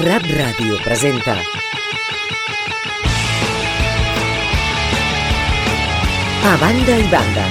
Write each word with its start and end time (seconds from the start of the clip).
Rap 0.00 0.22
Ràdio 0.24 0.78
presenta. 0.82 1.34
A 6.48 6.56
banda 6.56 6.96
i 6.96 7.04
banda. 7.12 7.44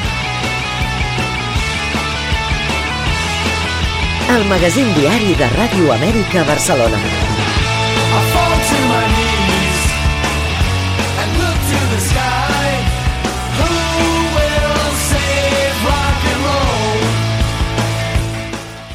El 4.33 4.47
magazín 4.49 4.89
diari 4.97 5.35
de 5.38 5.51
Ràdio 5.53 5.93
Amèrica 5.93 6.43
Barcelona 6.49 7.03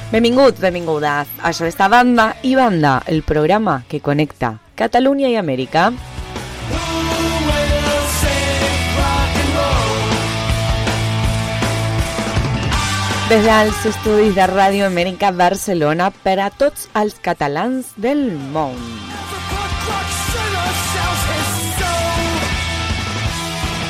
Benvinguts, 0.06 0.60
benvingudes. 0.62 1.26
Això 1.42 1.66
és 1.66 1.74
Banda 1.76 2.36
i 2.46 2.54
Banda, 2.54 3.02
el 3.06 3.24
programa 3.26 3.82
que 3.88 3.98
connecta 3.98 4.60
Catalunya 4.78 5.28
i 5.28 5.34
Amèrica. 5.34 5.90
Des 13.26 13.42
dels 13.42 13.86
estudis 13.90 14.36
de 14.36 14.46
Ràdio 14.46 14.86
Amèrica 14.86 15.32
Barcelona 15.34 16.12
per 16.22 16.38
a 16.38 16.52
tots 16.54 16.86
els 16.94 17.18
catalans 17.18 17.90
del 17.96 18.30
món. 18.54 18.78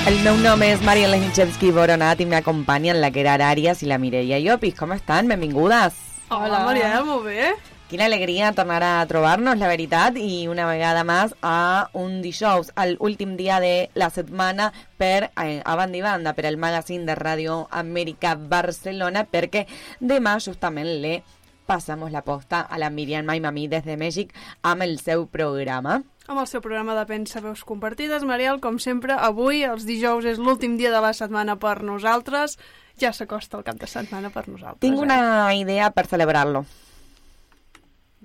El 0.06 0.16
meu 0.24 0.40
nom 0.40 0.62
és 0.62 0.80
Mariela 0.80 1.20
Hinchevsky 1.20 1.74
Boronat 1.76 2.24
i 2.24 2.30
m'acompanyen 2.30 3.02
la 3.02 3.12
Gerard 3.12 3.44
Arias 3.44 3.82
i 3.82 3.92
la 3.92 3.98
Mireia 3.98 4.40
Llopis. 4.40 4.78
Com 4.78 4.96
estan? 4.96 5.28
Benvingudes. 5.28 6.05
Hola, 6.28 6.64
Mariana, 6.66 7.04
molt 7.06 7.22
bé. 7.28 7.52
Quina 7.86 8.08
alegria 8.08 8.48
tornar 8.50 8.80
a 8.82 9.06
trobar-nos, 9.06 9.60
la 9.60 9.68
veritat, 9.70 10.16
i 10.18 10.48
una 10.50 10.64
vegada 10.66 11.04
més 11.06 11.36
a 11.46 11.86
un 11.94 12.16
dijous, 12.18 12.72
al 12.74 12.96
últim 12.98 13.36
dia 13.38 13.60
de 13.62 13.92
la 13.94 14.08
setmana 14.10 14.72
per 14.98 15.28
eh, 15.28 15.60
a 15.62 15.76
banda 15.78 15.94
i 15.94 16.02
banda, 16.02 16.32
per 16.34 16.48
al 16.48 16.58
magazín 16.58 17.04
de 17.06 17.14
Ràdio 17.14 17.68
Amèrica 17.70 18.32
Barcelona, 18.34 19.22
perquè 19.22 19.68
demà 20.00 20.40
justament 20.42 20.90
le 21.04 21.20
passamos 21.66 22.10
la 22.10 22.24
posta 22.26 22.64
a 22.66 22.78
la 22.82 22.90
Miriam 22.90 23.26
Maimami 23.26 23.68
des 23.70 23.86
de 23.86 23.94
Mèxic 23.94 24.34
amb 24.66 24.82
el 24.82 24.98
seu 24.98 25.28
programa. 25.30 26.00
Amb 26.26 26.42
el 26.42 26.48
seu 26.50 26.58
programa 26.58 26.96
de 26.98 27.04
Pensa 27.06 27.38
Veus 27.38 27.62
Compartides, 27.62 28.26
Mariel, 28.26 28.58
com 28.58 28.80
sempre, 28.82 29.14
avui, 29.14 29.62
els 29.62 29.86
dijous, 29.86 30.26
és 30.26 30.42
l'últim 30.42 30.74
dia 30.74 30.90
de 30.90 31.04
la 31.04 31.14
setmana 31.14 31.54
per 31.62 31.84
nosaltres. 31.86 32.58
Ja 33.00 33.12
s'acosta 33.12 33.58
el 33.60 33.64
cap 33.66 33.78
de 33.80 33.88
setmana 33.90 34.30
per 34.32 34.46
nosaltres. 34.48 34.80
Tinc 34.84 34.96
eh? 34.96 35.04
una 35.04 35.54
idea 35.54 35.90
per 35.92 36.06
celebrar-lo, 36.08 36.64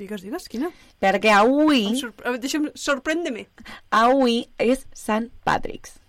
Digues, 0.02 0.24
digues, 0.24 0.48
quina? 0.50 0.72
perquè 1.04 1.34
avui, 1.36 1.84
sorpre... 2.00 2.38
Deixa'm, 2.42 2.70
sorprèn-me. 2.80 3.46
avui 3.94 4.46
és 4.58 4.88
Sant 4.98 5.30
Patrick's. 5.46 6.01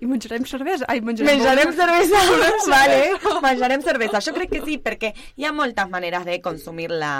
I 0.00 0.06
menjarem 0.06 0.44
cervesa? 0.44 0.84
Ai, 0.88 1.00
menjarem... 1.00 1.38
Menjarem 1.38 1.72
cervesa, 1.72 2.20
vale, 2.74 2.98
menjarem 3.42 3.82
cervesa. 3.82 4.20
Jo 4.20 4.34
crec 4.36 4.52
que 4.52 4.60
sí, 4.64 4.76
perquè 4.82 5.12
hi 5.36 5.46
ha 5.46 5.54
moltes 5.56 5.88
maneres 5.92 6.26
de 6.28 6.38
consumir 6.44 6.90
la, 6.92 7.12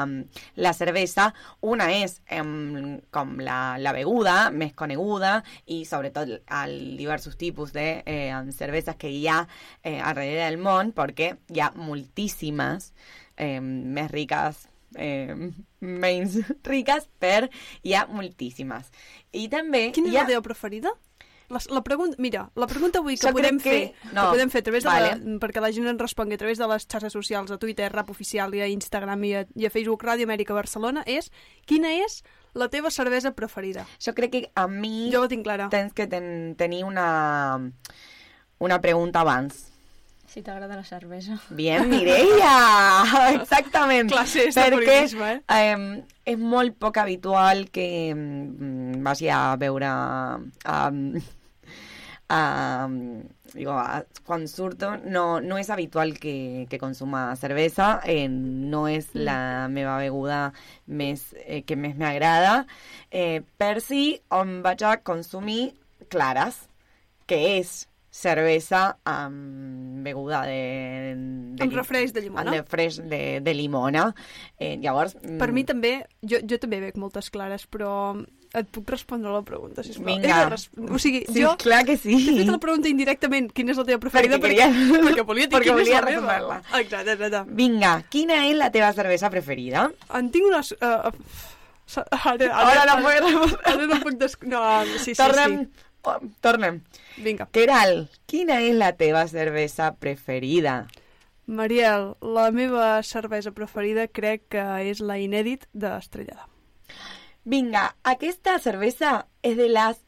la 0.60 0.72
cervesa. 0.76 1.30
Una 1.64 1.88
és 1.96 2.18
em, 2.28 2.98
com 3.14 3.36
la, 3.40 3.78
la 3.80 3.94
beguda 3.96 4.36
més 4.52 4.76
coneguda 4.76 5.38
i 5.72 5.84
sobretot 5.88 6.36
els 6.36 6.94
diversos 7.00 7.40
tipus 7.40 7.72
de 7.76 7.88
eh, 8.04 8.30
cerveses 8.56 9.00
que 9.00 9.10
hi 9.12 9.26
ha 9.32 9.42
eh, 9.82 9.98
alrededor 9.98 10.44
del 10.44 10.60
món, 10.60 10.92
perquè 10.96 11.32
hi 11.54 11.64
ha 11.64 11.72
moltíssimes 11.76 12.92
eh, 13.36 13.60
més 13.60 14.12
riques 14.12 14.66
eh, 14.96 15.34
menys 15.80 16.38
riques, 16.64 17.08
per 17.18 17.48
hi 17.82 17.96
ha 17.96 18.06
moltíssimes. 18.10 18.92
I 19.32 19.48
també 19.52 19.90
Quina 19.96 20.12
és 20.12 20.16
ha... 20.16 20.24
la 20.24 20.32
teva 20.34 20.44
preferida? 20.44 20.92
La, 21.48 21.60
la 21.70 21.82
pregunta, 21.84 22.16
mira, 22.18 22.50
la 22.56 22.66
pregunta 22.66 22.98
avui 22.98 23.14
que 23.16 23.28
Jo 23.28 23.32
podem 23.32 23.60
que- 23.60 23.70
fer, 23.70 24.12
no, 24.12 24.22
que 24.24 24.36
podem 24.36 24.50
fer 24.50 24.60
a 24.60 24.64
través 24.64 24.82
de 24.82 24.88
vale. 24.90 25.10
la, 25.14 25.38
perquè 25.38 25.60
la 25.62 25.70
gent 25.72 25.86
ens 25.86 26.00
respongui 26.00 26.34
a 26.34 26.38
través 26.38 26.58
de 26.58 26.66
les 26.66 26.86
xarxes 26.88 27.12
socials, 27.12 27.50
a 27.50 27.58
Twitter, 27.58 27.90
Rap 27.92 28.10
Oficial 28.10 28.52
i 28.54 28.60
a 28.60 28.66
Instagram 28.66 29.22
i 29.24 29.34
a, 29.34 29.44
i 29.54 29.66
a 29.66 29.70
Facebook 29.70 30.02
Ràdio 30.02 30.26
Amèrica 30.26 30.54
Barcelona, 30.54 31.04
és 31.06 31.30
quina 31.64 31.92
és 32.02 32.22
la 32.54 32.66
teva 32.68 32.90
cervesa 32.90 33.30
preferida? 33.36 33.86
Jo 34.02 34.14
crec 34.14 34.32
que 34.32 34.42
a 34.54 34.66
mi... 34.66 35.10
Jo 35.12 35.20
la 35.22 35.28
tinc 35.28 35.44
clara. 35.44 35.68
tens 35.70 35.92
que 35.92 36.06
ten, 36.08 36.56
tenir 36.56 36.82
una, 36.84 37.60
una 38.58 38.80
pregunta 38.80 39.20
abans. 39.20 39.72
Si 40.36 40.42
t'agrada 40.44 40.76
la 40.76 40.84
cervesa. 40.84 41.38
Bien, 41.48 41.88
Mireia! 41.92 42.50
Exactament. 43.32 44.10
Classes 44.12 44.52
de 44.52 44.64
Perquè 44.68 44.96
eh? 45.24 45.38
eh, 45.48 46.02
és 46.28 46.36
molt 46.36 46.76
poc 46.76 46.98
habitual 47.00 47.70
que 47.72 47.86
mm, 48.12 48.98
vagi 49.06 49.30
a 49.32 49.56
veure... 49.56 49.88
Um, 52.26 53.22
digo, 53.54 53.70
a- 53.78 54.04
quan 54.26 54.44
surto 54.50 54.90
no, 55.08 55.40
no 55.40 55.56
és 55.56 55.70
habitual 55.72 56.12
que, 56.20 56.66
que 56.68 56.82
consuma 56.82 57.30
cervesa, 57.40 58.02
eh, 58.04 58.28
no 58.28 58.88
és 58.92 59.12
la 59.16 59.68
meva 59.72 59.96
beguda 60.02 60.40
més, 60.84 61.30
eh, 61.46 61.62
que 61.64 61.80
més 61.80 61.96
m'agrada, 61.96 62.66
eh, 63.08 63.40
per 63.56 63.78
si 63.80 64.18
on 64.36 64.58
vaig 64.66 64.84
a 64.84 64.96
consumir 65.06 65.70
clares, 66.12 66.66
que 67.30 67.40
és 67.56 67.86
cervesa 68.16 68.96
amb 69.04 70.00
beguda 70.06 70.42
de... 70.48 71.12
de 71.58 71.64
Amb 71.66 71.74
refresc 71.76 72.14
de 72.16 72.22
llimona. 72.24 72.48
Amb 72.48 72.56
refresc 72.62 73.04
de, 73.10 73.20
de 73.44 73.54
limona. 73.54 74.08
Eh, 74.58 74.76
llavors... 74.80 75.16
Per 75.20 75.50
mi 75.52 75.64
també, 75.68 75.98
jo, 76.22 76.40
jo 76.48 76.58
també 76.62 76.78
bec 76.80 76.96
moltes 77.00 77.28
clares, 77.34 77.66
però 77.68 77.90
et 78.56 78.68
puc 78.72 78.88
respondre 78.88 79.28
la 79.34 79.42
pregunta, 79.44 79.82
sisplau. 79.84 80.06
Vinga. 80.14 80.36
De 80.46 80.52
res- 80.54 80.70
O 80.78 81.00
sigui, 81.02 81.24
Sí, 81.28 81.42
jo 81.42 81.50
clar 81.60 81.82
que 81.84 81.98
sí. 82.00 82.14
t'he 82.24 82.38
fet 82.38 82.48
la 82.54 82.60
pregunta 82.62 82.88
indirectament, 82.88 83.50
quina 83.52 83.74
és 83.74 83.80
la 83.82 83.84
teva 83.90 84.00
preferida? 84.00 84.38
Perquè 84.40 84.54
queria- 84.54 85.02
perquè 85.10 85.26
volia 85.28 85.48
dir 85.50 85.56
perquè 85.58 85.66
quina 85.74 85.76
volia 85.82 85.98
és 86.00 86.22
la 86.22 86.38
meva. 86.38 86.60
Exacte, 86.80 87.18
exacte. 87.18 87.42
Vinga, 87.58 87.92
quina 88.14 88.38
és 88.46 88.56
la 88.56 88.70
teva 88.72 88.94
cervesa 88.96 89.28
preferida? 89.34 89.90
En 90.16 90.30
tinc 90.32 90.48
unes... 90.48 90.72
Uh, 90.80 91.12
ara, 92.24 92.48
Ara 92.50 92.86
no 92.88 92.94
puc 93.02 93.10
respondre. 93.12 93.58
Ara 93.72 93.86
no 93.90 93.98
puc... 94.02 94.16
Des... 94.22 94.38
No, 94.50 94.62
sí, 94.96 95.12
sí, 95.12 95.18
tornem, 95.20 95.58
sí. 95.66 95.68
oh, 95.68 95.85
tornem. 96.44 96.82
Vinga. 97.22 97.48
Keral, 97.52 98.06
quina 98.30 98.60
és 98.64 98.76
la 98.76 98.92
teva 98.98 99.26
cervesa 99.30 99.92
preferida? 100.00 100.84
Mariel, 101.46 102.16
la 102.20 102.50
meva 102.50 103.02
cervesa 103.06 103.52
preferida 103.54 104.08
crec 104.10 104.48
que 104.50 104.64
és 104.90 104.98
la 104.98 105.18
inèdit 105.22 105.68
d'Estrellada. 105.72 106.48
Vinga, 107.46 107.92
aquesta 108.02 108.56
cervesa 108.58 109.28
és 109.46 109.54
de 109.54 109.68
les 109.70 110.00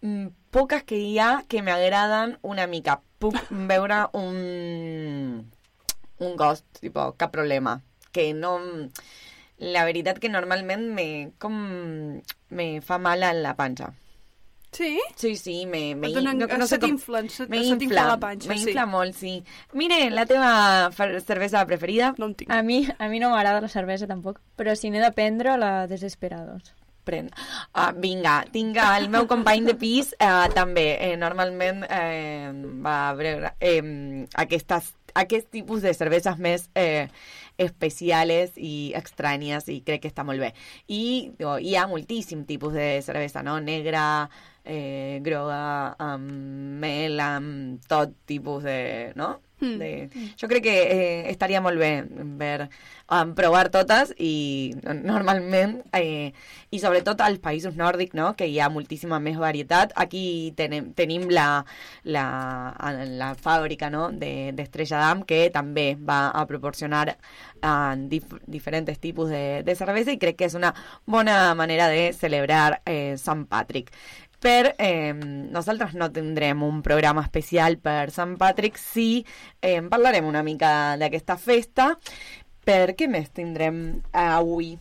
mm, 0.00 0.30
poques 0.50 0.86
que 0.88 0.96
hi 0.96 1.18
ha 1.20 1.42
que 1.44 1.60
m'agraden 1.62 2.38
una 2.40 2.66
mica. 2.66 3.02
Puc 3.20 3.36
veure 3.72 4.06
un, 4.16 5.44
un 6.24 6.36
ghost, 6.40 6.64
tipo, 6.80 7.12
cap 7.20 7.34
problema. 7.34 7.82
Que 8.12 8.32
no... 8.32 8.58
La 9.58 9.82
veritat 9.82 10.20
que 10.22 10.28
normalment 10.30 10.84
me, 10.94 11.08
com, 11.42 11.54
me 12.54 12.66
fa 12.80 12.96
mal 13.02 13.24
a 13.26 13.32
la 13.34 13.56
panxa. 13.58 13.90
Sí? 14.78 15.00
Sí, 15.16 15.34
sí, 15.34 15.54
me, 15.66 15.96
me, 15.98 16.06
Et 16.06 16.14
donen- 16.14 16.44
se 16.70 16.78
t'inflen, 16.78 17.26
se- 17.28 17.46
se 17.46 17.46
t'infla 17.50 17.84
infla, 17.84 18.04
la 18.06 18.16
panxa, 18.22 18.48
me 18.48 18.58
sí. 18.58 18.68
infla 18.68 18.84
molt, 18.86 19.16
sí. 19.18 19.32
Mire, 19.72 20.04
la 20.14 20.24
teva 20.24 20.90
cervesa 21.26 21.64
preferida? 21.66 22.12
No 22.16 22.26
en 22.30 22.34
tinc. 22.38 22.52
A 22.54 22.62
mi, 22.62 22.84
a 22.96 23.08
mi 23.08 23.18
no 23.18 23.30
m'agrada 23.32 23.60
la 23.64 23.68
cervesa 23.72 24.06
tampoc, 24.06 24.38
però 24.56 24.76
si 24.78 24.90
n'he 24.90 25.00
de 25.02 25.10
prendre, 25.16 25.56
la 25.58 25.88
Desesperados. 25.90 26.74
Pren. 27.08 27.30
Ah, 27.72 27.90
vinga, 27.96 28.44
tinc 28.52 28.76
el 28.76 29.08
meu 29.08 29.26
company 29.26 29.64
de 29.64 29.74
pis 29.74 30.12
eh, 30.20 30.28
també. 30.54 30.86
Eh, 31.00 31.16
normalment 31.16 31.82
eh, 31.88 32.52
va 32.84 33.14
beure 33.16 33.54
eh, 33.58 34.26
aquestes, 34.36 34.92
aquest 35.14 35.48
tipus 35.50 35.80
de 35.82 35.94
cerveses 35.96 36.36
més 36.38 36.68
eh, 36.76 37.08
especiales 37.56 38.52
i 38.60 38.92
estranyes 38.94 39.66
i 39.72 39.80
crec 39.86 40.02
que 40.04 40.12
està 40.12 40.22
molt 40.28 40.44
bé. 40.44 40.52
I 40.92 41.32
digo, 41.38 41.56
hi 41.58 41.74
ha 41.80 41.86
moltíssim 41.90 42.44
tipus 42.48 42.76
de 42.76 43.00
cervesa, 43.02 43.42
no? 43.42 43.56
Negra, 43.60 44.28
eh, 44.68 45.18
groga, 45.24 45.96
amb 45.98 46.30
mel, 46.84 47.18
amb 47.24 47.84
tot 47.88 48.14
tipus 48.28 48.62
de... 48.68 49.12
No? 49.18 49.38
Mm. 49.58 49.78
De... 49.80 49.88
Jo 50.38 50.46
crec 50.46 50.62
que 50.68 50.74
eh, 50.86 51.30
estaria 51.32 51.58
molt 51.60 51.80
bé 51.82 52.04
ver, 52.38 52.68
um, 53.10 53.32
provar 53.34 53.64
totes 53.74 54.12
i 54.22 54.70
normalment, 54.84 55.80
eh, 55.98 56.30
i 56.70 56.78
sobretot 56.78 57.18
als 57.24 57.40
països 57.42 57.74
nòrdics, 57.74 58.14
no? 58.14 58.28
que 58.38 58.46
hi 58.46 58.60
ha 58.62 58.68
moltíssima 58.70 59.18
més 59.18 59.34
varietat. 59.40 59.96
Aquí 59.98 60.52
tenem, 60.54 60.92
tenim 60.94 61.26
la, 61.34 61.64
la, 62.06 62.24
la 63.18 63.32
fàbrica 63.34 63.90
no? 63.90 64.12
de- 64.14 64.52
d'Estrella 64.54 65.02
d'Am 65.02 65.24
que 65.26 65.48
també 65.50 65.88
va 65.98 66.28
a 66.30 66.46
proporcionar 66.46 67.16
uh, 67.16 67.98
dif 67.98 68.30
diferents 68.46 69.02
tipus 69.02 69.34
de, 69.34 69.64
de 69.66 69.74
cervesa 69.74 70.14
i 70.14 70.22
crec 70.22 70.38
que 70.38 70.46
és 70.52 70.54
una 70.54 70.70
bona 71.04 71.56
manera 71.58 71.90
de 71.90 72.12
celebrar 72.14 72.78
eh, 72.86 73.16
Sant 73.18 73.48
Patrick. 73.50 73.90
Per, 74.38 74.74
eh, 74.78 75.12
nosaltres 75.50 75.94
no 75.98 76.06
tindrem 76.14 76.62
un 76.62 76.82
programa 76.86 77.24
especial 77.26 77.76
per 77.82 78.10
Sant 78.14 78.36
Patrick, 78.38 78.78
sí 78.78 79.24
eh, 79.60 79.80
parlarem 79.90 80.28
una 80.28 80.44
mica 80.46 80.96
d'aquesta 81.00 81.34
festa. 81.36 81.96
Per 82.64 82.94
què 82.94 83.08
més 83.10 83.32
tindrem 83.34 84.02
avui? 84.12 84.76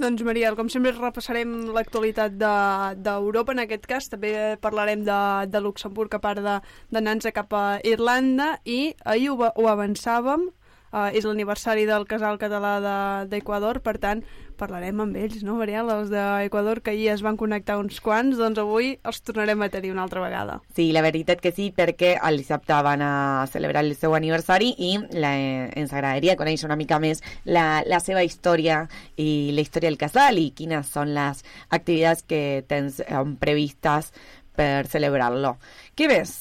Doncs, 0.00 0.22
Mariel, 0.24 0.56
com 0.56 0.68
sempre 0.72 0.92
repassarem 0.96 1.50
l'actualitat 1.76 2.32
de- 2.40 2.94
d'Europa, 3.04 3.52
en 3.52 3.60
aquest 3.64 3.84
cas 3.88 4.08
també 4.08 4.56
parlarem 4.60 5.04
de, 5.04 5.18
de 5.52 5.60
Luxemburg 5.60 6.14
a 6.16 6.20
part 6.24 6.40
d'anar-nos 6.40 7.28
cap 7.36 7.52
a 7.52 7.64
Irlanda 7.84 8.54
i 8.64 8.94
ahir 9.04 9.28
ho, 9.32 9.36
ho 9.44 9.68
avançàvem, 9.68 10.48
uh, 10.92 11.08
és 11.12 11.24
l'aniversari 11.24 11.86
del 11.88 12.06
casal 12.06 12.38
català 12.38 12.76
de- 12.80 13.28
d'Equador, 13.30 13.80
per 13.80 13.98
tant 13.98 14.24
parlarem 14.60 14.98
amb 15.00 15.16
ells, 15.16 15.40
no, 15.42 15.54
Mariel? 15.56 15.88
Els 15.88 16.10
d'Equador 16.12 16.82
que 16.84 16.92
ahir 16.92 17.08
es 17.14 17.22
van 17.24 17.38
connectar 17.40 17.78
uns 17.80 17.96
quants, 18.04 18.36
doncs 18.36 18.60
avui 18.60 18.90
els 19.08 19.22
tornarem 19.24 19.62
a 19.64 19.70
tenir 19.72 19.90
una 19.94 20.02
altra 20.04 20.20
vegada. 20.20 20.58
Sí, 20.76 20.90
la 20.92 21.00
veritat 21.00 21.40
que 21.40 21.52
sí, 21.56 21.70
perquè 21.72 22.18
el 22.20 22.36
dissabte 22.42 22.76
van 22.84 23.00
a 23.00 23.46
celebrar 23.48 23.84
el 23.86 23.94
seu 23.96 24.14
aniversari 24.14 24.74
i 24.76 24.98
la, 25.16 25.32
ens 25.72 25.94
agradaria 25.94 26.36
conèixer 26.36 26.68
una 26.68 26.76
mica 26.76 26.98
més 27.00 27.24
la, 27.44 27.80
la 27.86 28.02
seva 28.04 28.22
història 28.22 28.82
i 29.16 29.50
la 29.56 29.64
història 29.64 29.88
del 29.88 30.00
casal 30.00 30.36
i 30.38 30.50
quines 30.52 30.92
són 30.92 31.14
les 31.16 31.40
activitats 31.70 32.26
que 32.28 32.62
tens 32.68 33.00
eh, 33.00 33.24
previstes 33.40 34.12
per 34.56 34.84
celebrar-lo. 34.92 35.56
Què 35.96 36.08
ves? 36.10 36.34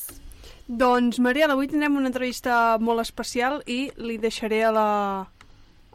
Doncs, 0.70 1.18
Mariel, 1.18 1.50
avui 1.50 1.66
tindrem 1.66 1.96
una 1.98 2.12
entrevista 2.12 2.78
molt 2.78 3.02
especial 3.02 3.64
i 3.66 3.88
li 3.98 4.20
deixaré 4.22 4.60
a 4.68 4.70
la, 4.70 4.90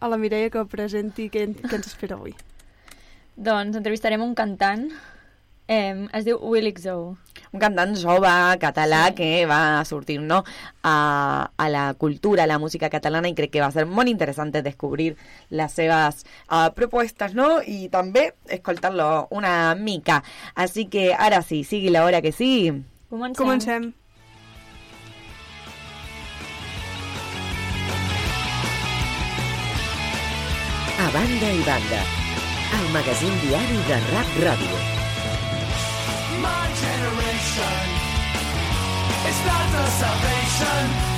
a 0.03 0.09
la 0.11 0.19
Mireia 0.19 0.50
que 0.50 0.65
presenti 0.67 1.29
què, 1.31 1.44
què 1.61 1.76
ens 1.79 1.93
espera 1.93 2.17
avui. 2.19 2.35
Doncs 3.38 3.79
entrevistarem 3.79 4.25
un 4.26 4.35
cantant, 4.35 4.88
eh, 5.71 6.09
es 6.11 6.26
diu 6.26 6.43
Willy 6.43 6.75
Xou. 6.75 7.15
un 7.55 7.62
cantant 7.62 7.94
jove 7.94 8.35
català 8.59 9.06
sí. 9.12 9.15
que 9.21 9.47
va 9.47 9.79
a 9.79 9.85
sortir 9.87 10.19
no, 10.19 10.43
a, 10.82 10.97
a 11.55 11.69
la 11.70 11.94
cultura, 11.94 12.43
a 12.43 12.50
la 12.50 12.59
música 12.59 12.91
catalana 12.91 13.31
i 13.31 13.38
crec 13.38 13.55
que 13.55 13.62
va 13.62 13.70
ser 13.70 13.87
molt 13.87 14.11
interessant 14.11 14.50
descobrir 14.50 15.12
les 15.50 15.70
seves 15.70 16.25
uh, 16.50 16.75
propostes 16.75 17.38
no? 17.38 17.61
i 17.62 17.87
també 17.94 18.32
escoltar-lo 18.50 19.29
una 19.31 19.77
mica. 19.79 20.25
Així 20.56 20.91
que 20.91 21.12
ara 21.15 21.44
sí, 21.47 21.62
sigui 21.62 21.94
l'hora 21.94 22.19
que 22.20 22.35
sí. 22.35 22.73
Comencem. 23.06 23.38
Comencem. 23.38 23.93
Banda 31.15 31.49
i 31.49 31.63
banda, 31.63 32.01
el 32.77 32.87
magazín 32.93 33.35
diari 33.43 33.79
de 33.87 33.99
Rap 34.11 34.31
Ràdio. 34.43 34.79
My 36.43 36.67
generation 36.83 37.87
is 39.31 39.39
not 39.47 39.67
the 39.75 39.87
salvation. 40.03 41.14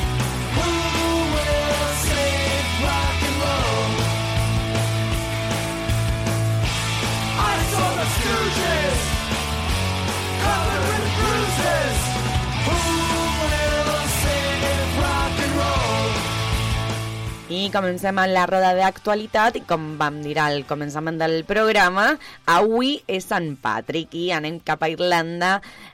I 17.47 17.69
comencem 17.71 18.17
amb 18.19 18.33
la 18.35 18.43
roda 18.51 18.73
d'actualitat 18.75 19.55
i 19.55 19.61
com 19.71 19.93
vam 20.01 20.17
dir 20.19 20.33
al 20.43 20.65
començament 20.67 21.15
del 21.21 21.45
programa, 21.47 22.09
avui 22.51 22.97
és 23.07 23.29
Sant 23.31 23.53
Patrick 23.63 24.17
i 24.19 24.33
anem 24.35 24.57
cap 24.67 24.83
a 24.83 24.89
Irlanda 24.91 25.53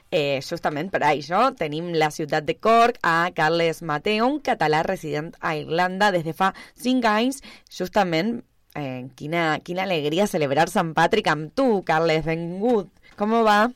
eh, 0.09 0.41
justament 0.41 0.89
per 0.89 1.03
això. 1.05 1.43
Tenim 1.53 1.91
la 1.93 2.09
ciutat 2.09 2.47
de 2.47 2.55
Cork 2.57 2.97
a 3.05 3.29
Carles 3.37 3.83
Mateo, 3.85 4.31
un 4.31 4.41
català 4.41 4.81
resident 4.81 5.29
a 5.45 5.53
Irlanda 5.59 6.09
des 6.09 6.25
de 6.25 6.33
fa 6.33 6.55
5 6.81 7.11
anys, 7.11 7.43
justament 7.69 8.39
eh, 8.73 9.05
quina, 9.13 9.59
quina 9.61 9.85
alegria 9.85 10.25
celebrar 10.25 10.71
Sant 10.73 10.95
Patrick 10.97 11.29
amb 11.29 11.53
tu, 11.53 11.83
Carles, 11.85 12.25
benvingut. 12.25 12.89
Com 13.13 13.37
va? 13.45 13.67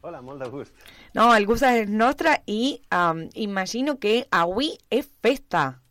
Hola, 0.00 0.24
molt 0.24 0.40
de 0.40 0.48
gust. 0.48 0.72
No, 1.12 1.34
el 1.36 1.44
gust 1.44 1.68
és 1.68 1.84
nostre 1.84 2.38
i 2.48 2.78
um, 2.88 3.26
imagino 3.36 4.00
que 4.00 4.22
avui 4.32 4.78
és 4.88 5.12
festa. 5.20 5.83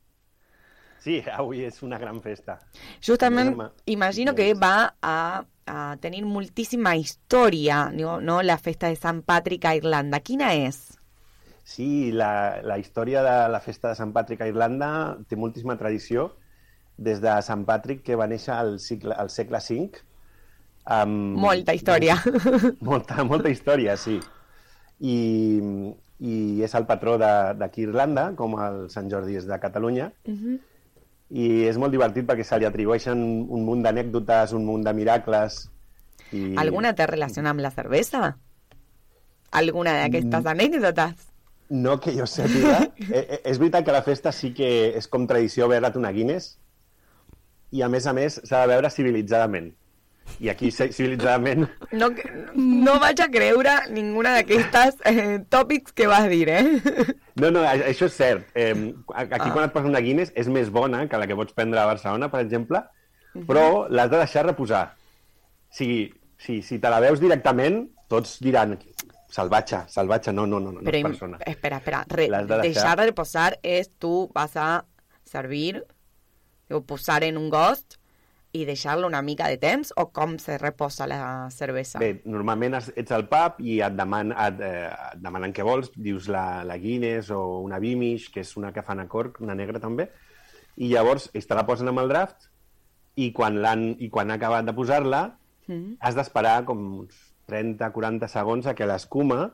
Sí, 1.04 1.18
avui 1.38 1.66
és 1.68 1.82
una 1.84 1.98
gran 2.00 2.22
festa. 2.24 2.60
Justament, 3.04 3.52
Enorme. 3.54 3.70
imagino 3.92 4.34
que 4.36 4.54
va 4.56 4.94
a, 5.02 5.44
a 5.68 5.80
tenir 6.00 6.24
moltíssima 6.26 6.96
història, 6.96 7.90
no? 7.92 8.20
no? 8.22 8.42
La 8.42 8.58
festa 8.58 8.88
de 8.88 8.96
Sant 8.96 9.22
Patrick 9.28 9.66
a 9.68 9.76
Irlanda. 9.76 10.22
Quina 10.24 10.54
és? 10.56 10.80
Sí, 11.64 12.12
la, 12.12 12.62
la 12.64 12.78
història 12.80 13.22
de 13.24 13.36
la 13.52 13.60
festa 13.64 13.90
de 13.94 13.96
Sant 14.00 14.12
Patrick 14.16 14.42
a 14.44 14.48
Irlanda 14.52 14.90
té 15.28 15.36
moltíssima 15.40 15.78
tradició 15.80 16.30
des 16.98 17.22
de 17.24 17.36
Sant 17.42 17.64
Patrick, 17.66 18.04
que 18.06 18.16
va 18.20 18.28
néixer 18.28 18.52
al, 18.54 18.76
cicle, 18.80 19.16
al 19.16 19.30
segle 19.34 19.60
V. 19.64 20.02
Amb, 20.92 21.38
Molta 21.40 21.74
història. 21.74 22.18
Molta, 22.90 23.24
molta 23.24 23.50
història, 23.50 23.96
sí. 23.98 24.18
I, 25.00 25.16
i 26.20 26.36
és 26.64 26.76
el 26.76 26.86
patró 26.88 27.16
de- 27.18 27.54
d'aquí 27.60 27.86
Irlanda, 27.88 28.30
com 28.40 28.56
el 28.60 28.90
Sant 28.92 29.10
Jordi 29.12 29.40
és 29.40 29.48
de 29.48 29.58
Catalunya. 29.64 30.10
I 31.34 31.66
és 31.66 31.78
molt 31.82 31.94
divertit 31.96 32.28
perquè 32.30 32.46
se 32.46 32.60
li 32.62 32.68
atribueixen 32.70 33.20
un 33.50 33.64
munt 33.66 33.82
d'anècdotes, 33.86 34.54
un 34.54 34.68
munt 34.70 34.84
de 34.86 34.94
miracles. 34.94 35.64
I... 36.32 36.54
Alguna 36.62 36.94
té 36.94 37.08
relació 37.10 37.42
amb 37.50 37.64
la 37.64 37.72
cervesa? 37.74 38.36
Alguna 39.54 39.96
d'aquestes 40.00 40.50
anècdotes? 40.50 41.30
No 41.74 41.98
que 42.02 42.14
jo 42.14 42.28
sàpiga. 42.30 42.84
eh, 43.10 43.24
eh, 43.24 43.40
és 43.50 43.58
veritat 43.62 43.86
que 43.86 43.96
la 43.96 44.04
festa 44.06 44.34
sí 44.34 44.54
que 44.54 44.70
és 44.98 45.10
com 45.10 45.26
tradició 45.30 45.70
beure't 45.72 45.98
una 45.98 46.14
Guinness 46.14 46.54
i 47.74 47.82
a 47.82 47.90
més 47.90 48.06
a 48.06 48.14
més 48.14 48.38
s'ha 48.46 48.62
de 48.62 48.70
beure 48.70 48.92
civilitzadament. 48.94 49.72
I 50.40 50.50
aquí 50.50 50.72
ci- 50.72 50.92
civilitzadament 50.92 51.68
No, 51.92 52.10
no 52.56 52.96
vaig 53.00 53.20
a 53.22 53.28
creure 53.32 53.74
ninguna 53.94 54.34
d'aquestes 54.38 54.98
eh, 55.06 55.40
tòpics 55.50 55.94
que 55.94 56.08
vas 56.08 56.28
dir, 56.30 56.48
eh? 56.50 56.64
No, 57.36 57.52
no, 57.52 57.62
això 57.64 58.06
és 58.10 58.14
cert. 58.18 58.48
Eh, 58.56 58.94
aquí 59.14 59.50
Ah. 59.50 59.54
quan 59.54 59.66
et 59.66 59.74
poses 59.74 59.90
una 59.90 60.02
Guinness 60.02 60.32
és 60.36 60.48
més 60.48 60.70
bona 60.74 61.08
que 61.08 61.18
la 61.18 61.28
que 61.28 61.36
pots 61.36 61.54
prendre 61.54 61.80
a 61.80 61.86
Barcelona, 61.86 62.30
per 62.32 62.42
exemple, 62.42 62.82
però 63.48 63.88
l'has 63.90 64.10
de 64.12 64.18
deixar 64.18 64.46
reposar. 64.46 64.84
O 64.94 65.74
sigui, 65.76 66.12
si, 66.38 66.62
si 66.62 66.78
te 66.80 66.90
la 66.90 67.00
veus 67.00 67.20
directament, 67.20 67.88
tots 68.08 68.40
diran 68.40 68.76
salvatge, 69.34 69.80
salvatge, 69.90 70.32
no, 70.34 70.46
no, 70.46 70.60
no, 70.60 70.72
no, 70.72 70.82
no 70.82 70.86
Però, 70.86 70.98
és 70.98 71.02
im- 71.02 71.08
persona. 71.10 71.38
espera, 71.46 71.78
espera. 71.78 72.04
Re, 72.10 72.28
de 72.30 72.38
deixar. 72.46 72.62
deixar 72.62 72.96
de 72.98 73.06
reposar 73.10 73.60
és 73.64 73.90
tu 73.98 74.30
vas 74.34 74.56
a 74.58 74.86
servir 75.26 75.84
o 76.70 76.82
posar 76.82 77.24
en 77.24 77.38
un 77.38 77.50
gost 77.50 77.98
i 78.54 78.64
deixar-lo 78.70 79.08
una 79.10 79.24
mica 79.26 79.48
de 79.50 79.58
temps 79.58 79.92
o 79.98 80.08
com 80.14 80.38
se 80.40 80.60
reposa 80.62 81.08
la 81.10 81.50
cervesa? 81.52 82.00
Bé, 82.00 82.22
normalment 82.30 82.78
ets 82.80 83.12
al 83.12 83.28
pub 83.28 83.60
i 83.66 83.80
et, 83.82 83.96
deman, 83.98 84.32
et, 84.32 84.62
eh, 84.62 84.90
et 85.14 85.22
demanen 85.22 85.54
què 85.54 85.66
vols, 85.66 85.92
dius 85.96 86.30
la, 86.30 86.64
la 86.68 86.78
Guinness 86.78 87.32
o 87.34 87.44
una 87.66 87.82
Beamish, 87.82 88.30
que 88.34 88.46
és 88.46 88.56
una 88.58 88.72
que 88.74 88.86
fan 88.86 89.02
a 89.02 89.08
Cork, 89.10 89.42
una 89.42 89.58
negra 89.58 89.82
també, 89.82 90.10
i 90.78 90.94
llavors 90.94 91.30
ells 91.34 91.50
te 91.50 91.58
la 91.58 91.66
posen 91.66 91.90
amb 91.90 92.02
el 92.02 92.14
draft 92.14 92.50
i 93.18 93.32
quan, 93.34 93.60
l'han 93.62 93.92
i 94.02 94.10
quan 94.14 94.32
ha 94.32 94.38
acabat 94.38 94.70
de 94.70 94.74
posar-la 94.78 95.24
Mm. 95.68 95.96
has 96.04 96.16
d'esperar 96.16 96.64
com 96.68 96.80
uns 97.04 97.20
30-40 97.48 98.28
segons 98.32 98.68
a 98.68 98.74
que 98.76 98.88
l'escuma 98.88 99.54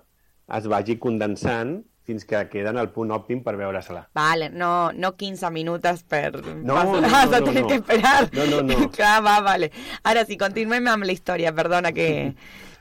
es 0.58 0.66
vagi 0.72 0.98
condensant 0.98 1.84
fins 2.10 2.26
que 2.26 2.40
queda 2.50 2.74
en 2.74 2.80
el 2.82 2.90
punt 2.96 3.14
òptim 3.16 3.44
per 3.46 3.54
veure-se-la. 3.60 4.08
Vale, 4.18 4.50
no, 4.50 4.90
no 4.98 5.14
15 5.20 5.52
minutos 5.54 6.02
per... 6.04 6.32
No, 6.42 6.74
vas, 6.76 6.90
no, 6.90 7.02
vas 7.06 7.30
no, 7.30 7.38
a 7.38 7.40
no, 7.46 7.54
no. 7.54 7.68
que 7.70 7.78
esperar. 7.80 8.30
No, 8.34 8.48
no, 8.50 8.64
no. 8.66 8.90
Clar, 8.98 9.20
va, 9.26 9.38
vale. 9.46 9.70
Ara 10.10 10.26
sí, 10.26 10.38
continuem 10.42 10.90
amb 10.92 11.06
la 11.08 11.14
història, 11.16 11.54
perdona 11.56 11.94
que... 11.94 12.10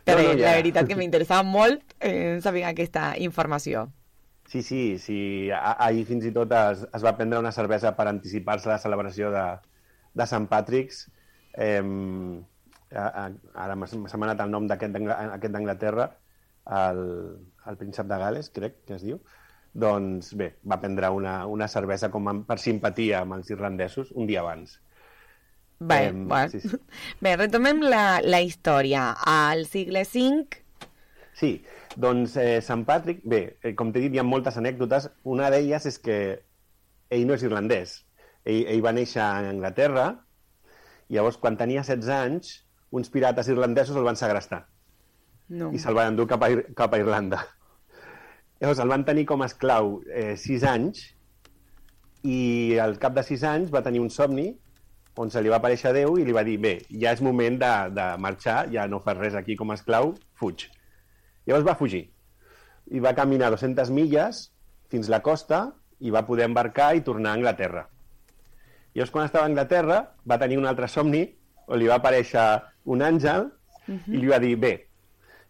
Però 0.09 0.23
No, 0.25 0.33
no, 0.33 0.41
la 0.41 0.55
ja. 0.55 0.57
veritat 0.63 0.89
que 0.89 0.97
m'interessava 0.97 1.45
molt 1.45 1.83
eh, 2.01 2.39
saber 2.41 2.65
aquesta 2.65 3.11
informació. 3.21 3.91
Sí, 4.49 4.63
sí, 4.65 4.97
sí. 4.97 5.51
A- 5.53 5.77
Ahir 5.85 6.07
fins 6.09 6.25
i 6.25 6.33
tot 6.33 6.53
es, 6.57 6.87
es 6.89 7.05
va 7.05 7.13
prendre 7.19 7.37
una 7.43 7.53
cervesa 7.53 7.93
per 7.99 8.07
anticipar-se 8.09 8.71
a 8.71 8.79
la 8.79 8.79
celebració 8.81 9.29
de, 9.35 9.43
de 10.17 10.27
Sant 10.31 10.47
Patrick's. 10.49 11.03
Eh, 11.53 11.83
ara 12.97 13.77
m'ha 13.77 13.89
anat 14.25 14.41
el 14.47 14.51
nom 14.55 14.67
d'aquest 14.71 14.95
d'Angla- 14.97 15.19
aquest 15.37 15.53
d'Anglaterra, 15.53 16.09
el, 16.79 17.03
el 17.69 17.77
príncep 17.81 18.07
de 18.11 18.19
Gales, 18.19 18.51
crec 18.55 18.83
que 18.87 18.97
es 18.99 19.05
diu. 19.07 19.21
Doncs 19.79 20.33
bé, 20.41 20.55
va 20.69 20.81
prendre 20.81 21.11
una, 21.15 21.41
una 21.47 21.69
cervesa 21.69 22.11
com 22.11 22.29
a, 22.31 22.35
per 22.49 22.59
simpatia 22.63 23.23
amb 23.23 23.37
els 23.39 23.51
irlandesos 23.55 24.13
un 24.17 24.27
dia 24.27 24.41
abans. 24.41 24.79
Bé, 25.79 26.09
Em, 26.09 26.25
bueno. 26.29 26.51
sí, 26.51 26.61
sí. 26.61 26.77
Bé, 27.23 27.37
retomem 27.37 27.83
la, 27.85 28.21
la 28.25 28.41
història. 28.43 29.13
Al 29.25 29.67
segle 29.71 30.03
V, 30.09 30.65
Sí, 31.39 31.53
doncs 31.95 32.33
eh, 32.43 32.59
Sant 32.67 32.83
Patrick, 32.87 33.21
bé, 33.23 33.59
eh, 33.63 33.71
com 33.79 33.93
t'he 33.95 34.01
dit, 34.03 34.15
hi 34.17 34.19
ha 34.19 34.25
moltes 34.27 34.57
anècdotes. 34.59 35.07
Una 35.23 35.51
d'elles 35.55 35.85
és 35.87 35.99
que 36.03 36.17
ell 37.15 37.27
no 37.29 37.37
és 37.39 37.45
irlandès. 37.47 37.93
Ell, 38.45 38.65
ell 38.73 38.83
va 38.83 38.91
néixer 38.97 39.21
a 39.23 39.29
Anglaterra 39.53 40.09
i 41.09 41.15
llavors, 41.15 41.39
quan 41.39 41.57
tenia 41.61 41.85
16 41.87 42.11
anys, 42.17 42.51
uns 42.91 43.11
pirates 43.15 43.49
irlandesos 43.53 43.97
el 43.97 44.07
van 44.09 44.17
segrestar 44.19 44.65
no. 45.49 45.71
i 45.73 45.79
se'l 45.81 45.97
van 45.97 46.11
endur 46.15 46.27
cap 46.31 46.43
a, 46.45 46.51
cap 46.77 46.95
a 46.97 47.01
Irlanda. 47.01 47.41
Llavors, 48.59 48.81
el 48.83 48.91
van 48.91 49.05
tenir 49.07 49.25
com 49.27 49.43
a 49.43 49.47
esclau 49.47 50.01
eh, 50.11 50.35
6 50.35 50.65
anys 50.67 51.05
i 52.27 52.79
al 52.83 52.97
cap 52.99 53.15
de 53.15 53.23
6 53.23 53.45
anys 53.47 53.71
va 53.71 53.85
tenir 53.87 54.01
un 54.03 54.11
somni 54.11 54.49
on 55.19 55.31
se 55.31 55.43
li 55.43 55.51
va 55.51 55.59
aparèixer 55.59 55.93
Déu 55.95 56.17
i 56.19 56.25
li 56.27 56.35
va 56.35 56.45
dir, 56.47 56.57
bé, 56.63 56.77
ja 57.03 57.13
és 57.15 57.23
moment 57.23 57.59
de, 57.59 57.73
de 57.95 58.07
marxar, 58.23 58.69
ja 58.71 58.87
no 58.91 59.01
fas 59.03 59.19
res 59.19 59.35
aquí 59.39 59.57
com 59.59 59.71
a 59.71 59.77
esclau, 59.79 60.13
fuig. 60.39 60.69
Llavors 61.47 61.67
va 61.67 61.75
fugir. 61.79 62.05
I 62.95 63.03
va 63.03 63.15
caminar 63.19 63.51
200 63.55 63.91
milles 63.95 64.45
fins 64.91 65.11
la 65.11 65.23
costa 65.23 65.65
i 65.99 66.15
va 66.15 66.25
poder 66.27 66.47
embarcar 66.47 66.93
i 66.95 67.03
tornar 67.07 67.33
a 67.33 67.41
Anglaterra. 67.41 67.87
Llavors, 68.95 69.15
quan 69.15 69.27
estava 69.27 69.47
a 69.47 69.51
Anglaterra, 69.51 70.03
va 70.27 70.39
tenir 70.39 70.59
un 70.59 70.67
altre 70.71 70.91
somni 70.91 71.25
on 71.67 71.79
li 71.79 71.91
va 71.91 71.99
aparèixer 71.99 72.47
un 72.91 73.03
àngel 73.03 73.51
i 73.89 74.19
li 74.19 74.31
va 74.31 74.39
dir, 74.43 74.55
bé, 74.57 74.88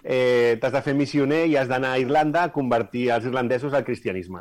eh, 0.08 0.56
t'has 0.60 0.72
de 0.72 0.80
fer 0.80 0.94
missioner 0.96 1.42
i 1.50 1.56
has 1.60 1.68
d'anar 1.68 1.90
a 1.92 1.98
Irlanda 2.00 2.46
a 2.46 2.52
convertir 2.54 3.10
els 3.12 3.26
irlandesos 3.28 3.74
al 3.76 3.84
cristianisme. 3.84 4.40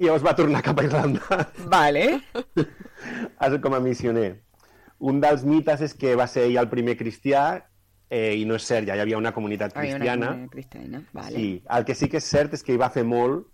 I 0.00 0.04
llavors 0.08 0.24
va 0.24 0.34
tornar 0.36 0.60
cap 0.64 0.78
a 0.80 0.84
Irlanda 0.84 1.20
Vale. 1.74 2.04
com 3.64 3.74
a 3.74 3.80
missioner. 3.80 4.42
Un 5.00 5.20
dels 5.20 5.44
mites 5.48 5.80
és 5.88 5.94
que 5.96 6.14
va 6.16 6.26
ser 6.28 6.44
ell 6.50 6.58
el 6.60 6.68
primer 6.68 6.96
cristià 7.00 7.44
eh, 8.10 8.34
i 8.36 8.44
no 8.44 8.58
és 8.58 8.66
cert, 8.68 8.86
ja 8.88 8.96
hi 8.98 9.00
havia 9.00 9.16
una 9.20 9.32
comunitat 9.32 9.72
Había 9.76 9.96
una 9.96 9.98
cristiana. 9.98 10.26
comunidad 10.26 10.50
cristiana, 10.52 11.02
vale. 11.12 11.36
Sí, 11.36 11.62
el 11.70 11.84
que 11.88 11.94
sí 11.94 12.08
que 12.12 12.18
és 12.20 12.28
cert 12.28 12.52
és 12.58 12.62
que 12.66 12.74
hi 12.74 12.80
va 12.80 12.90
fer 12.92 13.04
molt 13.04 13.46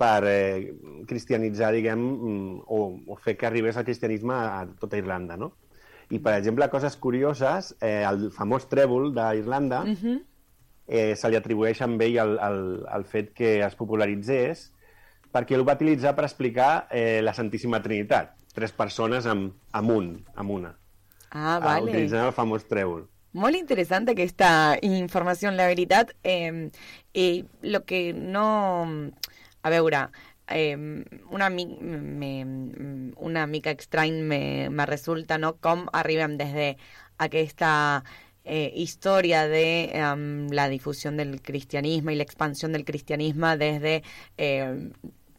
per 0.00 0.24
eh, 0.28 0.72
cristianitzar, 1.08 1.72
diguem, 1.72 2.00
mm, 2.00 2.60
o, 2.68 2.80
o 3.12 3.16
fer 3.16 3.36
que 3.36 3.46
arribés 3.48 3.76
el 3.76 3.84
cristianisme 3.84 4.34
a 4.34 4.66
tota 4.80 4.96
Irlanda, 5.00 5.36
no? 5.36 5.52
I, 6.10 6.18
per 6.18 6.34
exemple, 6.40 6.66
coses 6.72 6.96
curioses, 6.98 7.74
eh, 7.80 8.00
el 8.08 8.30
famós 8.34 8.64
trèvol 8.68 9.12
d'Irlanda 9.14 9.84
Mhm. 9.84 10.18
Eh, 10.90 11.14
se 11.16 11.30
li 11.30 11.38
atribueix 11.38 11.80
amb 11.86 12.02
ell 12.02 12.18
el, 12.18 12.36
el, 12.42 12.60
el 12.98 13.06
fet 13.06 13.30
que 13.36 13.60
es 13.62 13.78
popularitzés 13.78 14.66
perquè 15.30 15.54
el 15.54 15.62
va 15.66 15.76
utilitzar 15.78 16.16
per 16.18 16.26
explicar 16.26 16.88
eh, 16.90 17.20
la 17.22 17.34
Santíssima 17.36 17.78
Trinitat. 17.82 18.34
Tres 18.50 18.74
persones 18.74 19.28
amb, 19.30 19.54
amb 19.70 19.92
un, 19.94 20.08
amb 20.34 20.50
una. 20.50 20.74
Ah, 21.30 21.54
Ah, 21.54 21.58
vale. 21.62 21.92
utilitzant 21.92 22.26
el 22.26 22.34
famós 22.34 22.66
trèvol. 22.66 23.04
Molt 23.38 23.54
interessant 23.54 24.08
aquesta 24.10 24.76
informació, 24.82 25.52
la 25.54 25.68
veritat. 25.70 26.10
Eh, 26.24 26.70
eh, 27.14 27.44
lo 27.62 27.84
que 27.86 28.12
no... 28.12 29.12
A 29.62 29.70
veure, 29.70 30.08
eh, 30.48 30.74
una, 31.30 31.50
mi, 31.50 31.66
me, 31.66 32.32
una 33.16 33.46
mica 33.46 33.70
estrany 33.70 34.22
me, 34.24 34.68
me 34.70 34.86
resulta 34.86 35.38
no? 35.38 35.54
com 35.60 35.86
arribem 35.92 36.36
des 36.40 36.52
de 36.56 36.68
aquesta 37.18 38.02
eh, 38.44 38.72
història 38.74 39.46
de 39.48 39.90
em, 39.94 40.48
la 40.52 40.68
difusió 40.68 41.12
del 41.12 41.40
cristianisme 41.42 42.14
i 42.14 42.18
l'expansió 42.18 42.68
del 42.68 42.84
cristianisme 42.84 43.56
des 43.60 43.80
de 43.82 43.96
eh, 44.36 44.90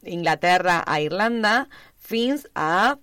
Inglaterra 0.04 0.82
a 0.86 1.00
Irlanda 1.02 1.68
fins 1.98 2.48
a 2.56 2.98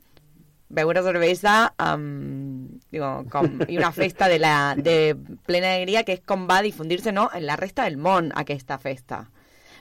beure 0.68 1.02
cervesa 1.02 1.72
amb, 1.80 2.82
digo, 2.92 3.24
com, 3.32 3.48
i 3.68 3.78
una 3.78 3.92
festa 3.92 4.28
de, 4.28 4.38
la, 4.38 4.74
de 4.76 5.16
plena 5.46 5.72
alegria 5.72 6.04
que 6.04 6.18
és 6.18 6.24
com 6.26 6.44
va 6.50 6.60
difundir-se 6.62 7.12
no, 7.12 7.28
en 7.34 7.46
la 7.48 7.56
resta 7.56 7.88
del 7.88 7.96
món 7.96 8.32
aquesta 8.36 8.78
festa. 8.78 9.24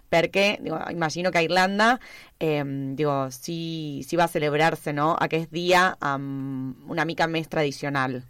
Perquè 0.08 0.62
digo, 0.64 0.80
imagino 0.90 1.32
que 1.32 1.42
a 1.42 1.44
Irlanda 1.44 2.00
eh, 2.40 2.64
digo, 2.96 3.28
sí, 3.32 4.06
sí 4.08 4.16
va 4.16 4.30
a 4.30 4.32
celebrar-se 4.32 4.94
no, 4.96 5.12
aquest 5.20 5.52
dia 5.52 5.90
amb 6.00 6.88
una 6.88 7.04
mica 7.04 7.28
més 7.28 7.52
tradicional 7.52 8.22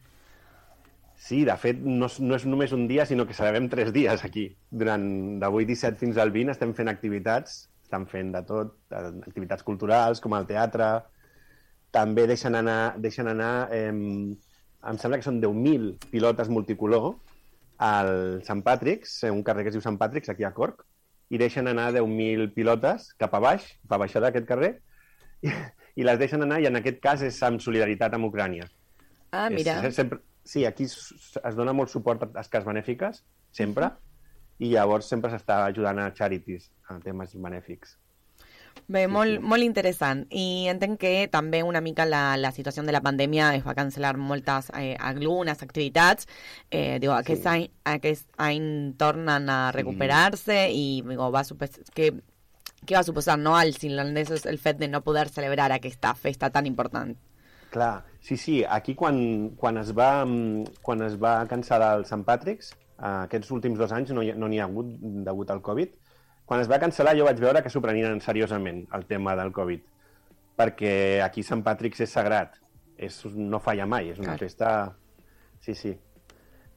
Sí, 1.27 1.41
de 1.43 1.55
fet, 1.59 1.79
no, 1.83 2.07
no 2.23 2.35
és 2.37 2.45
només 2.47 2.71
un 2.71 2.85
dia, 2.87 3.03
sinó 3.05 3.25
que 3.27 3.35
celebrem 3.35 3.67
tres 3.67 3.91
dies 3.91 4.23
aquí. 4.23 4.45
Durant 4.71 5.03
d'avui 5.41 5.67
17 5.67 5.99
fins 5.99 6.19
al 6.23 6.31
20 6.31 6.53
estem 6.53 6.71
fent 6.77 6.87
activitats, 6.87 7.65
estan 7.83 8.05
fent 8.07 8.31
de 8.31 8.43
tot, 8.47 8.77
activitats 8.95 9.65
culturals, 9.67 10.21
com 10.23 10.37
el 10.37 10.47
teatre, 10.47 10.87
també 11.91 12.27
deixen 12.31 12.55
anar, 12.55 12.95
deixen 13.03 13.27
anar 13.31 13.51
eh, 13.75 13.91
em 13.91 14.99
sembla 15.01 15.19
que 15.19 15.27
són 15.27 15.41
10.000 15.43 16.11
pilotes 16.11 16.51
multicolor 16.53 17.15
al 17.83 18.41
Sant 18.47 18.63
Patrick's, 18.65 19.17
eh, 19.23 19.31
un 19.33 19.43
carrer 19.43 19.65
que 19.65 19.73
es 19.73 19.77
diu 19.77 19.83
Sant 19.83 19.99
Patrick's, 19.99 20.31
aquí 20.31 20.47
a 20.47 20.53
Cork, 20.55 20.85
i 21.29 21.39
deixen 21.41 21.67
anar 21.67 21.89
10.000 21.95 22.53
pilotes 22.55 23.11
cap 23.19 23.35
a 23.35 23.41
baix, 23.43 23.65
cap 23.83 23.97
a 23.97 24.01
baixar 24.05 24.23
d'aquest 24.23 24.47
carrer, 24.49 24.77
i, 25.43 25.51
i 25.99 26.07
les 26.07 26.19
deixen 26.21 26.45
anar, 26.45 26.61
i 26.63 26.69
en 26.69 26.79
aquest 26.79 27.01
cas 27.03 27.25
és 27.25 27.41
amb 27.43 27.61
solidaritat 27.63 28.15
amb 28.15 28.29
Ucrània. 28.29 28.69
ah, 29.31 29.49
mira, 29.51 29.81
És, 29.83 29.97
sempre, 29.99 30.21
sí, 30.47 30.65
aquí 30.65 30.87
es, 30.87 30.97
dona 31.59 31.75
molt 31.75 31.91
suport 31.91 32.23
a 32.23 32.31
tasques 32.39 32.65
benèfiques, 32.67 33.23
sempre, 33.51 33.91
i 34.63 34.71
llavors 34.73 35.09
sempre 35.11 35.31
s'està 35.33 35.61
ajudant 35.67 35.99
a 36.01 36.11
charities, 36.17 36.71
a 36.89 36.97
temes 37.03 37.35
benèfics. 37.35 37.97
Bé, 38.87 39.07
molt, 39.11 39.39
sí. 39.39 39.43
molt 39.51 39.65
interessant. 39.65 40.23
I 40.31 40.69
entenc 40.71 40.99
que 41.01 41.11
també 41.33 41.63
una 41.65 41.81
mica 41.83 42.05
la, 42.07 42.37
la 42.39 42.53
situació 42.55 42.85
de 42.87 42.93
la 42.95 43.01
pandèmia 43.03 43.49
es 43.57 43.65
va 43.65 43.75
cancel·lar 43.75 44.13
moltes, 44.21 44.69
eh, 44.77 44.95
algunes 45.09 45.63
activitats. 45.65 46.29
Eh, 46.71 46.99
digo, 47.01 47.13
aquest, 47.17 47.43
Sí. 47.43 47.49
any, 47.49 47.67
aquest 47.97 48.29
any 48.37 48.93
tornen 48.97 49.49
a 49.49 49.71
recuperar-se 49.75 50.69
i 50.71 51.01
digo, 51.01 51.31
va 51.33 51.43
que, 51.93 52.13
què 52.85 52.95
va 52.95 53.03
suposar 53.03 53.37
no, 53.39 53.57
als 53.57 53.83
irlandesos 53.83 54.45
el 54.45 54.59
fet 54.61 54.77
de 54.77 54.87
no 54.87 55.03
poder 55.03 55.27
celebrar 55.29 55.71
aquesta 55.71 56.13
festa 56.15 56.49
tan 56.49 56.65
important? 56.65 57.17
Clar, 57.77 58.03
sí, 58.19 58.35
sí, 58.41 58.57
aquí 58.65 58.95
quan, 58.97 59.21
quan, 59.59 59.77
es, 59.77 59.93
va, 59.95 60.25
mm, 60.25 60.81
quan 60.81 61.01
es 61.05 61.15
va 61.21 61.37
cancel·lar 61.47 61.93
el 62.01 62.05
Sant 62.09 62.23
Patrick's, 62.27 62.73
eh, 62.97 63.05
aquests 63.27 63.51
últims 63.53 63.77
dos 63.79 63.91
anys 63.93 64.11
no 64.17 64.23
hi, 64.25 64.33
no 64.35 64.49
n'hi 64.49 64.59
ha 64.59 64.65
hagut 64.65 64.89
degut 65.27 65.51
al 65.53 65.61
Covid, 65.61 65.93
quan 66.47 66.61
es 66.63 66.69
va 66.71 66.79
cancel·lar 66.81 67.13
jo 67.17 67.25
vaig 67.27 67.39
veure 67.43 67.61
que 67.61 67.69
s'ho 67.69 67.81
prenien 67.83 68.19
seriosament, 68.23 68.85
el 68.97 69.05
tema 69.05 69.35
del 69.37 69.51
Covid, 69.53 69.83
perquè 70.57 71.21
aquí 71.23 71.43
Sant 71.45 71.61
Patrick's 71.63 72.01
és 72.07 72.11
sagrat, 72.17 72.55
és, 72.97 73.19
no 73.35 73.59
falla 73.61 73.85
mai, 73.85 74.09
és 74.15 74.19
una 74.19 74.33
Clar. 74.33 74.39
festa... 74.47 74.71
Sí, 75.61 75.73
sí. 75.75 75.91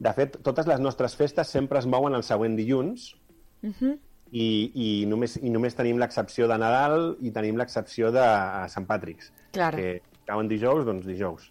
De 0.01 0.13
fet, 0.17 0.39
totes 0.43 0.67
les 0.67 0.81
nostres 0.81 1.15
festes 1.17 1.49
sempre 1.53 1.79
es 1.79 1.87
mouen 1.87 2.15
el 2.17 2.23
següent 2.27 2.57
dilluns, 2.59 3.15
Mhm. 3.63 3.99
i, 4.33 4.45
i, 4.75 5.07
només, 5.07 5.37
i 5.43 5.51
només 5.51 5.75
tenim 5.77 5.99
l'excepció 5.99 6.47
de 6.49 6.57
Nadal 6.59 7.17
i 7.21 7.33
tenim 7.35 7.57
l'excepció 7.59 8.13
de 8.15 8.23
eh, 8.23 8.69
Sant 8.69 8.87
Patrick's, 8.87 9.33
Claro. 9.53 9.77
que 9.77 10.03
cauen 10.31 10.49
dijous, 10.51 10.87
doncs 10.89 11.09
dijous. 11.09 11.51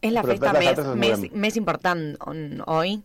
És 0.00 0.12
la 0.14 0.22
Però 0.22 0.36
festa 0.36 0.54
més, 0.54 0.80
més, 0.96 1.28
més 1.34 1.56
important 1.58 2.02
on, 2.30 2.62
oi? 2.70 2.98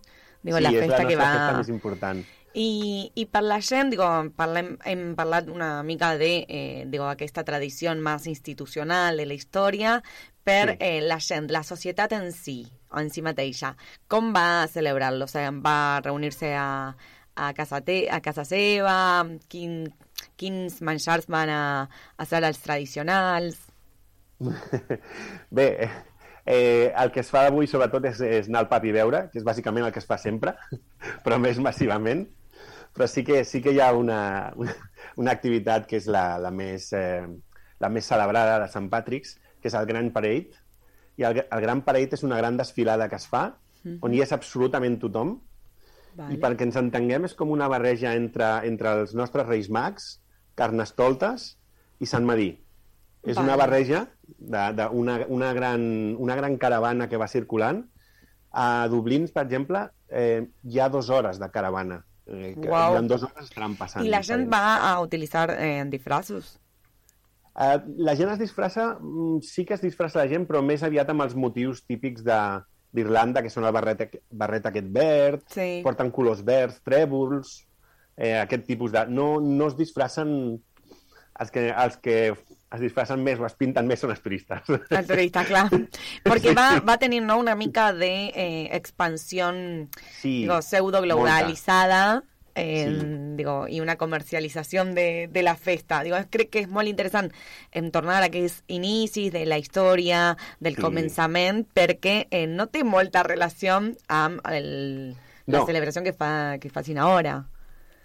Digo, 0.44 0.60
sí, 0.60 0.64
la 0.64 0.72
és 0.74 0.82
festa 0.84 1.02
la 1.02 1.10
que 1.10 1.18
va... 1.20 1.30
festa 1.34 1.60
més 1.60 1.70
important. 1.74 2.24
I, 2.54 3.10
I 3.18 3.24
per 3.34 3.42
la 3.42 3.58
gent, 3.66 3.90
digo, 3.90 4.06
parlem, 4.38 4.76
hem 4.86 5.16
parlat 5.18 5.48
una 5.50 5.82
mica 5.82 6.12
de 6.20 6.46
eh, 6.46 6.84
digo, 6.86 7.08
aquesta 7.10 7.42
tradició 7.48 7.96
més 7.98 8.28
institucional 8.30 9.18
de 9.18 9.26
la 9.26 9.34
història 9.34 9.96
per 10.46 10.76
Sí. 10.76 10.78
eh, 10.80 11.02
la 11.02 11.18
gent, 11.24 11.50
la 11.50 11.64
societat 11.64 12.14
en 12.14 12.30
si, 12.36 12.60
en 12.94 13.10
si 13.10 13.24
mateixa. 13.26 13.74
Com 14.08 14.30
va 14.36 14.68
celebrar-lo? 14.70 15.26
O 15.26 15.32
sigui, 15.32 15.64
va 15.66 16.00
reunir-se 16.06 16.54
a, 16.54 16.94
a, 17.34 17.54
casa 17.58 17.82
te, 17.82 18.04
a 18.12 18.22
casa 18.22 18.46
seva? 18.46 19.26
Quin, 19.50 19.88
quins 20.38 20.78
menjars 20.86 21.26
van 21.32 21.50
a, 21.50 21.64
a 22.18 22.26
ser 22.30 22.44
els 22.44 22.62
tradicionals? 22.62 23.58
Bé, 25.58 25.68
eh, 26.46 26.94
el 26.96 27.12
que 27.12 27.22
es 27.22 27.30
fa 27.32 27.46
avui, 27.48 27.68
sobretot, 27.70 28.06
és, 28.10 28.22
és 28.22 28.50
anar 28.52 28.64
al 28.64 28.70
pub 28.72 28.88
i 28.88 28.96
beure, 28.96 29.28
que 29.32 29.40
és 29.42 29.48
bàsicament 29.48 29.88
el 29.88 29.94
que 29.96 30.02
es 30.04 30.10
fa 30.10 30.18
sempre, 30.22 30.56
però 31.26 31.40
més 31.42 31.62
massivament. 31.64 32.26
Però 32.94 33.08
sí 33.10 33.24
que, 33.26 33.42
sí 33.48 33.62
que 33.62 33.74
hi 33.74 33.80
ha 33.82 33.92
una, 33.98 34.54
una, 34.60 34.76
una 35.18 35.34
activitat 35.34 35.88
que 35.90 35.98
és 35.98 36.10
la, 36.12 36.38
la, 36.42 36.52
més, 36.54 36.92
eh, 36.94 37.24
la 37.82 37.90
més 37.90 38.06
celebrada 38.06 38.60
de 38.62 38.70
Sant 38.70 38.90
Patrick's, 38.92 39.38
que 39.62 39.72
és 39.72 39.78
el 39.80 39.88
Grand 39.90 40.14
Parade. 40.14 40.62
I 41.18 41.26
el, 41.30 41.42
el 41.44 41.64
Grand 41.64 41.86
Parade 41.86 42.18
és 42.18 42.26
una 42.26 42.38
gran 42.38 42.58
desfilada 42.60 43.10
que 43.10 43.18
es 43.22 43.26
fa, 43.30 43.48
on 43.84 44.14
hi 44.16 44.22
és 44.24 44.32
absolutament 44.32 44.96
tothom, 45.02 45.34
Vale. 46.16 46.36
i 46.36 46.40
perquè 46.42 46.68
ens 46.68 46.78
entenguem 46.80 47.26
és 47.28 47.34
com 47.38 47.52
una 47.52 47.68
barreja 47.72 48.14
entre, 48.16 48.50
entre 48.70 48.94
els 49.00 49.16
nostres 49.18 49.48
Reis 49.50 49.70
Mags, 49.74 50.20
Carnestoltes 50.60 51.54
i 52.00 52.10
Sant 52.10 52.26
Madí. 52.30 52.52
És 53.24 53.36
Vale. 53.38 53.48
una 53.48 53.56
barreja 53.56 54.08
d'una 54.38 54.90
una, 54.92 55.26
una, 55.30 55.54
gran, 55.54 56.16
una 56.20 56.36
gran 56.36 56.58
caravana 56.58 57.08
que 57.10 57.18
va 57.18 57.28
circulant. 57.28 57.86
A 58.52 58.88
Dublín, 58.90 59.28
per 59.34 59.46
exemple, 59.46 59.88
eh, 60.10 60.50
hi 60.64 60.80
ha 60.80 60.90
dues 60.90 61.10
hores 61.10 61.40
de 61.40 61.50
caravana. 61.50 62.04
Eh, 62.28 62.56
que 62.62 62.70
Uau. 62.70 62.92
Durant 62.94 63.08
dues 63.10 63.24
hores 63.24 63.46
estaran 63.50 63.76
passant. 63.76 64.06
Y 64.06 64.10
la 64.10 64.20
diferents. 64.20 64.52
va 64.52 64.92
a 64.92 65.00
utilizar 65.02 65.56
eh, 65.58 65.84
disfrazos. 65.88 66.60
Eh, 67.60 67.80
la 67.98 68.16
gent 68.16 68.30
es 68.32 68.40
disfressa, 68.40 68.98
mm, 69.00 69.40
sí 69.42 69.66
que 69.66 69.74
es 69.76 69.82
disfressa 69.82 70.20
la 70.20 70.28
gent, 70.28 70.48
però 70.48 70.62
més 70.66 70.84
aviat 70.84 71.10
amb 71.10 71.22
els 71.22 71.36
motius 71.36 71.84
típics 71.86 72.24
de- 72.24 72.62
d'Irlanda, 72.94 73.42
que 73.42 73.50
són 73.50 73.66
el 73.66 73.72
barret, 73.74 74.20
barret 74.30 74.66
aquest 74.70 74.88
verd, 74.94 75.42
Sí. 75.50 75.82
porten 75.84 76.12
colors 76.12 76.44
verds, 76.46 76.80
trèvols, 76.86 77.66
eh, 78.18 78.38
aquest 78.40 78.66
tipus 78.68 78.92
de... 78.92 79.08
No, 79.08 79.40
no 79.42 79.68
es 79.68 79.76
disfressen... 79.78 80.62
Els 81.40 81.50
que, 81.50 81.72
els 81.72 81.98
que 81.98 82.36
es 82.74 82.80
disfressen 82.82 83.22
més 83.24 83.40
o 83.40 83.46
es 83.46 83.54
pinten 83.54 83.86
més 83.88 84.00
són 84.02 84.10
els 84.12 84.22
turistes. 84.22 84.62
El 84.90 85.06
turista, 85.08 85.44
claro. 85.46 85.70
Porque 86.24 86.54
va, 86.58 86.80
va 86.88 86.94
a 86.94 86.98
tener 87.00 87.22
¿no? 87.22 87.38
una 87.38 87.56
mica 87.56 87.94
de 87.94 88.32
eh, 88.34 88.70
expansión 88.76 89.90
Sí, 90.20 90.42
digo, 90.42 90.62
pseudo 90.62 91.00
molta. 91.00 91.02
globalizada. 91.06 92.24
eh, 92.56 92.86
Sí. 93.02 93.08
digo, 93.36 93.68
y 93.68 93.80
una 93.82 93.96
comercialización 93.96 94.94
de, 94.94 95.28
de 95.32 95.42
la 95.44 95.56
festa. 95.56 96.04
Digo, 96.04 96.18
creo 96.30 96.50
que 96.52 96.60
es 96.60 96.68
muy 96.70 96.88
interesante 96.88 97.36
en 97.72 97.92
tornar 97.92 98.22
a 98.22 98.30
que 98.30 98.46
es 98.46 98.64
inicis 98.68 99.32
de 99.34 99.46
la 99.48 99.58
historia, 99.58 100.38
del 100.60 100.76
Sí. 100.76 100.82
començament, 100.82 101.66
perquè 101.74 102.28
eh, 102.30 102.46
no 102.48 102.68
té 102.68 102.84
molta 102.84 103.24
relació 103.24 103.82
amb 104.08 104.40
el, 104.50 105.16
la 105.48 105.60
No. 105.60 105.66
celebració 105.66 106.04
que 106.04 106.14
fa, 106.14 106.58
que 106.60 106.70
facin 106.70 106.98
ara. 107.00 107.48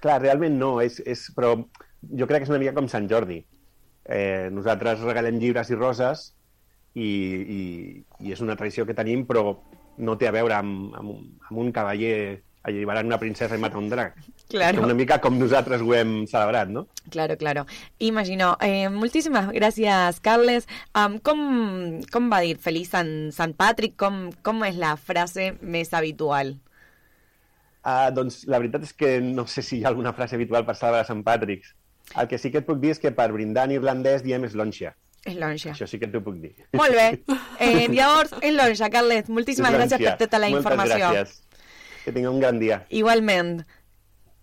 Clar, 0.01 0.21
realment 0.23 0.57
no, 0.59 0.81
és, 0.81 1.01
és, 1.05 1.27
però 1.37 1.53
jo 2.03 2.27
crec 2.27 2.39
que 2.41 2.45
és 2.45 2.51
una 2.51 2.59
mica 2.59 2.73
com 2.75 2.89
Sant 2.89 3.09
Jordi. 3.11 3.45
Eh, 4.09 4.49
nosaltres 4.53 5.01
regalem 5.05 5.37
llibres 5.39 5.69
i 5.71 5.77
roses 5.77 6.31
i, 6.97 7.05
i, 7.05 7.61
i 8.25 8.33
és 8.33 8.41
una 8.41 8.57
tradició 8.57 8.87
que 8.89 8.97
tenim, 8.97 9.27
però 9.29 9.53
no 9.99 10.15
té 10.17 10.29
a 10.29 10.33
veure 10.33 10.55
amb, 10.57 10.95
amb, 10.97 11.11
un- 11.13 11.33
amb 11.51 11.59
un 11.61 11.73
cavaller 11.73 12.15
alliberant 12.69 13.07
una 13.07 13.19
princesa 13.21 13.57
i 13.57 13.61
matar 13.61 13.79
un 13.81 13.89
drac. 13.89 14.17
Claro. 14.51 14.83
Una 14.85 14.95
mica 14.97 15.19
com 15.21 15.37
nosaltres 15.39 15.81
ho 15.85 15.93
hem 15.95 16.27
celebrat, 16.29 16.69
no? 16.73 16.87
Claro, 17.13 17.37
claro. 17.41 17.65
Imagino. 17.99 18.57
Eh, 18.65 18.89
moltíssimes 18.93 19.49
gràcies, 19.55 20.19
Carles. 20.25 20.67
Um, 20.97 21.19
com, 21.25 21.39
com 22.13 22.29
va 22.33 22.41
dir 22.45 22.57
Feliç 22.61 22.91
Sant, 22.93 23.13
Sant 23.37 23.55
Patrick? 23.57 23.97
Com, 24.01 24.31
com 24.45 24.65
és 24.69 24.77
la 24.81 24.95
frase 24.97 25.53
més 25.63 25.93
habitual? 25.97 26.57
Uh, 27.85 28.09
doncs 28.13 28.43
la 28.51 28.59
veritat 28.61 28.85
és 28.85 28.93
que 28.93 29.15
no 29.25 29.47
sé 29.49 29.63
si 29.65 29.79
hi 29.79 29.85
ha 29.85 29.89
alguna 29.93 30.13
frase 30.13 30.37
habitual 30.37 30.67
per 30.67 30.75
celebrar 30.77 31.07
Sant 31.09 31.23
Patrick's. 31.25 31.73
El 32.17 32.29
que 32.29 32.39
sí 32.41 32.51
que 32.51 32.63
et 32.63 32.67
puc 32.67 32.81
dir 32.81 32.95
és 32.95 33.03
que 33.03 33.13
per 33.13 33.29
brindar 33.35 33.67
en 33.69 33.77
irlandès 33.77 34.25
diem 34.25 34.47
slonxa. 34.49 34.95
És 35.27 35.35
l'onxa. 35.37 35.75
Això 35.75 35.89
sí 35.91 35.99
que 36.01 36.09
t'ho 36.09 36.23
puc 36.25 36.39
dir. 36.41 36.55
Molt 36.79 36.95
bé. 36.97 37.09
Eh, 37.59 37.89
llavors, 37.91 38.33
és 38.41 38.55
l'onxa, 38.55 38.89
Carles. 38.95 39.29
Moltíssimes 39.29 39.75
gràcies 39.75 40.05
per 40.05 40.15
tota 40.21 40.39
la 40.39 40.49
Moltes 40.53 40.65
informació. 40.65 41.11
gràcies. 41.11 41.41
Que 42.05 42.15
tinga 42.15 42.31
un 42.31 42.39
gran 42.41 42.61
dia. 42.63 42.85
Igualment, 42.95 43.65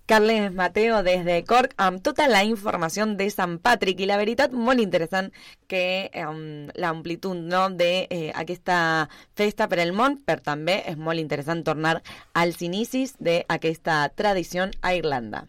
Carles 0.06 0.54
Mateo 0.54 1.02
des 1.02 1.24
de 1.26 1.44
Cork 1.50 1.74
amb 1.82 2.04
tota 2.06 2.28
la 2.30 2.44
informació 2.46 3.08
de 3.18 3.26
Sant 3.34 3.56
Patrick 3.58 4.04
i 4.04 4.10
la 4.10 4.20
veritat 4.22 4.54
molt 4.54 4.84
interessant 4.84 5.32
que 5.72 6.12
um, 6.22 6.68
l'amplitud 6.78 7.40
no, 7.40 7.70
de 7.74 8.06
eh, 8.14 8.58
festa 9.34 9.68
per 9.72 9.80
al 9.82 9.96
món, 9.98 10.20
però 10.22 10.44
també 10.46 10.84
és 10.86 10.98
molt 10.98 11.20
interessant 11.24 11.64
tornar 11.66 12.02
als 12.34 12.62
inicis 12.62 13.16
d'aquesta 13.18 14.04
tradició 14.14 14.70
a 14.82 14.94
Irlanda. 14.94 15.48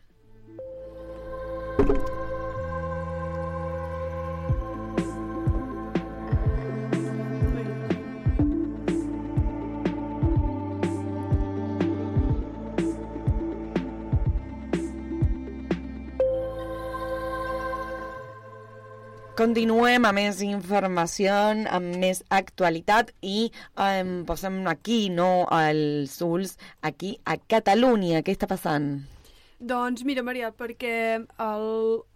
Continuem 19.37 20.07
amb 20.09 20.17
més 20.17 20.39
informació, 20.41 21.35
amb 21.77 21.99
més 22.01 22.23
actualitat 22.33 23.13
i 23.21 23.51
um, 23.77 24.15
posem 24.25 24.63
aquí, 24.73 25.11
no, 25.13 25.45
als 25.53 26.17
ulls, 26.25 26.57
aquí 26.81 27.19
a 27.29 27.37
Catalunya. 27.55 28.25
Què 28.25 28.33
està 28.39 28.49
passant? 28.49 28.89
Doncs 29.57 30.03
mira, 30.05 30.21
Maria, 30.21 30.51
perquè 30.53 31.17
el, 31.17 31.63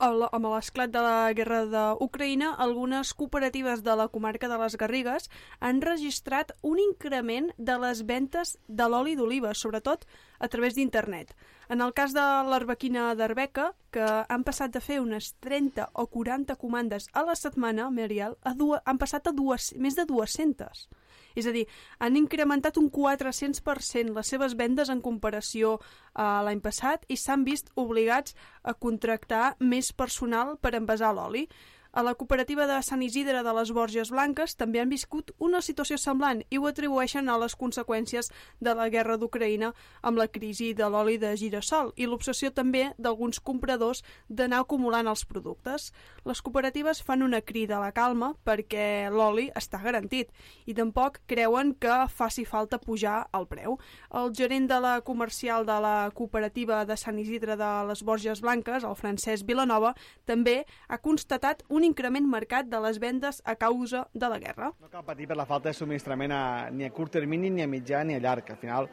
el, 0.05 0.25
amb 0.29 0.49
l'esclat 0.53 0.91
de 0.93 1.01
la 1.01 1.31
guerra 1.33 1.63
d'Ucraïna, 1.73 2.51
algunes 2.61 3.15
cooperatives 3.17 3.81
de 3.81 3.95
la 3.97 4.11
comarca 4.13 4.51
de 4.51 4.59
les 4.61 4.77
Garrigues 4.77 5.31
han 5.59 5.81
registrat 5.81 6.53
un 6.61 6.77
increment 6.83 7.49
de 7.57 7.79
les 7.81 8.05
ventes 8.05 8.59
de 8.69 8.91
l'oli 8.93 9.17
d'oliva, 9.17 9.55
sobretot 9.55 10.05
a 10.39 10.53
través 10.53 10.77
d'internet. 10.77 11.33
En 11.73 11.81
el 11.81 11.97
cas 11.97 12.13
de 12.13 12.27
l'Arbequina 12.45 13.15
d'Arbeca, 13.17 13.71
que 13.91 14.05
han 14.05 14.45
passat 14.45 14.77
de 14.77 14.85
fer 14.85 15.01
unes 15.01 15.33
30 15.41 15.89
o 15.95 16.09
40 16.13 16.61
comandes 16.61 17.09
a 17.15 17.25
la 17.25 17.41
setmana, 17.41 17.89
Mariel, 17.89 18.37
a 18.45 18.53
dues, 18.53 18.85
han 18.85 19.01
passat 19.01 19.33
a 19.33 19.33
dues, 19.33 19.73
més 19.81 19.97
de 19.97 20.05
200. 20.05 20.91
És 21.35 21.47
a 21.47 21.55
dir, 21.55 21.67
han 21.99 22.17
incrementat 22.17 22.79
un 22.81 22.91
400% 22.91 24.15
les 24.17 24.33
seves 24.35 24.57
vendes 24.59 24.91
en 24.91 25.03
comparació 25.05 25.79
a 26.15 26.43
l'any 26.47 26.61
passat 26.61 27.05
i 27.09 27.17
s'han 27.17 27.45
vist 27.45 27.71
obligats 27.77 28.35
a 28.63 28.75
contractar 28.75 29.57
més 29.61 29.93
personal 29.93 30.57
per 30.61 30.75
envasar 30.79 31.15
l'oli. 31.15 31.47
A 31.93 32.05
la 32.07 32.13
cooperativa 32.15 32.69
de 32.71 32.77
Sant 32.87 33.01
Isidre 33.03 33.41
de 33.43 33.53
les 33.57 33.71
Borges 33.75 34.13
Blanques 34.15 34.53
també 34.55 34.79
han 34.79 34.93
viscut 34.93 35.33
una 35.43 35.59
situació 35.59 35.97
semblant 35.99 36.45
i 36.47 36.59
ho 36.61 36.69
atribueixen 36.69 37.27
a 37.27 37.39
les 37.43 37.57
conseqüències 37.59 38.31
de 38.63 38.75
la 38.79 38.87
guerra 38.95 39.17
d'Ucraïna 39.19 39.73
amb 40.07 40.23
la 40.23 40.29
crisi 40.31 40.71
de 40.79 40.87
l'oli 40.87 41.19
de 41.19 41.33
girassol 41.41 41.91
i 41.97 42.07
l'obsessió 42.07 42.53
també 42.55 42.85
d'alguns 42.95 43.43
compradors 43.43 44.05
d'anar 44.29 44.63
acumulant 44.63 45.11
els 45.11 45.27
productes. 45.27 45.91
Les 46.29 46.43
cooperatives 46.45 47.03
fan 47.03 47.23
una 47.23 47.41
crida 47.41 47.79
a 47.79 47.81
la 47.81 47.93
calma 47.97 48.35
perquè 48.45 49.09
l'oli 49.13 49.47
està 49.57 49.81
garantit 49.81 50.29
i 50.69 50.75
tampoc 50.77 51.21
creuen 51.31 51.73
que 51.81 51.95
faci 52.13 52.45
falta 52.45 52.81
pujar 52.83 53.23
el 53.37 53.47
preu. 53.49 53.79
El 54.13 54.35
gerent 54.37 54.69
de 54.69 54.81
la 54.85 54.95
comercial 55.01 55.65
de 55.67 55.79
la 55.81 56.11
cooperativa 56.15 56.83
de 56.85 56.97
Sant 57.01 57.19
Isidre 57.19 57.57
de 57.57 57.71
les 57.89 58.05
Borges 58.05 58.43
Blanques, 58.45 58.85
el 58.85 58.97
Francesc 58.99 59.47
Vilanova, 59.49 59.95
també 60.29 60.65
ha 60.89 61.01
constatat 61.01 61.65
un 61.69 61.87
increment 61.89 62.29
marcat 62.29 62.69
de 62.69 62.81
les 62.85 63.01
vendes 63.01 63.41
a 63.45 63.57
causa 63.57 64.07
de 64.13 64.29
la 64.29 64.39
guerra. 64.43 64.73
No 64.81 64.93
cal 64.93 65.07
patir 65.07 65.29
per 65.31 65.39
la 65.41 65.49
falta 65.49 65.71
de 65.71 65.79
subministrament 65.79 66.37
a, 66.37 66.45
ni 66.71 66.85
a 66.85 66.93
curt 66.93 67.17
termini, 67.17 67.51
ni 67.51 67.65
a 67.65 67.71
mitjà, 67.71 68.05
ni 68.05 68.19
a 68.19 68.21
llarg. 68.21 68.51
Al 68.51 68.61
final, 68.61 68.91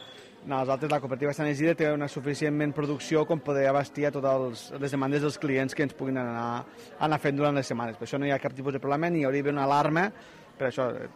nosaltres, 0.47 0.91
la 0.91 1.01
cooperativa 1.03 1.33
Sant 1.35 1.49
Isidre, 1.51 1.75
té 1.75 1.89
una 1.91 2.07
suficientment 2.07 2.71
producció 2.75 3.25
com 3.27 3.41
poder 3.43 3.65
abastir 3.67 4.07
a 4.07 4.13
totes 4.15 4.69
les 4.79 4.93
demandes 4.95 5.25
dels 5.25 5.37
clients 5.41 5.75
que 5.75 5.83
ens 5.83 5.95
puguin 5.97 6.19
anar, 6.21 6.63
anar 7.03 7.19
fent 7.19 7.35
durant 7.35 7.57
les 7.59 7.67
setmanes. 7.67 7.97
Per 7.99 8.07
això 8.07 8.19
no 8.19 8.27
hi 8.27 8.31
ha 8.31 8.39
cap 8.39 8.55
tipus 8.55 8.75
de 8.75 8.81
problema, 8.83 9.09
ni 9.11 9.21
hi 9.21 9.27
hauria 9.27 9.51
una 9.51 9.65
alarma, 9.67 10.07
per 10.57 10.69
això, 10.69 10.87
eh, 10.95 11.09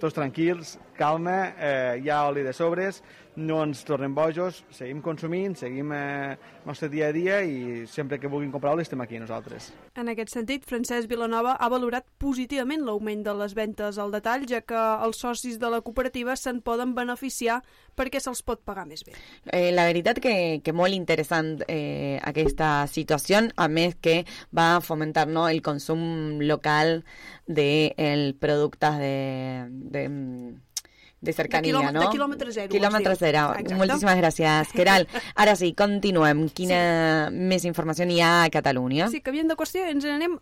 tots 0.00 0.14
tranquils, 0.14 0.76
calma, 0.98 1.54
eh, 1.56 2.00
hi 2.02 2.10
ha 2.12 2.26
oli 2.28 2.44
de 2.44 2.52
sobres, 2.52 3.00
no 3.36 3.60
ens 3.64 3.82
tornem 3.86 4.14
bojos, 4.14 4.62
seguim 4.74 5.00
consumint, 5.02 5.56
seguim 5.58 5.92
eh, 5.92 6.34
el 6.36 6.68
nostre 6.68 6.88
dia 6.88 7.08
a 7.08 7.14
dia 7.14 7.40
i 7.42 7.84
sempre 7.90 8.18
que 8.20 8.30
vulguin 8.30 8.52
comprar 8.54 8.74
oli 8.74 8.84
estem 8.86 9.00
aquí 9.02 9.18
nosaltres. 9.18 9.72
En 9.98 10.08
aquest 10.10 10.32
sentit, 10.34 10.64
Francesc 10.68 11.10
Vilanova 11.10 11.56
ha 11.58 11.68
valorat 11.72 12.06
positivament 12.22 12.84
l'augment 12.86 13.24
de 13.26 13.34
les 13.40 13.54
ventes 13.58 13.98
al 13.98 14.14
detall, 14.14 14.46
ja 14.50 14.62
que 14.62 14.78
els 15.04 15.18
socis 15.20 15.58
de 15.58 15.70
la 15.70 15.82
cooperativa 15.84 16.36
se'n 16.38 16.60
poden 16.64 16.94
beneficiar 16.94 17.60
perquè 17.94 18.22
se'ls 18.22 18.42
pot 18.46 18.62
pagar 18.66 18.86
més 18.86 19.04
bé. 19.06 19.14
Eh, 19.50 19.70
la 19.74 19.86
veritat 19.90 20.20
que, 20.22 20.34
que 20.64 20.74
molt 20.74 20.94
interessant 20.94 21.56
eh, 21.68 22.20
aquesta 22.22 22.86
situació, 22.90 23.42
a 23.56 23.68
més 23.68 23.96
que 24.00 24.22
va 24.54 24.76
a 24.76 24.82
fomentar 24.84 25.26
no, 25.26 25.48
el 25.48 25.62
consum 25.62 26.38
local 26.42 27.02
de 27.46 27.94
el 27.98 28.34
productes 28.38 28.98
de, 28.98 29.16
de, 29.70 30.04
de 31.24 31.32
cercanía, 31.32 31.72
De 31.74 31.92
no? 31.92 32.00
de 32.00 32.08
quilòmetre 32.12 32.52
zero, 32.52 32.68
diu. 32.68 32.80
zero. 33.18 33.44
Exacte. 33.58 33.74
Moltíssimes 33.80 34.16
gràcies, 34.20 34.72
Keral. 34.78 35.08
Ara 35.34 35.56
sí, 35.56 35.72
continuem. 35.74 36.46
Quina 36.54 37.30
més 37.32 37.64
informació 37.64 38.06
hi 38.08 38.20
ha 38.20 38.44
a 38.44 38.50
Catalunya? 38.50 39.08
Sí, 39.10 39.20
canviant 39.24 39.48
de 39.48 39.56
qüestió, 39.56 39.86
ens 39.90 40.04
n'anem 40.04 40.38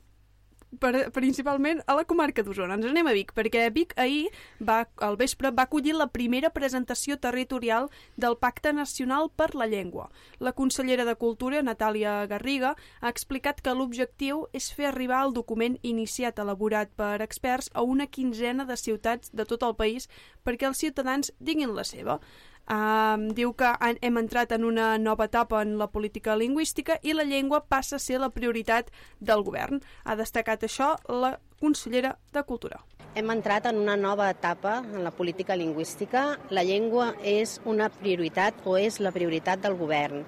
per, 0.81 1.11
principalment 1.13 1.83
a 1.87 1.97
la 1.99 2.05
comarca 2.09 2.45
d'Osona. 2.45 2.77
Ens 2.79 2.89
anem 2.89 3.09
a 3.09 3.15
Vic, 3.17 3.33
perquè 3.37 3.67
Vic 3.75 3.95
ahir, 4.01 4.29
va, 4.61 4.83
al 5.05 5.19
vespre, 5.21 5.51
va 5.51 5.67
acollir 5.67 5.95
la 5.97 6.09
primera 6.13 6.53
presentació 6.55 7.19
territorial 7.21 7.89
del 8.17 8.37
Pacte 8.37 8.73
Nacional 8.73 9.31
per 9.37 9.53
la 9.55 9.67
Llengua. 9.67 10.09
La 10.39 10.53
consellera 10.53 11.05
de 11.09 11.17
Cultura, 11.17 11.63
Natàlia 11.63 12.27
Garriga, 12.31 12.75
ha 13.01 13.13
explicat 13.13 13.61
que 13.63 13.75
l'objectiu 13.77 14.47
és 14.53 14.71
fer 14.73 14.89
arribar 14.91 15.23
el 15.27 15.35
document 15.37 15.79
iniciat 15.83 16.39
elaborat 16.39 16.93
per 16.97 17.21
experts 17.23 17.71
a 17.75 17.83
una 17.83 18.07
quinzena 18.07 18.67
de 18.69 18.77
ciutats 18.77 19.33
de 19.33 19.47
tot 19.49 19.63
el 19.63 19.77
país 19.77 20.09
perquè 20.45 20.67
els 20.69 20.81
ciutadans 20.83 21.33
diguin 21.39 21.75
la 21.77 21.85
seva. 21.85 22.21
Um, 22.71 23.33
diu 23.35 23.51
que 23.59 23.73
han, 23.83 23.99
hem 24.07 24.21
entrat 24.21 24.53
en 24.55 24.63
una 24.65 24.95
nova 24.99 25.27
etapa 25.27 25.65
en 25.67 25.75
la 25.81 25.89
política 25.91 26.37
lingüística 26.39 27.01
i 27.03 27.13
la 27.13 27.27
llengua 27.27 27.65
passa 27.67 27.97
a 27.99 28.03
ser 28.03 28.21
la 28.23 28.31
prioritat 28.31 28.93
del 29.19 29.43
govern. 29.43 29.83
Ha 30.05 30.15
destacat 30.17 30.63
això 30.63 30.95
la 31.09 31.35
consellera 31.61 32.15
de 32.33 32.45
Cultura. 32.47 32.79
Hem 33.15 33.29
entrat 33.35 33.67
en 33.69 33.77
una 33.83 33.97
nova 33.97 34.31
etapa 34.31 34.79
en 34.79 35.03
la 35.05 35.11
política 35.11 35.57
lingüística. 35.59 36.39
La 36.51 36.63
llengua 36.63 37.13
és 37.21 37.59
una 37.67 37.91
prioritat 37.91 38.63
o 38.65 38.79
és 38.79 39.01
la 39.01 39.13
prioritat 39.13 39.61
del 39.61 39.77
govern. 39.77 40.23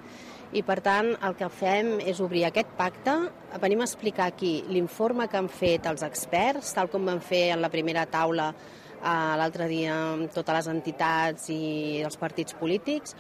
I, 0.55 0.63
per 0.63 0.83
tant, 0.85 1.15
el 1.25 1.35
que 1.39 1.49
fem 1.49 1.97
és 2.05 2.21
obrir 2.21 2.45
aquest 2.47 2.75
pacte. 2.77 3.15
Venim 3.63 3.81
a 3.81 3.89
explicar 3.89 4.29
aquí 4.29 4.59
l'informe 4.69 5.31
que 5.31 5.39
han 5.39 5.49
fet 5.49 5.87
els 5.87 6.05
experts, 6.07 6.75
tal 6.77 6.91
com 6.91 7.07
van 7.09 7.23
fer 7.25 7.55
en 7.55 7.63
la 7.63 7.71
primera 7.73 8.05
taula 8.07 8.53
l'altre 9.05 9.69
dia 9.69 9.95
amb 10.15 10.33
totes 10.33 10.57
les 10.57 10.71
entitats 10.73 11.51
i 11.53 12.03
els 12.05 12.17
partits 12.17 12.57
polítics. 12.57 13.15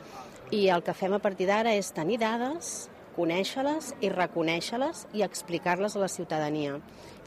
I 0.50 0.68
el 0.72 0.82
que 0.84 0.94
fem 0.96 1.14
a 1.16 1.22
partir 1.22 1.46
d'ara 1.48 1.72
és 1.76 1.92
tenir 1.92 2.18
dades, 2.20 2.88
conèixer-les 3.14 3.92
i 4.02 4.10
reconèixer-les 4.10 5.04
i 5.14 5.22
explicar-les 5.26 5.94
a 5.96 6.02
la 6.02 6.08
ciutadania. 6.10 6.78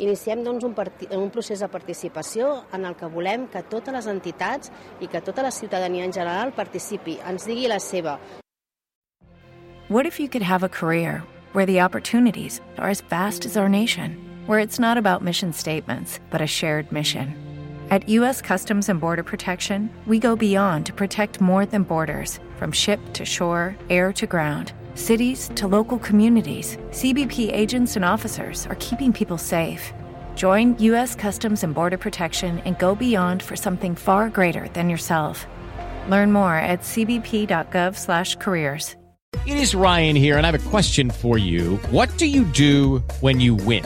Iniciem 0.03 0.43
doncs, 0.45 0.65
un, 0.67 0.75
un 1.17 1.29
procés 1.33 1.63
de 1.63 1.69
participació 1.71 2.63
en 2.75 2.85
el 2.85 2.97
que 2.99 3.09
volem 3.09 3.47
que 3.51 3.63
totes 3.71 3.95
les 3.95 4.09
entitats 4.11 4.71
i 5.01 5.07
que 5.07 5.21
tota 5.21 5.45
la 5.45 5.51
ciutadania 5.51 6.05
en 6.05 6.13
general 6.13 6.53
participi, 6.53 7.17
ens 7.25 7.47
digui 7.47 7.71
la 7.71 7.79
seva. 7.79 8.17
What 9.89 10.05
if 10.05 10.19
you 10.19 10.27
could 10.27 10.43
have 10.43 10.63
a 10.63 10.69
career 10.69 11.23
where 11.53 11.65
the 11.65 11.79
opportunities 11.79 12.61
are 12.77 12.89
as 12.89 13.01
vast 13.01 13.45
as 13.45 13.55
our 13.55 13.69
nation, 13.69 14.17
where 14.45 14.59
it's 14.59 14.79
not 14.79 14.97
about 14.97 15.23
mission 15.23 15.53
statements, 15.53 16.19
but 16.29 16.41
a 16.41 16.47
shared 16.47 16.91
mission? 16.91 17.46
At 17.89 18.09
U.S. 18.09 18.41
Customs 18.41 18.89
and 18.89 18.99
Border 18.99 19.23
Protection, 19.23 19.89
we 20.05 20.19
go 20.19 20.35
beyond 20.35 20.85
to 20.87 20.91
protect 20.91 21.39
more 21.39 21.65
than 21.65 21.83
borders 21.83 22.41
from 22.57 22.69
ship 22.69 22.99
to 23.13 23.23
shore, 23.23 23.77
air 23.89 24.11
to 24.11 24.27
ground. 24.27 24.73
Cities 24.95 25.49
to 25.55 25.69
local 25.69 25.97
communities, 25.99 26.75
CBP 26.89 27.49
agents 27.49 27.95
and 27.95 28.03
officers 28.03 28.67
are 28.67 28.75
keeping 28.81 29.13
people 29.13 29.37
safe. 29.37 29.93
Join 30.35 30.77
U.S. 30.79 31.15
Customs 31.15 31.63
and 31.63 31.73
Border 31.73 31.97
Protection 31.97 32.59
and 32.65 32.77
go 32.77 32.93
beyond 32.93 33.41
for 33.41 33.55
something 33.55 33.95
far 33.95 34.29
greater 34.29 34.67
than 34.73 34.89
yourself. 34.89 35.47
Learn 36.09 36.33
more 36.33 36.55
at 36.55 36.81
cbp.gov/careers. 36.81 38.97
It 39.45 39.57
is 39.57 39.73
Ryan 39.73 40.17
here, 40.17 40.37
and 40.37 40.45
I 40.45 40.51
have 40.51 40.67
a 40.67 40.69
question 40.69 41.09
for 41.09 41.37
you. 41.37 41.77
What 41.91 42.09
do 42.17 42.25
you 42.25 42.43
do 42.43 42.97
when 43.21 43.39
you 43.39 43.55
win? 43.55 43.85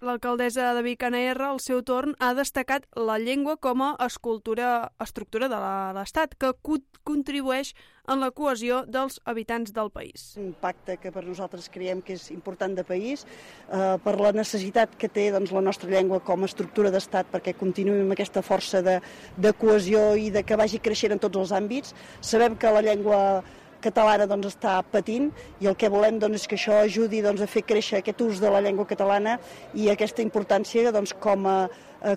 L'alcaldessa 0.00 0.70
de 0.72 0.80
Vic, 0.80 1.02
Anna 1.04 1.18
R, 1.28 1.44
al 1.44 1.58
seu 1.60 1.82
torn, 1.84 2.14
ha 2.24 2.30
destacat 2.32 2.86
la 2.96 3.18
llengua 3.20 3.58
com 3.60 3.82
a 3.84 3.90
escultura, 4.06 4.88
estructura 5.04 5.48
de 5.52 5.58
l'Estat, 5.96 6.38
que 6.40 6.54
co 6.64 6.78
contribueix 7.04 7.74
en 8.08 8.20
la 8.22 8.30
cohesió 8.32 8.80
dels 8.88 9.20
habitants 9.28 9.74
del 9.76 9.90
país. 9.90 10.36
un 10.40 10.54
pacte 10.60 10.96
que 10.96 11.12
per 11.12 11.24
nosaltres 11.24 11.68
creiem 11.68 12.00
que 12.02 12.14
és 12.14 12.30
important 12.30 12.74
de 12.74 12.84
país, 12.84 13.26
eh, 13.68 13.96
per 14.04 14.18
la 14.20 14.32
necessitat 14.32 14.96
que 14.96 15.08
té 15.08 15.30
doncs, 15.32 15.52
la 15.52 15.60
nostra 15.60 15.90
llengua 15.90 16.20
com 16.20 16.42
a 16.42 16.46
estructura 16.46 16.90
d'estat 16.90 17.26
perquè 17.30 17.54
continuï 17.54 18.00
amb 18.00 18.12
aquesta 18.12 18.42
força 18.42 18.82
de, 18.82 19.00
de 19.36 19.52
cohesió 19.52 20.14
i 20.16 20.30
de 20.30 20.42
que 20.42 20.56
vagi 20.56 20.78
creixent 20.78 21.12
en 21.12 21.18
tots 21.18 21.36
els 21.36 21.52
àmbits. 21.52 21.94
Sabem 22.20 22.56
que 22.56 22.72
la 22.72 22.82
llengua 22.82 23.42
catalana 23.82 24.28
doncs, 24.30 24.54
està 24.54 24.78
patint 24.92 25.30
i 25.60 25.68
el 25.70 25.76
que 25.76 25.90
volem 25.92 26.18
doncs, 26.22 26.42
és 26.42 26.48
que 26.48 26.58
això 26.58 26.80
ajudi 26.84 27.22
doncs, 27.24 27.42
a 27.42 27.50
fer 27.50 27.64
créixer 27.66 28.00
aquest 28.00 28.20
ús 28.24 28.40
de 28.40 28.50
la 28.52 28.62
llengua 28.64 28.88
catalana 28.88 29.38
i 29.74 29.90
aquesta 29.90 30.24
importància 30.24 30.92
doncs, 30.92 31.14
com 31.20 31.48
a, 31.48 31.58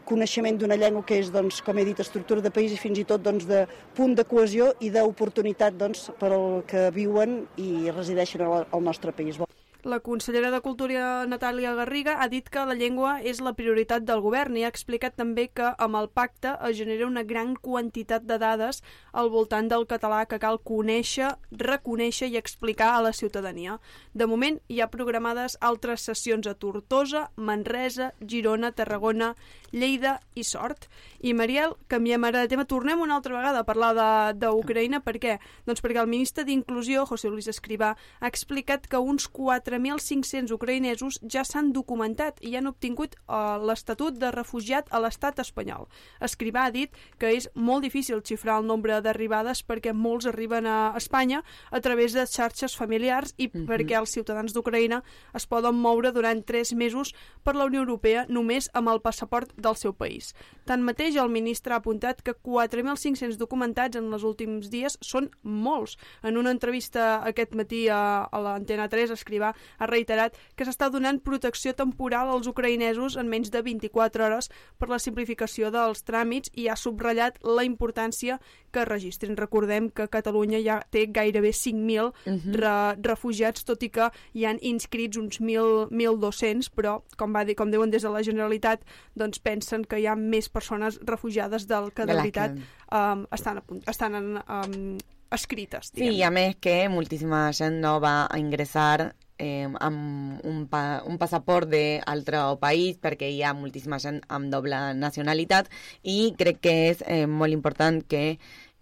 coneixement 0.08 0.58
d'una 0.58 0.78
llengua 0.80 1.04
que 1.04 1.17
és, 1.19 1.32
doncs, 1.32 1.60
com 1.65 1.78
he 1.78 1.86
dit, 1.88 1.99
estructura 1.99 2.43
de 2.43 2.52
país 2.56 2.71
i 2.71 2.80
fins 2.80 3.02
i 3.02 3.08
tot 3.08 3.23
doncs, 3.23 3.47
de 3.49 3.65
punt 3.97 4.15
de 4.15 4.23
cohesió 4.23 4.71
i 4.80 4.91
d'oportunitat 4.93 5.76
doncs, 5.80 6.08
per 6.19 6.32
al 6.32 6.63
que 6.67 6.89
viuen 6.95 7.43
i 7.60 7.91
resideixen 7.91 8.47
al 8.47 8.84
nostre 8.84 9.12
país. 9.12 9.41
La 9.84 10.00
consellera 10.00 10.48
de 10.50 10.62
Cultura, 10.63 11.26
Natàlia 11.28 11.74
Garriga, 11.76 12.13
ha 12.24 12.30
dit 12.32 12.46
que 12.48 12.62
la 12.63 12.76
llengua 12.80 13.17
és 13.19 13.41
la 13.43 13.52
prioritat 13.52 14.06
del 14.08 14.22
govern 14.24 14.56
i 14.56 14.62
ha 14.63 14.69
explicat 14.72 15.17
també 15.19 15.50
que 15.52 15.74
amb 15.86 16.00
el 16.00 16.08
pacte 16.08 16.54
es 16.69 16.78
genera 16.78 17.10
una 17.10 17.26
gran 17.28 17.52
quantitat 17.60 18.24
de 18.24 18.38
dades 18.39 18.80
al 19.12 19.28
voltant 19.34 19.67
del 19.67 19.84
català 19.89 20.22
que 20.24 20.39
cal 20.39 20.62
conèixer, 20.63 21.34
reconèixer 21.52 22.30
i 22.32 22.39
explicar 22.39 22.93
a 22.93 23.02
la 23.04 23.12
ciutadania. 23.12 23.76
De 24.13 24.24
moment 24.24 24.62
hi 24.72 24.80
ha 24.80 24.88
programades 24.93 25.58
altres 25.60 26.08
sessions 26.08 26.48
a 26.48 26.56
Tortosa, 26.56 27.26
Manresa, 27.36 28.13
Girona, 28.24 28.72
Tarragona, 28.72 29.34
Lleida 29.73 30.19
i 30.36 30.43
Sort. 30.45 30.86
I 31.19 31.33
Mariel, 31.33 31.73
canviem 31.89 32.23
ara 32.23 32.43
de 32.43 32.47
tema, 32.47 32.63
tornem 32.69 33.01
una 33.01 33.15
altra 33.17 33.33
vegada 33.36 33.59
a 33.59 33.65
parlar 33.65 33.91
de- 33.97 34.45
d'Ucraïna. 34.45 35.01
Per 35.03 35.15
què? 35.19 35.39
Doncs 35.65 35.81
perquè 35.81 35.99
el 35.99 36.07
ministre 36.07 36.45
d'Inclusió, 36.45 37.05
José 37.09 37.29
Luis 37.29 37.47
Escrivà, 37.47 37.95
ha 38.21 38.27
explicat 38.27 38.88
que 38.88 38.97
uns 38.97 39.27
4.500 39.27 40.51
ucraïnesos 40.53 41.19
ja 41.27 41.43
s'han 41.43 41.71
documentat 41.73 42.38
i 42.45 42.55
han 42.55 42.67
obtingut 42.69 43.15
uh, 43.27 43.57
l'estatut 43.65 44.13
de 44.19 44.29
refugiat 44.31 44.88
a 44.93 44.99
l'estat 45.01 45.39
espanyol. 45.39 45.88
Escrivà 46.21 46.67
ha 46.67 46.71
dit 46.71 46.91
que 47.17 47.33
és 47.36 47.49
molt 47.55 47.83
difícil 47.83 48.21
xifrar 48.21 48.59
el 48.62 48.67
nombre 48.67 49.01
d'arribades 49.01 49.63
perquè 49.65 49.93
molts 49.93 50.27
arriben 50.29 50.67
a 50.67 50.93
Espanya 50.97 51.43
a 51.71 51.81
través 51.81 52.13
de 52.13 52.25
xarxes 52.27 52.75
familiars 52.77 53.33
i 53.38 53.49
Mhm. 53.53 53.65
perquè 53.67 53.97
els 53.99 54.12
ciutadans 54.12 54.53
d'Ucraïna 54.53 55.01
es 55.33 55.47
poden 55.47 55.75
moure 55.75 56.12
durant 56.12 56.43
tres 56.45 56.73
mesos 56.73 57.13
per 57.43 57.55
la 57.55 57.65
Unió 57.65 57.79
Europea 57.81 58.25
només 58.29 58.69
amb 58.73 58.89
el 58.89 59.01
passaport 59.01 59.51
del 59.63 59.78
seu 59.80 59.93
país. 59.95 60.34
Tanmateix, 60.69 61.17
el 61.19 61.32
ministre 61.32 61.73
ha 61.73 61.80
apuntat 61.82 62.21
que 62.23 62.36
4.500 62.36 63.39
documentats 63.39 63.99
en 63.99 64.12
els 64.13 64.26
últims 64.28 64.69
dies 64.71 64.97
són 65.02 65.30
molts. 65.43 65.97
En 66.23 66.38
una 66.39 66.54
entrevista 66.54 67.21
aquest 67.28 67.56
matí 67.58 67.86
a, 67.91 68.28
a 68.28 68.43
l'Antena 68.43 68.89
3, 68.91 69.15
Escrivà 69.15 69.54
ha 69.54 69.89
reiterat 69.89 70.38
que 70.56 70.67
s'està 70.67 70.89
donant 70.93 71.21
protecció 71.23 71.73
temporal 71.76 72.32
als 72.32 72.49
ucraïnesos 72.52 73.17
en 73.19 73.32
menys 73.32 73.52
de 73.54 73.63
24 73.65 74.28
hores 74.28 74.52
per 74.80 74.91
la 74.91 75.02
simplificació 75.02 75.71
dels 75.73 76.04
tràmits 76.08 76.54
i 76.54 76.69
ha 76.69 76.80
subratllat 76.80 77.39
la 77.43 77.65
importància 77.67 78.39
que 78.73 78.83
registrin. 78.89 79.38
Recordem 79.38 79.91
que 79.93 80.07
Catalunya 80.12 80.59
ja 80.65 80.79
té 80.91 81.05
gairebé 81.13 81.53
5.000 81.53 82.12
Mhm. 82.25 82.55
re 82.59 82.73
refugiats, 83.05 83.63
tot 83.63 83.83
i 83.86 83.89
que 83.93 84.09
hi 84.33 84.45
han 84.49 84.57
inscrits 84.62 85.17
uns 85.21 85.39
1.000 85.39 85.88
1.200, 85.91 86.69
però, 86.73 86.97
com, 87.17 87.31
va 87.33 87.45
dir, 87.45 87.55
com 87.55 87.69
diuen 87.71 87.91
des 87.93 88.01
de 88.03 88.09
la 88.09 88.23
Generalitat, 88.25 88.81
doncs 89.15 89.39
pensen 89.39 89.86
que 89.86 89.99
hi 90.01 90.07
ha 90.07 90.15
més 90.17 90.49
persones 90.49 90.99
refugiades 91.05 91.67
del 91.67 91.91
que 91.93 92.05
de, 92.07 92.13
De 92.13 92.19
veritat 92.19 92.55
que- 92.55 92.97
um, 92.97 93.25
estan, 93.31 93.57
a 93.57 93.62
punt, 93.62 93.83
estan 93.88 94.15
en, 94.15 94.38
um, 94.47 94.97
escrites. 95.31 95.91
Sí, 95.93 96.09
i 96.17 96.21
a 96.23 96.29
més 96.29 96.55
que 96.62 96.88
moltíssima 96.89 97.51
gent 97.53 97.79
no 97.81 97.99
va 97.99 98.27
a 98.29 98.38
ingressar 98.39 99.15
eh, 99.38 99.67
amb 99.80 100.43
un, 100.46 100.65
pa 100.69 101.02
un 101.10 101.17
passaport 101.22 101.69
d'altre 101.69 102.41
país 102.62 103.00
perquè 103.02 103.30
hi 103.32 103.41
ha 103.43 103.54
moltíssima 103.58 104.00
gent 104.00 104.22
amb 104.28 104.52
doble 104.54 104.80
nacionalitat 104.98 105.72
i 106.04 106.34
crec 106.38 106.62
que 106.63 106.76
és 106.91 107.04
eh, 107.08 107.26
molt 107.26 107.54
important 107.54 108.02
que 108.08 108.38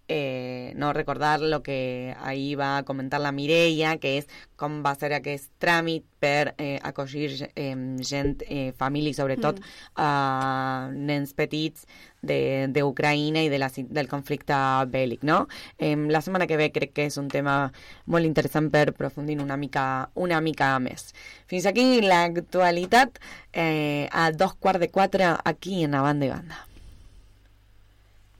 eh, 0.08 0.72
no 0.76 0.92
recordar 0.92 1.40
lo 1.40 1.62
que 1.62 2.14
ahir 2.20 2.58
va 2.60 2.82
comentar 2.84 3.20
la 3.20 3.32
Mireia, 3.32 3.96
que 3.98 4.18
és 4.18 4.26
com 4.56 4.82
va 4.84 4.94
ser 4.94 5.12
aquest 5.14 5.50
tràmit 5.58 6.04
per 6.22 6.54
eh, 6.58 6.78
acollir 6.82 7.50
eh, 7.56 7.74
gent, 8.00 8.42
eh, 8.48 8.72
família, 8.76 9.14
sobretot 9.14 9.58
Mm. 9.58 9.64
a 9.96 10.90
nens 10.92 11.32
petits 11.34 11.86
de- 12.22 12.68
d'Ucraïna 12.70 13.42
i 13.42 13.48
de 13.48 13.58
la, 13.58 13.70
del 13.76 14.08
conflicte 14.08 14.54
bèl·lic, 14.86 15.22
no? 15.22 15.48
Eh, 15.78 15.96
la 15.96 16.20
setmana 16.22 16.46
que 16.46 16.56
ve 16.56 16.70
crec 16.72 16.92
que 16.92 17.06
és 17.06 17.16
un 17.18 17.28
tema 17.28 17.72
molt 18.06 18.24
interessant 18.24 18.70
per 18.70 18.88
aprofundir 18.90 19.40
una 19.40 19.56
mica, 19.56 20.10
una 20.14 20.40
mica 20.40 20.78
més. 20.78 21.12
Fins 21.46 21.66
aquí 21.66 22.00
l'actualitat 22.00 23.18
eh, 23.52 24.08
a 24.12 24.30
dos 24.32 24.54
quarts 24.54 24.80
de 24.80 24.88
quatre 24.90 25.24
aquí 25.44 25.82
en 25.84 25.90
la 25.92 26.02
banda 26.02 26.26
i 26.26 26.30
banda. 26.30 26.66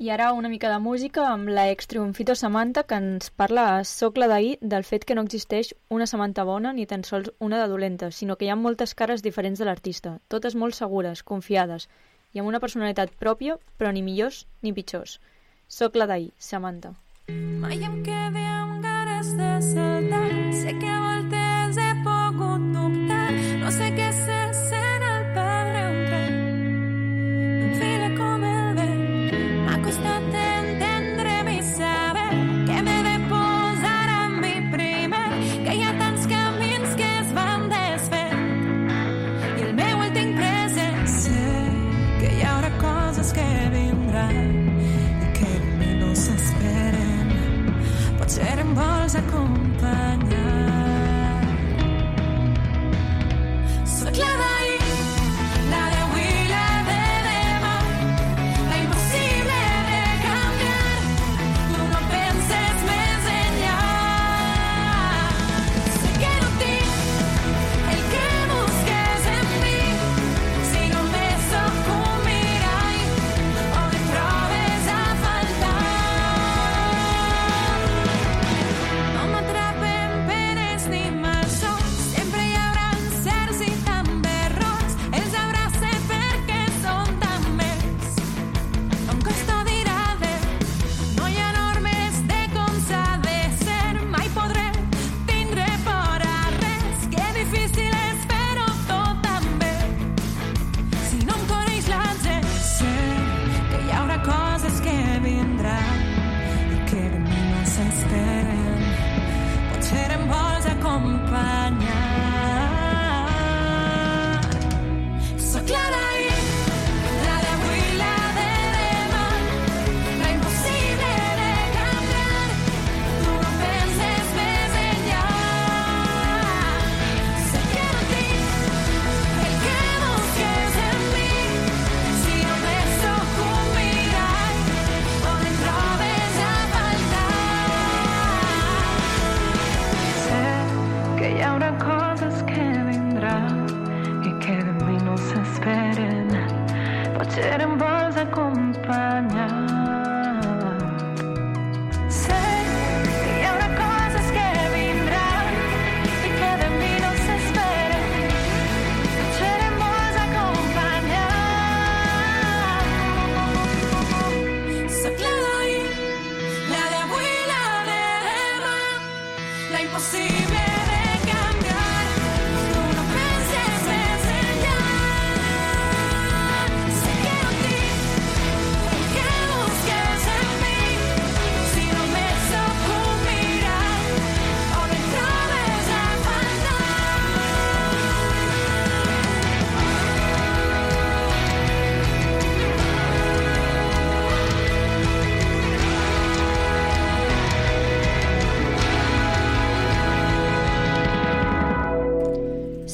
I 0.02 0.10
ara 0.10 0.32
una 0.32 0.48
mica 0.48 0.66
de 0.66 0.80
música 0.82 1.28
amb 1.30 1.46
la 1.54 1.68
ex 1.70 1.86
Triunfito 1.86 2.34
Samantha 2.34 2.82
que 2.90 2.96
ens 2.98 3.28
parla 3.38 3.66
a 3.76 3.84
Socle 3.86 4.26
d'ahir 4.26 4.56
del 4.72 4.82
fet 4.82 5.04
que 5.06 5.14
no 5.14 5.22
existeix 5.22 5.70
una 5.94 6.08
Samantha 6.10 6.42
bona 6.48 6.72
ni 6.74 6.88
tan 6.90 7.04
sols 7.06 7.30
una 7.38 7.60
de 7.60 7.68
dolenta, 7.70 8.08
sinó 8.10 8.34
que 8.34 8.48
hi 8.48 8.50
ha 8.50 8.56
moltes 8.58 8.96
cares 8.98 9.22
diferents 9.22 9.62
de 9.62 9.68
l'artista, 9.68 10.16
totes 10.26 10.58
molt 10.58 10.74
segures, 10.74 11.22
confiades 11.22 11.86
i 12.34 12.42
amb 12.42 12.50
una 12.50 12.58
personalitat 12.58 13.14
pròpia, 13.14 13.60
però 13.78 13.94
ni 13.94 14.02
millors 14.02 14.42
ni 14.66 14.74
pitjors. 14.74 15.20
Socle 15.68 16.10
d'ahir, 16.10 16.32
Samantha. 16.50 16.96
Mai 17.62 17.78
em 17.78 18.02
quedé 18.02 18.46
amb 18.58 18.82
ganes 18.82 19.36
de 19.38 19.54
saltar. 19.70 20.26
Sé 20.64 20.74
que 20.82 20.90
a 20.90 21.12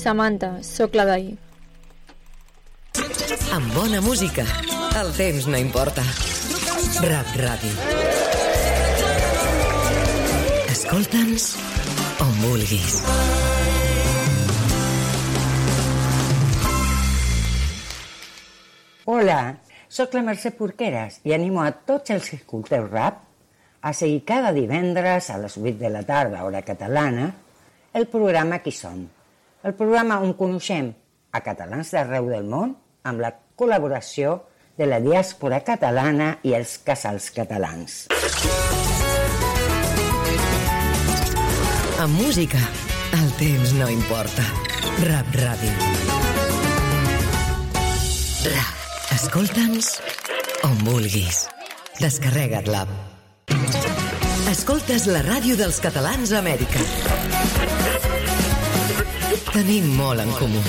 Samantha, 0.09 0.63
soc 0.65 0.95
la 0.97 1.05
d'ahir. 1.05 1.35
Amb 3.53 3.75
bona 3.75 3.99
música, 4.01 4.41
el 4.97 5.11
temps 5.13 5.45
no 5.53 5.59
importa. 5.61 6.01
Rap 7.05 7.35
Ràdio. 7.37 7.75
Escolta'ns 10.73 11.49
on 12.25 12.33
vulguis. 12.41 12.95
Hola, 19.13 19.39
sóc 19.93 20.17
la 20.17 20.25
Mercè 20.31 20.55
Porqueres 20.57 21.21
i 21.29 21.37
animo 21.37 21.61
a 21.67 21.69
tots 21.93 22.17
els 22.17 22.33
que 22.33 22.41
escolteu 22.41 22.89
rap 22.89 23.21
a 23.85 23.93
seguir 23.93 24.25
cada 24.33 24.57
divendres 24.57 25.29
a 25.29 25.37
les 25.45 25.61
8 25.61 25.77
de 25.85 25.93
la 25.93 26.07
tarda, 26.09 26.49
hora 26.49 26.65
catalana, 26.65 27.31
el 27.93 28.09
programa 28.09 28.65
Qui 28.65 28.73
som? 28.73 29.05
El 29.67 29.75
programa 29.75 30.21
on 30.23 30.37
coneixem 30.39 30.93
a 31.35 31.41
catalans 31.43 31.91
d'arreu 31.91 32.29
del 32.31 32.45
món 32.47 32.77
amb 33.11 33.23
la 33.25 33.33
col·laboració 33.59 34.37
de 34.79 34.87
la 34.87 35.01
diàspora 35.03 35.59
catalana 35.67 36.37
i 36.47 36.55
els 36.55 36.77
casals 36.87 37.33
catalans. 37.35 38.05
Amb 41.99 42.15
música, 42.15 42.61
el 43.19 43.33
temps 43.41 43.75
no 43.81 43.91
importa. 43.91 44.47
Rap 45.09 45.35
Ràdio. 45.43 45.75
Rap. 48.55 48.75
Escolta'ns 49.19 49.91
on 50.69 50.79
vulguis. 50.87 51.49
Descarrega't 51.99 52.71
l'app. 52.71 52.95
Escoltes 54.49 55.11
la 55.11 55.27
ràdio 55.27 55.59
dels 55.59 55.83
catalans 55.83 56.31
a 56.31 56.39
Amèrica. 56.45 56.87
Tenim 59.53 59.89
molt 59.97 60.21
en 60.23 60.31
comú. 60.39 60.61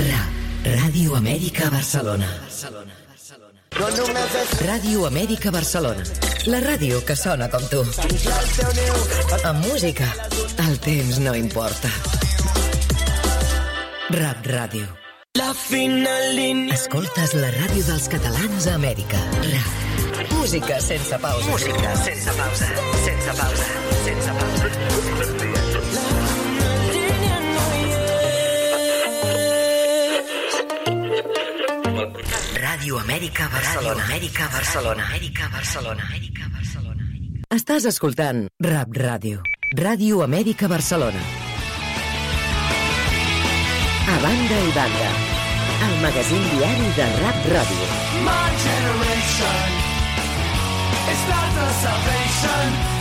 Rap. 0.00 0.36
Ràdio 0.68 1.16
Amèrica 1.18 1.68
Barcelona. 1.72 2.28
Ràdio 4.64 5.04
Amèrica 5.08 5.52
Barcelona. 5.54 6.04
La 6.48 6.60
ràdio 6.64 7.02
que 7.04 7.16
sona 7.16 7.48
com 7.52 7.64
tu. 7.72 7.82
Amb 9.44 9.66
música, 9.66 10.08
el 10.66 10.78
temps 10.84 11.18
no 11.24 11.34
importa. 11.36 11.92
Rap 14.16 14.48
Ràdio. 14.48 14.86
La 15.38 15.52
final. 15.54 16.40
Escoltes 16.72 17.36
la 17.36 17.52
ràdio 17.52 17.84
dels 17.90 18.08
catalans 18.08 18.66
a 18.66 18.78
Amèrica. 18.80 19.20
Rap. 19.50 20.32
Música 20.32 20.80
sense 20.80 21.18
pausa. 21.18 21.50
Música 21.50 21.96
sense 21.96 22.32
pausa, 22.40 22.72
sense 23.04 23.36
pausa, 23.42 23.68
sense 24.04 24.32
pausa. 24.40 24.57
Ràdio 32.88 33.04
Amèrica 33.04 33.48
Barcelona. 33.52 34.04
Amèrica 34.08 34.46
Barcelona. 34.48 35.02
Amèrica 35.04 35.48
Barcelona. 35.52 37.04
Estàs 37.52 37.84
escoltant 37.84 38.46
Rap 38.64 38.96
Ràdio. 38.96 39.42
Ràdio 39.76 40.22
Amèrica 40.24 40.70
Barcelona. 40.72 41.20
A 44.08 44.16
banda 44.24 44.60
i 44.64 44.72
banda. 44.72 45.10
El 45.84 45.96
magazín 46.00 46.48
diari 46.54 46.88
de 46.96 47.12
Rap 47.20 47.48
Ràdio. 47.52 47.88
My 48.24 48.48
generation 48.64 49.70
is 51.12 51.26
not 51.28 51.48
the 51.60 51.68
salvation. 51.84 52.97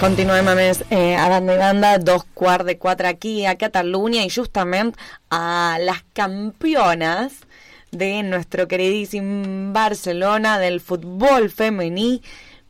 Continuem 0.00 0.48
a 0.50 0.54
més 0.58 0.80
eh, 0.90 1.14
a 1.14 1.28
banda 1.30 1.54
i 1.54 1.58
banda, 1.60 1.90
dos 2.02 2.24
quarts 2.34 2.66
de 2.66 2.74
quatre 2.82 3.06
aquí 3.08 3.46
a 3.46 3.54
Catalunya 3.56 4.24
y 4.24 4.28
justament 4.28 4.96
a 5.30 5.78
las 5.80 6.02
campeonas 6.12 7.46
de 7.92 8.22
nuestro 8.24 8.66
queridísimo 8.66 9.72
Barcelona 9.72 10.58
del 10.58 10.80
fútbol 10.80 11.48
femení 11.48 12.22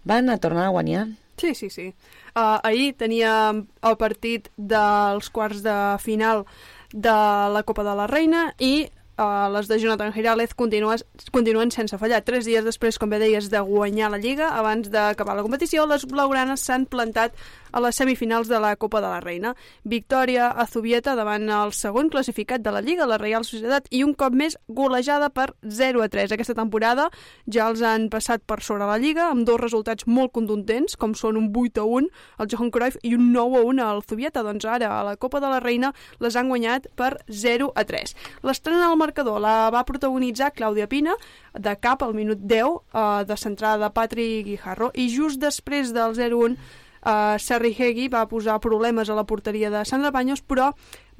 van 0.04 0.28
a 0.28 0.38
tornar 0.38 0.66
a 0.66 0.74
guanyar. 0.76 1.08
Sí, 1.38 1.54
sí, 1.54 1.70
sí. 1.70 1.94
Uh, 2.36 2.60
ahir 2.62 2.92
teníem 2.98 3.64
el 3.82 3.96
partit 3.96 4.50
dels 4.56 5.30
quarts 5.30 5.64
de 5.64 5.96
final 6.04 6.44
de 6.92 7.14
la 7.56 7.62
Copa 7.64 7.82
de 7.88 7.94
la 7.96 8.06
Reina 8.06 8.52
i 8.58 8.90
uh, 9.18 9.48
les 9.54 9.68
de 9.70 9.78
Jonathan 9.78 10.12
Girález 10.14 10.54
continuen, 10.54 11.02
continuen 11.32 11.72
sense 11.74 11.98
fallar. 11.98 12.22
Tres 12.26 12.46
dies 12.48 12.64
després, 12.66 12.98
com 12.98 13.10
bé 13.10 13.20
deies, 13.22 13.50
de 13.52 13.60
guanyar 13.64 14.10
la 14.12 14.20
Lliga, 14.22 14.52
abans 14.58 14.90
d'acabar 14.92 15.36
la 15.38 15.44
competició, 15.46 15.86
les 15.90 16.06
blaugranes 16.10 16.64
s'han 16.66 16.86
plantat 16.90 17.36
a 17.74 17.82
les 17.82 17.96
semifinals 17.98 18.48
de 18.48 18.60
la 18.62 18.76
Copa 18.78 19.00
de 19.02 19.08
la 19.10 19.20
Reina. 19.20 19.54
Victòria 19.82 20.46
a 20.48 20.66
Zubieta 20.70 21.16
davant 21.18 21.48
el 21.50 21.72
segon 21.74 22.08
classificat 22.08 22.62
de 22.62 22.70
la 22.70 22.80
Lliga, 22.84 23.08
la 23.10 23.18
Reial 23.18 23.44
Societat, 23.44 23.88
i 23.90 24.04
un 24.06 24.14
cop 24.14 24.32
més 24.32 24.56
golejada 24.68 25.28
per 25.34 25.50
0 25.66 26.04
a 26.04 26.08
3. 26.08 26.36
Aquesta 26.36 26.54
temporada 26.54 27.08
ja 27.50 27.66
els 27.66 27.82
han 27.82 28.06
passat 28.12 28.44
per 28.46 28.60
sobre 28.62 28.86
la 28.86 29.00
Lliga 29.02 29.26
amb 29.32 29.42
dos 29.48 29.58
resultats 29.60 30.06
molt 30.06 30.32
contundents, 30.36 30.94
com 30.96 31.16
són 31.18 31.40
un 31.40 31.50
8 31.50 31.82
a 31.82 31.88
1 31.98 32.10
al 32.38 32.50
Johan 32.52 32.70
Cruyff 32.70 33.00
i 33.02 33.16
un 33.18 33.32
9 33.34 33.58
a 33.58 33.64
1 33.74 33.88
al 33.88 34.04
Zubieta. 34.06 34.46
Doncs 34.46 34.68
ara 34.70 34.92
a 35.00 35.02
la 35.10 35.16
Copa 35.18 35.42
de 35.42 35.50
la 35.50 35.58
Reina 35.64 35.90
les 36.22 36.38
han 36.38 36.48
guanyat 36.52 36.86
per 36.94 37.16
0 37.26 37.72
a 37.74 37.84
3. 37.84 38.14
L'estrena 38.46 38.86
al 38.90 39.00
marcador 39.00 39.42
la 39.42 39.56
va 39.74 39.84
protagonitzar 39.88 40.52
Clàudia 40.54 40.86
Pina 40.86 41.18
de 41.58 41.74
cap 41.80 42.02
al 42.02 42.14
minut 42.14 42.38
10 42.38 42.62
eh, 42.62 43.24
de 43.26 43.36
centrada 43.36 43.88
de 43.88 43.92
Patrick 43.94 44.46
Guijarro 44.46 44.90
i 44.94 45.08
just 45.10 45.42
després 45.42 45.92
del 45.94 46.14
0-1 46.14 46.56
Uh, 47.04 47.36
Serri 47.36 47.74
Hegui 47.76 48.08
va 48.08 48.24
posar 48.24 48.56
problemes 48.64 49.10
a 49.10 49.14
la 49.14 49.26
porteria 49.28 49.68
de 49.70 49.84
Sandra 49.84 50.10
Baños, 50.10 50.40
però 50.40 50.70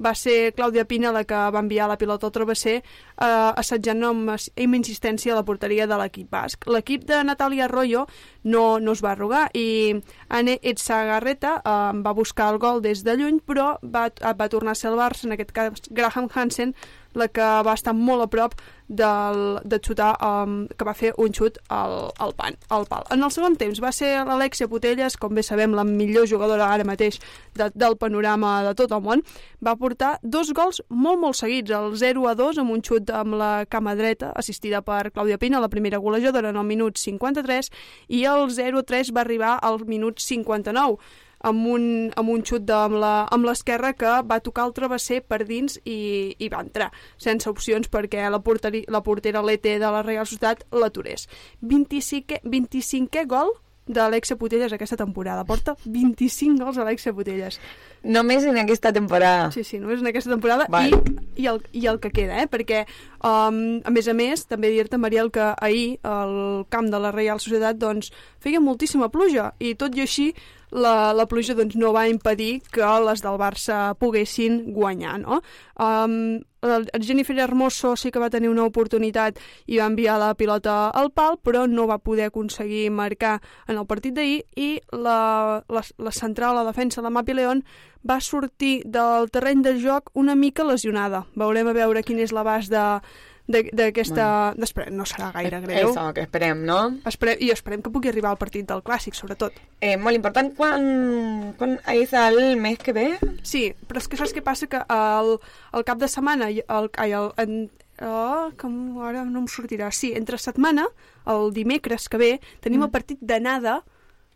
va 0.01 0.15
ser 0.17 0.51
Clàudia 0.57 0.83
Pina 0.89 1.11
la 1.13 1.23
que 1.23 1.37
va 1.53 1.61
enviar 1.61 1.87
la 1.87 1.97
pilota 1.97 2.27
al 2.27 2.33
travesser 2.35 2.79
uh, 2.81 3.53
assetjant 3.55 4.03
amb, 4.03 4.33
amb 4.33 4.77
insistència 4.79 5.33
a 5.33 5.37
la 5.37 5.45
porteria 5.45 5.87
de 5.87 5.99
l'equip 6.01 6.31
basc. 6.31 6.65
L'equip 6.67 7.05
de 7.07 7.21
Natàlia 7.23 7.67
Arroyo 7.69 8.05
no, 8.43 8.79
no 8.79 8.97
es 8.97 9.03
va 9.05 9.13
arrugar 9.13 9.45
i 9.53 9.95
Anne 10.27 10.57
Etzagarreta 10.61 11.59
uh, 11.61 11.93
va 12.01 12.17
buscar 12.17 12.51
el 12.53 12.59
gol 12.59 12.81
des 12.81 13.05
de 13.05 13.15
lluny, 13.15 13.39
però 13.45 13.75
va, 13.83 14.09
va 14.09 14.49
tornar 14.49 14.73
a 14.73 14.79
ser 14.79 14.91
el 14.91 14.99
Barça, 14.99 15.29
en 15.29 15.37
aquest 15.37 15.53
cas 15.55 15.89
Graham 15.91 16.29
Hansen, 16.33 16.75
la 17.15 17.29
que 17.31 17.45
va 17.63 17.77
estar 17.77 17.93
molt 17.95 18.25
a 18.25 18.27
prop 18.27 18.57
del, 18.87 19.59
de 19.63 19.79
xutar, 19.79 20.13
um, 20.21 20.67
que 20.67 20.85
va 20.85 20.93
fer 20.93 21.11
un 21.21 21.33
xut 21.33 21.57
al, 21.73 22.11
al, 22.21 22.33
pan, 22.37 22.57
al 22.69 22.85
pal. 22.89 23.05
En 23.13 23.23
el 23.25 23.33
segon 23.33 23.57
temps 23.57 23.81
va 23.81 23.91
ser 23.95 24.11
l'Alexia 24.27 24.69
Putelles, 24.69 25.17
com 25.17 25.33
bé 25.35 25.43
sabem, 25.43 25.73
la 25.75 25.85
millor 25.87 26.27
jugadora 26.29 26.69
ara 26.73 26.85
mateix 26.87 27.19
de, 27.57 27.71
del 27.73 27.97
panorama 27.97 28.59
de 28.67 28.75
tot 28.77 28.93
el 28.95 29.03
món, 29.05 29.25
va 29.65 29.75
portar 29.79 30.15
dos 30.21 30.53
gols 30.53 30.81
molt, 30.89 31.19
molt 31.21 31.39
seguits, 31.41 31.73
el 31.73 31.97
0 31.97 32.29
a 32.29 32.35
2 32.37 32.61
amb 32.61 32.77
un 32.77 32.85
xut 32.85 33.09
amb 33.09 33.37
la 33.39 33.51
cama 33.69 33.95
dreta, 33.97 34.31
assistida 34.35 34.83
per 34.85 35.09
Clàudia 35.11 35.39
Pina, 35.41 35.63
la 35.63 35.71
primera 35.71 35.97
golejadora 35.97 36.53
en 36.53 36.61
el 36.61 36.67
minut 36.69 37.01
53, 37.01 37.71
i 38.09 38.25
el 38.29 38.49
0 38.53 38.83
a 38.83 38.89
3 38.93 39.13
va 39.15 39.25
arribar 39.25 39.57
al 39.61 39.81
minut 39.89 40.21
59 40.21 40.99
amb 41.45 41.67
un, 41.69 41.85
amb 42.17 42.31
un 42.33 42.43
xut 42.45 42.65
de, 42.65 42.75
amb 42.75 43.47
l'esquerra 43.47 43.93
que 43.97 44.13
va 44.27 44.41
tocar 44.43 44.67
el 44.67 44.73
travesser 44.77 45.21
per 45.23 45.43
dins 45.45 45.77
i, 45.83 46.35
i 46.39 46.49
va 46.51 46.63
entrar, 46.65 46.91
sense 47.21 47.49
opcions 47.51 47.91
perquè 47.91 48.25
la, 48.31 48.41
porteri, 48.41 48.85
la 48.91 49.03
portera 49.05 49.43
l'ET 49.45 49.65
de 49.65 49.91
la 49.91 50.01
Real 50.05 50.25
Societat 50.25 50.65
l'aturés. 50.73 51.29
25è, 51.61 52.41
25è 52.43 53.25
gol 53.29 53.53
d'Alexia 53.85 54.35
Putelles 54.35 54.73
aquesta 54.73 54.97
temporada. 54.97 55.45
Porta 55.45 55.75
25 55.85 56.63
gols 56.63 56.77
Alexia 56.81 57.13
Putelles. 57.13 57.59
Només 58.05 58.45
en 58.45 58.57
aquesta 58.61 58.91
temporada. 58.93 59.49
Sí, 59.51 59.63
sí, 59.65 59.79
només 59.81 60.03
en 60.03 60.11
aquesta 60.11 60.29
temporada 60.29 60.67
Val. 60.69 60.93
i, 60.93 61.41
i, 61.41 61.47
el, 61.49 61.61
i 61.73 61.87
el 61.89 61.99
que 62.03 62.11
queda, 62.13 62.37
eh? 62.43 62.49
perquè 62.51 62.83
um, 63.25 63.79
a 63.81 63.93
més 63.93 64.07
a 64.07 64.13
més, 64.13 64.45
també 64.45 64.69
dir-te, 64.73 64.99
Mariel, 65.01 65.31
que 65.33 65.53
ahir 65.57 65.97
el 66.05 66.35
camp 66.69 66.91
de 66.93 67.01
la 67.01 67.13
Reial 67.15 67.41
Societat 67.41 67.81
doncs, 67.81 68.11
feia 68.43 68.61
moltíssima 68.61 69.09
pluja 69.09 69.51
i 69.57 69.73
tot 69.79 69.97
i 69.97 70.05
així 70.05 70.29
la, 70.75 71.13
la 71.13 71.25
pluja 71.29 71.55
doncs, 71.57 71.77
no 71.79 71.93
va 71.95 72.07
impedir 72.11 72.59
que 72.73 72.87
les 73.05 73.23
del 73.23 73.39
Barça 73.41 73.95
poguessin 73.99 74.73
guanyar, 74.75 75.17
no? 75.23 75.41
Um, 75.79 76.43
el 76.65 76.87
el 76.93 77.03
Jennifer 77.05 77.37
Hermoso 77.39 77.95
sí 77.95 78.11
que 78.11 78.19
va 78.19 78.31
tenir 78.33 78.49
una 78.49 78.65
oportunitat 78.65 79.37
i 79.67 79.77
va 79.77 79.89
enviar 79.89 80.17
la 80.19 80.33
pilota 80.35 80.89
al 80.89 81.11
pal, 81.11 81.37
però 81.37 81.65
no 81.69 81.85
va 81.87 81.99
poder 82.01 82.29
aconseguir 82.31 82.89
marcar 82.91 83.39
en 83.67 83.77
el 83.77 83.85
partit 83.85 84.15
d'ahir 84.15 84.43
i 84.55 84.69
la, 84.91 85.63
la, 85.69 85.83
la 85.97 86.11
central, 86.11 86.55
la 86.55 86.65
defensa, 86.65 87.01
la 87.05 87.13
Mapi 87.13 87.37
León, 87.37 87.63
va 88.07 88.19
sortir 88.21 88.83
del 88.85 89.29
terreny 89.31 89.61
de 89.63 89.79
joc 89.81 90.11
una 90.13 90.35
mica 90.35 90.63
lesionada. 90.63 91.25
Veurem 91.35 91.67
a 91.67 91.73
veure 91.73 92.03
quin 92.03 92.19
és 92.19 92.31
l'abast 92.31 92.69
de 92.71 93.01
de- 93.47 93.69
d'aquesta... 93.77 94.55
Bueno. 94.57 94.91
No 94.97 95.05
serà 95.05 95.27
gaire 95.31 95.59
greu. 95.61 95.91
Eso, 95.91 96.13
que 96.15 96.21
esperem, 96.21 96.63
no? 96.65 96.97
Espere, 97.05 97.35
I 97.39 97.51
esperem 97.53 97.83
que 97.85 97.91
pugui 97.93 98.09
arribar 98.09 98.31
al 98.31 98.39
partit 98.41 98.65
del 98.65 98.81
Clàssic, 98.81 99.13
sobretot. 99.13 99.53
Eh, 99.85 99.97
molt 100.01 100.15
important, 100.17 100.49
quan, 100.57 101.53
quan 101.59 101.75
és 101.93 102.13
el 102.17 102.57
mes 102.57 102.79
que 102.81 102.91
ve? 102.97 103.19
Sí, 103.43 103.67
però 103.85 104.01
és 104.01 104.07
que 104.09 104.17
saps 104.17 104.33
què 104.33 104.41
passa? 104.41 104.65
Que 104.65 104.81
el, 104.89 105.35
el 105.77 105.85
cap 105.85 106.01
de 106.01 106.07
setmana, 106.09 106.49
el, 106.49 106.89
ai, 106.97 107.11
el, 107.13 107.29
en, 107.37 107.69
oh, 108.01 108.49
que 108.57 108.65
m- 108.65 108.97
ara 109.05 109.21
no 109.29 109.43
em 109.43 109.47
sortirà. 109.47 109.91
Sí, 109.93 110.09
entre 110.17 110.39
setmana, 110.41 110.87
el 111.29 111.53
dimecres 111.53 112.09
que 112.09 112.17
ve, 112.17 112.31
tenim 112.65 112.79
Mm. 112.81 112.89
el 112.89 112.95
partit 112.97 113.19
d'anada 113.21 113.83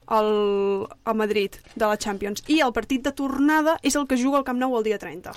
al, 0.09 0.87
a 1.05 1.13
Madrid 1.13 1.53
de 1.75 1.85
la 1.85 1.97
Champions 2.01 2.41
i 2.49 2.59
el 2.65 2.73
partit 2.73 3.03
de 3.05 3.11
tornada 3.13 3.75
és 3.85 3.95
el 3.99 4.07
que 4.09 4.17
juga 4.17 4.39
al 4.41 4.45
Camp 4.47 4.57
Nou 4.59 4.73
el 4.79 4.83
dia 4.87 4.97
30. 5.01 5.31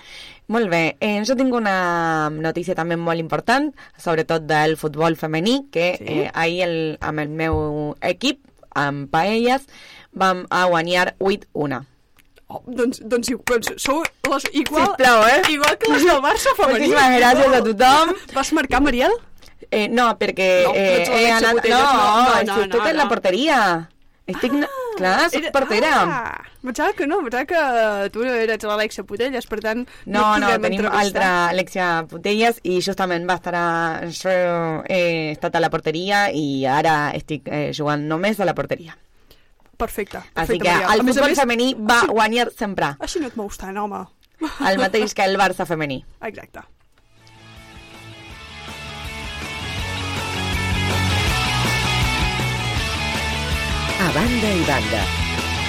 Molt 0.53 0.71
bé, 0.73 0.97
eh, 1.01 1.21
jo 1.29 1.37
tinc 1.37 1.53
una 1.55 2.31
notícia 2.33 2.75
també 2.79 2.97
molt 2.97 3.21
important, 3.21 3.71
sobretot 4.01 4.47
del 4.49 4.77
futbol 4.81 5.17
femení, 5.21 5.67
que 5.71 5.93
Sí. 5.99 6.05
eh, 6.09 6.31
ahir 6.35 6.63
el, 6.65 6.77
amb 7.01 7.21
el 7.21 7.29
meu 7.29 7.97
equip, 8.01 8.41
amb 8.75 9.11
Paelles, 9.13 9.67
vam 10.13 10.47
a 10.51 10.65
guanyar 10.67 11.15
8-1. 11.21 11.85
Oh, 12.53 12.63
doncs, 12.67 13.01
doncs, 13.09 13.31
doncs 13.49 13.71
sou 13.81 14.03
les, 14.29 14.45
igual, 14.53 14.87
Sisplau, 14.91 15.23
eh? 15.29 15.43
igual 15.49 15.77
que 15.79 15.93
les 15.93 16.05
del 16.05 16.21
Barça 16.21 16.53
femení. 16.59 16.89
Moltíssimes 16.89 17.21
gràcies 17.21 17.55
a 17.57 17.63
tothom. 17.65 18.15
Vas 18.35 18.53
marcar, 18.53 18.81
Mariel? 18.85 19.13
Eh, 19.71 19.89
no, 19.89 20.11
perquè 20.21 20.49
No, 20.67 20.75
eh, 20.77 21.01
ets 21.01 21.09
he 21.09 21.31
anat... 21.33 21.55
Putellas, 21.63 21.81
no, 21.81 22.03
no, 22.03 22.27
no, 22.27 22.35
estic 22.43 22.67
no, 22.67 22.79
tot 22.79 22.91
en 22.91 22.97
la 22.99 23.05
no. 23.05 23.09
porteria. 23.09 23.59
Estic... 24.35 24.55
Ah, 24.62 24.71
clar, 24.99 25.31
soc 25.33 25.47
portera. 25.55 25.92
Ah, 26.03 26.40
pensava 26.62 26.92
que 26.97 27.07
no, 27.09 27.21
pensava 27.25 27.45
que 27.49 28.11
tu 28.14 28.25
eres 28.29 28.64
l'Alexia 28.68 29.05
Putelles, 29.09 29.47
per 29.51 29.61
tant... 29.64 29.85
No, 30.07 30.25
no, 30.38 30.49
podrem 30.51 30.66
tenim 30.68 30.88
altra 30.90 31.31
Alexia 31.51 31.87
Putelles 32.11 32.61
i 32.64 32.81
justament 32.85 33.25
va 33.29 33.38
estar 33.40 33.55
a... 33.59 33.66
Jo 34.11 34.35
he 34.88 35.03
estat 35.33 35.57
a 35.57 35.62
la 35.64 35.71
porteria 35.73 36.27
i 36.33 36.64
ara 36.68 36.97
estic 37.16 37.49
eh, 37.49 37.71
jugant 37.77 38.05
només 38.11 38.40
a 38.40 38.49
la 38.49 38.55
porteria. 38.59 38.97
Perfecte. 39.83 40.18
Així 40.18 40.35
perfecte, 40.35 40.64
que 40.68 40.75
Mariel. 40.77 40.92
el 41.01 41.07
futbol 41.09 41.33
més, 41.33 41.40
femení 41.40 41.71
va 41.79 41.97
així- 42.03 42.12
guanyar 42.14 42.51
sempre. 42.55 42.92
Així 43.03 43.23
no 43.23 43.33
et 43.33 43.38
mous 43.40 43.59
tant, 43.59 43.77
home. 43.81 44.05
El 44.68 44.79
mateix 44.79 45.14
que 45.14 45.25
el 45.27 45.37
Barça 45.40 45.66
femení. 45.66 46.03
Exacte. 46.29 46.62
Banda 54.23 54.51
i 54.55 54.65
banda. 54.67 55.03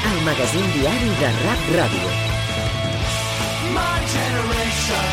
El 0.09 0.17
magazín 0.25 0.65
diari 0.73 1.11
de 1.21 1.29
Rap 1.43 1.61
Ràdio. 1.77 2.09
My 3.77 3.97
generation 4.15 5.09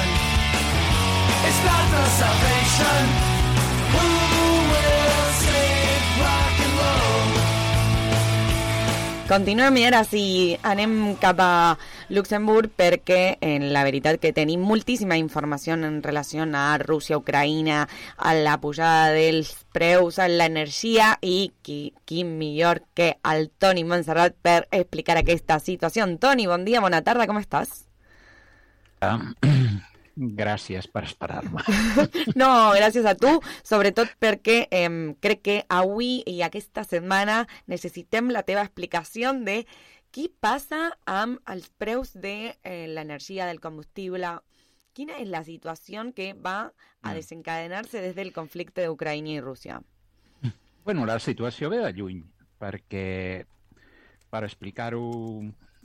is 1.49 1.59
not 1.69 1.85
the 1.95 2.05
salvation. 2.21 3.03
Who 3.93 4.07
will 4.71 5.00
Continuem 9.31 9.77
i 9.79 9.85
ara 9.87 10.01
sí, 10.03 10.57
anem 10.67 11.13
cap 11.23 11.39
a 11.39 11.77
Luxemburg 12.11 12.73
perquè 12.75 13.37
en 13.47 13.69
la 13.71 13.85
veritat 13.87 14.17
que 14.19 14.33
tenim 14.35 14.65
moltíssima 14.67 15.15
informació 15.23 15.77
en 15.77 16.01
relació 16.03 16.43
a 16.43 16.65
Rússia, 16.83 17.15
Ucraïna, 17.21 17.85
a 18.19 18.33
la 18.35 18.57
pujada 18.59 19.13
dels 19.15 19.53
preus, 19.71 20.19
a 20.19 20.27
l'energia 20.27 21.13
i 21.23 21.53
qui, 21.63 21.95
qui 22.05 22.25
millor 22.25 22.83
que 22.93 23.13
el 23.23 23.53
Toni 23.57 23.85
Montserrat 23.85 24.35
per 24.43 24.67
explicar 24.73 25.21
aquesta 25.21 25.61
situació. 25.61 26.09
Toni, 26.19 26.49
bon 26.51 26.67
dia, 26.67 26.83
bona 26.83 27.05
tarda, 27.07 27.29
com 27.31 27.39
estàs? 27.39 27.85
Gràcies 30.17 30.89
per 30.91 31.05
esperar-me. 31.07 31.63
No, 32.41 32.51
gràcies 32.77 33.07
a 33.07 33.15
tu, 33.17 33.31
sobretot 33.65 34.11
perquè 34.21 34.67
eh, 34.71 34.91
crec 35.23 35.43
que 35.43 35.57
avui 35.69 36.21
i 36.27 36.41
aquesta 36.43 36.85
setmana 36.85 37.47
necessitem 37.71 38.31
la 38.35 38.43
teva 38.43 38.65
explicació 38.67 39.33
de 39.47 39.63
què 40.11 40.27
passa 40.43 40.91
amb 41.07 41.39
els 41.49 41.71
preus 41.79 42.13
de 42.19 42.57
eh, 42.63 42.87
l'energia, 42.91 43.47
del 43.47 43.61
combustible. 43.63 44.41
Quina 44.93 45.21
és 45.23 45.29
la 45.31 45.45
situació 45.47 46.03
que 46.15 46.33
va 46.35 46.73
a 47.03 47.13
Mm. 47.13 47.15
desencadenar-se 47.17 48.01
des 48.03 48.15
del 48.17 48.33
conflicte 48.33 48.83
d'Ucraïna 48.85 49.31
i 49.31 49.41
Rússia? 49.41 49.79
Bueno, 50.85 51.07
la 51.07 51.19
situació 51.21 51.71
ve 51.71 51.79
de 51.79 51.93
lluny, 51.93 52.25
perquè, 52.59 53.45
per 54.31 54.43
explicar-ho 54.45 55.05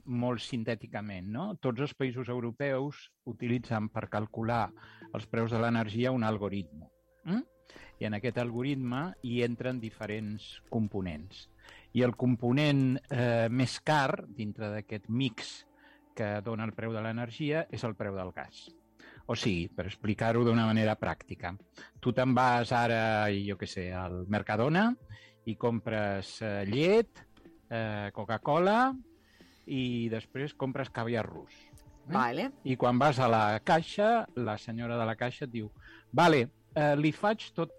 molt 0.06 0.43
sintèticament, 0.43 1.28
no? 1.32 1.47
tots 1.62 1.82
els 1.86 1.93
països 1.97 2.30
europeus 2.30 3.08
utilitzen 3.30 3.89
per 3.93 4.08
calcular 4.12 4.68
els 5.14 5.26
preus 5.32 5.51
de 5.51 5.62
l'energia 5.62 6.14
un 6.14 6.24
algoritme. 6.24 6.89
Mm? 7.26 7.43
I 7.99 8.08
en 8.10 8.18
aquest 8.18 8.38
algoritme 8.41 9.01
hi 9.24 9.41
entren 9.45 9.80
diferents 9.80 10.45
components. 10.70 11.47
I 11.95 12.03
el 12.06 12.16
component 12.20 12.99
eh, 13.10 13.47
més 13.49 13.80
car 13.80 14.26
dintre 14.28 14.70
d'aquest 14.74 15.08
mix 15.10 15.62
que 16.16 16.39
dona 16.45 16.68
el 16.68 16.74
preu 16.76 16.93
de 16.95 17.03
l'energia 17.03 17.66
és 17.72 17.84
el 17.88 17.95
preu 17.95 18.16
del 18.16 18.32
gas. 18.36 18.68
O 19.26 19.36
sigui, 19.36 19.68
per 19.74 19.88
explicar-ho 19.89 20.43
d'una 20.45 20.68
manera 20.68 20.93
pràctica, 20.99 21.56
tu 21.99 22.14
te'n 22.14 22.36
vas 22.38 22.72
ara, 22.76 23.26
jo 23.34 23.58
què 23.58 23.68
sé, 23.70 23.88
al 23.95 24.24
Mercadona 24.30 24.91
i 25.49 25.56
compres 25.58 26.38
eh, 26.45 26.62
llet, 26.70 27.24
eh, 27.70 28.12
Coca-Cola 28.14 28.93
i 29.68 30.07
després 30.09 30.53
compres 30.53 30.89
caviar 30.89 31.26
rus. 31.26 31.51
Eh? 32.07 32.13
Vale. 32.13 32.51
I 32.63 32.76
quan 32.78 32.99
vas 32.99 33.20
a 33.20 33.28
la 33.28 33.59
caixa, 33.66 34.28
la 34.36 34.57
senyora 34.57 34.97
de 34.97 35.05
la 35.05 35.16
caixa 35.16 35.45
et 35.45 35.51
diu 35.51 35.72
vale, 36.13 36.49
eh, 36.76 36.95
li 36.95 37.11
faig 37.11 37.51
tot 37.55 37.72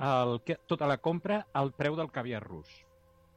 el, 0.00 0.40
que- 0.44 0.58
tota 0.66 0.86
la 0.86 0.96
compra 0.98 1.46
al 1.52 1.72
preu 1.72 1.96
del 1.96 2.10
caviar 2.10 2.42
rus. 2.42 2.68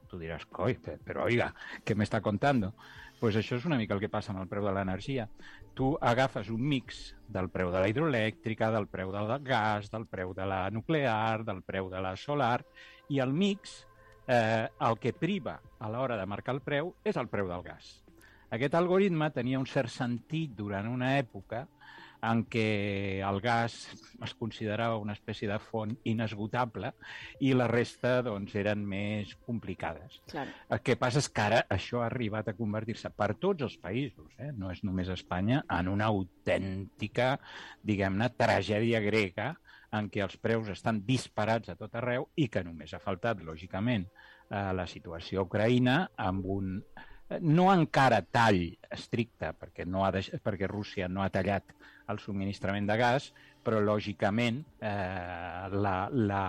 Tu 0.08 0.16
diràs, 0.18 0.46
coi, 0.48 0.74
pe- 0.80 0.96
però 1.04 1.24
oiga, 1.28 1.52
què 1.84 1.94
m'està 1.94 2.20
contando? 2.22 2.72
pues 3.18 3.34
això 3.34 3.56
és 3.56 3.64
una 3.66 3.74
mica 3.76 3.94
el 3.94 3.98
que 4.00 4.08
passa 4.08 4.30
amb 4.30 4.38
el 4.44 4.46
preu 4.46 4.62
de 4.62 4.70
l'energia. 4.70 5.24
Tu 5.74 5.88
agafes 6.00 6.50
un 6.54 6.60
mix 6.62 7.16
del 7.26 7.48
preu 7.50 7.72
de 7.72 7.80
la 7.80 7.88
hidroelèctrica, 7.90 8.70
del 8.70 8.86
preu 8.86 9.10
del 9.10 9.32
gas, 9.42 9.90
del 9.90 10.06
preu 10.06 10.32
de 10.34 10.46
la 10.46 10.70
nuclear, 10.70 11.42
del 11.44 11.64
preu 11.64 11.90
de 11.90 11.98
la 12.00 12.14
solar, 12.14 12.64
i 13.08 13.18
el 13.18 13.32
mix, 13.32 13.87
eh, 14.28 14.68
el 14.88 14.98
que 15.00 15.14
priva 15.16 15.58
a 15.80 15.88
l'hora 15.90 16.18
de 16.20 16.28
marcar 16.28 16.54
el 16.54 16.62
preu 16.62 16.92
és 17.04 17.16
el 17.16 17.30
preu 17.32 17.48
del 17.48 17.64
gas. 17.64 17.88
Aquest 18.54 18.76
algoritme 18.78 19.28
tenia 19.34 19.58
un 19.60 19.66
cert 19.68 19.92
sentit 19.92 20.54
durant 20.56 20.86
una 20.88 21.16
època 21.18 21.66
en 22.24 22.42
què 22.50 23.20
el 23.22 23.40
gas 23.40 23.76
es 24.24 24.32
considerava 24.34 24.98
una 24.98 25.14
espècie 25.14 25.48
de 25.50 25.58
font 25.62 25.92
inesgotable 26.10 26.90
i 27.46 27.52
la 27.54 27.68
resta 27.70 28.16
doncs, 28.26 28.56
eren 28.58 28.82
més 28.82 29.34
complicades. 29.46 30.18
Claro. 30.32 30.50
El 30.74 30.82
que 30.82 30.98
passa 30.98 31.22
és 31.22 31.30
que 31.30 31.44
ara 31.44 31.62
això 31.70 32.02
ha 32.02 32.08
arribat 32.08 32.50
a 32.50 32.56
convertir-se 32.58 33.12
per 33.14 33.34
tots 33.38 33.68
els 33.68 33.78
països, 33.78 34.32
eh? 34.38 34.50
no 34.56 34.72
és 34.74 34.82
només 34.82 35.12
Espanya, 35.14 35.62
en 35.78 35.92
una 35.94 36.10
autèntica, 36.10 37.36
diguem-ne, 37.86 38.32
tragèdia 38.34 39.04
grega 39.04 39.52
en 39.96 40.08
què 40.12 40.22
els 40.24 40.36
preus 40.40 40.68
estan 40.72 41.00
disparats 41.06 41.72
a 41.72 41.76
tot 41.78 41.94
arreu 41.96 42.28
i 42.36 42.48
que 42.52 42.64
només 42.64 42.92
ha 42.92 43.02
faltat, 43.02 43.40
lògicament, 43.44 44.08
eh, 44.50 44.72
la 44.76 44.86
situació 44.86 45.42
a 45.42 45.48
Ucraïna 45.48 45.98
amb 46.28 46.48
un 46.56 46.74
eh, 46.78 47.38
no 47.40 47.68
encara 47.72 48.20
tall 48.22 48.64
estricte, 48.90 49.54
perquè, 49.56 49.86
no 49.86 50.04
ha 50.04 50.12
deix... 50.14 50.30
perquè 50.44 50.68
Rússia 50.68 51.08
no 51.08 51.24
ha 51.24 51.30
tallat 51.32 51.72
el 52.08 52.20
subministrament 52.20 52.88
de 52.88 52.96
gas, 53.00 53.30
però 53.64 53.80
lògicament 53.84 54.62
eh, 54.80 55.68
la, 55.72 55.96
la, 56.12 56.42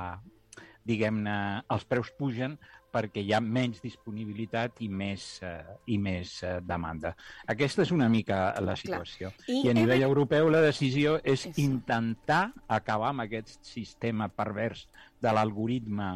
diguem-ne, 0.88 1.38
els 1.72 1.88
preus 1.88 2.12
pugen 2.18 2.58
perquè 2.92 3.22
hi 3.24 3.34
ha 3.34 3.40
menys 3.42 3.82
disponibilitat 3.84 4.82
i 4.86 4.90
més, 4.90 5.28
eh, 5.44 5.64
i 5.94 5.98
més 6.02 6.36
eh, 6.44 6.58
demanda. 6.66 7.16
Aquesta 7.48 7.84
és 7.86 7.92
una 7.96 8.10
mica 8.10 8.54
la 8.62 8.76
situació. 8.76 9.32
I 9.48 9.60
I, 9.62 9.68
a 9.68 9.72
hem- 9.72 9.78
nivell 9.84 10.04
europeu 10.08 10.50
la 10.50 10.62
decisió 10.62 11.20
és 11.24 11.48
intentar 11.58 12.52
acabar 12.68 13.10
amb 13.14 13.22
aquest 13.28 13.60
sistema 13.66 14.28
pervers 14.30 14.88
de 15.22 15.32
l'algoritme 15.34 16.10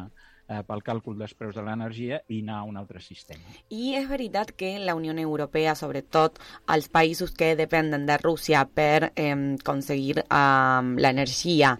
eh, 0.48 0.60
pel 0.66 0.82
càlcul 0.84 1.16
dels 1.18 1.32
preus 1.34 1.54
de 1.56 1.62
l'energia 1.64 2.18
i 2.28 2.42
anar 2.42 2.58
a 2.60 2.66
un 2.68 2.76
altre 2.76 3.00
sistema. 3.00 3.42
I 3.70 3.94
és 3.96 4.08
veritat 4.08 4.52
que 4.52 4.74
la 4.78 4.94
Unió 4.94 5.14
Europea, 5.16 5.74
sobretot 5.74 6.38
els 6.68 6.88
països 6.92 7.32
que 7.32 7.54
depenen 7.56 8.04
de 8.06 8.18
Rússia 8.20 8.66
per 8.66 9.12
eh, 9.16 9.32
aconseguir 9.60 10.18
eh, 10.24 10.82
l'energia, 10.98 11.78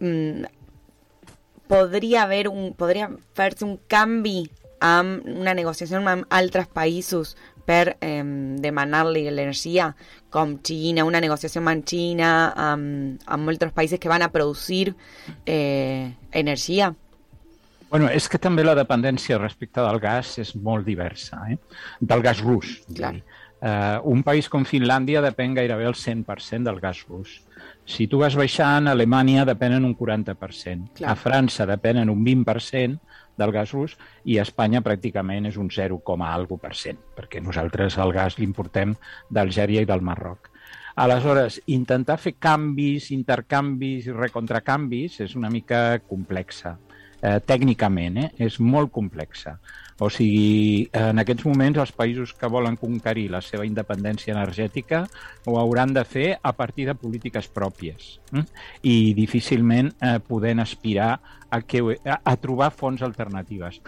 mm, 0.00 0.44
podria 1.74 2.22
haver 2.22 2.46
un, 2.48 2.72
podria 2.78 3.10
fer-se 3.34 3.66
un 3.66 3.78
canvi 3.90 4.44
amb 4.84 5.24
una 5.26 5.54
negociació 5.56 5.98
amb 5.98 6.28
altres 6.30 6.68
països 6.70 7.34
per 7.64 7.96
eh, 8.04 8.22
demanar-li 8.60 9.24
l'energia, 9.30 9.88
com 10.30 10.58
Xina, 10.62 11.06
una 11.08 11.22
negociació 11.24 11.62
amb 11.64 11.86
Xina, 11.88 12.32
amb, 12.70 13.22
amb 13.24 13.54
altres 13.54 13.72
països 13.72 14.02
que 14.02 14.12
van 14.12 14.22
a 14.22 14.30
producir 14.34 14.92
eh, 15.46 16.12
energia. 16.30 16.92
Bueno, 17.88 18.10
és 18.10 18.26
que 18.28 18.40
també 18.42 18.64
la 18.64 18.74
dependència 18.76 19.38
respecte 19.38 19.80
del 19.80 20.00
gas 20.02 20.36
és 20.42 20.54
molt 20.56 20.86
diversa, 20.86 21.40
eh? 21.50 21.58
del 22.00 22.22
gas 22.26 22.42
rus. 22.42 22.80
Clar. 22.90 23.16
Uh, 23.64 24.02
un 24.12 24.20
país 24.26 24.50
com 24.52 24.66
Finlàndia 24.68 25.22
depèn 25.24 25.54
gairebé 25.56 25.86
el 25.88 25.94
100% 25.96 26.68
del 26.68 26.82
gas 26.82 27.00
rus. 27.08 27.38
Si 27.84 28.06
tu 28.08 28.18
vas 28.22 28.34
baixant, 28.36 28.88
a 28.88 28.94
Alemanya 28.96 29.44
depenen 29.44 29.84
un 29.84 29.92
40%. 29.96 30.94
Clar. 30.96 31.10
A 31.12 31.16
França 31.20 31.66
depenen 31.68 32.08
un 32.08 32.24
20% 32.24 32.98
del 33.36 33.52
gas 33.52 33.74
rus 33.74 33.96
i 34.24 34.38
a 34.38 34.46
Espanya 34.46 34.80
pràcticament 34.80 35.50
és 35.50 35.58
un 35.60 35.68
0, 35.70 36.00
algo 36.24 36.56
per 36.56 36.74
cent, 36.74 36.98
perquè 37.16 37.42
nosaltres 37.42 37.98
el 37.98 38.12
gas 38.12 38.38
l'importem 38.38 38.94
d'Algèria 39.28 39.82
i 39.82 39.88
del 39.90 40.00
Marroc. 40.00 40.50
Aleshores, 40.96 41.60
intentar 41.66 42.16
fer 42.22 42.36
canvis, 42.38 43.10
intercanvis 43.10 44.06
i 44.06 44.12
recontracanvis 44.14 45.20
és 45.20 45.34
una 45.34 45.50
mica 45.50 45.98
complexa. 46.06 46.78
Eh, 47.24 47.40
tècnicament, 47.40 48.18
eh? 48.20 48.28
és 48.46 48.60
molt 48.60 48.92
complexa. 48.92 49.58
O 50.02 50.08
sigui, 50.10 50.88
en 50.98 51.22
aquests 51.22 51.44
moments 51.46 51.78
els 51.78 51.92
països 51.94 52.32
que 52.34 52.50
volen 52.50 52.74
conquerir 52.80 53.28
la 53.30 53.40
seva 53.46 53.66
independència 53.66 54.34
energètica 54.34 55.04
ho 55.46 55.54
hauran 55.60 55.94
de 55.94 56.02
fer 56.08 56.26
a 56.42 56.52
partir 56.58 56.88
de 56.88 56.96
polítiques 56.98 57.46
pròpies 57.46 58.16
eh? 58.34 58.42
i 58.82 59.14
difícilment 59.14 59.92
eh, 60.00 60.18
podent 60.18 60.64
aspirar 60.64 61.12
a, 61.48 61.60
que, 61.62 61.84
a, 62.02 62.18
a 62.18 62.34
trobar 62.42 62.72
fonts 62.74 63.06
alternatives 63.06 63.78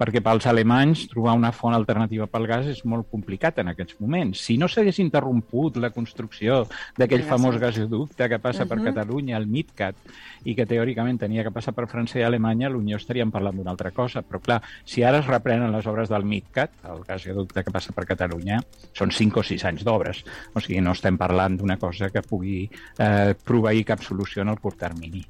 perquè 0.00 0.22
pels 0.24 0.46
alemanys 0.48 1.04
trobar 1.10 1.34
una 1.36 1.52
font 1.52 1.76
alternativa 1.76 2.26
pel 2.30 2.46
gas 2.48 2.70
és 2.72 2.80
molt 2.88 3.10
complicat 3.12 3.58
en 3.60 3.68
aquests 3.74 3.98
moments. 4.00 4.40
Si 4.46 4.56
no 4.56 4.68
s'hagués 4.70 4.98
interromput 5.02 5.76
la 5.76 5.90
construcció 5.92 6.62
d'aquell 6.96 7.26
famós 7.28 7.58
gasoducte. 7.60 8.28
que 8.30 8.38
passa 8.38 8.66
per 8.66 8.78
Mhm. 8.78 8.84
Catalunya, 8.84 9.36
el 9.36 9.46
MidCat, 9.46 9.96
i 10.44 10.54
que 10.54 10.66
teòricament 10.66 11.18
tenia 11.18 11.42
que 11.42 11.50
passar 11.50 11.74
per 11.74 11.86
França 11.86 12.18
i 12.18 12.22
Alemanya, 12.22 12.68
l'Unió 12.68 12.96
estaríem 12.96 13.30
parlant 13.30 13.56
d'una 13.56 13.70
altra 13.70 13.90
cosa. 13.90 14.22
Però 14.22 14.40
clar, 14.40 14.62
si 14.84 15.02
ara 15.02 15.18
es 15.18 15.26
reprenen 15.26 15.72
les 15.72 15.86
obres 15.86 16.08
del 16.08 16.24
MidCat, 16.24 16.70
el 16.84 17.02
gasoducte 17.04 17.64
que 17.64 17.70
passa 17.70 17.92
per 17.92 18.06
Catalunya, 18.06 18.60
són 18.92 19.10
5 19.10 19.40
o 19.40 19.42
6 19.42 19.64
anys 19.64 19.84
d'obres. 19.84 20.24
O 20.54 20.60
sigui, 20.60 20.80
no 20.80 20.92
estem 20.92 21.18
parlant 21.18 21.58
d'una 21.58 21.76
cosa 21.76 22.10
que 22.10 22.22
pugui 22.22 22.70
eh, 22.98 23.34
proveir 23.44 23.84
cap 23.84 24.00
solució 24.02 24.42
en 24.42 24.48
el 24.48 24.60
curt 24.60 24.78
termini. 24.78 25.26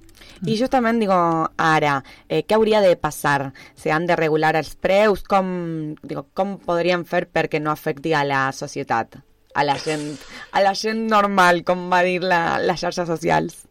I 0.47 0.57
justament 0.57 1.01
digo, 1.03 1.17
ara, 1.61 1.99
eh, 2.29 2.43
què 2.49 2.57
hauria 2.57 2.81
de 2.81 2.95
passar? 2.97 3.53
Se 3.77 3.93
han 3.93 4.07
de 4.09 4.17
regular 4.17 4.55
els 4.57 4.73
preus? 4.75 5.23
Com, 5.29 5.97
digo, 6.01 6.29
com 6.33 6.57
podríem 6.65 7.05
fer 7.05 7.27
perquè 7.29 7.61
no 7.61 7.73
afecti 7.73 8.15
a 8.17 8.25
la 8.25 8.47
societat? 8.57 9.19
A 9.55 9.65
la 9.67 9.75
gent, 9.77 10.15
a 10.53 10.63
la 10.63 10.73
gent 10.79 11.09
normal, 11.11 11.65
com 11.67 11.91
va 11.93 12.01
dir 12.07 12.23
la, 12.23 12.61
les 12.63 12.81
xarxes 12.81 13.09
socials? 13.11 13.67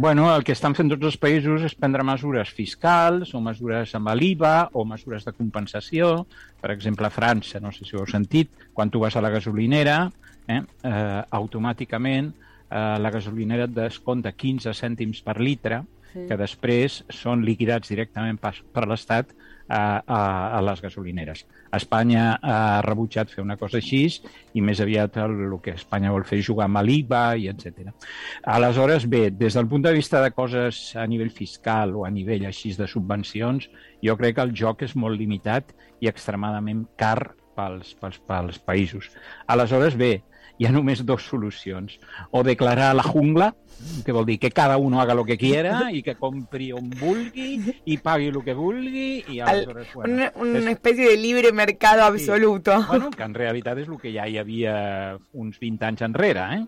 Bueno, 0.00 0.30
el 0.34 0.42
que 0.48 0.54
estan 0.56 0.74
fent 0.74 0.88
tots 0.88 1.04
els 1.10 1.18
països 1.20 1.62
és 1.68 1.74
prendre 1.76 2.02
mesures 2.06 2.48
fiscals 2.56 3.34
o 3.36 3.40
mesures 3.44 3.90
amb 3.98 4.08
l'IVA 4.16 4.70
o 4.72 4.86
mesures 4.88 5.26
de 5.26 5.34
compensació. 5.36 6.24
Per 6.58 6.70
exemple, 6.72 7.06
a 7.06 7.12
França, 7.12 7.60
no 7.60 7.70
sé 7.70 7.84
si 7.84 7.94
ho 7.94 8.00
heu 8.00 8.08
sentit, 8.08 8.48
quan 8.72 8.90
tu 8.90 9.02
vas 9.02 9.14
a 9.14 9.22
la 9.22 9.30
gasolinera, 9.34 9.98
eh, 10.48 10.56
eh, 10.58 11.20
automàticament 11.36 12.32
eh, 12.32 12.96
la 12.98 13.10
gasolinera 13.12 13.68
et 13.68 13.76
descompta 13.76 14.32
15 14.32 14.72
cèntims 14.74 15.20
per 15.26 15.36
litre, 15.38 15.82
Sí. 16.10 16.24
que 16.26 16.36
després 16.38 17.04
són 17.14 17.44
liquidats 17.46 17.90
directament 17.92 18.38
pas, 18.42 18.56
per 18.74 18.82
l'Estat 18.90 19.30
a, 19.70 20.02
a, 20.02 20.20
a 20.58 20.60
les 20.66 20.82
gasolineres. 20.82 21.44
Espanya 21.78 22.24
ha 22.42 22.80
rebutjat 22.82 23.30
fer 23.30 23.44
una 23.44 23.56
cosa 23.60 23.78
així 23.78 24.02
i 24.58 24.64
més 24.66 24.82
aviat 24.82 25.20
el, 25.22 25.36
el 25.46 25.54
que 25.62 25.76
Espanya 25.78 26.10
vol 26.10 26.26
fer 26.26 26.40
és 26.40 26.48
jugar 26.48 26.66
amb 26.66 26.82
l'IVA 26.82 27.22
i 27.38 27.46
etc. 27.52 27.92
Aleshores, 28.56 29.06
bé, 29.06 29.28
des 29.30 29.54
del 29.54 29.68
punt 29.70 29.86
de 29.86 29.94
vista 29.94 30.22
de 30.24 30.32
coses 30.34 30.80
a 30.98 31.06
nivell 31.06 31.30
fiscal 31.30 31.94
o 31.94 32.04
a 32.04 32.10
nivell 32.10 32.48
així 32.50 32.74
de 32.74 32.90
subvencions, 32.90 33.70
jo 34.02 34.16
crec 34.18 34.40
que 34.40 34.48
el 34.48 34.56
joc 34.56 34.82
és 34.88 34.96
molt 34.98 35.18
limitat 35.20 35.70
i 36.02 36.10
extremadament 36.10 36.88
car 36.98 37.36
pels, 37.54 37.94
pels, 38.00 38.18
pels 38.26 38.58
països. 38.66 39.10
Aleshores, 39.46 39.94
bé, 39.94 40.16
hi 40.60 40.66
ha 40.68 40.72
només 40.74 41.00
dues 41.08 41.24
solucions. 41.24 41.94
O 42.36 42.42
declarar 42.44 42.90
la 42.94 43.02
jungla, 43.02 43.54
que 44.04 44.12
vol 44.12 44.26
dir 44.28 44.38
que 44.38 44.50
cada 44.52 44.76
uno 44.76 45.00
haga 45.00 45.14
lo 45.16 45.24
que 45.24 45.38
quiera 45.40 45.86
i 45.90 46.02
que 46.04 46.14
compri 46.20 46.66
on 46.76 46.90
vulgui 47.00 47.54
i 47.88 47.96
pagui 47.96 48.26
el 48.28 48.42
que 48.44 48.52
vulgui 48.52 49.24
i 49.32 49.40
aleshores, 49.40 49.88
bueno, 49.94 50.12
una, 50.18 50.32
una 50.36 50.58
és- 50.60 50.66
especie 50.76 51.08
de 51.08 51.16
libre 51.16 51.52
mercado 51.52 52.04
absoluto. 52.04 52.76
Bueno, 52.88 53.08
que 53.10 53.22
en 53.24 53.32
realitat 53.34 53.78
és 53.80 53.88
el 53.88 53.96
que 54.02 54.12
ja 54.12 54.28
hi 54.28 54.36
havia 54.36 55.16
uns 55.32 55.56
20 55.58 55.86
anys 55.88 56.02
enrere, 56.10 56.44
eh? 56.58 56.66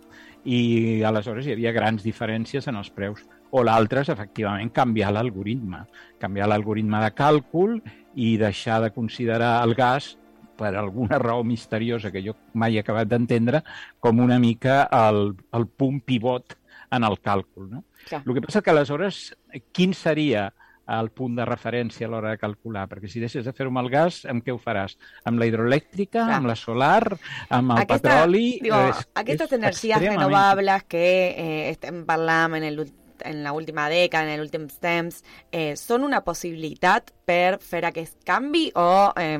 I 0.48 1.02
aleshores 1.06 1.46
hi 1.46 1.52
havia 1.52 1.70
grans 1.76 2.02
diferències 2.02 2.66
en 2.72 2.80
els 2.80 2.88
preus. 2.90 3.20
O 3.52 3.60
l'altre 3.62 4.00
és, 4.00 4.08
efectivament, 4.08 4.72
canviar 4.72 5.12
l'algoritme. 5.12 5.84
Canviar 6.18 6.48
l'algoritme 6.48 6.98
de 7.04 7.12
càlcul 7.12 7.76
i 8.16 8.38
deixar 8.40 8.80
de 8.82 8.90
considerar 8.90 9.58
el 9.66 9.74
gas 9.76 10.16
per 10.62 10.72
alguna 10.78 11.18
raó 11.18 11.42
misteriosa 11.44 12.12
que 12.14 12.22
jo 12.24 12.36
mai 12.54 12.78
he 12.78 12.82
acabat 12.86 13.10
d'entendre, 13.10 13.64
com 14.00 14.22
una 14.22 14.38
mica 14.38 14.84
el, 15.02 15.32
el 15.58 15.66
punt 15.66 16.00
pivot 16.06 16.54
en 16.92 17.04
el 17.08 17.18
càlcul. 17.24 17.68
No? 17.70 17.84
Clar. 18.08 18.22
El 18.26 18.34
que 18.38 18.42
passa 18.48 18.62
que 18.62 18.70
aleshores, 18.70 19.24
quin 19.72 19.94
seria 19.96 20.52
el 20.92 21.08
punt 21.14 21.36
de 21.38 21.44
referència 21.46 22.04
a 22.08 22.10
l'hora 22.10 22.32
de 22.34 22.38
calcular? 22.42 22.82
Perquè 22.90 23.08
si 23.08 23.20
deixes 23.22 23.46
de 23.46 23.52
fer-ho 23.56 23.70
amb 23.70 23.80
el 23.84 23.88
gas, 23.92 24.22
amb 24.28 24.42
què 24.44 24.52
ho 24.52 24.58
faràs? 24.60 24.96
Amb 25.24 25.38
la 25.40 25.46
hidroelèctrica, 25.48 26.24
Clar. 26.26 26.38
amb 26.40 26.50
la 26.50 26.56
solar, 26.58 27.14
amb 27.48 27.72
el 27.76 27.84
Aquesta- 27.84 28.10
petroli... 28.18 28.58
digo, 28.60 28.80
és- 28.90 29.06
aquestes 29.22 29.52
és 29.54 29.62
extremament- 29.70 30.18
renovables 30.18 30.84
que 30.90 31.04
eh, 31.30 31.70
estem 31.70 32.02
parlant 32.04 32.58
en, 32.58 32.66
el, 32.68 32.82
en 33.24 33.42
la 33.44 33.52
última 33.52 33.88
dècada, 33.88 34.24
en 34.24 34.30
el 34.38 34.40
últim 34.40 34.68
temps, 34.80 35.22
eh, 35.50 35.74
són 35.76 36.04
una 36.04 36.22
possibilitat 36.24 37.12
per 37.24 37.58
fer 37.60 37.84
aquest 37.84 38.18
canvi 38.24 38.70
o 38.74 39.12
eh, 39.16 39.38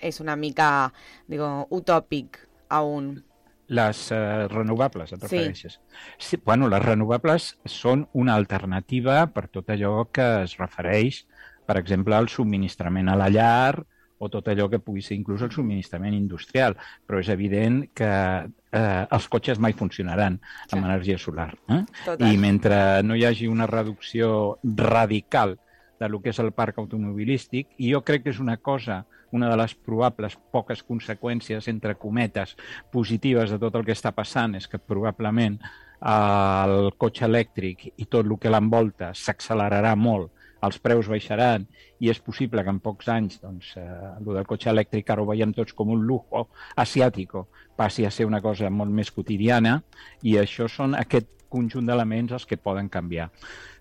és 0.00 0.20
una 0.20 0.36
mica, 0.36 0.92
digo, 1.26 1.66
utòpic 1.70 2.38
aún? 2.68 3.24
Les 3.68 4.10
eh, 4.12 4.48
renovables, 4.48 5.12
et 5.12 5.20
Sí. 5.20 5.26
refereixes? 5.36 5.80
Sí. 6.16 6.38
Bueno, 6.44 6.68
les 6.68 6.80
renovables 6.82 7.58
són 7.66 8.08
una 8.14 8.34
alternativa 8.34 9.26
per 9.26 9.48
tot 9.48 9.68
allò 9.68 10.06
que 10.10 10.44
es 10.44 10.56
refereix, 10.56 11.26
per 11.66 11.76
exemple, 11.76 12.16
al 12.16 12.28
subministrament 12.32 13.08
a 13.10 13.16
la 13.16 13.28
llar 13.28 13.84
o 14.18 14.28
tot 14.28 14.48
allò 14.50 14.68
que 14.68 14.80
pugui 14.82 15.02
ser 15.02 15.16
inclús 15.18 15.42
el 15.46 15.52
subministrament 15.54 16.16
industrial. 16.16 16.76
Però 17.06 17.20
és 17.22 17.30
evident 17.32 17.84
que 17.96 18.10
eh, 18.10 19.04
els 19.04 19.28
cotxes 19.30 19.60
mai 19.62 19.76
funcionaran 19.78 20.38
amb 20.72 20.84
energia 20.84 21.18
solar. 21.18 21.52
Eh? 21.68 21.82
Total. 22.04 22.26
I 22.26 22.40
mentre 22.40 22.80
no 23.06 23.16
hi 23.16 23.24
hagi 23.28 23.48
una 23.50 23.66
reducció 23.70 24.58
radical 24.62 25.58
de 25.98 26.08
lo 26.08 26.20
que 26.22 26.30
és 26.30 26.38
el 26.38 26.52
parc 26.54 26.78
automobilístic, 26.78 27.72
i 27.82 27.92
jo 27.92 28.02
crec 28.06 28.24
que 28.24 28.30
és 28.30 28.38
una 28.38 28.56
cosa, 28.62 29.02
una 29.34 29.48
de 29.50 29.56
les 29.58 29.74
probables 29.74 30.38
poques 30.54 30.84
conseqüències, 30.86 31.66
entre 31.68 31.96
cometes, 31.98 32.54
positives 32.92 33.50
de 33.50 33.58
tot 33.58 33.74
el 33.74 33.86
que 33.86 33.96
està 33.96 34.14
passant, 34.14 34.54
és 34.54 34.68
que 34.70 34.78
probablement 34.78 35.58
eh, 35.58 36.08
el 36.08 36.92
cotxe 36.96 37.26
elèctric 37.26 37.88
i 37.96 38.06
tot 38.06 38.26
el 38.26 38.38
que 38.38 38.52
l'envolta 38.52 39.10
s'accelerarà 39.14 39.94
molt, 39.98 40.30
els 40.66 40.78
preus 40.82 41.08
baixaran 41.10 41.66
i 42.02 42.10
és 42.10 42.20
possible 42.22 42.64
que 42.64 42.74
en 42.74 42.80
pocs 42.82 43.08
anys 43.14 43.40
doncs, 43.42 43.74
eh, 43.78 43.86
el 44.18 44.28
del 44.32 44.46
cotxe 44.48 44.70
elèctric 44.72 45.10
ara 45.10 45.22
ho 45.22 45.30
veiem 45.30 45.54
tots 45.54 45.76
com 45.76 45.94
un 45.94 46.04
lujo 46.06 46.48
asiàtico 46.76 47.46
passi 47.78 48.06
a 48.06 48.10
ser 48.10 48.26
una 48.26 48.42
cosa 48.42 48.70
molt 48.70 48.90
més 48.90 49.12
quotidiana 49.14 49.78
i 50.22 50.38
això 50.40 50.68
són 50.68 50.98
aquest 50.98 51.34
conjunt 51.48 51.86
d'elements 51.88 52.34
els 52.36 52.46
que 52.46 52.58
poden 52.60 52.90
canviar 52.92 53.30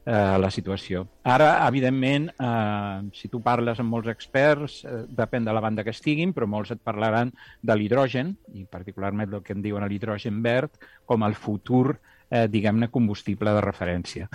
eh, 0.08 0.38
la 0.40 0.50
situació. 0.54 1.04
Ara, 1.28 1.50
evidentment, 1.68 2.30
eh, 2.32 3.10
si 3.14 3.28
tu 3.28 3.42
parles 3.44 3.82
amb 3.84 3.92
molts 3.92 4.08
experts, 4.14 4.80
eh, 4.86 5.04
depèn 5.10 5.46
de 5.46 5.54
la 5.54 5.64
banda 5.64 5.84
que 5.84 5.92
estiguin, 5.96 6.34
però 6.34 6.48
molts 6.48 6.72
et 6.72 6.84
parlaran 6.84 7.34
de 7.62 7.76
l'hidrogen, 7.76 8.38
i 8.54 8.64
particularment 8.66 9.34
el 9.34 9.44
que 9.44 9.54
en 9.58 9.66
diuen 9.66 9.88
l'hidrogen 9.88 10.42
verd, 10.44 10.80
com 11.06 11.28
el 11.28 11.36
futur 11.36 12.00
eh, 12.30 12.46
diguem-ne, 12.52 12.90
combustible 12.94 13.54
de 13.56 13.64
referència. 13.64 14.30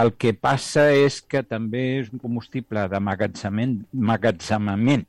El 0.00 0.14
que 0.18 0.34
passa 0.34 0.88
és 0.94 1.20
que 1.22 1.42
també 1.42 1.84
és 2.00 2.10
un 2.12 2.22
combustible 2.22 2.86
d'emmagatzemament 2.92 3.78
magatzemament 3.92 5.06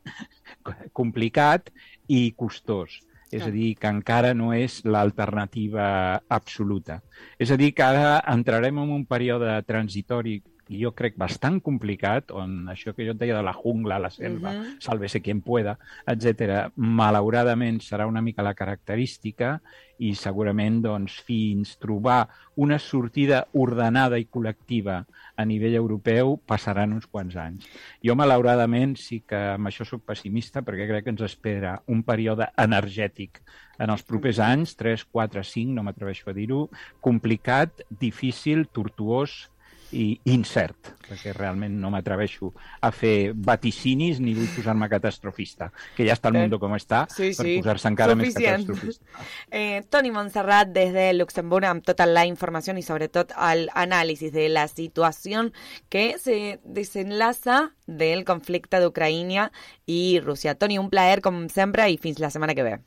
complicat 0.99 1.73
i 2.07 2.29
costós. 2.37 3.01
És 3.33 3.47
a 3.47 3.49
dir, 3.49 3.71
que 3.81 3.89
encara 3.89 4.35
no 4.37 4.51
és 4.53 4.83
l'alternativa 4.85 5.85
absoluta. 6.29 6.99
És 7.41 7.49
a 7.49 7.57
dir, 7.57 7.71
que 7.73 7.81
ara 7.81 8.19
entrarem 8.29 8.77
en 8.83 8.91
un 8.93 9.07
període 9.09 9.55
transitori 9.65 10.35
jo 10.79 10.91
crec 10.95 11.17
bastant 11.17 11.59
complicat, 11.61 12.31
on 12.31 12.67
això 12.71 12.93
que 12.95 13.05
jo 13.05 13.13
et 13.13 13.19
deia 13.19 13.37
de 13.37 13.43
la 13.43 13.53
jungla, 13.53 13.99
la 13.99 14.09
selva, 14.09 14.51
Mhm. 14.53 14.79
sálvese 14.79 15.21
quien 15.21 15.41
pueda, 15.41 15.77
etc. 16.07 16.71
malauradament 16.75 17.81
serà 17.81 18.07
una 18.07 18.21
mica 18.21 18.43
la 18.43 18.53
característica 18.53 19.61
i 19.99 20.15
segurament 20.15 20.81
doncs, 20.81 21.21
fins 21.21 21.77
trobar 21.77 22.27
una 22.55 22.79
sortida 22.79 23.47
ordenada 23.53 24.17
i 24.19 24.25
col·lectiva 24.25 25.05
a 25.35 25.45
nivell 25.45 25.75
europeu 25.75 26.37
passaran 26.45 26.93
uns 26.93 27.07
quants 27.07 27.35
anys. 27.35 27.67
Jo, 28.03 28.15
malauradament, 28.15 28.97
sí 28.97 29.21
que 29.25 29.35
amb 29.55 29.67
això 29.67 29.85
sóc 29.85 30.03
pessimista 30.05 30.61
perquè 30.61 30.87
crec 30.89 31.03
que 31.05 31.13
ens 31.13 31.21
espera 31.21 31.81
un 31.87 32.03
període 32.03 32.49
energètic 32.57 33.41
en 33.79 33.89
els 33.89 34.03
propers 34.03 34.39
anys, 34.39 34.75
3, 34.75 35.05
4, 35.05 35.43
5, 35.43 35.73
no 35.73 35.83
m'atreveixo 35.83 36.29
a 36.29 36.33
dir-ho, 36.33 36.69
complicat, 37.01 37.81
difícil, 37.89 38.67
tortuós 38.67 39.49
i 39.93 40.19
incert, 40.33 40.89
perquè 41.07 41.31
realment 41.37 41.75
no 41.79 41.91
m'atreveixo 41.93 42.49
a 42.81 42.89
fer 42.91 43.33
vaticinis 43.35 44.19
ni 44.19 44.33
vull 44.33 44.49
posar-me 44.55 44.89
catastrofista, 44.89 45.67
que 45.95 46.07
ja 46.07 46.15
està 46.17 46.31
el 46.31 46.37
Eh, 46.37 46.41
mundo 46.41 46.59
com 46.59 46.73
està, 46.73 47.03
sí, 47.13 47.29
per 47.37 47.45
sí, 47.45 47.57
posar-se 47.61 47.87
encara 47.91 48.15
suficient. 48.17 48.67
més 48.67 48.67
catastrofista. 48.67 49.05
Eh, 49.51 49.83
Toni 49.89 50.09
Montserrat 50.11 50.71
desde 50.73 51.13
Luxemburgo 51.13 51.67
amb 51.69 51.83
tota 51.85 52.05
la 52.07 52.25
información 52.25 52.77
y 52.77 52.81
sobre 52.81 53.07
todo 53.09 53.27
al 53.37 53.69
análisis 53.75 54.33
de 54.33 54.49
la 54.49 54.67
situación 54.67 55.53
que 55.89 56.17
se 56.17 56.59
desenlaza 56.63 57.75
del 57.85 58.25
conflicte 58.25 58.79
d'Ucraïna 58.81 59.51
i 59.85 60.19
Rússia. 60.23 60.55
Toni, 60.55 60.79
un 60.79 60.89
plaer 60.89 61.21
com 61.21 61.47
sempre 61.49 61.89
i 61.91 61.97
fins 61.97 62.19
la 62.19 62.29
setmana 62.33 62.55
que 62.55 62.63
ve. 62.63 62.79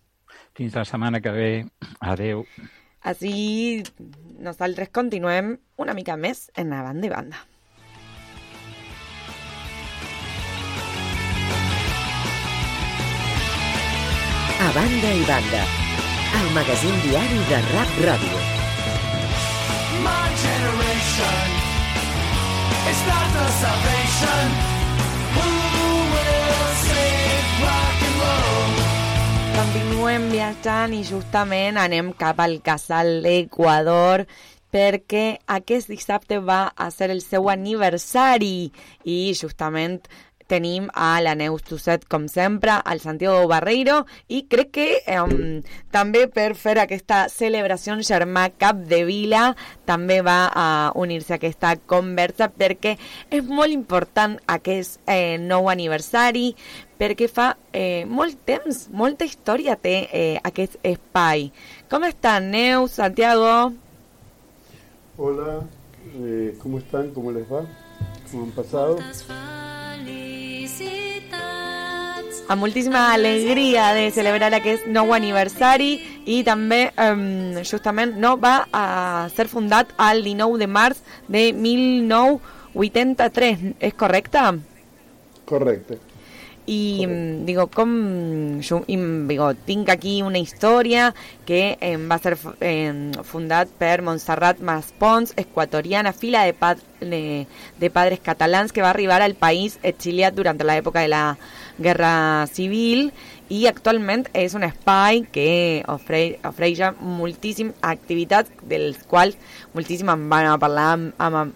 Fins 0.56 0.74
la 0.74 0.84
setmana 0.84 1.20
que 1.20 1.30
ve. 1.30 1.66
Adeu. 2.00 2.46
Així 3.02 3.82
nosaltres 4.38 4.88
continuem 4.92 5.56
una 5.76 5.94
mica 5.94 6.16
més 6.16 6.50
en 6.56 6.70
la 6.74 6.82
banda 6.82 7.06
i 7.06 7.10
banda. 7.12 7.42
A 14.56 14.70
banda 14.72 15.10
i 15.12 15.24
banda, 15.28 15.64
el 16.40 16.48
magazín 16.56 16.96
diari 17.04 17.42
de 17.50 17.60
Rap 17.72 17.98
Ràdio. 18.06 18.40
My 20.06 20.26
generation 20.46 21.48
is 22.90 23.04
not 23.06 23.28
the 23.36 23.46
salvation. 23.60 24.75
Continuem 30.06 30.30
viatjant 30.30 30.92
i 30.94 31.00
justament 31.02 31.80
anem 31.82 32.12
cap 32.14 32.38
al 32.38 32.52
casal 32.62 33.08
d'Equador 33.24 34.22
perquè 34.70 35.40
aquest 35.50 35.90
dissabte 35.90 36.38
va 36.38 36.58
a 36.78 36.86
ser 36.94 37.08
el 37.10 37.18
seu 37.24 37.50
aniversari 37.50 38.68
i 39.02 39.16
justament 39.34 39.96
tenim 40.46 40.88
a 40.94 41.20
la 41.22 41.34
Neus 41.38 41.64
Tusset, 41.66 42.06
com 42.08 42.26
sempre, 42.30 42.74
al 42.84 43.00
Santiago 43.02 43.46
Barreiro, 43.50 44.04
i 44.28 44.44
crec 44.50 44.72
que 44.76 44.88
um, 45.18 45.60
també 45.94 46.26
per 46.32 46.52
fer 46.58 46.76
aquesta 46.82 47.26
celebració 47.32 47.96
Germà 48.06 48.48
Capdevila 48.58 49.54
també 49.86 50.20
va 50.26 50.50
a 50.52 50.66
unir-se 50.98 51.34
a 51.34 51.38
aquesta 51.40 51.74
conversa 51.86 52.48
perquè 52.50 52.96
és 53.30 53.46
molt 53.46 53.72
important 53.74 54.36
aquest 54.46 55.00
eh, 55.06 55.38
nou 55.38 55.70
aniversari, 55.72 56.50
perquè 56.98 57.28
fa 57.30 57.52
eh, 57.72 58.04
molt 58.08 58.40
temps, 58.48 58.86
molta 58.90 59.26
història 59.28 59.76
té 59.80 59.96
eh, 60.10 60.36
aquest 60.44 60.78
espai. 60.82 61.50
Com 61.90 62.06
estan, 62.08 62.50
Neus, 62.50 62.96
Santiago? 63.00 63.72
Hola, 65.18 65.62
eh, 66.14 66.56
¿cómo 66.62 66.78
están? 66.78 67.10
¿Cómo 67.12 67.32
les 67.32 67.50
va? 67.50 67.64
¿Cómo 68.30 68.44
han 68.44 68.50
pasado? 68.50 68.98
Amb 72.48 72.62
moltíssima 72.62 73.12
alegria 73.12 73.92
de 73.94 74.10
celebrar 74.14 74.54
aquest 74.54 74.86
nou 74.86 75.12
aniversari 75.14 76.00
i 76.30 76.44
també 76.46 76.92
um, 76.94 77.54
justament 77.66 78.14
no 78.22 78.36
va 78.38 78.68
a 78.70 79.28
ser 79.34 79.48
fundat 79.50 79.86
el 80.10 80.22
19 80.24 80.58
de 80.62 80.68
març 80.70 80.96
de 81.26 81.52
1983, 81.52 83.58
és 83.80 83.94
correcte? 83.94 84.38
Correcte. 85.46 85.98
I 86.66 87.06
mm, 87.06 87.44
digo, 87.46 87.68
com 87.70 88.58
jo, 88.58 88.80
i, 88.90 88.96
digo, 89.30 89.52
tinc 89.66 89.88
aquí 89.88 90.22
una 90.22 90.40
història 90.42 91.14
que 91.46 91.78
eh, 91.80 91.96
va 91.96 92.18
ser 92.18 92.34
eh, 92.58 93.12
fundat 93.22 93.70
per 93.78 94.02
Montserrat 94.02 94.58
Maspons, 94.58 95.32
equatoriana, 95.38 96.12
filla 96.12 96.42
de, 96.42 96.56
pa 96.58 96.74
de, 97.00 97.46
de 97.78 97.90
padres 97.90 98.18
catalans 98.18 98.74
que 98.74 98.82
va 98.82 98.90
arribar 98.90 99.22
al 99.22 99.38
país 99.38 99.78
exiliat 99.82 100.34
durant 100.34 100.58
l'època 100.58 101.06
de 101.06 101.14
la 101.14 101.36
Guerra 101.78 102.46
Civil 102.48 103.10
i 103.52 103.66
actualment 103.70 104.24
és 104.34 104.56
un 104.58 104.64
espai 104.66 105.22
que 105.32 105.82
ofre, 105.92 106.38
ofereix 106.48 106.80
moltíssim 106.98 107.70
activitats 107.86 108.50
dels 108.66 108.98
quals 109.06 109.36
moltíssim 109.76 110.10
en 110.10 110.24
van 110.32 110.48
a 110.50 110.56
parlar 110.58 110.88
amb, 110.96 111.52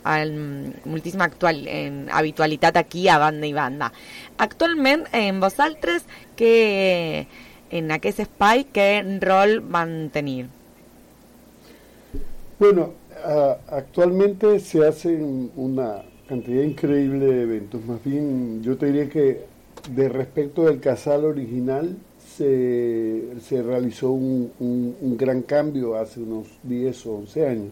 actual, 1.25 1.65
en, 1.67 2.05
aquí 2.77 3.09
a 3.09 3.19
banda 3.19 3.49
i 3.49 3.53
banda. 3.57 3.91
Actualment, 4.39 5.07
en 5.13 5.41
vosaltres, 5.41 6.07
que 6.37 7.27
en 7.71 7.91
aquest 7.91 8.21
espai, 8.27 8.67
què 8.71 8.89
rol 9.23 9.59
van 9.61 10.11
tenir? 10.15 10.47
Bueno, 12.61 12.93
actualmente 13.69 14.59
se 14.61 14.87
hacen 14.87 15.51
una 15.57 16.03
cantidad 16.29 16.63
increíble 16.63 17.27
de 17.27 17.43
eventos. 17.43 17.85
Más 17.87 18.03
bien, 18.05 18.63
yo 18.63 18.77
te 18.77 18.87
diría 18.87 19.09
que 19.09 19.50
de 19.89 20.09
respecto 20.09 20.65
del 20.65 20.81
casal 20.81 21.25
original, 21.25 21.97
se, 22.37 23.23
se 23.41 23.63
realizó 23.63 24.11
un, 24.13 24.51
un- 24.61 24.97
un 25.01 25.17
gran 25.17 25.43
cambio 25.43 25.97
hace 25.97 26.21
unos 26.21 26.47
10 26.63 27.05
o 27.07 27.15
11 27.17 27.47
años, 27.47 27.69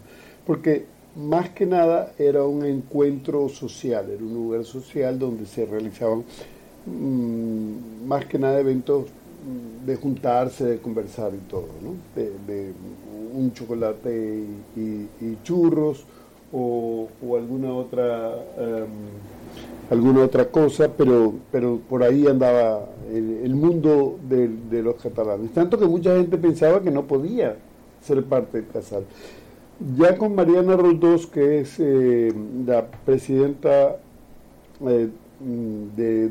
porque 0.47 0.85
más 1.17 1.51
que 1.51 1.67
nada 1.67 2.13
era 2.19 2.45
un 2.45 2.65
encuentro 2.65 3.49
social, 3.49 4.11
era 4.11 4.23
un 4.23 4.35
lugar 4.35 4.65
social 4.65 5.19
donde 5.19 5.47
se 5.47 5.67
realizaban 5.67 6.25
mm, 6.87 8.07
más 8.07 8.27
que 8.27 8.39
nada 8.39 8.61
eventos 8.61 9.07
mm, 9.07 9.87
de 9.87 9.97
juntarse, 9.97 10.65
de 10.65 10.79
conversar 10.79 11.33
y 11.35 11.49
todo, 11.49 11.69
¿no? 11.83 11.95
De, 12.15 12.31
de 12.47 12.73
un 13.35 13.53
chocolate 13.53 14.45
y, 14.77 15.09
churros 15.43 16.05
o, 16.53 17.09
o 17.27 17.37
alguna 17.37 17.73
otra 17.73 18.35
em, 18.57 18.87
alguna 19.91 20.25
otra 20.25 20.51
cosa, 20.51 20.91
pero, 20.97 21.35
pero 21.51 21.81
por 21.89 22.03
ahí 22.03 22.27
andaba 22.27 22.87
el, 23.13 23.55
mundo 23.55 24.19
de, 24.29 24.49
de 24.71 24.83
los 24.83 24.97
catalanes. 24.97 25.53
Tanto 25.53 25.79
que 25.79 25.87
mucha 25.87 26.15
gente 26.17 26.37
pensaba 26.37 26.83
que 26.83 26.91
no 26.91 27.07
podía 27.07 27.57
ser 28.03 28.25
parte 28.25 28.61
del 28.61 28.71
casal. 28.71 29.05
Ya 29.97 30.19
con 30.19 30.35
Mariana 30.35 30.77
Roldós, 30.77 31.27
que 31.27 31.61
es 31.61 31.77
eh, 31.79 32.33
la 32.67 32.87
presidenta 33.05 33.97
eh, 34.87 35.09
de, 35.97 36.31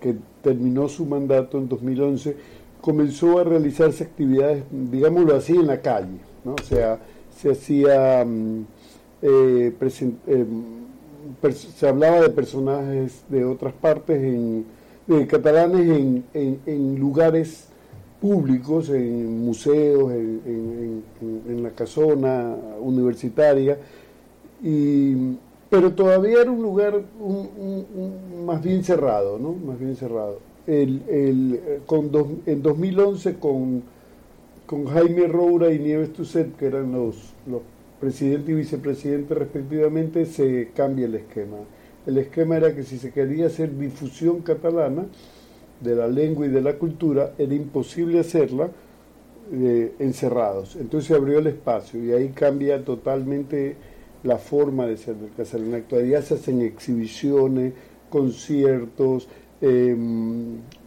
que 0.00 0.16
terminó 0.42 0.88
su 0.88 1.06
mandato 1.06 1.58
en 1.58 1.68
2011, 1.68 2.36
comenzó 2.80 3.38
a 3.38 3.44
realizarse 3.44 4.04
actividades, 4.04 4.64
digámoslo 4.70 5.36
así, 5.36 5.54
en 5.54 5.66
la 5.66 5.80
calle. 5.80 6.18
¿no? 6.44 6.54
O 6.54 6.64
sea, 6.64 6.98
se 7.36 7.52
hacía, 7.52 8.24
mm, 8.24 8.62
eh, 9.22 9.72
eh, 10.26 10.46
se 11.52 11.88
hablaba 11.88 12.20
de 12.20 12.30
personajes 12.30 13.22
de 13.28 13.44
otras 13.44 13.74
partes, 13.74 14.22
en, 14.22 14.64
de 15.06 15.26
catalanes 15.26 15.88
en, 15.88 16.24
en- 16.34 16.60
en 16.66 16.98
lugares 16.98 17.68
públicos, 18.20 18.88
en 18.90 19.44
museos, 19.44 20.12
en, 20.12 20.40
en- 20.46 21.62
la 21.62 21.70
casona 21.70 22.54
universitaria, 22.80 23.78
y, 24.62 25.14
pero 25.70 25.92
todavía 25.92 26.42
era 26.42 26.50
un 26.50 26.62
lugar 26.62 27.00
un- 27.20 28.44
más 28.46 28.62
bien 28.62 28.82
cerrado, 28.84 29.38
¿no? 29.38 29.52
Más 29.52 29.78
bien 29.78 29.96
cerrado. 29.96 30.38
El, 30.66 31.02
el, 31.08 31.60
con 31.86 32.10
dos- 32.10 32.28
en 32.46 32.62
2011 32.62 33.34
con, 33.38 33.82
con 34.66 34.86
Jaime 34.86 35.26
Roura 35.28 35.72
y 35.72 35.78
Nieves 35.78 36.12
Tuset, 36.12 36.56
que 36.56 36.66
eran 36.66 36.92
los, 36.92 37.34
los 37.46 37.60
presidente 38.00 38.52
y 38.52 38.54
vicepresidente 38.54 39.34
respectivamente, 39.34 40.26
se 40.26 40.70
cambia 40.74 41.06
el 41.06 41.14
esquema. 41.16 41.56
El 42.06 42.18
esquema 42.18 42.56
era 42.56 42.74
que 42.74 42.82
si 42.84 42.98
se 42.98 43.10
quería 43.12 43.46
hacer 43.46 43.76
difusión 43.76 44.40
catalana 44.40 45.06
de 45.80 45.94
la 45.94 46.08
lengua 46.08 46.46
y 46.46 46.48
de 46.50 46.60
la 46.60 46.74
cultura, 46.74 47.34
era 47.38 47.54
imposible 47.54 48.20
hacerla 48.20 48.70
eh, 49.52 49.92
encerrados. 49.98 50.76
Entonces 50.76 51.08
se 51.08 51.14
abrió 51.14 51.38
el 51.38 51.46
espacio 51.46 52.02
y 52.02 52.12
ahí 52.12 52.28
cambia 52.30 52.84
totalmente 52.84 53.76
la 54.22 54.38
forma 54.38 54.86
de 54.86 54.96
ser 54.96 55.16
del 55.16 55.30
casal. 55.36 55.62
En 55.62 55.70
la 55.72 55.76
actualidad 55.78 56.22
se 56.22 56.34
hacen 56.34 56.60
exhibiciones, 56.62 57.72
conciertos, 58.10 59.28
eh, 59.60 59.96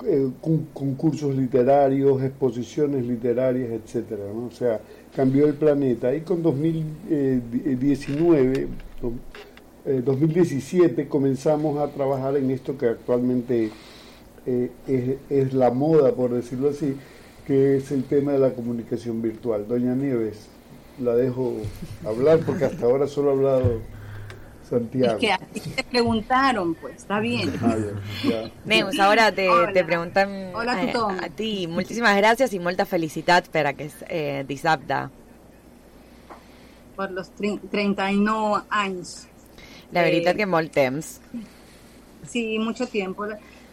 eh, 0.05 0.29
con- 0.41 0.67
concursos 0.73 1.35
literarios, 1.35 2.21
exposiciones 2.23 3.05
literarias, 3.05 3.71
etcétera, 3.71 4.23
¿no? 4.33 4.47
O 4.47 4.51
sea, 4.51 4.79
cambió 5.15 5.45
el 5.47 5.53
planeta. 5.55 6.13
Y 6.15 6.21
con 6.21 6.43
2019, 6.43 8.67
do- 9.01 9.13
eh, 9.85 10.01
2017 10.03 11.07
comenzamos 11.07 11.79
a 11.79 11.87
trabajar 11.87 12.35
en 12.37 12.51
esto 12.51 12.77
que 12.77 12.87
actualmente 12.87 13.71
eh, 14.45 14.71
es, 14.87 15.15
es 15.29 15.53
la 15.53 15.71
moda, 15.71 16.11
por 16.13 16.31
decirlo 16.31 16.69
así, 16.69 16.95
que 17.47 17.77
es 17.77 17.91
el 17.91 18.03
tema 18.03 18.31
de 18.33 18.39
la 18.39 18.53
comunicación 18.53 19.21
virtual. 19.21 19.65
Doña 19.67 19.95
Nieves, 19.95 20.47
la 21.01 21.15
dejo 21.15 21.53
hablar 22.05 22.39
porque 22.45 22.65
hasta 22.65 22.85
ahora 22.85 23.07
solo 23.07 23.31
ha 23.31 23.33
hablado 23.33 23.79
Santiago. 24.71 25.13
Es 25.15 25.19
que 25.19 25.31
a 25.33 25.37
ti 25.37 25.59
te 25.59 25.83
preguntaron, 25.83 26.73
pues, 26.75 26.95
está 26.95 27.19
bien. 27.19 27.53
Ah. 27.61 27.75
Neus, 28.65 28.97
ahora 28.99 29.31
te, 29.31 29.47
Hola. 29.49 29.73
te 29.73 29.83
preguntan 29.83 30.51
Hola, 30.55 30.81
eh, 30.83 30.93
a 31.21 31.29
ti. 31.29 31.67
Moltíssimes 31.67 32.15
gràcies 32.17 32.53
i 32.55 32.59
molta 32.59 32.85
felicitat 32.87 33.49
per 33.53 33.67
aquest 33.67 34.01
eh, 34.09 34.43
dissabte. 34.47 35.03
Por 36.95 37.11
los 37.11 37.29
tre- 37.35 37.59
39 37.69 38.63
años. 38.69 39.27
La 39.91 40.03
veritat 40.03 40.35
Eh, 40.35 40.37
que 40.37 40.45
molt 40.45 40.71
temps. 40.71 41.19
Sí, 42.27 42.57
mucho 42.59 42.87
tiempo. 42.87 43.25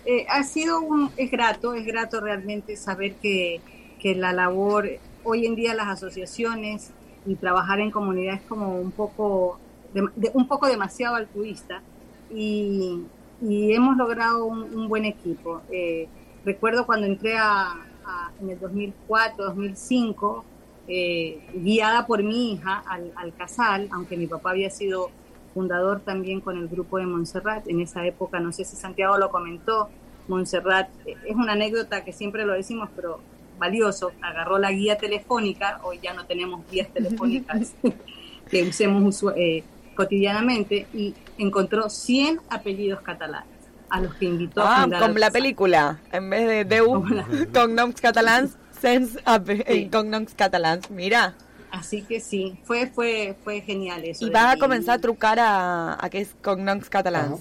Eh, 0.05 0.27
ha 0.29 0.43
sido 0.43 0.81
un, 0.81 1.11
es 1.17 1.31
grato, 1.31 1.75
es 1.75 1.85
grato 1.87 2.21
realmente 2.21 2.77
saber 2.77 3.15
que, 3.23 3.61
que 4.01 4.15
la 4.15 4.33
labor, 4.33 4.89
hoy 5.25 5.47
en 5.47 5.55
día 5.55 5.75
las 5.75 5.89
asociaciones 5.89 6.91
y 7.27 7.35
trabajar 7.37 7.79
en 7.81 7.91
comunidad 7.91 8.37
es 8.37 8.43
como 8.49 8.75
un 8.81 8.91
poco, 8.91 9.61
de- 9.95 10.09
de- 10.17 10.31
un 10.35 10.47
poco 10.49 10.67
demasiado 10.67 11.17
altruista 11.17 11.83
y, 12.31 13.03
y 13.43 13.73
hemos 13.73 13.97
logrado 13.97 14.45
un, 14.45 14.63
un 14.75 14.89
buen 14.89 15.05
equipo. 15.05 15.63
Eh, 15.71 16.09
recuerdo 16.45 16.87
cuando 16.87 17.07
entré 17.07 17.37
a, 17.37 17.73
a- 18.05 18.31
en 18.41 18.51
el 18.51 18.59
2004, 18.61 19.45
2005, 19.47 20.45
eh, 20.89 21.41
guiada 21.55 22.07
por 22.07 22.23
mi 22.23 22.53
hija 22.53 22.83
al, 22.87 23.13
al 23.17 23.35
Casal, 23.35 23.89
aunque 23.93 24.17
mi 24.17 24.27
papá 24.27 24.51
había 24.51 24.71
sido 24.71 25.11
fundador 25.55 26.01
también 26.01 26.41
con 26.41 26.57
el 26.57 26.69
grupo 26.69 26.99
de 26.99 27.07
Montserrat. 27.07 27.67
En 27.69 27.81
esa 27.81 28.07
época, 28.07 28.41
no 28.41 28.53
sé 28.53 28.65
si 28.65 28.77
Santiago 28.77 29.19
lo 29.19 29.31
comentó, 29.31 29.89
Montserrat, 30.29 30.89
eh, 31.07 31.17
es 31.27 31.35
una 31.37 31.53
anécdota 31.53 32.05
que 32.05 32.13
siempre 32.13 32.45
lo 32.45 32.53
decimos, 32.53 32.89
pero 32.95 33.21
valioso, 33.59 34.13
agarró 34.23 34.59
la 34.59 34.71
guía 34.71 34.97
telefónica, 34.99 35.81
hoy 35.83 35.99
ya 36.03 36.13
no 36.15 36.25
tenemos 36.27 36.61
guías 36.71 36.89
telefónicas 36.93 37.75
que 38.51 38.63
usemos 38.63 39.25
eh, 39.37 39.65
cotidianamente, 40.03 40.87
y 40.95 41.13
encontró 41.39 41.91
100 41.91 42.39
apellidos 42.49 43.01
catalanes 43.01 43.51
a 43.91 44.01
los 44.01 44.15
que 44.15 44.27
invitó 44.27 44.63
a 44.63 44.65
Ah, 44.77 44.83
fundar 44.83 45.03
el 45.11 45.15
la 45.15 45.27
Casal. 45.27 45.43
pel·lícula. 45.43 45.99
En 46.13 46.31
vez 46.31 46.47
de 46.47 46.65
10 46.65 47.49
cognoms 47.53 48.01
catalans, 48.07 48.57
100 48.81 49.09
ape- 49.25 49.65
eh, 49.67 49.89
cognoms 49.91 50.35
catalans. 50.35 50.89
Mira. 50.89 51.35
Así 51.73 52.03
que 52.03 52.21
sí, 52.21 52.57
fue, 52.63 52.87
fue, 52.87 53.35
fue 53.43 53.61
genial 53.61 54.05
eso. 54.05 54.25
I 54.25 54.29
de- 54.29 54.33
vas 54.35 54.55
a 54.55 54.57
començar 54.57 54.95
a 54.95 54.99
trucar 55.01 55.39
a, 55.41 55.95
a 55.95 56.07
aquests 56.07 56.37
cognoms 56.43 56.89
catalans. 56.89 57.41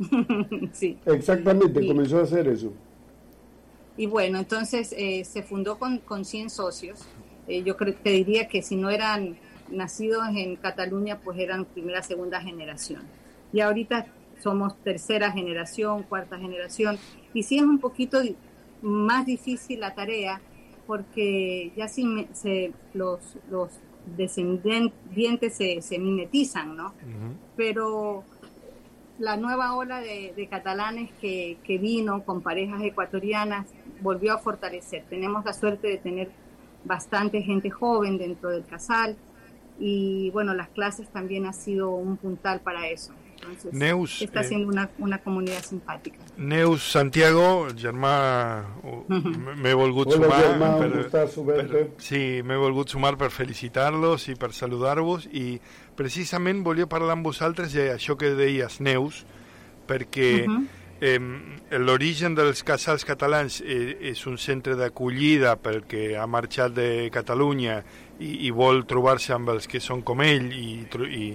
sí. 0.72 0.98
Exactamente, 1.06 1.80
Y- 1.84 1.86
comenzó 1.86 2.18
a 2.18 2.22
hacer 2.24 2.48
eso. 2.48 2.72
Y 3.96 4.06
bueno, 4.06 4.38
entonces 4.38 4.92
eh, 4.98 5.22
se 5.24 5.42
fundó 5.44 5.78
con, 5.78 5.98
con 5.98 6.24
100 6.24 6.50
socios. 6.50 6.98
Eh, 7.46 7.62
yo 7.62 7.76
creo, 7.76 7.94
te 7.94 8.10
diría 8.10 8.48
que 8.48 8.62
si 8.62 8.74
no 8.74 8.88
eran 8.90 9.36
nacidos 9.72 10.28
en 10.34 10.56
Cataluña, 10.56 11.18
pues 11.18 11.38
eran 11.38 11.64
primera, 11.64 12.02
segunda 12.02 12.40
generación. 12.40 13.02
Y 13.52 13.60
ahorita 13.60 14.06
somos 14.42 14.76
tercera 14.82 15.30
generación, 15.32 16.02
cuarta 16.04 16.38
generación. 16.38 16.98
Y 17.34 17.42
sí 17.42 17.56
es 17.58 17.62
un 17.64 17.78
poquito 17.78 18.20
más 18.82 19.26
difícil 19.26 19.80
la 19.80 19.94
tarea, 19.94 20.40
porque 20.86 21.72
ya 21.76 21.88
si 21.88 22.04
me- 22.04 22.28
se, 22.32 22.72
los, 22.94 23.36
los 23.50 23.70
descendientes 24.16 25.54
se, 25.54 25.80
se 25.82 25.98
mimetizan, 25.98 26.76
¿no? 26.76 26.92
pero 27.56 28.24
la 29.18 29.36
nueva 29.36 29.76
ola 29.76 30.00
de, 30.00 30.32
de 30.34 30.46
catalanes 30.48 31.10
que, 31.20 31.58
que 31.64 31.78
vino 31.78 32.24
con 32.24 32.40
parejas 32.40 32.82
ecuatorianas 32.82 33.66
volvió 34.00 34.32
a 34.32 34.38
fortalecer. 34.38 35.04
Tenemos 35.08 35.44
la 35.44 35.52
suerte 35.52 35.86
de 35.86 35.98
tener 35.98 36.30
bastante 36.84 37.42
gente 37.42 37.70
joven 37.70 38.18
dentro 38.18 38.50
del 38.50 38.64
casal 38.64 39.16
y 39.84 40.30
bueno, 40.30 40.54
las 40.54 40.68
clases 40.68 41.08
también 41.08 41.44
ha 41.46 41.52
sido 41.52 41.90
un 41.90 42.16
puntal 42.16 42.60
para 42.60 42.86
eso. 42.88 43.12
Entonces, 43.42 43.72
Neus, 43.74 44.22
está 44.22 44.42
eh, 44.42 44.44
siendo 44.44 44.68
una, 44.68 44.88
una 44.98 45.18
comunidad 45.18 45.64
simpática. 45.64 46.18
Neus 46.36 46.84
Santiago, 46.92 47.66
germà, 47.74 48.64
uh, 48.84 49.04
m- 49.12 49.56
m'he 49.56 49.74
volgut 49.74 50.12
sumar 50.14 50.38
germà, 50.44 50.68
un 50.76 50.78
per, 50.78 51.44
verte. 51.44 51.90
sí, 51.98 52.40
m'he 52.44 52.56
volgut 52.56 52.88
sumar 52.94 53.16
per 53.18 53.32
felicitar-los 53.34 54.28
i 54.28 54.36
per 54.36 54.52
saludar-vos 54.54 55.26
i 55.32 55.58
precisament 55.98 56.62
volia 56.62 56.86
parlar 56.86 57.16
amb 57.18 57.26
vosaltres 57.26 57.74
d'això 57.74 58.14
que 58.16 58.30
deies, 58.38 58.78
Neus, 58.80 59.24
perquè 59.88 60.46
Mhm. 60.46 60.68
Eh, 61.02 61.18
l'origen 61.82 62.36
dels 62.38 62.62
casals 62.62 63.02
catalans 63.08 63.58
eh, 63.60 63.98
és 64.12 64.22
un 64.30 64.38
centre 64.38 64.76
d'acollida 64.78 65.56
perquè 65.58 66.12
ha 66.14 66.28
marxat 66.30 66.76
de 66.78 66.88
Catalunya 67.12 67.80
i, 68.22 68.46
i 68.46 68.50
vol 68.54 68.84
trobar-se 68.86 69.34
amb 69.34 69.50
els 69.56 69.66
que 69.66 69.80
són 69.82 70.04
com 70.06 70.22
ell 70.22 70.52
i, 70.54 70.86
i, 70.86 71.26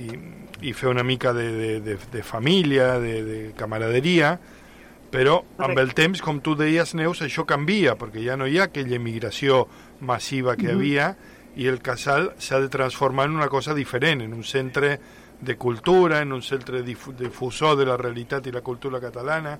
i, 0.00 0.04
i 0.64 0.72
fer 0.72 0.88
una 0.88 1.04
mica 1.04 1.34
de, 1.36 1.46
de, 1.52 1.72
de, 1.84 1.98
de 2.12 2.22
família, 2.24 2.94
de, 3.02 3.14
de 3.28 3.38
camaraderia, 3.58 4.38
però 5.14 5.36
amb 5.62 5.78
el 5.78 5.92
temps, 5.94 6.18
com 6.24 6.40
tu 6.42 6.56
deies, 6.58 6.96
Neus, 6.98 7.20
això 7.22 7.44
canvia, 7.46 7.94
perquè 8.00 8.24
ja 8.24 8.34
no 8.40 8.48
hi 8.50 8.58
ha 8.58 8.70
aquella 8.70 8.96
emigració 8.96 9.66
massiva 10.00 10.56
que 10.56 10.72
Mhm. 10.72 10.74
havia 10.74 11.16
i 11.54 11.68
el 11.70 11.78
casal 11.78 12.32
s'ha 12.42 12.58
de 12.58 12.68
transformar 12.68 13.28
en 13.28 13.36
una 13.36 13.46
cosa 13.48 13.74
diferent, 13.74 14.24
en 14.24 14.32
un 14.34 14.42
centre 14.42 14.98
de 15.40 15.56
cultura, 15.56 16.20
en 16.22 16.32
un 16.32 16.42
centre 16.42 16.82
difu 16.82 17.12
difusor 17.12 17.76
de 17.78 17.86
la 17.86 17.96
realitat 17.96 18.46
i 18.46 18.52
la 18.52 18.62
cultura 18.62 19.00
catalana, 19.00 19.58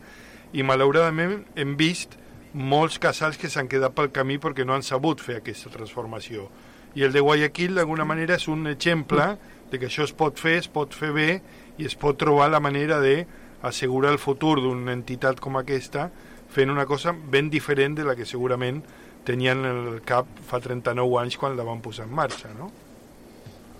i 0.53 0.63
malauradament 0.63 1.41
hem 1.57 1.75
vist 1.77 2.19
molts 2.55 3.01
casals 3.03 3.37
que 3.37 3.51
s'han 3.51 3.69
quedat 3.69 3.95
pel 3.95 4.13
camí 4.15 4.39
perquè 4.39 4.65
no 4.65 4.77
han 4.77 4.87
sabut 4.87 5.21
fer 5.21 5.41
aquesta 5.41 5.73
transformació. 5.75 6.49
I 6.95 7.03
el 7.03 7.13
de 7.13 7.21
Guayaquil, 7.21 7.75
d'alguna 7.75 8.07
manera, 8.07 8.37
és 8.39 8.47
un 8.47 8.69
exemple 8.71 9.35
de 9.71 9.81
que 9.81 9.89
això 9.91 10.05
es 10.07 10.15
pot 10.15 10.39
fer, 10.39 10.61
es 10.63 10.71
pot 10.71 10.95
fer 10.95 11.11
bé 11.13 11.31
i 11.79 11.89
es 11.89 11.97
pot 11.99 12.19
trobar 12.19 12.53
la 12.53 12.63
manera 12.63 13.01
de 13.03 13.27
assegurar 13.67 14.13
el 14.13 14.21
futur 14.23 14.61
d'una 14.63 14.95
entitat 14.95 15.41
com 15.43 15.57
aquesta 15.59 16.11
fent 16.55 16.71
una 16.71 16.87
cosa 16.87 17.11
ben 17.13 17.49
diferent 17.51 17.97
de 17.99 18.05
la 18.07 18.15
que 18.15 18.29
segurament 18.29 18.83
tenien 19.27 19.65
el 19.67 20.03
cap 20.07 20.29
fa 20.47 20.61
39 20.63 21.19
anys 21.23 21.39
quan 21.41 21.57
la 21.59 21.67
van 21.67 21.81
posar 21.83 22.07
en 22.07 22.15
marxa, 22.15 22.53
no? 22.55 22.71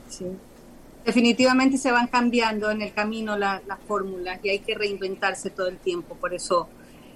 Sí. 0.09 0.33
Definitivamente 1.05 1.77
se 1.79 1.91
van 1.93 2.07
cambiando 2.07 2.71
en 2.71 2.83
el 2.83 2.93
camino 2.93 3.37
la- 3.37 3.61
las 3.67 3.79
fórmulas 3.87 4.39
y 4.43 4.49
hay 4.51 4.59
que 4.61 4.75
reinventarse 4.75 5.51
todo 5.51 5.69
el 5.69 5.79
tiempo. 5.79 6.15
Por 6.17 6.33
eso 6.35 6.69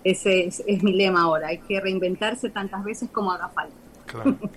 ese 0.05 0.47
es, 0.47 0.63
es 0.67 0.83
mi 0.83 0.93
lema 0.93 1.23
ahora. 1.23 1.49
Hay 1.49 1.59
que 1.59 1.81
reinventarse 1.81 2.51
tantas 2.51 2.85
veces 2.85 3.09
como 3.11 3.33
haga 3.33 3.49
falta. 3.49 3.75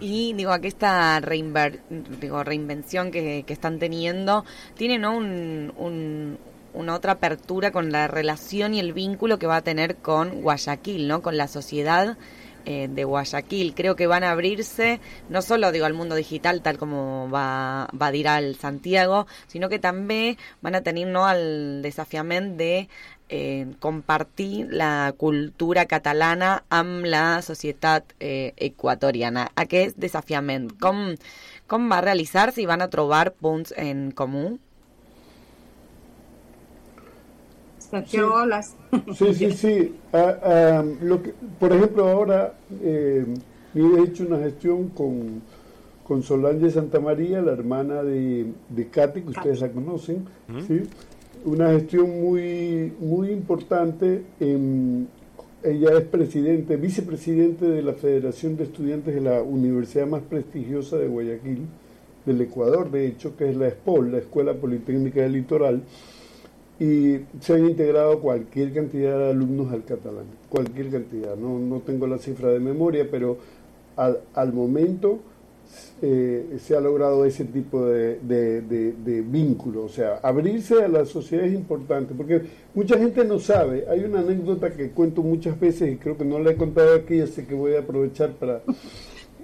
Y 0.00 0.32
digo, 0.34 0.52
aquesta 0.52 1.20
reinver- 1.20 1.80
digo, 2.20 2.42
reinvención 2.44 3.10
que, 3.10 3.44
que 3.46 3.52
están 3.52 3.78
teniendo 3.78 4.44
tiene 4.76 4.98
¿no? 4.98 5.16
un, 5.16 5.72
un- 5.76 6.38
una 6.72 6.94
otra 6.94 7.12
apertura 7.12 7.72
con 7.72 7.90
la 7.90 8.06
relación 8.06 8.74
y 8.74 8.80
el 8.80 8.92
vínculo 8.92 9.38
que 9.40 9.46
va 9.48 9.56
a 9.56 9.62
tener 9.62 9.96
con 9.96 10.42
Guayaquil, 10.42 11.08
¿no? 11.08 11.20
con 11.22 11.36
la 11.36 11.48
sociedad 11.48 12.16
eh, 12.64 12.88
de 12.90 13.04
Guayaquil. 13.04 13.74
Creo 13.74 13.96
que 13.96 14.06
van 14.06 14.24
a 14.24 14.30
abrirse 14.30 15.00
no 15.28 15.42
solo 15.42 15.72
digo 15.72 15.86
al 15.86 15.94
mundo 15.94 16.14
digital 16.14 16.62
tal 16.62 16.78
como 16.78 17.28
va, 17.30 17.88
va 18.00 18.06
a 18.06 18.12
dir 18.12 18.28
al 18.28 18.56
Santiago, 18.56 19.26
sino 19.46 19.68
que 19.68 19.78
també 19.78 20.38
van 20.60 20.74
a 20.74 20.82
tenir 20.82 21.06
no, 21.06 21.28
el 21.30 21.82
desafiament 21.82 22.56
de 22.56 22.88
eh, 23.30 23.66
compartir 23.78 24.66
la 24.70 25.14
cultura 25.16 25.86
catalana 25.86 26.64
amb 26.68 27.06
la 27.06 27.42
societat 27.42 28.14
eh, 28.18 28.52
equatoriana. 28.56 29.48
Aquest 29.54 29.96
desafiament, 29.96 30.68
com, 30.82 31.14
com 31.70 31.88
va 31.90 32.02
realitzar-se 32.04 32.60
i 32.60 32.68
van 32.68 32.82
a 32.82 32.90
trobar 32.90 33.30
punts 33.38 33.72
en 33.78 34.10
comú? 34.10 34.58
Hablas. 37.92 38.76
Sí, 39.14 39.34
sí, 39.34 39.50
sí. 39.52 39.94
Ah, 40.12 40.36
ah, 40.42 40.84
lo 41.02 41.22
que, 41.22 41.32
por 41.58 41.72
ejemplo, 41.72 42.08
ahora 42.08 42.54
eh, 42.82 43.24
he 43.74 44.02
hecho 44.02 44.24
una 44.26 44.38
gestión 44.38 44.88
con, 44.90 45.42
con 46.06 46.22
Solange 46.22 46.70
Santa 46.70 47.00
María, 47.00 47.40
la 47.42 47.52
hermana 47.52 48.02
de, 48.02 48.46
de 48.68 48.86
Katy, 48.88 49.22
que 49.22 49.28
ustedes 49.30 49.60
la 49.60 49.70
conocen. 49.70 50.24
¿sí? 50.66 50.82
Una 51.44 51.70
gestión 51.70 52.20
muy, 52.20 52.92
muy 53.00 53.30
importante. 53.30 54.22
en- 54.40 55.08
ella 55.62 55.90
es 55.98 56.04
presidente, 56.04 56.76
vicepresidente 56.78 57.66
de 57.66 57.82
la 57.82 57.92
Federación 57.92 58.56
de 58.56 58.64
Estudiantes 58.64 59.14
de 59.14 59.20
la 59.20 59.42
universidad 59.42 60.06
más 60.06 60.22
prestigiosa 60.22 60.96
de 60.96 61.06
Guayaquil, 61.06 61.66
del 62.24 62.40
Ecuador, 62.40 62.90
de 62.90 63.06
hecho, 63.06 63.36
que 63.36 63.50
es 63.50 63.56
la 63.56 63.68
ESPOL, 63.68 64.10
la 64.12 64.18
Escuela 64.18 64.54
Politécnica 64.54 65.20
del 65.20 65.32
Litoral 65.32 65.82
y 66.80 67.20
se 67.40 67.52
han 67.52 67.66
integrado 67.68 68.18
cualquier 68.20 68.72
cantidad 68.72 69.18
de 69.18 69.30
alumnos 69.30 69.70
al 69.72 69.84
catalán, 69.84 70.24
cualquier 70.48 70.88
cantidad, 70.90 71.36
no, 71.36 71.58
no 71.58 71.80
tengo 71.80 72.06
la 72.06 72.18
cifra 72.18 72.48
de 72.48 72.58
memoria, 72.58 73.06
pero 73.10 73.36
al, 73.96 74.20
al 74.34 74.52
momento 74.52 75.18
eh, 76.02 76.56
se 76.58 76.74
ha 76.74 76.80
logrado 76.80 77.24
ese 77.26 77.44
tipo 77.44 77.84
de, 77.86 78.18
de, 78.20 78.62
de- 78.62 78.92
de 78.94 79.20
vínculo, 79.20 79.84
o 79.84 79.88
sea, 79.88 80.18
abrirse 80.22 80.82
a 80.82 80.88
la 80.88 81.04
sociedad 81.04 81.44
es 81.44 81.52
importante, 81.54 82.14
porque 82.16 82.40
mucha 82.74 82.96
gente 82.98 83.24
no 83.24 83.38
sabe, 83.38 83.84
hay 83.88 84.00
una 84.00 84.20
anécdota 84.20 84.70
que 84.70 84.88
cuento 84.90 85.22
muchas 85.22 85.60
veces 85.60 85.92
y 85.92 85.96
creo 85.96 86.16
que 86.16 86.24
no 86.24 86.38
la 86.38 86.52
he 86.52 86.56
contado 86.56 86.94
aquí, 86.94 87.20
así 87.20 87.42
que 87.42 87.54
voy 87.54 87.74
a 87.74 87.80
aprovechar 87.80 88.30
para... 88.32 88.62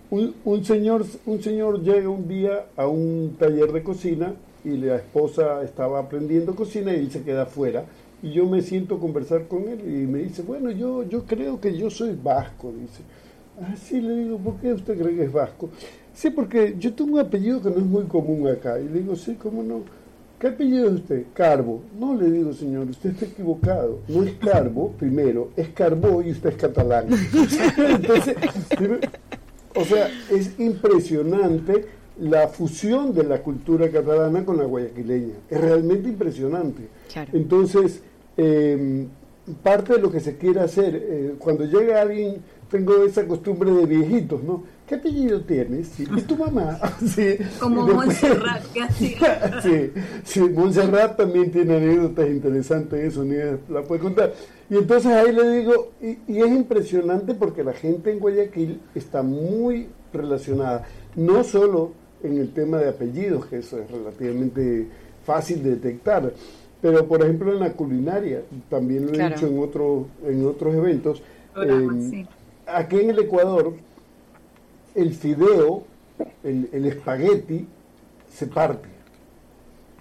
Un, 0.09 0.34
un 0.45 0.64
señor, 0.64 1.05
un 1.26 1.43
señor 1.43 1.82
llega 1.82 2.09
un 2.09 2.28
día 2.28 2.66
a 2.76 2.87
un 2.87 3.34
taller 3.39 3.72
de 3.72 3.82
cocina 3.82 4.34
y 4.67 4.77
la 4.79 4.97
esposa 4.97 5.62
estaba 5.62 6.01
aprendiendo 6.01 6.57
cocina 6.57 6.93
y 6.93 6.97
él 6.97 7.11
se 7.11 7.23
queda 7.23 7.43
afuera. 7.43 7.85
Y 8.23 8.33
yo 8.33 8.47
me 8.47 8.62
siento 8.62 8.97
a 8.97 8.99
conversar 8.99 9.47
con 9.47 9.69
él 9.69 9.81
y 9.81 10.07
me 10.07 10.19
dice, 10.19 10.43
bueno, 10.43 10.71
yo, 10.73 11.05
yo 11.05 11.25
creo 11.25 11.61
que 11.61 11.77
yo 11.77 11.89
soy 11.89 12.19
vasco, 12.21 12.73
dice. 12.73 13.03
Ah, 13.61 13.75
sí, 13.77 14.01
le 14.01 14.17
digo, 14.17 14.39
¿por 14.39 14.57
qué 14.57 14.73
usted 14.73 14.99
cree 15.01 15.14
que 15.14 15.25
es 15.25 15.33
vasco? 15.33 15.71
Sí, 16.12 16.31
porque 16.31 16.75
yo 16.79 16.93
tengo 16.95 17.14
un 17.14 17.21
apellido 17.21 17.62
que 17.62 17.71
no 17.71 17.77
es 17.77 17.85
muy 17.85 18.05
común 18.05 18.49
acá. 18.49 18.81
Y 18.81 18.89
le 18.89 19.01
digo, 19.01 19.14
sí, 19.14 19.35
¿cómo 19.35 19.62
no? 19.62 19.83
¿Qué 20.39 20.49
apellido 20.49 20.89
es 20.89 20.95
usted? 20.95 21.27
Carbo. 21.33 21.83
No, 21.99 22.14
le 22.14 22.31
digo, 22.31 22.53
señor, 22.53 22.89
usted 22.91 23.11
está 23.11 23.27
equivocado. 23.27 24.01
No 24.09 24.23
es 24.25 24.33
Carbo, 24.35 24.93
primero, 24.99 25.51
es 25.57 25.69
Carbó 25.69 26.23
y 26.23 26.33
usted 26.33 26.51
es 26.51 26.57
catalán. 26.57 27.07
Entonces, 27.79 28.37
o 29.75 29.85
sea, 29.85 30.11
es 30.31 30.59
impresionante 30.59 31.87
la 32.19 32.49
fusión 32.49 33.14
de 33.14 33.25
la 33.25 33.43
cultura 33.43 33.91
catalana 33.91 34.45
con 34.45 34.57
la 34.57 34.64
guayaquileña. 34.64 35.35
Es 35.51 35.61
realmente 35.61 36.09
impresionante. 36.09 36.89
Entonces, 37.33 38.03
eh, 38.37 39.07
parte 39.62 39.95
de 39.95 40.01
lo 40.01 40.11
que 40.11 40.21
se 40.21 40.37
quiere 40.37 40.61
hacer, 40.61 40.95
eh, 40.97 41.35
cuando 41.39 41.64
llega 41.64 42.01
alguien, 42.01 42.37
tengo 42.71 43.05
esa 43.05 43.27
costumbre 43.27 43.71
de 43.71 43.87
viejitos, 43.87 44.43
¿no? 44.43 44.64
¿Qué 44.89 44.97
apellido 44.97 45.41
tienes? 45.43 45.89
Sí, 45.89 46.05
¿Y 46.17 46.21
tu 46.23 46.37
mamá? 46.37 46.79
Sí. 47.07 47.37
Como 47.61 47.85
después- 47.87 48.07
Montserrat, 48.07 48.62
que 48.73 48.83
así. 48.83 49.17
sí, 49.62 49.93
sí, 50.25 50.41
Montserrat 50.41 51.17
también 51.17 51.51
tiene 51.53 51.77
anécdotas 51.77 52.29
interesantes, 52.29 53.05
eso 53.12 53.25
ni 53.25 53.37
la 53.69 53.83
puede 53.83 54.01
contar. 54.01 54.33
Y 54.71 54.77
entonces 54.79 55.12
ahí 55.12 55.33
le 55.33 55.59
digo, 55.59 55.93
y, 56.01 56.19
y 56.33 56.41
es 56.41 56.49
impresionante 56.49 57.35
porque 57.35 57.62
la 57.62 57.73
gente 57.73 58.11
en 58.12 58.19
Guayaquil 58.19 58.81
está 58.97 59.23
muy 59.23 59.89
relacionada, 60.12 60.87
no 61.14 61.45
solo 61.45 61.93
en 62.23 62.39
el 62.39 62.53
tema 62.53 62.79
de 62.79 62.89
apellidos, 62.89 63.47
que 63.47 63.59
eso 63.59 63.79
es 63.79 63.91
relativamente 63.91 64.87
fácil 65.25 65.62
de 65.62 65.71
detectar, 65.71 66.33
pero 66.81 67.07
por 67.07 67.23
ejemplo 67.23 67.53
en 67.53 67.61
la 67.61 67.73
culinaria, 67.73 68.43
también 68.71 69.07
lo 69.07 69.12
he 69.12 69.17
Claro. 69.17 69.35
dicho 69.35 69.47
en, 69.49 69.59
otro, 69.59 70.07
en 70.27 70.47
otros 70.47 70.75
eventos, 70.75 71.23
eh, 71.64 71.89
sí. 72.11 72.27
aquí 72.67 72.97
en 73.01 73.11
el 73.11 73.19
Ecuador, 73.19 73.75
el 74.95 75.12
fideo, 75.14 75.85
el, 76.45 76.69
el 76.73 76.87
espagueti, 76.87 77.67
se 78.31 78.47
parte. 78.47 78.89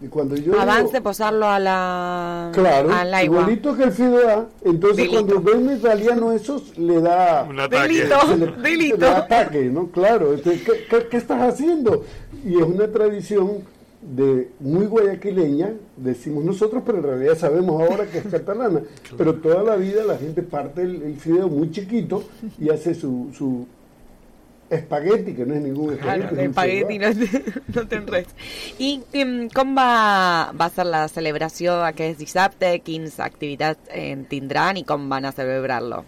Y 0.02 0.08
cuando 0.08 0.36
yo 0.36 0.60
Abans 0.60 0.80
digo- 0.80 0.92
de 0.92 1.02
posar-lo 1.02 1.48
a 1.48 1.58
la, 1.58 2.52
Claro, 2.54 2.90
a 2.94 3.24
igualito 3.24 3.76
que 3.78 3.84
el 3.84 3.92
fideo, 3.94 4.48
entonces 4.64 4.98
Delito. 4.98 5.14
cuando 5.26 5.42
ve 5.42 5.54
un 5.54 5.76
italiano 5.78 6.32
eso 6.34 6.62
le 6.78 7.00
da 7.02 7.44
Un 7.50 7.60
ataque. 7.60 7.94
Delito, 7.94 8.16
se 8.28 8.38
le- 8.38 8.52
delito. 8.62 8.98
le 8.98 9.06
da 9.06 9.18
ataque, 9.20 9.62
¿no? 9.66 9.88
Claro, 9.88 10.34
entonces, 10.34 10.64
¿qué, 10.64 10.72
qué, 10.90 11.08
qué 11.08 11.18
estás 11.18 11.42
haciendo? 11.42 12.04
Y 12.46 12.58
es 12.58 12.64
una 12.64 12.88
tradición 12.92 13.64
de 14.02 14.50
muy 14.60 14.86
guayaquileña, 14.86 15.74
decimos 15.98 16.44
nosotros, 16.44 16.84
pero 16.86 16.98
en 17.00 17.04
realidad 17.06 17.38
sabemos 17.38 17.82
ahora 17.82 18.06
que 18.06 18.20
es 18.20 18.26
catalana. 18.28 18.82
Pero 19.18 19.34
toda 19.36 19.64
la 19.64 19.78
vida 19.78 20.04
la 20.04 20.18
gente 20.18 20.44
parte 20.44 20.84
el, 20.84 21.02
el 21.02 21.16
fideo 21.16 21.48
muy 21.48 21.72
chiquito 21.72 22.24
y 22.60 22.70
hace 22.70 22.94
su, 22.94 23.32
su 23.36 23.66
espagueti, 24.70 25.34
que 25.36 25.46
no 25.46 25.54
es 25.56 25.62
ningún 25.62 25.94
espagueti. 25.94 26.02
Claro, 26.02 26.24
es 26.26 26.32
un 26.32 26.38
l'espagueti 26.38 27.00
no, 27.00 27.88
té- 27.88 28.00
no 28.00 28.12
res. 28.12 28.28
I 28.80 28.90
em, 29.14 29.50
com 29.54 29.76
va, 29.78 30.52
va 30.60 30.70
ser 30.74 30.86
la 30.90 31.08
celebració 31.08 31.78
aquest 31.86 32.20
dissabte? 32.20 32.80
Quins 32.86 33.20
activitats 33.20 33.90
eh, 33.94 34.16
tindran 34.30 34.78
i 34.82 34.84
com 34.84 35.08
van 35.10 35.26
a 35.26 35.32
celebrar-lo? 35.36 36.04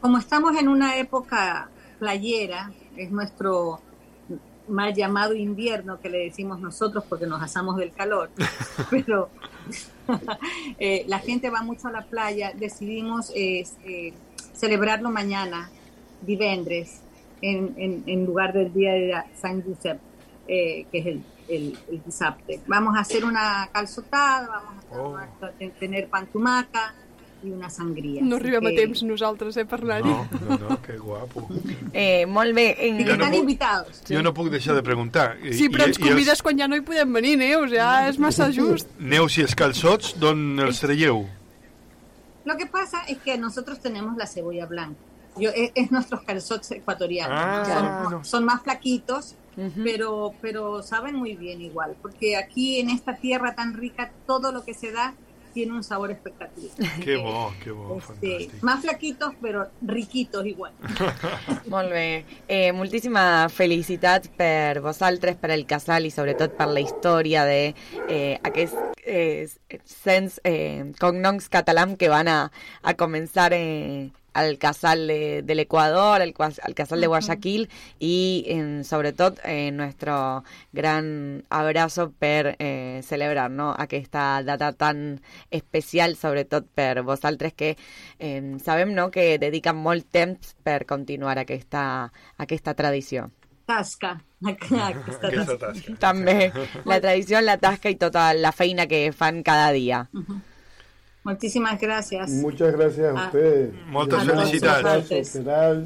Como 0.00 0.18
estamos 0.18 0.56
en 0.56 0.68
una 0.68 0.96
época 0.96 1.68
playera, 1.98 2.70
es 2.96 3.10
nuestro 3.10 3.80
mal 4.68 4.94
llamado 4.94 5.34
invierno 5.34 5.98
que 6.00 6.10
le 6.10 6.18
decimos 6.18 6.60
nosotros 6.60 7.04
porque 7.08 7.26
nos 7.26 7.42
asamos 7.42 7.76
del 7.76 7.90
calor, 7.92 8.30
pero 8.90 9.30
eh, 10.78 11.04
la 11.08 11.18
gente 11.18 11.50
va 11.50 11.62
mucho 11.62 11.88
a 11.88 11.92
la 11.92 12.02
playa, 12.04 12.52
decidimos 12.54 13.30
eh, 13.34 13.64
eh, 13.84 14.12
celebrarlo 14.54 15.10
mañana, 15.10 15.70
divendres, 16.22 17.00
en, 17.42 17.74
en, 17.76 18.02
en 18.06 18.24
lugar 18.26 18.52
del 18.52 18.72
día 18.72 18.92
de 18.92 19.14
San 19.40 19.62
Josep, 19.62 19.98
eh, 20.48 20.86
que 20.90 20.98
es 20.98 21.06
el, 21.06 21.22
el, 21.48 21.78
el 21.90 22.02
dissabte. 22.04 22.60
Vamos 22.66 22.96
a 22.96 23.00
hacer 23.00 23.24
una 23.24 23.68
calçotada, 23.72 24.48
vamos 24.48 24.84
a 24.84 24.94
tomar- 24.94 25.52
te- 25.58 25.68
tener 25.78 26.08
pan 26.08 26.26
tumaca 26.26 26.94
y 27.42 27.50
una 27.50 27.70
sangría. 27.70 28.20
No 28.22 28.36
arribem 28.36 28.66
a 28.66 28.70
que- 28.70 28.76
temps 28.76 29.02
nosaltres, 29.04 29.56
eh, 29.56 29.64
per 29.64 29.80
anar-hi. 29.80 30.08
No, 30.08 30.28
no, 30.48 30.58
no, 30.58 30.82
que 30.82 30.98
guapo. 30.98 31.48
Eh, 31.92 32.26
molt 32.26 32.52
bé. 32.52 32.74
Que 32.74 32.90
Jo 33.04 33.04
no 33.06 33.12
están 33.12 33.32
puc- 33.32 33.38
invitados. 33.38 34.02
Jo 34.08 34.22
no 34.22 34.34
puc 34.34 34.48
deixar 34.50 34.74
de 34.74 34.82
preguntar. 34.82 35.36
I- 35.44 35.52
Sí, 35.54 35.68
però 35.68 35.84
i- 35.86 35.88
ens 35.90 35.98
i 35.98 36.02
els- 36.02 36.08
convides 36.08 36.42
quan 36.42 36.58
ja 36.58 36.66
no 36.66 36.74
hi 36.76 36.80
podem 36.80 37.12
venir, 37.12 37.38
Neus, 37.38 37.70
ja 37.70 38.08
és 38.08 38.18
massa 38.18 38.50
just. 38.50 38.88
Neus 38.98 39.38
i 39.38 39.42
els 39.42 39.54
calçots, 39.54 40.18
d'on 40.18 40.58
els 40.58 40.80
traieu? 40.80 41.26
Lo 42.44 42.56
que 42.56 42.66
pasa 42.66 43.02
es 43.06 43.18
que 43.18 43.36
nosotros 43.38 43.78
tenemos 43.80 44.16
la 44.16 44.26
cebolla 44.26 44.66
blanca. 44.66 44.98
Yo, 45.38 45.50
es, 45.50 45.72
es 45.74 45.90
nuestros 45.90 46.22
calzots 46.22 46.70
ecuatorianos. 46.72 47.38
Ah, 47.40 47.64
son, 47.64 48.10
no. 48.10 48.24
son 48.24 48.44
más 48.44 48.62
flaquitos, 48.62 49.36
pero, 49.82 50.34
pero 50.40 50.82
saben 50.82 51.16
muy 51.16 51.34
bien 51.34 51.60
igual. 51.60 51.96
Porque 52.00 52.36
aquí 52.36 52.78
en 52.80 52.90
esta 52.90 53.16
tierra 53.16 53.54
tan 53.54 53.74
rica, 53.74 54.12
todo 54.26 54.52
lo 54.52 54.64
que 54.64 54.74
se 54.74 54.92
da 54.92 55.14
tiene 55.52 55.72
un 55.72 55.82
sabor 55.82 56.10
espectacular. 56.10 56.70
Que 57.02 57.16
bo, 57.16 57.52
que 57.62 57.70
bo. 57.70 57.98
Este, 57.98 58.48
más 58.62 58.80
flaquitos, 58.80 59.34
pero 59.40 59.68
riquitos 59.82 60.46
igual. 60.46 60.72
Molt 61.66 61.90
bé. 61.90 62.24
Eh, 62.46 62.72
moltíssima 62.72 63.48
felicitat 63.48 64.28
per 64.38 64.80
vosaltres, 64.84 65.34
per 65.36 65.50
el 65.50 65.66
casal 65.66 66.06
i 66.06 66.12
sobretot 66.14 66.54
per 66.54 66.68
la 66.70 66.84
història 66.84 67.42
de 67.48 67.74
eh, 68.06 68.38
aquests 68.46 69.02
eh, 69.02 69.48
cents 69.82 70.38
eh, 70.44 70.92
cognoms 71.00 71.48
catalans 71.48 71.98
que 71.98 72.12
van 72.12 72.28
a, 72.28 72.38
a 72.82 72.94
començar 72.94 73.50
eh, 73.56 74.12
al 74.38 74.58
casal 74.58 75.06
de, 75.06 75.42
del 75.42 75.60
Ecuador, 75.60 76.22
al, 76.22 76.34
al 76.38 76.74
casal 76.74 77.00
de 77.00 77.06
Guayaquil 77.06 77.68
y 77.98 78.44
eh, 78.46 78.84
sobre 78.84 79.12
tot 79.12 79.40
eh, 79.44 79.70
nuestro 79.72 80.44
gran 80.72 81.44
abrazo 81.50 82.12
per 82.12 82.56
eh, 82.58 83.00
celebrar 83.02 83.50
no? 83.50 83.74
aquesta 83.76 84.42
data 84.42 84.72
tan 84.72 85.20
especial, 85.50 86.16
sobretot 86.16 86.66
per 86.74 87.02
vosaltres 87.02 87.52
que 87.52 87.76
eh, 88.18 88.56
sabem 88.64 88.94
no? 88.94 89.10
que 89.10 89.38
dediquen 89.38 89.76
molt 89.76 90.06
temps 90.10 90.54
per 90.62 90.86
continuar 90.86 91.38
aquesta, 91.38 92.12
aquesta 92.38 92.74
tradició. 92.74 93.30
Tasca. 93.68 94.14
Aquesta 94.48 95.28
tasca. 95.28 95.56
tasca. 95.58 95.94
També 96.00 96.52
la 96.86 97.00
tradició, 97.02 97.42
la 97.42 97.58
tasca 97.58 97.90
i 97.90 97.98
tota 98.00 98.30
la 98.32 98.52
feina 98.52 98.86
que 98.86 99.10
fan 99.12 99.42
cada 99.42 99.72
dia. 99.74 100.06
Muchísimas 101.28 101.78
gracias. 101.80 102.30
Muchas 102.30 102.72
gracias 102.72 103.06
a 103.14 103.20
Ah, 103.20 103.26
ustedes. 103.26 103.70
Sosa, 105.30 105.38
Peral, 105.44 105.84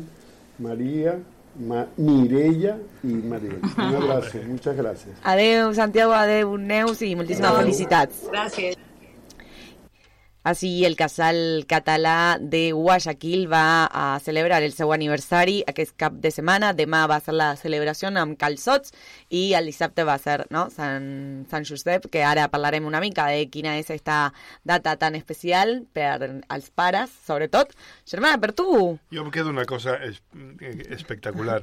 María, 0.59 1.19
Ma- 1.69 1.87
Mireia 1.97 2.79
y. 3.03 3.13
Un 3.13 3.95
abrazo, 3.97 4.39
muchas 4.49 4.77
gracias. 4.77 5.15
Adeu, 5.23 5.75
Santiago, 5.75 6.13
adeu, 6.13 6.57
Neus 6.57 7.03
i 7.03 7.15
moltíssimes 7.17 7.51
Adeu. 7.51 7.61
felicitats. 7.63 8.15
Gracias. 8.31 8.77
Així, 10.43 10.85
el 10.85 10.97
casal 10.99 11.37
català 11.71 12.37
de 12.41 12.73
Guayaquil 12.75 13.45
va 13.47 13.87
a 13.87 14.19
celebrar 14.19 14.59
el 14.67 14.73
seu 14.75 14.91
aniversari 14.91 15.61
aquest 15.71 15.95
cap 15.95 16.17
de 16.19 16.33
setmana. 16.35 16.73
Demà 16.75 17.05
va 17.07 17.21
ser 17.23 17.37
la 17.37 17.53
celebració 17.55 18.11
amb 18.11 18.35
calçots 18.39 18.91
i 19.31 19.53
el 19.55 19.71
dissabte 19.71 20.03
va 20.03 20.17
ser 20.19 20.41
no? 20.51 20.65
Sant, 20.75 21.47
Sant 21.51 21.67
Josep, 21.69 22.09
que 22.11 22.25
ara 22.27 22.49
parlarem 22.51 22.89
una 22.91 23.01
mica 23.01 23.29
de 23.31 23.47
quina 23.55 23.77
és 23.79 23.93
esta 23.95 24.33
data 24.67 24.97
tan 24.99 25.15
especial 25.15 25.85
per 25.95 26.43
als 26.49 26.73
pares, 26.75 27.15
sobretot. 27.27 27.71
Germana, 28.11 28.41
per 28.43 28.51
tu! 28.51 28.99
Jo 29.15 29.23
em 29.23 29.31
quedo 29.31 29.55
una 29.55 29.65
cosa 29.65 29.95
es, 30.03 30.19
eh, 30.59 30.75
espectacular. 30.91 31.63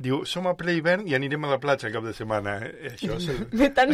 Diu, 0.00 0.22
som 0.24 0.46
a 0.48 0.54
ple 0.56 0.78
hivern 0.78 1.04
i 1.10 1.16
anirem 1.18 1.44
a 1.44 1.52
la 1.52 1.60
platja 1.60 1.92
cap 1.92 2.04
de 2.06 2.14
setmana. 2.16 2.56
Eh? 2.64 2.94
Això 2.94 3.18
és 3.18 3.28
el... 3.34 3.44
Ve 3.52 3.68
tan... 3.74 3.92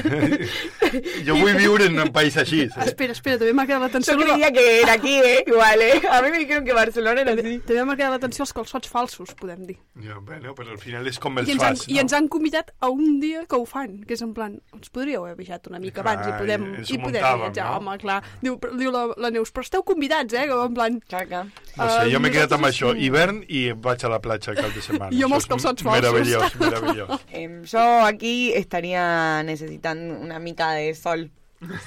jo 1.27 1.37
vull 1.41 1.59
viure 1.59 1.91
en 1.91 1.99
un 2.07 2.15
país 2.15 2.39
així. 2.39 2.67
saps? 2.69 2.93
Espera, 2.93 3.17
espera, 3.17 3.41
també 3.41 3.57
m'ha 3.57 3.67
quedat 3.67 3.89
l'atenció... 3.89 4.20
Yo 4.21 4.27
creía 4.35 4.53
que 4.53 4.81
era 4.83 4.93
aquí, 4.93 5.15
¿eh? 5.17 5.45
Igual, 5.47 5.83
¿eh? 5.83 6.01
A 6.11 6.23
mí 6.23 6.31
me 6.31 6.39
dijeron 6.39 6.65
que 6.65 6.73
Barcelona 6.73 7.21
era 7.23 7.33
así. 7.33 7.59
També 7.67 7.85
m'ha 7.85 7.97
quedat 7.97 8.13
l'atenció 8.17 8.45
els 8.45 8.53
calçots 8.57 8.89
falsos, 8.93 9.35
podem 9.39 9.65
dir. 9.67 9.77
Ja, 10.05 10.19
bueno, 10.21 10.55
però 10.55 10.71
al 10.75 10.79
final 10.83 11.07
és 11.11 11.19
com 11.19 11.39
els 11.41 11.49
I 11.49 11.53
ens, 11.57 11.63
han, 11.63 11.77
fas, 11.77 11.89
I 11.89 11.95
no? 11.95 12.01
ens 12.05 12.13
han 12.19 12.29
convidat 12.29 12.71
a 12.81 12.89
un 12.93 13.19
dia 13.21 13.45
que 13.47 13.57
ho 13.57 13.65
fan, 13.67 13.99
que 14.05 14.15
és 14.15 14.23
en 14.23 14.35
plan, 14.37 14.59
ens 14.77 14.91
podríeu 14.93 15.25
haver 15.25 15.35
avisat 15.39 15.67
una 15.73 15.81
mica 15.83 16.01
abans 16.05 16.27
i 16.27 16.31
Clar, 16.31 16.39
podem, 16.43 16.67
i 16.75 16.85
i 16.85 16.99
podem 16.99 17.05
muntàvem, 17.07 17.41
viatjar, 17.47 17.71
no? 17.71 17.77
home, 17.81 17.99
clar. 18.05 18.19
Diu, 18.43 18.59
però- 18.63 18.77
diu 18.79 18.93
la, 18.95 19.05
la 19.17 19.31
Neus, 19.35 19.53
però 19.53 19.65
esteu 19.67 19.83
convidats, 19.83 20.35
eh? 20.35 20.47
Que 20.51 20.61
en 20.67 20.75
plan... 20.75 21.01
Caca. 21.11 21.45
No 21.77 21.89
sé, 21.91 22.11
jo 22.13 22.21
m'he 22.21 22.31
quedat 22.35 22.53
amb 22.57 22.67
això, 22.71 22.95
hivern 22.97 23.43
i 23.49 23.71
vaig 23.73 24.05
a 24.05 24.13
la 24.13 24.21
platja 24.21 24.55
cap 24.55 24.71
de 24.75 24.83
setmana. 24.85 25.11
Jo 25.21 25.27
amb 25.29 25.37
els 25.41 25.47
calçots 25.51 25.83
falsos. 25.83 26.01
Meravellós, 26.03 26.55
meravellós. 26.61 27.21
Em, 27.33 27.61
yo 27.65 27.83
aquí 28.07 28.53
estaría 28.55 29.43
necesitando 29.43 30.15
una 30.21 30.39
mica 30.39 30.73
de 30.73 30.95
sol. 30.95 31.31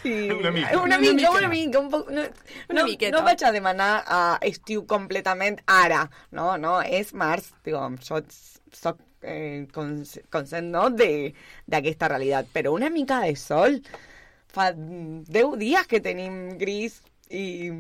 Sí, 0.02 0.30
Una 0.40 0.52
mica. 0.52 0.76
Una 0.78 0.84
Una 0.84 0.98
mica, 1.00 1.32
una 1.32 1.48
mica, 1.50 1.80
un 1.80 1.90
poc, 1.90 2.10
no, 2.12 2.22
Una 2.70 2.84
no, 2.84 2.88
no 3.12 3.24
vaig 3.26 3.44
a 3.44 3.52
demanar 3.56 4.04
a 4.06 4.20
estiu 4.46 4.84
completament 4.86 5.58
ara, 5.66 6.04
no, 6.32 6.52
no, 6.62 6.76
és 6.82 7.14
març, 7.18 7.50
digo, 7.66 7.82
jo 8.06 8.22
soc 8.74 9.00
eh, 9.24 9.66
cons 9.74 10.20
conscient 10.34 10.70
no, 10.74 10.90
de- 10.94 11.34
d'aquesta 11.66 12.10
realitat, 12.12 12.52
però 12.54 12.74
una 12.76 12.90
mica 12.94 13.22
de 13.26 13.34
sol, 13.40 13.80
fa 14.54 14.70
10 14.76 15.58
dies 15.58 15.88
que 15.90 16.02
tenim 16.06 16.58
gris 16.62 17.00
i 17.34 17.72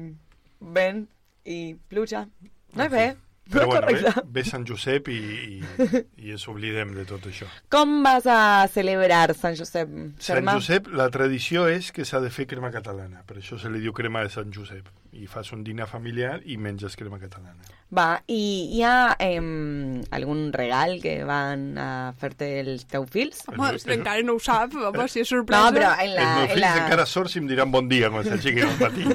vent 0.59 1.05
i 1.45 1.75
pluja, 1.91 2.25
no 2.73 2.85
és 2.87 2.91
bé, 2.93 3.05
Però 3.51 3.67
bueno, 3.67 3.87
ve, 3.91 4.11
ve 4.37 4.43
Sant 4.47 4.63
Josep 4.67 5.09
i, 5.11 5.17
i, 5.19 6.01
i 6.23 6.31
ens 6.31 6.45
oblidem 6.47 6.93
de 6.95 7.03
tot 7.09 7.27
això. 7.27 7.49
Com 7.73 7.99
vas 8.05 8.27
a 8.29 8.39
celebrar 8.71 9.35
Sant 9.35 9.57
Josep, 9.59 9.91
Sant 10.17 10.39
Germà? 10.39 10.55
Josep, 10.59 10.87
la 10.95 11.09
tradició 11.13 11.67
és 11.67 11.91
que 11.91 12.07
s'ha 12.07 12.23
de 12.23 12.31
fer 12.33 12.47
crema 12.47 12.71
catalana, 12.71 13.25
per 13.27 13.41
això 13.41 13.59
se 13.59 13.71
li 13.73 13.83
diu 13.83 13.95
crema 13.95 14.23
de 14.23 14.31
Sant 14.33 14.53
Josep. 14.55 14.87
I 15.13 15.27
fas 15.29 15.51
un 15.53 15.63
dinar 15.63 15.85
familiar 15.87 16.39
i 16.49 16.57
menges 16.57 16.95
crema 16.97 17.19
catalana. 17.21 17.61
Va, 17.93 18.23
i 18.25 18.39
hi 18.73 18.81
ha 18.81 19.13
em, 19.21 20.01
algun 20.17 20.47
regal 20.55 20.95
que 21.03 21.19
van 21.27 21.77
a 21.77 21.87
fer-te 22.17 22.47
els 22.63 22.87
teus 22.89 23.11
fills? 23.13 23.43
Home, 23.51 23.69
si 23.77 23.91
encara 23.93 24.23
no 24.25 24.37
ho 24.39 24.41
sap, 24.41 24.73
home, 24.73 25.05
si 25.13 25.21
és 25.21 25.29
sorpresa... 25.29 25.67
No, 25.67 25.75
però 25.75 25.91
en 26.01 26.15
la... 26.15 26.23
Els 26.23 26.39
meus 26.39 26.47
en 26.47 26.55
fills 26.55 26.63
la... 26.63 26.71
encara 26.85 27.05
sorts 27.09 27.35
i 27.37 27.43
em 27.43 27.49
diran 27.51 27.73
bon 27.73 27.91
dia 27.91 28.09
quan 28.13 28.25
s'aixequin 28.25 28.65
al 28.65 28.79
matí. 28.81 29.05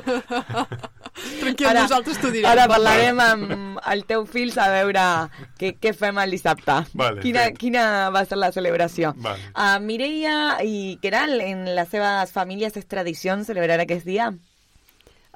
Tranquil, 1.41 1.71
nosaltres 1.81 2.21
t'ho 2.23 2.31
direm. 2.31 2.47
Ara 2.53 2.69
parlarem 2.71 3.23
amb 3.25 3.81
el 3.91 4.05
teu 4.07 4.23
fill 4.31 4.55
a 4.63 4.69
veure 4.71 5.07
què, 5.59 5.73
què 5.83 5.93
fem 5.97 6.21
el 6.23 6.37
dissabte. 6.37 6.77
Vale, 6.95 7.25
quina, 7.25 7.49
fet. 7.49 7.59
quina 7.59 7.83
va 8.15 8.23
ser 8.29 8.39
la 8.39 8.53
celebració. 8.55 9.11
Vale. 9.25 9.51
A 9.59 9.73
Mireia 9.83 10.37
i 10.63 10.99
Queral, 11.03 11.41
en 11.43 11.67
les 11.75 11.91
seves 11.91 12.31
famílies 12.35 12.79
és 12.79 12.87
tradició 12.87 13.35
celebrar 13.49 13.81
aquest 13.83 14.07
dia? 14.07 14.31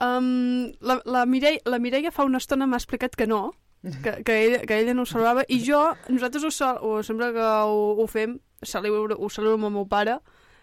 Um, 0.01 0.73
la, 0.81 1.01
la, 1.05 1.27
Mireia, 1.27 1.61
la 1.65 1.79
Mireia 1.79 2.11
fa 2.11 2.25
una 2.25 2.39
estona 2.39 2.67
m'ha 2.67 2.79
explicat 2.81 3.15
que 3.17 3.27
no, 3.27 3.53
que, 3.83 4.23
que, 4.25 4.37
ella, 4.47 4.61
que 4.67 4.79
ella 4.81 4.95
no 4.95 5.03
ho 5.03 5.07
celebrava, 5.07 5.45
i 5.49 5.61
jo, 5.63 5.83
nosaltres 6.09 6.45
ho, 6.45 6.51
cel- 6.51 6.81
o 6.83 7.03
sempre 7.03 7.33
que 7.35 7.43
ho, 7.43 7.93
ho 8.01 8.07
fem, 8.07 8.39
celebro, 8.65 9.17
ho 9.19 9.29
celebro 9.31 9.59
amb 9.61 9.69
el 9.69 9.75
meu 9.77 9.87
pare, 9.87 10.19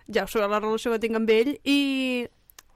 ja 0.09 0.23
ho 0.25 0.27
sabeu 0.31 0.49
la 0.49 0.59
relació 0.59 0.91
que 0.91 0.99
tinc 1.03 1.15
amb 1.19 1.29
ell, 1.29 1.53
i 1.63 2.27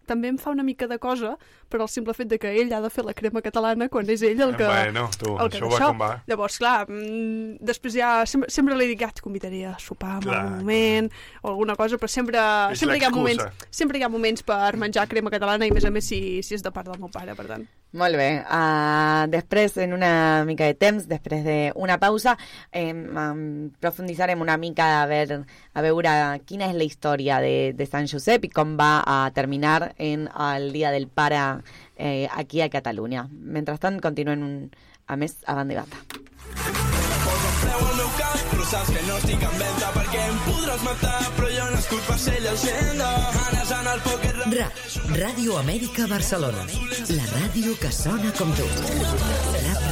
també 0.05 0.27
em 0.27 0.37
fa 0.37 0.51
una 0.51 0.63
mica 0.67 0.87
de 0.87 0.99
cosa 0.99 1.37
per 1.69 1.81
al 1.81 1.89
simple 1.91 2.15
fet 2.17 2.29
de 2.31 2.39
que 2.41 2.51
ell 2.61 2.73
ha 2.73 2.81
de 2.83 2.89
fer 2.93 3.05
la 3.05 3.15
crema 3.17 3.41
catalana 3.45 3.89
quan 3.91 4.09
és 4.09 4.23
ell 4.25 4.41
el 4.45 4.55
que... 4.57 4.67
Bueno, 4.67 5.07
tu, 5.19 5.35
el 5.37 5.51
que 5.51 5.59
això 5.59 5.69
va 5.69 5.77
d'això. 5.77 5.91
com 5.91 6.01
va. 6.03 6.11
Llavors, 6.29 6.57
clar, 6.61 6.75
mm, 6.89 7.59
després 7.65 7.97
ja... 7.97 8.11
Sempre, 8.29 8.49
sempre 8.53 8.77
li 8.79 8.89
dic, 8.93 9.03
ah, 9.05 9.11
et 9.13 9.21
convidaria 9.23 9.73
a 9.73 9.79
sopar 9.81 10.17
en 10.17 10.27
Clar, 10.27 10.39
algun 10.39 10.59
moment 10.61 11.09
o 11.41 11.53
alguna 11.53 11.77
cosa, 11.79 11.99
però 12.01 12.09
sempre, 12.11 12.41
És 12.71 12.81
sempre, 12.81 12.97
hi 12.99 13.07
ha 13.07 13.13
moments, 13.13 13.67
sempre 13.69 13.99
hi 13.99 14.05
ha 14.05 14.11
moments 14.11 14.45
per 14.47 14.75
menjar 14.79 15.07
crema 15.11 15.33
catalana 15.33 15.67
i, 15.67 15.73
a 15.73 15.77
més 15.77 15.87
a 15.87 15.93
més, 15.93 16.07
si, 16.07 16.19
si 16.45 16.57
és 16.57 16.65
de 16.65 16.73
part 16.73 16.89
del 16.89 17.01
meu 17.01 17.11
pare, 17.13 17.35
per 17.37 17.47
tant. 17.49 17.65
Molt 17.93 18.17
bé. 18.17 18.29
Uh, 18.49 19.27
després, 19.29 19.75
en 19.83 19.93
una 19.93 20.43
mica 20.49 20.65
de 20.65 20.73
temps, 20.73 21.05
després 21.05 21.43
d'una 21.45 21.99
pausa, 22.01 22.33
eh, 22.71 22.89
um, 22.89 23.69
profunditzarem 23.79 24.41
una 24.41 24.57
mica 24.57 25.03
a, 25.03 25.05
ver, 25.05 25.43
a 25.73 25.83
veure 25.85 26.13
quina 26.49 26.71
és 26.71 26.77
la 26.79 26.87
història 26.87 27.37
de, 27.43 27.73
de 27.77 27.85
Sant 27.85 28.09
Josep 28.09 28.47
i 28.47 28.49
com 28.49 28.73
va 28.79 29.03
a 29.05 29.19
terminar 29.35 29.93
en 30.01 30.25
el 30.25 30.71
Dia 30.73 30.89
del 30.89 31.05
Pare 31.05 31.43
eh, 31.95 32.27
aquí 32.31 32.61
a 32.61 32.69
Catalunya. 32.69 33.27
Mentrestant, 33.31 34.01
continuem 34.01 34.43
un, 34.43 34.55
a 35.07 35.17
més 35.19 35.39
de 35.43 35.53
banda. 35.53 35.85
Meu 37.93 38.09
cap, 38.17 38.39
però 38.51 38.65
saps 38.67 38.89
que 38.93 39.01
no 39.07 39.15
estic 39.21 39.43
en 39.47 39.53
venda 39.59 39.89
perquè 39.95 40.21
em 40.27 40.39
podràs 40.47 40.81
matar, 40.85 41.19
però 41.37 41.49
jo 41.53 41.65
no 41.71 41.77
escup 41.79 42.07
per 42.09 42.17
ser 42.19 42.39
llegenda. 42.43 43.09
Anes 43.47 43.73
en 43.79 43.89
el 43.93 44.01
poker 44.07 44.33
Ra 44.53 44.67
Ràdio 45.15 45.57
Amèrica 45.57 46.05
Barcelona. 46.11 46.65
La 47.15 47.25
ràdio 47.31 47.75
que 47.79 47.91
sona 47.95 48.33
com 48.37 48.51
tu. 48.57 48.67
Rap 49.63 49.83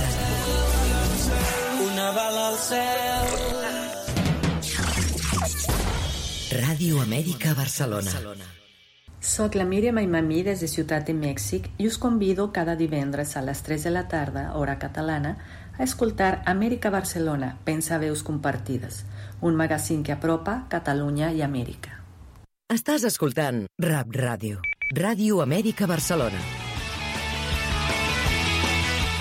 una 1.88 2.08
bala 2.18 2.48
al 2.52 2.58
cel. 2.70 3.30
Ràdio 6.62 7.02
Amèrica 7.06 7.54
Barcelona. 7.56 8.60
Soc 9.22 9.54
la 9.54 9.66
Míriam 9.66 10.00
Aimamí 10.02 10.42
des 10.42 10.62
de 10.64 10.68
Ciutat 10.68 11.06
de 11.06 11.14
Mèxic 11.14 11.68
i 11.78 11.86
us 11.86 12.00
convido 12.02 12.48
cada 12.52 12.74
divendres 12.76 13.36
a 13.38 13.44
les 13.46 13.60
3 13.62 13.84
de 13.86 13.92
la 13.94 14.08
tarda, 14.10 14.56
hora 14.58 14.80
catalana, 14.80 15.36
a 15.78 15.84
escoltar 15.84 16.42
Amèrica 16.48 16.90
Barcelona, 16.90 17.60
Pensa 17.64 18.00
Veus 18.00 18.24
Compartides, 18.24 19.06
un 19.40 19.56
magazín 19.56 20.02
que 20.02 20.12
apropa 20.12 20.66
Catalunya 20.70 21.30
i 21.38 21.44
Amèrica. 21.46 22.02
Estàs 22.74 23.06
escoltant 23.06 23.68
Rap 23.78 24.10
Ràdio. 24.10 24.58
Ràdio 24.98 25.44
Amèrica 25.46 25.86
Barcelona. 25.86 26.42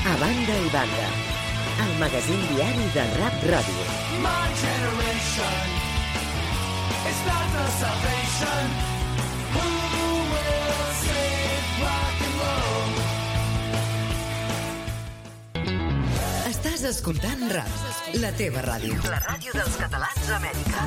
A 0.09 0.17
banda 0.17 0.57
i 0.65 0.73
banda. 0.73 1.11
El 1.85 1.93
magazín 2.01 2.41
diari 2.55 2.89
de 2.97 3.05
Rap 3.21 3.45
Ràdio. 3.53 3.85
My 4.25 4.49
generation 4.65 5.61
is 7.05 7.21
not 7.29 7.47
the 7.53 7.69
salvation. 7.85 8.97
Who 9.51 9.90
Estàs 16.81 16.97
escoltant 16.97 17.43
Rap, 17.53 17.73
la 18.23 18.31
teva 18.39 18.63
ràdio. 18.65 18.95
La 19.05 19.19
ràdio 19.21 19.53
dels 19.53 19.75
catalans 19.77 20.31
a 20.33 20.39
Amèrica. 20.39 20.87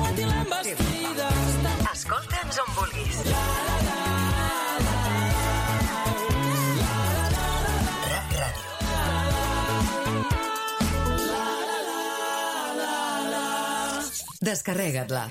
Escolta'ns 1.92 2.58
on 2.64 2.72
vulguis. 2.80 3.20
Ràdio. 3.28 3.94
Descarrega't-la. 14.44 15.28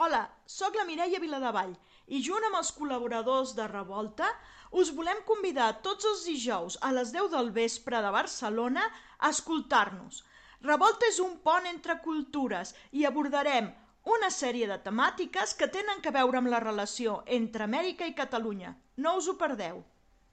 Hola, 0.00 0.22
sóc 0.48 0.74
la 0.80 0.88
Mireia 0.88 1.20
Viladevall 1.20 1.76
i 2.08 2.22
junt 2.24 2.48
amb 2.48 2.58
els 2.62 2.72
col·laboradors 2.74 3.52
de 3.58 3.66
Revolta 3.68 4.32
us 4.70 4.92
volem 4.94 5.20
convidar 5.26 5.72
tots 5.82 6.06
els 6.08 6.24
dijous 6.28 6.78
a 6.82 6.92
les 6.92 7.12
10 7.14 7.30
del 7.32 7.50
vespre 7.50 8.00
de 8.04 8.10
Barcelona 8.14 8.84
a 9.18 9.30
escoltar-nos. 9.30 10.22
Revolta 10.62 11.06
és 11.08 11.20
un 11.22 11.38
pont 11.44 11.66
entre 11.70 12.00
cultures 12.02 12.74
i 12.92 13.04
abordarem 13.06 13.70
una 14.08 14.30
sèrie 14.32 14.66
de 14.66 14.78
temàtiques 14.82 15.54
que 15.54 15.68
tenen 15.68 16.00
que 16.02 16.12
veure 16.14 16.40
amb 16.40 16.50
la 16.50 16.60
relació 16.64 17.22
entre 17.26 17.68
Amèrica 17.68 18.08
i 18.08 18.16
Catalunya. 18.16 18.74
No 18.96 19.16
us 19.20 19.28
ho 19.28 19.36
perdeu. 19.38 19.82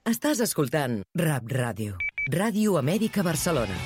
Estàs 0.06 0.40
escoltant 0.40 1.02
Rap 1.18 1.50
Ràdio. 1.50 1.98
Ràdio 2.32 2.78
Amèrica 2.80 3.22
Barcelona. 3.26 3.76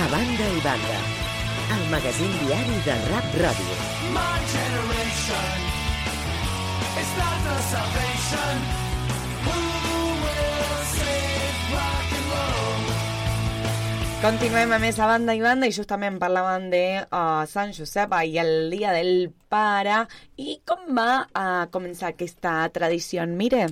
A 0.00 0.06
banda 0.12 0.52
i 0.56 0.62
banda. 0.64 1.00
El 1.76 1.82
magazín 1.92 2.32
diari 2.44 2.78
de 2.86 2.96
Rap 3.10 3.34
Ràdio. 3.42 3.80
My 4.14 4.46
generation 4.54 5.69
Continuem 14.20 14.68
a 14.76 14.76
més 14.76 14.98
a 15.00 15.06
banda 15.08 15.32
i 15.32 15.38
banda 15.40 15.64
i 15.64 15.72
justament 15.72 16.18
parlàvem 16.20 16.66
de 16.68 16.82
uh, 17.00 17.46
Sant 17.48 17.70
Josep 17.72 18.12
i 18.28 18.34
el 18.42 18.68
Dia 18.68 18.90
del 18.92 19.30
Pare 19.48 20.02
i 20.36 20.58
com 20.68 20.90
va 20.98 21.22
uh, 21.24 21.64
començar 21.72 22.10
aquesta 22.10 22.52
tradició, 22.74 23.24
mire? 23.24 23.62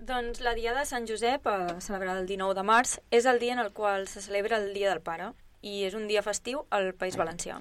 Doncs 0.00 0.40
la 0.40 0.54
Dia 0.56 0.72
de 0.72 0.86
Sant 0.88 1.04
Josep, 1.06 1.44
eh, 1.46 1.76
celebrada 1.84 2.22
el 2.22 2.26
19 2.26 2.56
de 2.56 2.64
març, 2.64 2.96
és 3.12 3.28
el 3.28 3.38
dia 3.38 3.52
en 3.52 3.60
el 3.62 3.68
qual 3.76 4.08
se 4.08 4.24
celebra 4.24 4.56
el 4.56 4.72
Dia 4.72 4.88
del 4.88 5.04
Pare 5.04 5.28
i 5.60 5.84
és 5.84 5.94
un 5.94 6.08
dia 6.08 6.24
festiu 6.24 6.64
al 6.70 6.94
País 6.96 7.20
Valencià. 7.20 7.60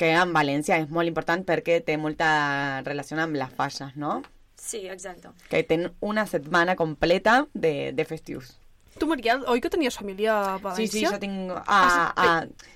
Que 0.00 0.14
en 0.16 0.32
València 0.32 0.80
és 0.80 0.88
molt 0.88 1.12
important 1.12 1.44
perquè 1.44 1.82
té 1.84 1.98
molta 2.00 2.80
relació 2.88 3.20
amb 3.20 3.36
les 3.36 3.52
falles, 3.52 3.94
no? 4.00 4.22
Sí, 4.66 4.82
exacte. 4.90 5.30
Que 5.48 5.62
tenen 5.62 5.94
una 6.00 6.26
setmana 6.26 6.74
completa 6.74 7.46
de, 7.54 7.92
de 7.94 8.04
festius. 8.04 8.56
Tu, 8.96 9.06
Mariel, 9.06 9.42
oi 9.52 9.60
que 9.60 9.68
tenies 9.68 9.96
família 9.98 10.34
a 10.34 10.52
València? 10.56 10.88
Sí, 10.88 11.02
sí, 11.02 11.04
jo 11.04 11.18
tinc, 11.20 11.52
a, 11.52 11.80
a, 12.16 12.28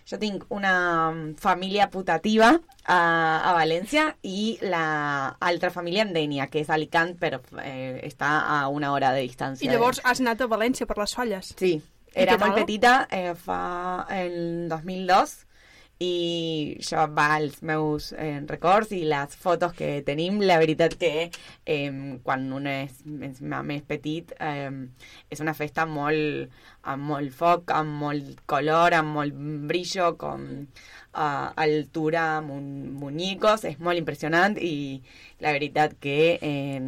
jo 0.08 0.18
tinc 0.20 0.44
una 0.52 0.74
mm, 1.10 1.36
família 1.40 1.88
putativa 1.90 2.50
a, 2.52 2.98
a 3.00 3.54
València 3.56 4.10
i 4.28 4.58
la 4.60 4.84
altra 5.40 5.72
família 5.72 6.04
en 6.04 6.12
Dènia, 6.12 6.50
que 6.52 6.60
és 6.60 6.70
Alicant, 6.70 7.14
però 7.20 7.40
eh, 7.64 8.02
està 8.04 8.34
a 8.44 8.60
una 8.68 8.92
hora 8.92 9.14
de 9.16 9.24
distància. 9.24 9.64
I 9.64 9.72
llavors 9.72 10.02
has 10.04 10.20
anat 10.20 10.44
a 10.44 10.50
València 10.50 10.86
per 10.86 10.98
les 11.00 11.16
falles? 11.16 11.54
Sí, 11.56 11.78
era 12.12 12.36
molt 12.42 12.58
petita, 12.58 13.06
eh, 13.10 13.32
fa 13.38 13.60
el 14.12 14.68
2002, 14.68 15.36
i 16.00 16.76
això 16.78 17.02
va 17.12 17.26
als 17.36 17.58
meus 17.70 18.06
eh, 18.16 18.40
records 18.48 18.92
i 18.96 19.02
les 19.08 19.34
fotos 19.36 19.74
que 19.76 19.90
tenim. 20.06 20.38
La 20.48 20.56
veritat 20.62 20.94
que 21.00 21.10
eh, 21.28 21.90
quan 22.24 22.46
un 22.56 22.68
és, 22.70 23.02
és 23.28 23.42
més 23.44 23.84
petit 23.90 24.32
eh, 24.40 24.70
és 25.28 25.44
una 25.44 25.52
festa 25.58 25.84
molt, 25.84 26.56
amb 26.88 27.04
molt 27.12 27.36
foc, 27.36 27.74
amb 27.76 28.00
molt 28.00 28.40
color, 28.48 28.96
amb 28.96 29.12
molt 29.18 29.36
brillo, 29.68 30.14
com 30.20 30.46
uh, 30.64 31.48
altura, 31.66 32.24
mun 32.40 32.64
muñecos, 32.96 33.66
és 33.68 33.76
molt 33.78 34.00
impressionant 34.00 34.56
i 34.56 35.02
la 35.44 35.52
veritat 35.52 35.98
que 36.00 36.20
eh, 36.40 36.80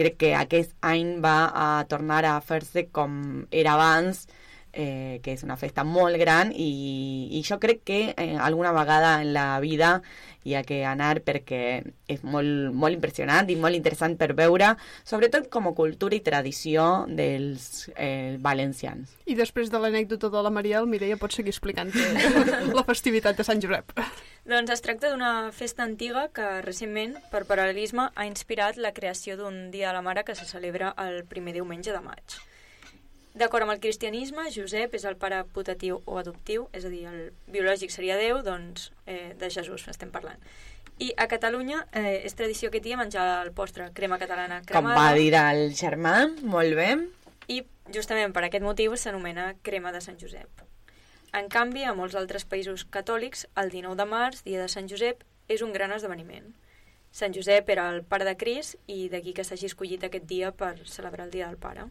crec 0.00 0.16
que 0.24 0.32
aquest 0.40 0.72
any 0.80 1.18
va 1.20 1.36
a 1.52 1.68
tornar 1.84 2.24
a 2.24 2.38
fer-se 2.40 2.88
com 2.96 3.44
era 3.50 3.76
abans, 3.76 4.24
eh, 4.24 4.41
que 4.72 5.34
és 5.36 5.42
una 5.44 5.58
festa 5.60 5.84
molt 5.84 6.16
gran 6.20 6.52
i, 6.52 7.28
i 7.36 7.42
jo 7.44 7.58
crec 7.60 7.82
que 7.84 8.00
eh, 8.16 8.36
alguna 8.40 8.72
vegada 8.72 9.20
en 9.20 9.32
la 9.34 9.60
vida 9.60 10.00
hi 10.44 10.56
ha 10.56 10.62
que 10.66 10.80
anar 10.88 11.20
perquè 11.22 11.82
és 12.10 12.22
molt, 12.26 12.72
molt 12.74 12.96
impressionant 12.96 13.48
i 13.52 13.56
molt 13.56 13.76
interessant 13.78 14.16
per 14.18 14.32
veure, 14.38 14.72
sobretot 15.06 15.48
com 15.52 15.68
a 15.70 15.74
cultura 15.76 16.16
i 16.16 16.22
tradició 16.24 17.06
dels 17.08 17.88
eh, 17.94 18.38
valencians. 18.42 19.12
I 19.26 19.36
després 19.38 19.70
de 19.70 19.78
l'anècdota 19.82 20.32
de 20.32 20.42
la 20.42 20.50
Mariel, 20.50 20.88
Mireia, 20.90 21.18
pots 21.20 21.38
seguir 21.38 21.54
explicant 21.54 21.92
la 22.78 22.86
festivitat 22.88 23.38
de 23.38 23.46
Sant 23.46 23.62
Josep. 23.62 23.94
Doncs 24.48 24.72
es 24.74 24.82
tracta 24.82 25.12
d'una 25.12 25.52
festa 25.54 25.84
antiga 25.86 26.26
que 26.34 26.48
recentment, 26.66 27.14
per 27.30 27.44
paral·lelisme, 27.46 28.08
ha 28.10 28.26
inspirat 28.26 28.80
la 28.80 28.90
creació 28.96 29.38
d'un 29.38 29.68
Dia 29.70 29.92
de 29.92 30.00
la 30.00 30.02
Mare 30.02 30.24
que 30.26 30.34
se 30.34 30.48
celebra 30.48 30.96
el 30.98 31.22
primer 31.30 31.54
diumenge 31.60 31.94
de 31.94 32.02
maig. 32.02 32.42
D'acord 33.34 33.64
amb 33.64 33.72
el 33.72 33.80
cristianisme, 33.80 34.44
Josep 34.52 34.92
és 34.98 35.06
el 35.08 35.16
pare 35.16 35.38
putatiu 35.54 36.02
o 36.04 36.18
adoptiu, 36.20 36.66
és 36.76 36.84
a 36.84 36.90
dir, 36.92 37.06
el 37.08 37.30
biològic 37.48 37.90
seria 37.94 38.18
Déu, 38.20 38.42
doncs 38.44 38.90
eh, 39.06 39.32
de 39.40 39.48
Jesús 39.48 39.86
estem 39.88 40.10
parlant. 40.12 40.42
I 41.00 41.14
a 41.16 41.24
Catalunya 41.30 41.86
eh, 41.96 42.20
és 42.26 42.36
tradició 42.36 42.68
aquest 42.68 42.84
dia 42.84 42.98
menjar 43.00 43.24
el 43.46 43.52
postre, 43.56 43.88
crema 43.96 44.18
catalana 44.20 44.60
Com 44.60 44.68
cremada. 44.74 44.98
va 45.00 45.16
dir 45.16 45.32
el 45.32 45.72
germà, 45.72 46.28
molt 46.44 46.76
bé. 46.76 46.90
I 47.48 47.62
justament 47.94 48.36
per 48.36 48.44
aquest 48.44 48.62
motiu 48.62 48.94
s'anomena 49.00 49.54
crema 49.64 49.94
de 49.96 50.04
Sant 50.04 50.20
Josep. 50.20 50.66
En 51.32 51.48
canvi, 51.48 51.86
a 51.88 51.96
molts 51.96 52.14
altres 52.14 52.44
països 52.44 52.84
catòlics, 52.84 53.46
el 53.56 53.72
19 53.72 53.96
de 53.96 54.04
març, 54.04 54.44
dia 54.44 54.60
de 54.60 54.68
Sant 54.68 54.92
Josep, 54.92 55.24
és 55.48 55.64
un 55.64 55.72
gran 55.72 55.96
esdeveniment. 55.96 56.52
Sant 57.12 57.32
Josep 57.32 57.68
era 57.72 57.88
el 57.92 58.04
pare 58.04 58.28
de 58.28 58.36
Cris 58.36 58.76
i 58.86 59.08
d'aquí 59.08 59.32
que 59.32 59.44
s'hagi 59.44 59.72
escollit 59.72 60.04
aquest 60.04 60.28
dia 60.28 60.52
per 60.52 60.76
celebrar 60.84 61.24
el 61.24 61.32
Dia 61.32 61.48
del 61.48 61.56
Pare. 61.56 61.88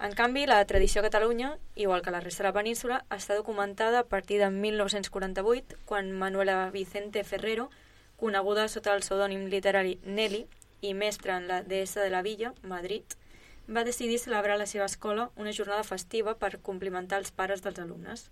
En 0.00 0.14
canvi, 0.16 0.46
la 0.46 0.64
tradició 0.64 1.02
a 1.02 1.04
Catalunya, 1.04 1.58
igual 1.76 2.00
que 2.00 2.10
la 2.10 2.20
resta 2.20 2.42
de 2.42 2.48
la 2.48 2.54
península, 2.56 3.02
està 3.12 3.34
documentada 3.36 3.98
a 4.00 4.06
partir 4.08 4.38
de 4.40 4.48
1948, 4.48 5.76
quan 5.84 6.08
Manuela 6.16 6.70
Vicente 6.72 7.22
Ferrero, 7.22 7.68
coneguda 8.16 8.64
sota 8.72 8.94
el 8.96 9.04
pseudònim 9.04 9.44
literari 9.52 9.98
Nelly 10.04 10.46
i 10.80 10.94
mestra 10.96 11.36
en 11.36 11.48
la 11.52 11.60
deessa 11.60 12.00
de 12.00 12.08
la 12.08 12.22
Villa, 12.24 12.54
Madrid, 12.62 13.04
va 13.68 13.84
decidir 13.84 14.18
celebrar 14.18 14.56
a 14.56 14.62
la 14.62 14.66
seva 14.66 14.88
escola 14.88 15.28
una 15.36 15.52
jornada 15.52 15.84
festiva 15.84 16.38
per 16.40 16.62
complimentar 16.64 17.20
els 17.20 17.30
pares 17.30 17.60
dels 17.60 17.84
alumnes. 17.84 18.30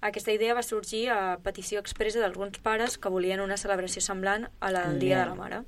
Aquesta 0.00 0.30
idea 0.30 0.54
va 0.54 0.62
sorgir 0.62 1.08
a 1.10 1.40
petició 1.42 1.82
expressa 1.82 2.22
d'alguns 2.22 2.62
pares 2.62 2.98
que 2.98 3.10
volien 3.10 3.42
una 3.42 3.58
celebració 3.58 3.98
semblant 4.04 4.46
a 4.60 4.70
la 4.70 4.86
del 4.86 5.02
Dia 5.02 5.24
de 5.24 5.32
la 5.32 5.34
Mare. 5.34 5.64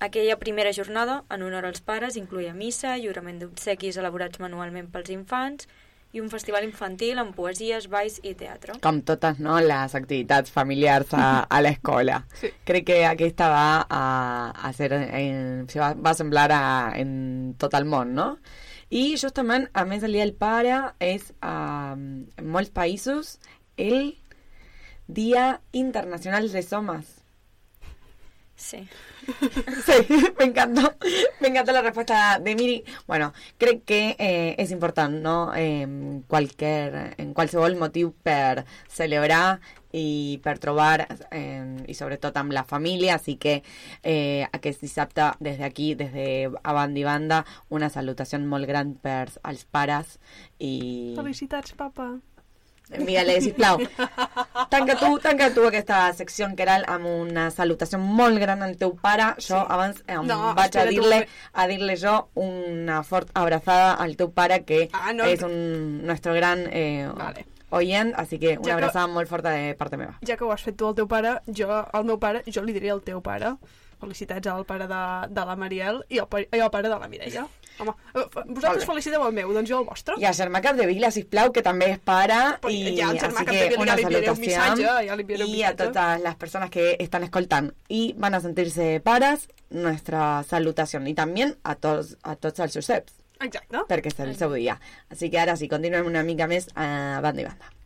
Aquella 0.00 0.38
primera 0.40 0.72
jornada, 0.72 1.24
en 1.28 1.42
honor 1.44 1.66
als 1.68 1.82
pares, 1.84 2.16
incluïa 2.16 2.54
missa, 2.56 2.96
lliurament 2.96 3.42
d'obsequis 3.42 3.98
elaborats 4.00 4.40
manualment 4.40 4.88
pels 4.88 5.12
infants 5.12 5.68
i 6.16 6.22
un 6.24 6.30
festival 6.32 6.64
infantil 6.66 7.20
amb 7.22 7.36
poesies, 7.36 7.86
balls 7.92 8.16
i 8.26 8.32
teatre. 8.34 8.78
Com 8.82 9.02
totes 9.06 9.38
no, 9.44 9.58
les 9.62 9.94
activitats 9.94 10.50
familiars 10.50 11.12
a, 11.14 11.44
a 11.44 11.60
l'escola. 11.62 12.22
Sí. 12.40 12.50
Crec 12.66 12.88
que 12.88 12.98
aquesta 13.06 13.50
va 13.52 13.68
a, 13.84 14.02
a 14.50 14.72
ser, 14.74 14.90
en, 14.96 15.68
se 15.70 15.78
va, 15.78 15.92
va 15.94 16.16
semblar 16.16 16.48
a, 16.56 16.64
en 16.98 17.54
tot 17.60 17.76
el 17.78 17.86
món, 17.86 18.16
no? 18.16 18.32
I 18.90 19.14
justament, 19.20 19.68
a 19.70 19.84
més, 19.86 20.02
el 20.02 20.16
Dia 20.16 20.24
del 20.24 20.34
Pare 20.34 20.80
és, 21.04 21.28
um, 21.46 22.24
en 22.40 22.50
molts 22.56 22.72
països, 22.74 23.36
el 23.78 24.16
Dia 25.06 25.60
Internacional 25.76 26.50
dels 26.50 26.72
Homes. 26.74 27.19
Sí. 28.60 28.86
Sí, 29.86 29.92
me 30.38 30.44
encantó. 30.46 30.94
Me 31.40 31.48
encantó 31.48 31.72
la 31.72 31.82
respuesta 31.82 32.38
de 32.38 32.54
Miri. 32.54 32.84
Bueno, 33.06 33.32
crec 33.58 33.84
que 33.84 34.16
eh, 34.18 34.54
és 34.58 34.70
important, 34.70 35.16
no? 35.22 35.52
Eh, 35.54 35.86
qualquer, 36.28 37.14
en 37.16 37.32
qualsevol 37.32 37.76
motiu 37.80 38.12
per 38.22 38.66
celebrar 38.88 39.60
i 39.92 40.38
per 40.44 40.58
trobar, 40.62 41.06
eh, 41.30 41.84
i 41.88 41.94
sobretot 41.94 42.36
amb 42.36 42.52
la 42.52 42.64
família, 42.64 43.16
així 43.16 43.36
que 43.40 43.60
eh, 44.02 44.46
aquest 44.52 44.84
dissabte, 44.84 45.32
des 45.40 45.58
d'aquí, 45.58 45.94
des 45.94 46.12
de 46.12 46.28
a 46.62 46.74
banda 46.76 47.00
i 47.00 47.04
banda, 47.06 47.44
una 47.68 47.90
salutació 47.90 48.38
molt 48.44 48.68
gran 48.68 48.94
per 48.94 49.28
als 49.42 49.64
pares 49.64 50.18
i... 50.58 51.14
Felicitats, 51.16 51.74
papa. 51.78 52.12
Miguel, 52.98 53.30
sisplau, 53.42 53.78
tanca 54.68 54.96
tu, 54.98 55.18
tanca 55.22 55.50
tu 55.54 55.64
aquesta 55.68 56.12
secció, 56.12 56.48
Keral, 56.56 56.84
amb 56.90 57.06
una 57.06 57.50
salutació 57.54 57.98
molt 58.02 58.38
gran 58.42 58.62
al 58.66 58.76
teu 58.80 58.94
pare. 58.98 59.34
Jo 59.38 59.60
abans 59.62 60.02
em 60.06 60.26
No, 60.26 60.54
vaig 60.58 60.76
a 60.76 60.84
dir-li 60.88 61.00
moment. 61.00 61.28
a 61.52 61.66
dir-li 61.70 61.96
jo 61.96 62.16
una 62.34 63.02
fort 63.06 63.30
abrazada 63.34 63.94
al 63.94 64.16
teu 64.16 64.30
pare, 64.32 64.64
que 64.64 64.88
Ah, 64.92 65.12
no. 65.12 65.24
és 65.24 65.42
un, 65.42 66.02
nuestro 66.06 66.34
gran 66.34 66.66
eh, 66.70 67.08
oient, 67.70 68.12
així 68.18 68.38
que 68.38 68.56
una 68.58 68.64
Ja 68.64 68.64
que- 68.64 68.72
abraçada 68.82 69.06
molt 69.06 69.28
forta 69.28 69.50
de 69.54 69.74
part 69.78 69.94
meva. 69.96 70.18
Ja 70.26 70.36
que 70.36 70.44
ho 70.44 70.50
has 70.52 70.62
fet 70.62 70.76
tu 70.76 70.88
al 70.88 70.94
teu 70.94 71.06
pare, 71.06 71.38
jo, 71.46 71.68
al 71.70 72.04
meu 72.04 72.18
pare, 72.18 72.42
jo 72.46 72.62
li 72.62 72.72
diré 72.72 72.90
al 72.90 73.02
teu 73.02 73.20
pare. 73.22 73.54
Felicitats 74.00 74.46
al 74.48 74.64
pare 74.64 74.86
de, 74.88 75.00
de 75.28 75.42
la 75.44 75.54
Mariel 75.56 76.02
i 76.08 76.18
al, 76.18 76.26
i 76.52 76.58
al 76.58 76.70
pare 76.70 76.88
de 76.88 76.98
la 76.98 77.06
Mireia. 77.06 77.46
Home, 77.80 77.94
eh, 78.14 78.24
vosaltres 78.46 78.84
feliciteu 78.84 79.22
el 79.26 79.32
meu, 79.32 79.52
doncs 79.56 79.70
jo 79.70 79.78
el 79.80 79.86
vostre. 79.88 80.16
I 80.20 80.26
a 80.28 80.32
Germà 80.36 80.60
Capdevila, 80.64 81.10
sisplau, 81.14 81.52
que 81.52 81.62
també 81.64 81.90
és 81.94 82.02
pare, 82.04 82.38
Però 82.60 82.72
i 82.72 82.96
ja, 82.98 83.08
Germà 83.16 83.44
Capdevila 83.48 83.86
ja 83.86 83.96
li 83.96 84.04
enviaré 84.04 84.30
un 84.30 84.40
missatge, 84.40 84.84
ja 85.06 85.16
li 85.16 85.24
enviaré 85.24 85.46
un 85.46 85.48
i 85.48 85.62
a 85.62 85.70
missatge. 85.72 85.86
totes 85.86 86.22
les 86.26 86.36
persones 86.36 86.70
que 86.70 86.90
estan 86.98 87.24
escoltant 87.24 87.72
i 87.88 88.02
van 88.18 88.34
a 88.36 88.40
sentirse 88.44 89.00
pares, 89.04 89.48
nuestra 89.70 90.42
salutació. 90.44 91.00
I 91.06 91.14
també 91.14 91.48
a 91.64 91.74
tots, 91.74 92.16
a 92.22 92.36
tots 92.36 92.60
els 92.60 92.74
Joseps, 92.76 93.12
Exacte. 93.40 93.84
perquè 93.88 94.12
és 94.12 94.20
el 94.20 94.36
seu 94.36 94.52
dia. 94.52 94.78
Així 95.08 95.30
que 95.30 95.38
ara 95.40 95.56
sí, 95.56 95.68
continuem 95.68 96.06
una 96.06 96.22
mica 96.22 96.46
més 96.46 96.68
a 96.74 97.20
banda 97.22 97.40
i 97.40 97.44
banda. 97.48 97.76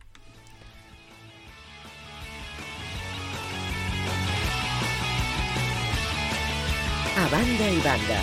A 7.15 7.27
banda 7.31 7.67
i 7.71 7.79
banda, 7.79 8.17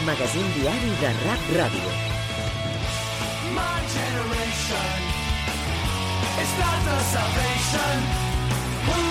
el 0.00 0.06
magazín 0.06 0.46
diari 0.54 0.90
de 1.00 1.12
Rap 1.24 1.42
Ràdio. 1.56 1.90
My 3.54 3.78
generation 3.96 4.98
is 6.42 6.50
not 6.60 6.78
the 6.88 6.98
salvation. 7.14 7.96
Who 8.86 9.02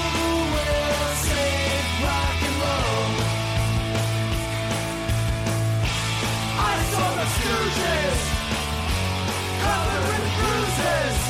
will 0.53 1.13
save 1.27 1.87
rock 2.05 2.39
and 2.47 2.57
roll? 2.63 3.13
I 6.57 6.75
saw 6.91 7.09
the 7.19 7.27
Stooges 7.35 8.19
covered 9.63 10.05
in 10.15 10.25
bruises. 10.37 11.28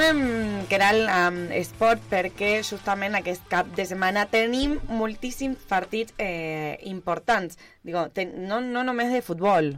Continuem, 0.00 0.64
Keral, 0.64 1.02
amb 1.12 1.50
esport 1.52 2.00
perquè 2.08 2.62
justament 2.64 3.18
aquest 3.18 3.42
cap 3.52 3.66
de 3.76 3.84
setmana 3.84 4.22
tenim 4.32 4.78
moltíssims 4.88 5.60
partits 5.68 6.14
eh, 6.16 6.78
importants. 6.88 7.58
Digo, 7.84 8.06
ten, 8.16 8.32
no, 8.48 8.62
no 8.64 8.80
només 8.80 9.12
de 9.12 9.20
futbol. 9.20 9.68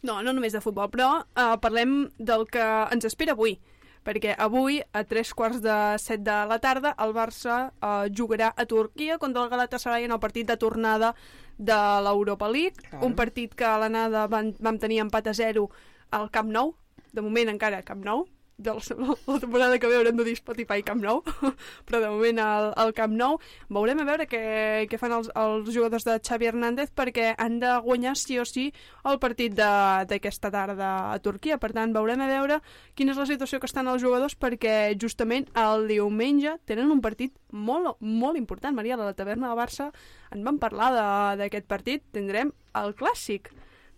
No, 0.00 0.14
no 0.24 0.32
només 0.32 0.56
de 0.56 0.64
futbol, 0.64 0.88
però 0.88 1.10
uh, 1.20 1.58
parlem 1.60 2.08
del 2.16 2.46
que 2.48 2.70
ens 2.88 3.04
espera 3.04 3.36
avui. 3.36 3.58
Perquè 4.00 4.32
avui, 4.40 4.80
a 4.96 5.04
tres 5.04 5.34
quarts 5.36 5.60
de 5.60 5.76
set 6.00 6.24
de 6.24 6.38
la 6.48 6.56
tarda, 6.64 6.94
el 6.96 7.12
Barça 7.12 7.60
uh, 7.68 8.08
jugarà 8.08 8.54
a 8.56 8.64
Turquia 8.64 9.20
contra 9.20 9.44
el 9.44 9.52
Galatasaray 9.52 10.08
en 10.08 10.16
el 10.16 10.24
partit 10.24 10.48
de 10.48 10.56
tornada 10.56 11.12
de 11.58 11.84
l'Europa 12.08 12.48
League. 12.48 12.80
Clar. 12.88 13.04
Un 13.04 13.12
partit 13.12 13.52
que 13.52 13.68
a 13.68 13.76
l'anada 13.84 14.24
vam, 14.24 14.54
vam 14.56 14.80
tenir 14.80 15.04
empat 15.04 15.28
a 15.28 15.36
0 15.44 15.68
al 16.16 16.30
Camp 16.32 16.48
Nou. 16.48 16.78
De 17.12 17.20
moment 17.20 17.58
encara 17.58 17.84
Camp 17.84 18.00
Nou. 18.08 18.24
De 18.60 18.74
la, 18.76 19.14
la 19.26 19.38
temporada 19.40 19.78
que 19.80 19.88
ve 19.88 19.96
haurem 19.96 20.16
de 20.18 20.24
dir 20.26 20.34
Spotify 20.36 20.82
Camp 20.84 21.00
Nou, 21.00 21.22
però 21.88 22.00
de 22.02 22.10
moment 22.12 22.40
al, 22.44 22.66
al 22.76 22.90
Camp 22.92 23.14
Nou. 23.16 23.38
Veurem 23.72 24.02
a 24.02 24.04
veure 24.04 24.26
què, 24.28 24.42
què 24.90 24.98
fan 25.00 25.14
els, 25.16 25.30
els 25.34 25.70
jugadors 25.72 26.04
de 26.04 26.18
Xavi 26.20 26.50
Hernández 26.50 26.92
perquè 26.92 27.30
han 27.40 27.56
de 27.62 27.70
guanyar 27.86 28.12
sí 28.20 28.36
o 28.38 28.44
sí 28.44 28.66
el 29.08 29.16
partit 29.22 29.54
de- 29.56 30.04
d'aquesta 30.10 30.50
tarda 30.52 30.90
a 31.14 31.18
Turquia. 31.24 31.56
Per 31.62 31.72
tant, 31.72 31.94
veurem 31.96 32.20
a 32.20 32.28
veure 32.28 32.60
quina 32.94 33.14
és 33.14 33.22
la 33.22 33.26
situació 33.30 33.60
que 33.62 33.70
estan 33.70 33.88
els 33.88 34.02
jugadors 34.04 34.36
perquè 34.36 34.92
justament 35.00 35.48
el 35.56 35.88
diumenge 35.88 36.58
tenen 36.68 36.92
un 36.92 37.00
partit 37.00 37.32
molt, 37.50 37.96
molt 38.00 38.36
important. 38.36 38.76
Maria, 38.76 38.98
a 39.00 39.04
la 39.08 39.16
taverna 39.16 39.48
de 39.54 39.56
Barça 39.56 39.88
en 40.30 40.44
vam 40.44 40.60
parlar 40.60 40.92
de- 40.92 41.42
d'aquest 41.44 41.66
partit. 41.66 42.04
Tindrem 42.12 42.52
el 42.76 42.92
clàssic. 42.94 43.48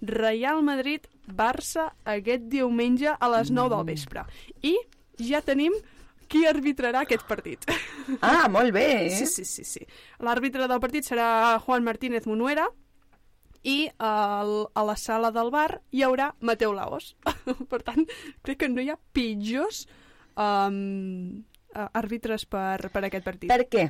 Real 0.02 0.62
Madrid-Barça 0.66 1.88
aquest 2.16 2.48
diumenge 2.50 3.14
a 3.14 3.32
les 3.36 3.52
9 3.54 3.74
del 3.76 3.86
vespre. 3.86 4.26
I 4.66 4.76
ja 5.22 5.42
tenim 5.46 5.74
qui 6.32 6.46
arbitrarà 6.48 7.04
aquest 7.04 7.26
partit. 7.28 7.66
Ah, 8.20 8.48
molt 8.50 8.72
bé, 8.74 8.86
eh? 9.06 9.10
Sí, 9.14 9.26
sí, 9.28 9.44
sí. 9.44 9.64
sí. 9.68 9.84
L'àrbitre 10.24 10.66
del 10.66 10.80
partit 10.82 11.06
serà 11.06 11.58
Juan 11.62 11.84
Martínez 11.84 12.26
Munuera 12.26 12.66
i 13.62 13.86
al, 14.02 14.54
a 14.74 14.82
la 14.88 14.96
sala 14.98 15.30
del 15.30 15.52
bar 15.54 15.80
hi 15.94 16.02
haurà 16.02 16.32
Mateu 16.40 16.74
Laos. 16.74 17.12
per 17.70 17.82
tant, 17.86 18.08
crec 18.42 18.64
que 18.64 18.70
no 18.72 18.82
hi 18.82 18.90
ha 18.90 18.98
pitjors 19.14 19.84
um, 20.34 21.44
àrbitres 21.72 22.46
per, 22.50 22.90
per 22.92 23.04
aquest 23.06 23.28
partit. 23.28 23.52
Per 23.52 23.68
què? 23.68 23.86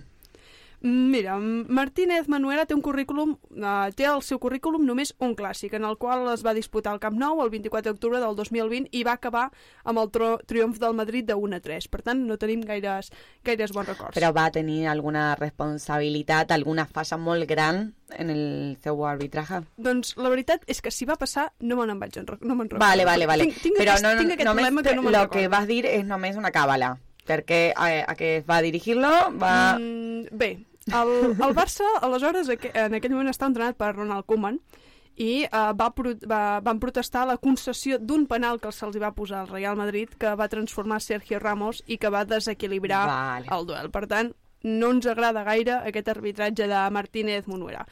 Mira, 0.82 1.36
Martínez 1.38 2.26
Manuela 2.26 2.64
té 2.66 2.74
un 2.74 2.82
currículum, 2.82 3.36
uh, 3.54 3.90
té 3.94 4.06
al 4.10 4.18
seu 4.26 4.40
currículum 4.42 4.82
només 4.82 5.12
un 5.22 5.36
clàssic, 5.38 5.76
en 5.78 5.84
el 5.86 5.94
qual 5.96 6.26
es 6.32 6.42
va 6.42 6.54
disputar 6.56 6.90
al 6.90 6.98
Camp 6.98 7.14
Nou 7.20 7.38
el 7.44 7.52
24 7.52 7.92
d'octubre 7.92 8.18
del 8.18 8.34
2020 8.34 8.88
i 8.90 9.04
va 9.06 9.14
acabar 9.14 9.44
amb 9.84 10.02
el 10.02 10.10
triomf 10.50 10.80
del 10.82 10.96
Madrid 10.98 11.28
de 11.28 11.36
1 11.38 11.56
a 11.56 11.60
3. 11.62 11.86
Per 11.92 12.02
tant, 12.02 12.24
no 12.26 12.34
tenim 12.36 12.64
gaires, 12.66 13.12
gaires 13.46 13.70
bons 13.70 13.92
records. 13.92 14.16
Però 14.18 14.32
va 14.34 14.48
tenir 14.50 14.88
alguna 14.90 15.36
responsabilitat, 15.38 16.50
alguna 16.50 16.88
falla 16.90 17.18
molt 17.18 17.46
gran 17.46 17.84
en 18.18 18.34
el 18.34 18.42
seu 18.82 19.06
arbitratge? 19.06 19.62
Doncs 19.78 20.16
la 20.18 20.34
veritat 20.34 20.66
és 20.66 20.82
que 20.82 20.90
si 20.90 21.06
va 21.06 21.14
passar 21.20 21.46
no 21.62 21.78
me'n 21.78 21.94
vaig 22.02 22.18
en, 22.18 22.26
no 22.42 22.58
me'n 22.58 22.66
recordo. 22.66 22.82
Vale, 22.82 23.06
vale, 23.06 23.30
vale. 23.30 23.46
Tinc, 23.46 23.62
tinc 23.68 23.78
Però 23.78 23.94
aquest, 23.94 24.04
no, 24.08 24.16
no, 24.16 24.24
tinc 24.26 24.34
aquest 24.34 24.50
només 24.50 24.66
problema 24.66 24.82
que 24.82 24.96
no 24.98 25.06
me'n 25.06 25.14
recordo. 25.14 25.38
que 25.38 25.46
vas 25.54 25.70
dir 25.70 25.86
és 25.86 26.04
només 26.04 26.36
una 26.36 26.50
càbala, 26.50 26.96
perquè 27.30 27.62
a, 27.70 27.88
a 28.02 28.18
què 28.18 28.34
va 28.50 28.60
dirigir-lo 28.66 29.14
va... 29.38 29.54
Mm, 29.78 30.26
bé, 30.34 30.52
el, 30.86 31.12
el 31.32 31.54
Barça, 31.54 31.86
aleshores, 32.02 32.48
en 32.50 32.96
aquell 32.98 33.14
moment 33.14 33.30
estava 33.30 33.52
entrenat 33.52 33.78
per 33.78 33.92
Ronald 33.94 34.26
Koeman 34.26 34.58
i 35.20 35.44
uh, 35.44 35.72
va, 35.76 35.90
pro 35.92 36.14
va, 36.28 36.60
van 36.64 36.80
protestar 36.80 37.26
la 37.28 37.36
concessió 37.36 37.98
d'un 38.00 38.24
penal 38.26 38.58
que 38.62 38.72
se'ls 38.72 38.96
va 39.00 39.12
posar 39.14 39.42
al 39.42 39.50
Real 39.50 39.76
Madrid 39.76 40.14
que 40.18 40.32
va 40.38 40.48
transformar 40.48 41.02
Sergio 41.04 41.38
Ramos 41.38 41.82
i 41.86 41.98
que 42.00 42.10
va 42.10 42.24
desequilibrar 42.24 43.04
Vale. 43.10 43.50
el 43.52 43.66
duel. 43.68 43.90
Per 43.92 44.06
tant, 44.08 44.32
no 44.64 44.92
ens 44.96 45.06
agrada 45.10 45.44
gaire 45.44 45.80
aquest 45.82 46.08
arbitratge 46.08 46.68
de 46.70 46.82
Martínez 46.90 47.46
Munuera. 47.46 47.84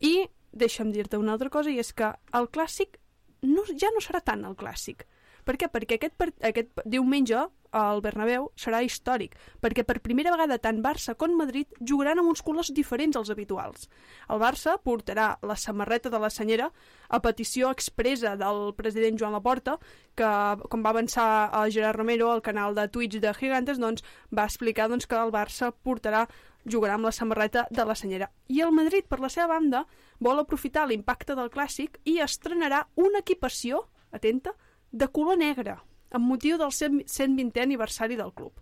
I 0.00 0.28
deixa'm 0.52 0.92
dir-te 0.92 1.18
una 1.18 1.34
altra 1.36 1.50
cosa, 1.50 1.70
i 1.70 1.78
és 1.78 1.92
que 1.92 2.10
el 2.34 2.50
clàssic 2.50 2.98
no, 3.42 3.64
ja 3.70 3.90
no 3.94 4.02
serà 4.04 4.22
tant 4.24 4.44
el 4.44 4.56
clàssic. 4.58 5.06
Per 5.44 5.56
què? 5.56 5.70
Perquè 5.72 5.96
aquest, 5.96 6.16
aquest 6.44 6.82
diumenge 6.84 7.46
al 7.72 8.00
Bernabéu 8.02 8.50
serà 8.58 8.82
històric, 8.82 9.36
perquè 9.62 9.84
per 9.86 10.00
primera 10.04 10.32
vegada 10.34 10.58
tant 10.58 10.80
Barça 10.82 11.14
com 11.14 11.36
Madrid 11.38 11.70
jugaran 11.80 12.20
amb 12.20 12.32
uns 12.32 12.42
colors 12.42 12.72
diferents 12.74 13.16
als 13.16 13.30
habituals. 13.30 13.88
El 14.28 14.42
Barça 14.42 14.76
portarà 14.82 15.38
la 15.42 15.56
samarreta 15.56 16.10
de 16.10 16.18
la 16.18 16.30
senyera 16.30 16.70
a 17.08 17.20
petició 17.20 17.70
expressa 17.70 18.36
del 18.36 18.74
president 18.78 19.18
Joan 19.18 19.36
Laporta, 19.36 19.78
que, 20.14 20.30
com 20.68 20.84
va 20.84 20.94
avançar 20.94 21.26
el 21.62 21.72
Gerard 21.72 21.98
Romero 21.98 22.30
al 22.30 22.42
canal 22.42 22.74
de 22.74 22.88
Twitch 22.88 23.20
de 23.20 23.34
Gigantes, 23.34 23.78
doncs, 23.78 24.04
va 24.34 24.46
explicar 24.46 24.88
doncs, 24.88 25.06
que 25.06 25.18
el 25.18 25.34
Barça 25.34 25.72
portarà 25.72 26.26
jugarà 26.64 26.94
amb 26.98 27.08
la 27.08 27.12
samarreta 27.12 27.66
de 27.70 27.84
la 27.88 27.96
senyera. 27.96 28.30
I 28.48 28.60
el 28.60 28.72
Madrid, 28.72 29.06
per 29.08 29.20
la 29.20 29.30
seva 29.32 29.48
banda, 29.54 29.86
vol 30.20 30.42
aprofitar 30.42 30.86
l'impacte 30.86 31.36
del 31.38 31.48
clàssic 31.52 32.00
i 32.04 32.18
estrenarà 32.20 32.86
una 32.96 33.22
equipació, 33.24 33.86
atenta, 34.12 34.52
de 34.92 35.08
color 35.08 35.38
negre, 35.38 35.78
amb 36.10 36.26
motiu 36.26 36.58
del 36.60 36.72
100 36.74 37.06
120è 37.06 37.62
aniversari 37.62 38.18
del 38.18 38.32
club. 38.34 38.52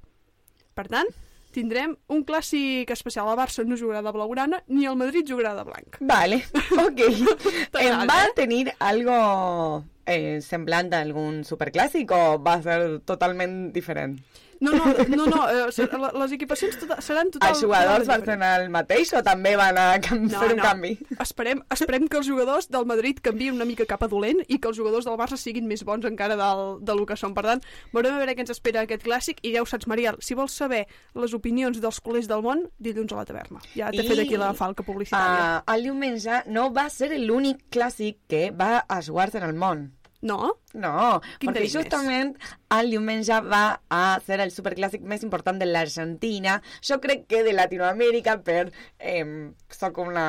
Per 0.74 0.86
tant, 0.88 1.08
tindrem 1.54 1.94
un 2.12 2.24
clàssic 2.28 2.90
especial. 2.94 3.28
El 3.32 3.38
Barça 3.40 3.64
no 3.66 3.78
jugarà 3.80 4.02
de 4.04 4.12
blaugrana, 4.14 4.62
ni 4.68 4.86
el 4.86 4.98
Madrid 5.00 5.28
jugarà 5.28 5.54
de 5.56 5.64
blanc. 5.66 6.00
Vale, 6.00 6.42
ok. 6.86 7.04
em 7.08 7.70
T'agrada, 7.72 8.08
va 8.10 8.18
eh? 8.26 8.34
tenir 8.36 8.64
algo 8.78 9.18
eh, 10.06 10.40
semblant 10.44 10.92
a 10.92 11.02
algun 11.04 11.42
superclàssic 11.48 12.12
o 12.14 12.22
va 12.42 12.58
ser 12.64 12.78
totalment 13.08 13.72
diferent? 13.74 14.18
No, 14.60 14.72
no, 14.74 14.84
no, 15.14 15.26
no 15.30 15.42
eh, 15.48 15.70
ser- 15.70 15.88
les 15.94 16.32
equipacions 16.34 16.78
tota, 16.80 16.96
seran 17.04 17.30
total... 17.30 17.52
Els 17.52 17.60
jugadors 17.62 18.08
van 18.08 18.20
totalment 18.24 18.42
fer 18.42 18.62
el 18.64 18.70
mateix 18.74 19.12
o 19.14 19.22
també 19.22 19.52
van 19.56 19.76
a 19.78 19.84
cam- 20.02 20.24
No, 20.24 20.40
fer 20.40 20.50
un 20.50 20.56
no. 20.58 20.64
canvi? 20.64 20.90
Esperem, 21.22 21.60
esperem 21.70 22.08
que 22.10 22.18
els 22.18 22.26
jugadors 22.26 22.66
del 22.68 22.86
Madrid 22.90 23.20
canvien 23.22 23.54
una 23.54 23.64
mica 23.68 23.86
cap 23.86 24.02
a 24.02 24.08
dolent 24.10 24.40
i 24.48 24.58
que 24.58 24.66
els 24.72 24.76
jugadors 24.80 25.06
del 25.06 25.14
Barça 25.20 25.38
siguin 25.38 25.68
més 25.70 25.84
bons 25.86 26.04
encara 26.10 26.34
del, 26.40 26.64
de 26.82 26.96
lo 26.98 27.06
que 27.06 27.14
són. 27.16 27.34
Per 27.38 27.44
tant, 27.46 27.62
veurem 27.94 28.16
a 28.16 28.18
veure 28.24 28.34
què 28.34 28.42
ens 28.46 28.50
espera 28.56 28.82
aquest 28.82 29.04
clàssic 29.06 29.38
i 29.46 29.52
ja 29.54 29.62
ho 29.62 29.68
saps, 29.70 29.86
Mariel, 29.86 30.18
si 30.18 30.34
vols 30.34 30.56
saber 30.58 30.86
les 31.14 31.34
opinions 31.38 31.78
dels 31.80 32.00
culers 32.02 32.26
del 32.26 32.42
món, 32.42 32.66
dilluns 32.78 33.12
a 33.14 33.20
la 33.22 33.26
taverna. 33.30 33.62
Ja 33.76 33.92
t'he 33.94 34.02
I- 34.02 34.08
fet 34.10 34.24
aquí 34.26 34.36
la 34.40 34.50
falca 34.58 34.82
publicitària. 34.82 35.62
Uh, 35.62 35.74
el 35.76 35.86
diumenge 35.86 36.42
no 36.50 36.72
va 36.74 36.88
ser 36.90 37.12
l'únic 37.18 37.68
clàssic 37.70 38.24
que 38.28 38.48
va 38.50 38.84
a 38.88 39.00
jugar-se 39.02 39.38
en 39.38 39.44
el 39.44 39.54
món. 39.54 39.86
No? 40.20 40.54
No, 40.74 41.20
Quin 41.38 41.50
perquè 41.50 41.60
tenim 41.60 41.68
més? 41.68 41.74
justament 41.76 42.32
el 42.74 42.90
diumenge 42.90 43.38
va 43.46 43.80
a 43.88 44.02
ser 44.26 44.40
el 44.42 44.50
superclàssic 44.50 45.04
més 45.06 45.22
important 45.22 45.60
de 45.60 45.68
l'Argentina. 45.68 46.58
Jo 46.82 46.98
crec 47.04 47.28
que 47.30 47.44
de 47.46 47.54
Latinoamèrica, 47.54 48.40
per... 48.42 48.72
Eh, 48.98 49.52
soc 49.70 49.98
una 50.02 50.26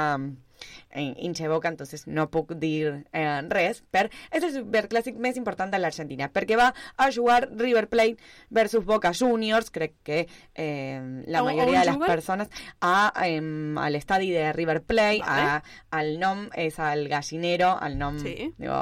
eh, 0.92 1.14
hincheboca, 1.18 1.70
entonces 1.70 2.08
no 2.08 2.30
puc 2.30 2.54
dir 2.60 3.06
eh, 3.12 3.42
res, 3.50 3.82
per 3.92 4.10
és 4.32 4.44
el 4.44 4.54
superclàssic 4.54 5.18
més 5.22 5.38
important 5.40 5.72
de 5.72 5.80
l'Argentina, 5.80 6.30
perquè 6.34 6.58
va 6.60 6.72
a 6.98 7.10
jugar 7.12 7.48
River 7.52 7.88
Plate 7.90 8.18
versus 8.50 8.86
Boca 8.86 9.14
Juniors, 9.14 9.72
crec 9.72 9.96
que 10.04 10.28
eh, 10.56 11.24
la 11.28 11.40
a 11.40 11.44
majoria 11.44 11.80
on 11.80 11.80
de 11.80 11.86
les 11.86 11.96
juguen? 11.96 12.10
persones 12.10 12.50
a, 12.82 13.12
eh, 13.26 13.40
a 13.40 13.90
l'estadi 13.90 14.32
de 14.36 14.52
River 14.54 14.82
Plate, 14.84 15.24
Vale. 15.26 15.60
a, 15.60 16.00
el 16.02 16.18
nom 16.20 16.48
és 16.56 16.80
el 16.80 17.08
gallinero, 17.12 17.78
el 17.86 17.98
nom... 17.98 18.20
Sí. 18.20 18.52
Digo, 18.60 18.82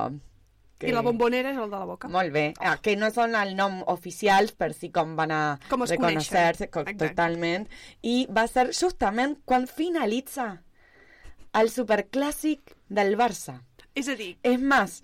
I 0.85 0.91
la 0.93 1.01
bombonera 1.01 1.49
és 1.49 1.57
el 1.57 1.71
de 1.71 1.77
la 1.77 1.85
boca. 1.89 2.07
molt 2.07 2.31
bé, 2.31 2.53
ah, 2.59 2.75
que 2.77 2.95
no 2.95 3.09
són 3.09 3.33
el 3.35 3.55
nom 3.57 3.79
oficials, 3.87 4.51
per 4.53 4.73
si 4.77 4.91
com 4.93 5.15
van 5.17 5.31
a 5.31 5.41
reconèixer-se 5.71 6.67
totalment. 6.69 7.65
I 8.03 8.27
va 8.29 8.47
ser 8.47 8.67
justament 8.73 9.39
quan 9.45 9.65
finalitza 9.65 10.61
el 11.57 11.69
superclàssic 11.73 12.75
del 12.89 13.17
Barça. 13.17 13.61
És 13.95 14.07
a 14.07 14.15
dir... 14.15 14.35
És 14.43 14.61
més, 14.61 15.01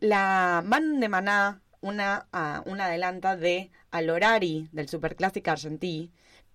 la, 0.00 0.62
van 0.66 1.00
demanar 1.00 1.60
una, 1.80 2.26
uh, 2.34 2.60
una 2.70 2.86
adelanta 2.86 3.36
de 3.36 3.70
a 3.90 4.02
l'horari 4.02 4.68
del 4.72 4.88
superclàssic 4.90 5.48
argentí 5.48 6.10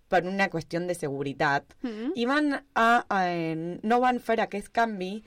per 0.08 0.26
una 0.30 0.50
qüestió 0.52 0.80
de 0.86 0.94
seguretat 0.94 1.74
Mm. 1.82 2.12
i 2.16 2.26
van 2.26 2.54
a, 2.76 3.06
eh, 3.24 3.80
no 3.82 4.00
van 4.00 4.20
fer 4.20 4.40
aquest 4.42 4.70
canvi 4.70 5.24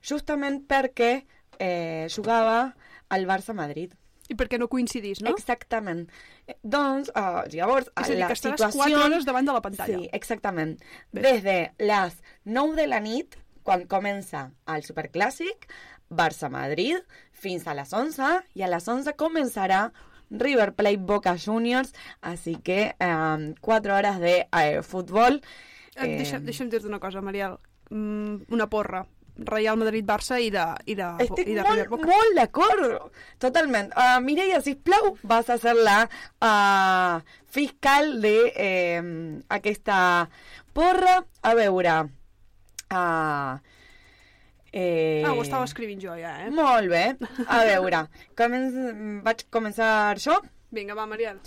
justament 0.00 0.62
perquè 0.66 1.24
eh, 1.58 2.06
jugava 2.12 2.74
al 3.08 3.26
Barça-Madrid. 3.26 3.94
I 4.32 4.36
perquè 4.40 4.56
no 4.56 4.70
coincidís, 4.72 5.20
no? 5.20 5.34
Exactament. 5.36 6.06
Eh, 6.48 6.56
Doncs, 6.62 7.10
uh, 7.12 7.42
llavors, 7.52 7.90
És 7.92 8.06
a 8.06 8.08
dir, 8.08 8.20
la 8.22 8.28
que 8.30 8.38
estaràs 8.38 8.62
situació... 8.62 8.96
4 8.96 9.02
hores 9.04 9.26
davant 9.28 9.48
de 9.48 9.56
la 9.56 9.60
pantalla. 9.64 9.98
Sí, 10.00 10.08
exactament. 10.16 10.78
Bé. 11.12 11.24
Des 11.26 11.42
de 11.44 11.58
les 11.84 12.16
9 12.48 12.78
de 12.78 12.86
la 12.88 13.02
nit, 13.04 13.36
quan 13.64 13.84
comença 13.90 14.46
el 14.72 14.86
Superclàssic, 14.86 15.68
Barça-Madrid, 16.08 17.04
fins 17.32 17.68
a 17.68 17.76
les 17.76 17.92
11, 17.92 18.32
i 18.56 18.64
a 18.64 18.70
les 18.72 18.88
11 18.88 19.12
començarà 19.20 19.90
River 20.30 20.72
Plate 20.72 21.04
Boca 21.04 21.36
Juniors, 21.36 21.92
així 22.22 22.56
que 22.64 22.94
eh, 22.96 23.54
4 23.60 23.96
hores 23.96 24.20
de 24.24 24.36
eh, 24.46 24.80
futbol. 24.82 25.40
Eh, 25.96 26.16
deixa, 26.16 26.40
deixa'm 26.40 26.72
dir-te 26.72 26.88
una 26.88 27.00
cosa, 27.00 27.20
Mariel. 27.20 27.58
Mm, 27.90 28.48
una 28.56 28.70
porra. 28.72 29.04
Real 29.36 29.76
Madrid-Barça 29.76 30.38
i 30.38 30.50
de, 30.54 30.64
i 30.86 30.94
de, 30.94 31.08
Estic 31.24 31.48
i 31.50 31.56
de 31.56 31.62
molt, 31.66 31.88
Boca. 31.90 32.06
molt 32.06 32.36
d'acord, 32.38 33.14
totalment. 33.42 33.90
Uh, 33.98 34.20
Mireia, 34.22 34.60
sisplau, 34.62 35.16
vas 35.26 35.50
a 35.50 35.56
ser 35.58 35.74
la 35.74 36.04
uh, 36.06 37.18
fiscal 37.50 38.20
de 38.22 38.36
eh, 38.54 39.00
aquesta 39.58 40.28
porra. 40.72 41.20
A 41.42 41.54
veure... 41.58 41.96
Uh, 42.94 43.58
eh, 44.70 45.24
Ah, 45.24 45.32
ho 45.34 45.42
estava 45.42 45.66
escrivint 45.66 46.02
jo 46.02 46.14
ja, 46.18 46.36
eh? 46.44 46.50
Molt 46.54 46.90
bé. 46.92 47.04
A 47.46 47.64
veure, 47.66 48.04
comen 48.38 49.22
vaig 49.26 49.46
començar 49.50 50.14
jo. 50.22 50.38
Vinga, 50.74 50.94
va, 50.94 51.08
Mariel. 51.10 51.42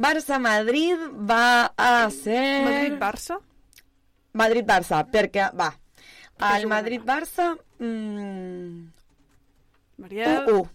Barça-Madrid 0.00 1.00
va 1.28 1.72
a 1.76 2.08
ser... 2.14 2.64
Madrid-Barça? 2.64 3.36
Madrid-Barça, 4.40 5.02
perquè, 5.12 5.50
va, 5.58 5.72
el 6.40 6.66
Madrid-Barça... 6.66 7.54
Mm, 7.78 8.90
Mariel... 9.98 10.46
1-1. 10.46 10.68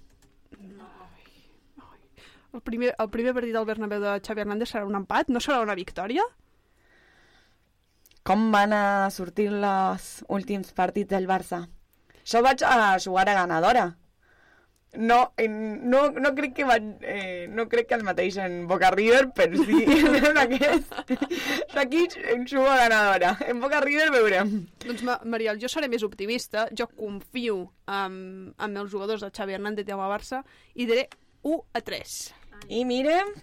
El 2.56 2.62
primer, 2.62 2.94
el 2.98 3.10
primer 3.12 3.34
partit 3.36 3.52
del 3.52 3.66
Bernabéu 3.68 4.00
de 4.00 4.12
Xavi 4.24 4.46
Hernández 4.46 4.70
serà 4.72 4.86
un 4.88 4.96
empat? 4.96 5.28
No 5.28 5.42
serà 5.44 5.60
una 5.66 5.76
victòria? 5.76 6.24
Com 8.26 8.48
van 8.54 8.72
a 8.74 9.10
sortir 9.12 9.50
els 9.52 10.06
últims 10.32 10.72
partits 10.78 11.12
del 11.12 11.28
Barça? 11.28 11.66
Jo 12.24 12.42
vaig 12.46 12.64
a 12.64 12.96
jugar 13.04 13.28
a 13.28 13.36
ganadora. 13.42 13.90
No, 14.98 15.34
en, 15.38 15.56
no, 15.90 16.12
no 16.12 16.32
crec 16.36 16.54
que 16.56 16.64
va, 16.68 16.78
eh, 17.02 17.48
no 17.50 17.68
crec 17.68 17.88
que 17.90 17.96
el 17.98 18.04
mateix 18.08 18.38
en 18.40 18.68
Boca 18.70 18.92
River, 18.94 19.28
però 19.36 19.66
sí 19.66 19.82
en 20.32 20.38
aquest. 20.38 20.94
Aquí 21.76 22.06
en 22.32 22.46
jugo 22.48 22.68
a 22.70 22.78
ganadora. 22.78 23.38
En 23.48 23.60
Boca 23.60 23.82
River 23.84 24.12
veurem. 24.16 24.54
Doncs, 24.86 25.04
Ma 25.04 25.18
Mariel, 25.26 25.60
jo 25.62 25.68
seré 25.72 25.90
més 25.92 26.04
optimista. 26.08 26.68
Jo 26.78 26.88
confio 26.88 27.58
en, 27.88 28.54
en 28.56 28.78
els 28.78 28.92
jugadors 28.94 29.22
de 29.26 29.32
Xavi 29.36 29.58
Hernández 29.58 29.88
i 29.90 29.96
amb 29.98 30.06
el 30.08 30.14
Barça 30.16 30.44
i 30.76 30.88
diré 30.88 31.08
1 31.44 31.60
a 31.74 31.82
3. 31.82 32.16
I 32.70 32.86
mirem... 32.88 33.36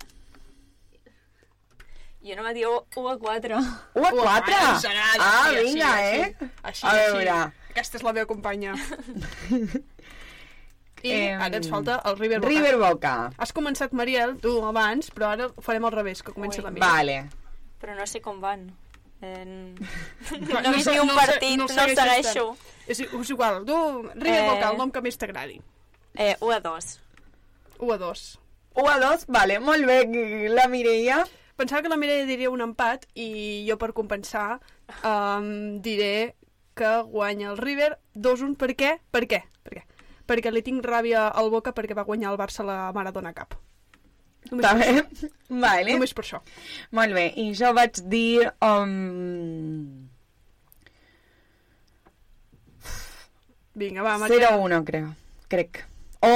Jo 2.22 2.36
no 2.38 2.44
me 2.46 2.52
diu 2.54 2.70
1 2.94 3.08
a 3.10 3.16
4. 3.18 3.56
1 3.98 4.06
a 4.06 4.10
4? 4.14 4.54
ens 4.54 4.84
agrada, 4.86 5.24
Ah, 5.26 5.48
sí, 5.50 5.64
vinga, 5.66 5.88
així, 5.90 6.20
eh? 6.20 6.50
Així, 6.62 6.84
A 6.86 6.92
així. 6.92 7.16
veure. 7.16 7.38
Aquesta 7.72 7.98
és 7.98 8.04
la 8.06 8.12
meva 8.14 8.28
companya. 8.30 8.76
I 11.02 11.10
Em, 11.12 11.40
ara 11.42 11.56
ens 11.58 11.68
falta 11.68 12.00
el 12.06 12.16
River 12.18 12.38
Boca. 12.40 12.48
River 12.52 12.76
Boca. 12.78 13.14
Has 13.38 13.52
començat, 13.52 13.92
Mariel, 13.92 14.36
tu 14.40 14.52
abans, 14.64 15.10
però 15.10 15.32
ara 15.34 15.48
ho 15.50 15.62
farem 15.64 15.84
al 15.84 15.92
revés, 15.92 16.22
que 16.22 16.32
comenci 16.32 16.60
Ui. 16.60 16.64
la 16.64 16.70
Mariel. 16.70 16.92
Vale. 16.92 17.16
Però 17.82 17.96
no 17.98 18.06
sé 18.06 18.20
com 18.22 18.40
van. 18.40 18.68
En... 19.22 19.74
Clar, 20.28 20.62
no 20.66 20.70
he 20.70 20.76
ni 20.76 20.98
un 21.00 21.08
sé- 21.10 21.14
partit, 21.14 21.56
no, 21.58 21.64
no 21.66 21.68
segueixes 21.68 21.98
segueixo. 22.26 22.56
És, 22.86 23.00
és 23.00 23.30
igual, 23.30 23.64
tu, 23.66 23.76
River 24.14 24.40
Eh. 24.44 24.48
Boca, 24.50 24.70
el 24.70 24.78
nom 24.78 24.90
que 24.94 25.02
més 25.02 25.18
t'agradi. 25.18 25.60
Eh, 26.14 26.36
1 26.40 26.50
a 26.54 26.60
2. 26.60 26.88
1 27.78 27.92
a 27.94 27.98
2. 27.98 28.24
1 28.74 28.88
a 28.90 28.98
2, 29.02 29.26
vale, 29.28 29.58
molt 29.60 29.84
bé, 29.86 30.00
la 30.54 30.66
Mireia. 30.68 31.24
Pensava 31.56 31.82
que 31.82 31.88
la 31.92 31.96
Mireia 32.00 32.24
diria 32.26 32.50
un 32.50 32.62
empat 32.64 33.04
i 33.14 33.64
jo 33.68 33.76
per 33.78 33.92
compensar 33.92 34.60
um, 35.04 35.80
diré 35.84 36.34
que 36.74 36.92
guanya 37.10 37.50
el 37.52 37.58
River 37.58 37.98
2-1. 38.16 38.56
Per 38.56 38.70
què? 38.74 38.94
Per 39.12 39.26
què? 39.28 39.42
Per 39.62 39.74
què? 39.76 39.82
Perquè 40.32 40.48
li 40.52 40.64
tinc 40.64 40.86
ràbia 40.88 41.26
al 41.28 41.52
Boca 41.52 41.74
perquè 41.76 41.92
va 41.98 42.06
guanyar 42.08 42.32
el 42.32 42.40
Barça 42.40 42.64
la 42.64 42.78
Maradona 42.96 43.34
Cup. 43.36 43.58
Només 44.48 44.64
per 44.64 44.70
També? 44.70 44.88
això. 44.88 45.28
Vale. 45.66 45.92
Només 45.92 46.14
per 46.16 46.24
això. 46.24 46.40
Molt 46.98 47.16
bé, 47.18 47.26
i 47.36 47.50
jo 47.58 47.74
vaig 47.76 48.00
dir... 48.08 48.48
Um, 48.64 50.08
Vinga, 53.78 54.02
va, 54.04 54.18
Maria. 54.20 54.50
0-1, 54.52 54.82
crec. 54.88 55.04
crec. 55.52 55.84
O 56.22 56.32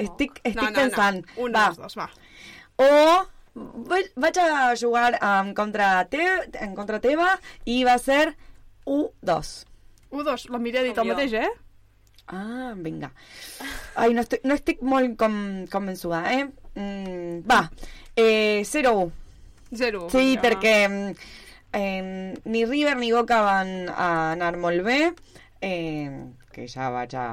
estic, 0.00 0.38
estic 0.42 0.56
No, 0.56 0.68
no, 0.68 0.70
no. 0.70 0.78
pensant... 0.82 1.24
Un 1.36 1.52
va. 1.52 1.66
dels 1.66 1.80
dos, 1.82 1.96
va. 1.98 2.08
O 2.80 2.88
vaig, 3.90 4.10
vaig 4.16 4.40
a 4.42 4.74
jugar 4.78 5.12
um, 5.18 5.52
contra 5.54 5.90
te, 6.10 6.24
en 6.64 6.74
contra 6.78 7.00
teva 7.02 7.34
i 7.68 7.82
va 7.86 7.98
ser 8.02 8.32
1-2. 8.86 9.52
1-2, 10.10 10.48
la 10.54 10.60
Mireia 10.62 10.86
ha 10.86 10.88
dit 10.88 11.02
el 11.02 11.10
mateix, 11.12 11.34
eh? 11.42 11.50
Ah, 12.28 12.74
vinga. 12.76 13.10
Ai, 13.96 14.12
no 14.14 14.20
estic, 14.20 14.44
no 14.44 14.54
estic 14.58 14.82
molt 14.84 15.16
com, 15.20 15.34
convençuda, 15.72 16.22
eh? 16.34 16.44
Mm, 16.76 17.40
va, 17.48 17.62
eh, 18.16 18.62
0-1. 18.64 19.10
0. 19.72 20.06
Sí, 20.12 20.36
perquè 20.40 20.76
eh, 21.72 22.34
ni 22.44 22.64
River 22.64 22.96
ni 22.96 23.12
Boca 23.12 23.40
van 23.44 23.74
anar 23.90 24.56
molt 24.60 24.84
bé, 24.86 25.12
eh, 25.60 26.08
que 26.52 26.68
ja 26.68 26.88
vaig 26.94 27.12
a, 27.16 27.26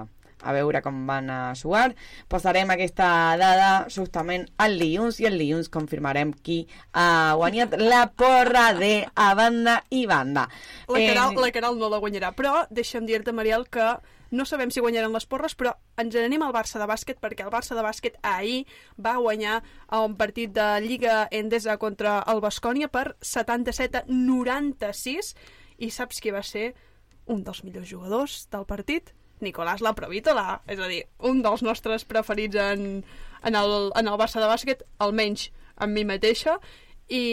a 0.45 0.53
veure 0.55 0.81
com 0.83 1.05
van 1.07 1.29
a 1.31 1.39
jugar. 1.55 1.93
Posarem 2.31 2.71
aquesta 2.73 3.07
dada 3.39 3.69
justament 3.91 4.47
el 4.65 4.79
dilluns 4.79 5.19
i 5.23 5.27
el 5.29 5.39
dilluns 5.39 5.71
confirmarem 5.73 6.33
qui 6.43 6.61
ha 6.93 7.35
guanyat 7.39 7.77
la 7.91 8.05
porra 8.11 8.73
de 8.77 9.05
a 9.15 9.31
banda 9.35 9.79
i 9.89 10.05
banda. 10.07 10.47
La 10.87 10.99
Caral, 10.99 11.35
Eh, 11.35 11.41
la 11.47 11.51
Caral 11.55 11.79
no 11.79 11.89
la 11.91 11.99
guanyarà, 12.03 12.31
però 12.35 12.65
deixa'm 12.69 13.07
dir-te, 13.07 13.31
Mariel, 13.35 13.67
que 13.71 13.95
no 14.35 14.45
sabem 14.45 14.71
si 14.71 14.83
guanyaran 14.83 15.13
les 15.15 15.25
porres, 15.25 15.55
però 15.55 15.73
ens 16.01 16.15
anem 16.19 16.43
al 16.43 16.53
Barça 16.55 16.79
de 16.81 16.87
bàsquet 16.89 17.21
perquè 17.23 17.45
el 17.45 17.53
Barça 17.53 17.77
de 17.77 17.83
bàsquet 17.85 18.17
ahir 18.21 18.65
va 19.01 19.15
guanyar 19.17 19.61
un 19.97 20.17
partit 20.19 20.53
de 20.55 20.67
Lliga 20.83 21.25
Endesa 21.31 21.77
contra 21.81 22.19
el 22.31 22.41
Bascònia 22.43 22.91
per 22.91 23.15
77 23.21 24.03
a 24.03 24.05
96 24.07 25.33
i 25.79 25.91
saps 25.91 26.21
qui 26.21 26.33
va 26.35 26.43
ser 26.43 26.73
un 27.31 27.43
dels 27.43 27.63
millors 27.65 27.89
jugadors 27.89 28.45
del 28.51 28.67
partit? 28.69 29.13
Nicolás 29.43 29.81
Laprovítola, 29.83 30.61
és 30.71 30.79
a 30.79 30.87
dir, 30.87 31.03
un 31.19 31.41
dels 31.43 31.63
nostres 31.65 32.05
preferits 32.07 32.55
en, 32.55 33.03
en, 33.43 33.55
el, 33.55 33.75
en 33.95 34.07
el 34.07 34.19
Barça 34.19 34.39
de 34.39 34.49
bàsquet, 34.49 34.85
almenys 35.03 35.49
amb 35.75 35.95
mi 35.95 36.05
mateixa. 36.07 36.55
I, 37.11 37.23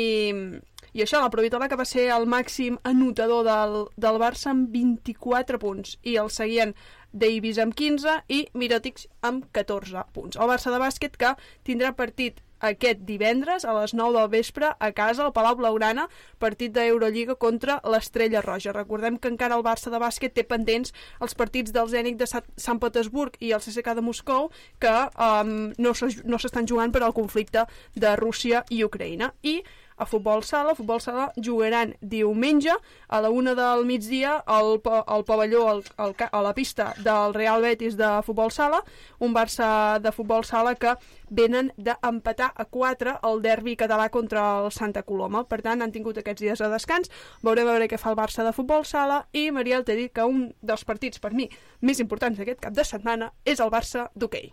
i 0.93 1.03
això, 1.03 1.21
la 1.23 1.31
Provitola 1.33 1.69
que 1.69 1.79
va 1.81 1.87
ser 1.89 2.09
el 2.13 2.27
màxim 2.29 2.79
anotador 2.85 3.45
del, 3.49 3.77
del 3.97 4.21
Barça 4.21 4.51
amb 4.53 4.69
24 4.75 5.59
punts 5.63 5.97
i 6.03 6.17
el 6.21 6.29
seguien 6.31 6.75
Davis 7.13 7.59
amb 7.61 7.75
15 7.77 8.23
i 8.33 8.47
Mirotic 8.57 9.07
amb 9.25 9.45
14 9.53 10.07
punts. 10.13 10.37
El 10.41 10.49
Barça 10.49 10.73
de 10.73 10.81
bàsquet 10.81 11.17
que 11.21 11.35
tindrà 11.65 11.93
partit 11.97 12.41
aquest 12.63 13.01
divendres 13.03 13.65
a 13.67 13.73
les 13.75 13.91
9 13.99 14.15
del 14.21 14.29
vespre 14.31 14.69
a 14.79 14.93
casa 14.95 15.25
al 15.25 15.33
Palau 15.35 15.57
Blaugrana, 15.59 16.05
partit 16.39 16.71
d'Eurolliga 16.73 17.35
contra 17.35 17.81
l'Estrella 17.91 18.41
Roja. 18.41 18.71
Recordem 18.73 19.17
que 19.19 19.33
encara 19.33 19.57
el 19.59 19.65
Barça 19.67 19.91
de 19.91 19.99
bàsquet 19.99 20.37
té 20.37 20.45
pendents 20.47 20.95
els 21.21 21.35
partits 21.35 21.75
del 21.75 21.91
Zenit 21.91 22.21
de 22.21 22.29
Sa- 22.31 22.45
Sant 22.57 22.79
Petersburg 22.79 23.35
i 23.41 23.51
el 23.51 23.61
CSKA 23.65 23.97
de 23.99 24.05
Moscou 24.07 24.53
que 24.79 24.95
um, 25.19 25.73
no 25.77 26.39
s'estan 26.39 26.69
jugant 26.71 26.95
per 26.95 27.03
al 27.03 27.17
conflicte 27.19 27.67
de 27.97 28.15
Rússia 28.17 28.63
i 28.71 28.85
Ucraïna. 28.87 29.33
I 29.43 29.59
a 30.03 30.07
futbol 30.07 30.43
sala, 30.43 30.75
futbol 30.75 31.01
sala 31.01 31.29
jugaran 31.39 31.95
diumenge 32.01 32.75
a 33.09 33.21
la 33.23 33.31
una 33.31 33.55
del 33.55 33.85
migdia 33.87 34.35
al, 34.47 34.81
al 35.07 35.25
pavelló, 35.25 35.69
al, 35.71 35.83
al, 35.97 36.15
a 36.19 36.43
la 36.43 36.55
pista 36.55 36.93
del 36.99 37.35
Real 37.35 37.63
Betis 37.63 37.97
de 37.97 38.09
futbol 38.27 38.51
sala, 38.51 38.83
un 39.21 39.35
Barça 39.35 40.01
de 40.03 40.11
futbol 40.13 40.45
sala 40.45 40.75
que 40.75 40.97
venen 41.31 41.71
d'empatar 41.77 42.51
a 42.55 42.67
4 42.67 43.19
el 43.31 43.43
derbi 43.43 43.77
català 43.79 44.09
contra 44.11 44.65
el 44.65 44.73
Santa 44.73 45.05
Coloma. 45.07 45.45
Per 45.47 45.63
tant, 45.63 45.83
han 45.83 45.95
tingut 45.95 46.19
aquests 46.19 46.43
dies 46.43 46.59
de 46.59 46.71
descans. 46.73 47.13
Veurem 47.47 47.69
a 47.69 47.77
veure 47.77 47.89
què 47.89 48.01
fa 48.01 48.11
el 48.11 48.19
Barça 48.19 48.45
de 48.45 48.55
futbol 48.57 48.85
sala 48.85 49.23
i 49.33 49.51
Mariel 49.55 49.87
t'he 49.87 49.97
dit 49.97 50.13
que 50.13 50.27
un 50.27 50.51
dels 50.61 50.85
partits 50.85 51.23
per 51.23 51.33
mi 51.33 51.49
més 51.81 52.03
importants 52.03 52.39
d'aquest 52.39 52.61
cap 52.67 52.75
de 52.75 52.85
setmana 52.85 53.33
és 53.47 53.63
el 53.63 53.71
Barça 53.71 54.11
d'hoquei. 54.15 54.51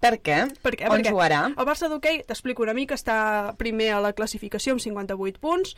Per 0.00 0.14
què? 0.24 0.36
Per 0.64 0.72
què? 0.78 0.86
On 0.88 0.96
Perquè 0.96 1.12
jugarà? 1.12 1.40
El 1.52 1.66
Barça 1.68 1.88
d'hoquei, 1.92 2.22
t'explico 2.24 2.64
una 2.64 2.72
mica, 2.72 2.96
està 2.96 3.52
primer 3.60 3.90
a 3.92 3.98
la 4.00 4.14
classificació 4.16 4.72
amb 4.72 4.80
58 4.80 5.40
punts 5.42 5.74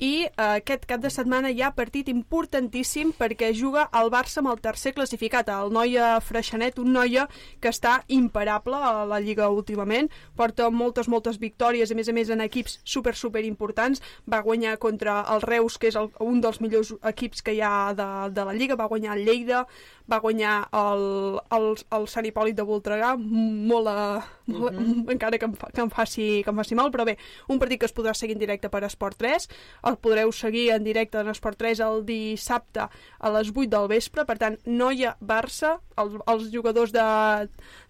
i 0.00 0.24
eh, 0.24 0.30
aquest 0.44 0.86
cap 0.88 1.02
de 1.02 1.10
setmana 1.12 1.50
hi 1.52 1.60
ha 1.60 1.70
partit 1.76 2.08
importantíssim 2.08 3.12
perquè 3.16 3.50
juga 3.56 3.86
el 4.00 4.08
Barça 4.12 4.40
amb 4.40 4.50
el 4.52 4.62
tercer 4.64 4.94
classificat, 4.96 5.50
el 5.52 5.72
Noia 5.76 6.14
Freixanet, 6.24 6.80
un 6.80 6.94
Noia 6.96 7.26
que 7.60 7.72
està 7.72 7.98
imparable 8.08 8.80
a 8.80 9.04
la 9.08 9.20
Lliga 9.20 9.50
últimament, 9.52 10.08
porta 10.36 10.70
moltes, 10.72 11.08
moltes 11.12 11.36
victòries, 11.40 11.92
a 11.92 11.98
més 12.00 12.08
a 12.08 12.16
més 12.16 12.32
en 12.32 12.44
equips 12.44 12.78
super, 12.84 13.12
super 13.16 13.44
importants, 13.44 14.00
va 14.24 14.40
guanyar 14.44 14.78
contra 14.80 15.18
el 15.34 15.44
Reus, 15.44 15.76
que 15.76 15.92
és 15.92 16.00
el, 16.00 16.08
un 16.24 16.40
dels 16.40 16.62
millors 16.64 16.94
equips 17.12 17.44
que 17.44 17.56
hi 17.56 17.60
ha 17.60 17.92
de, 17.96 18.08
de 18.32 18.48
la 18.48 18.56
Lliga, 18.56 18.80
va 18.80 18.88
guanyar 18.88 19.18
el 19.18 19.24
Lleida, 19.28 19.66
va 20.10 20.20
guanyar 20.22 20.68
el, 20.72 21.40
el, 21.50 21.64
el 21.96 22.04
Sant 22.08 22.26
Hipòlit 22.28 22.54
de 22.54 22.62
Voltregà, 22.62 23.16
molt, 23.18 23.88
a, 23.88 24.22
molt 24.46 24.74
Mhm. 24.76 25.10
encara 25.16 25.38
que 25.38 25.44
em, 25.48 25.54
fa, 25.58 25.66
que, 25.74 25.80
em 25.82 25.90
faci, 25.90 26.26
que 26.44 26.50
em 26.52 26.56
faci 26.56 26.76
mal, 26.78 26.92
però 26.94 27.04
bé, 27.04 27.16
un 27.48 27.58
partit 27.58 27.80
que 27.80 27.86
es 27.86 27.94
podrà 27.94 28.14
seguir 28.14 28.36
en 28.36 28.38
directe 28.44 28.68
per 28.70 28.84
Esport 28.86 29.16
3, 29.18 29.48
el 29.90 29.96
podreu 29.98 30.30
seguir 30.32 30.70
en 30.70 30.84
directe 30.84 31.18
en 31.18 31.28
Esport 31.32 31.58
3 31.58 31.80
el 31.80 32.04
dissabte 32.06 32.86
a 32.86 33.30
les 33.34 33.50
8 33.50 33.66
del 33.74 33.88
vespre, 33.90 34.24
per 34.24 34.38
tant, 34.38 34.56
Noia-Barça, 34.66 35.80
els, 35.96 36.14
els 36.28 36.50
jugadors 36.52 36.92
de 36.92 37.02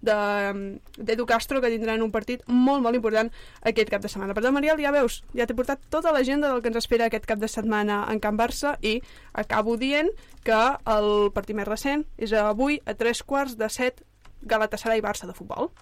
de- 0.00 0.80
d'Edu 0.96 1.26
Castro 1.26 1.60
que 1.60 1.68
tindran 1.72 2.00
un 2.02 2.12
partit 2.14 2.42
molt, 2.46 2.80
molt 2.82 2.94
important 2.96 3.30
aquest 3.66 3.90
cap 3.90 4.00
de 4.00 4.08
setmana. 4.08 4.32
Per 4.34 4.42
tant, 4.44 4.54
Mariel, 4.54 4.78
ja 4.80 4.92
veus, 4.94 5.20
ja 5.34 5.46
t'he 5.46 5.54
portat 5.56 5.80
tota 5.90 6.12
l'agenda 6.14 6.48
del 6.52 6.62
que 6.62 6.68
ens 6.72 6.78
espera 6.80 7.06
aquest 7.10 7.26
cap 7.26 7.38
de 7.42 7.48
setmana 7.48 8.06
en 8.10 8.20
Can 8.20 8.38
Barça 8.38 8.76
i 8.80 9.02
acabo 9.34 9.76
dient 9.76 10.08
que 10.46 10.60
el 10.86 11.32
partit 11.34 11.56
més 11.58 11.66
recent 11.68 12.05
és 12.16 12.32
avui 12.32 12.80
a 12.84 12.94
tres 12.94 13.22
quarts 13.22 13.56
de 13.60 13.68
set 13.72 14.02
Galatasaray 14.46 15.00
Barça 15.02 15.26
de 15.26 15.34
futbol. 15.34 15.72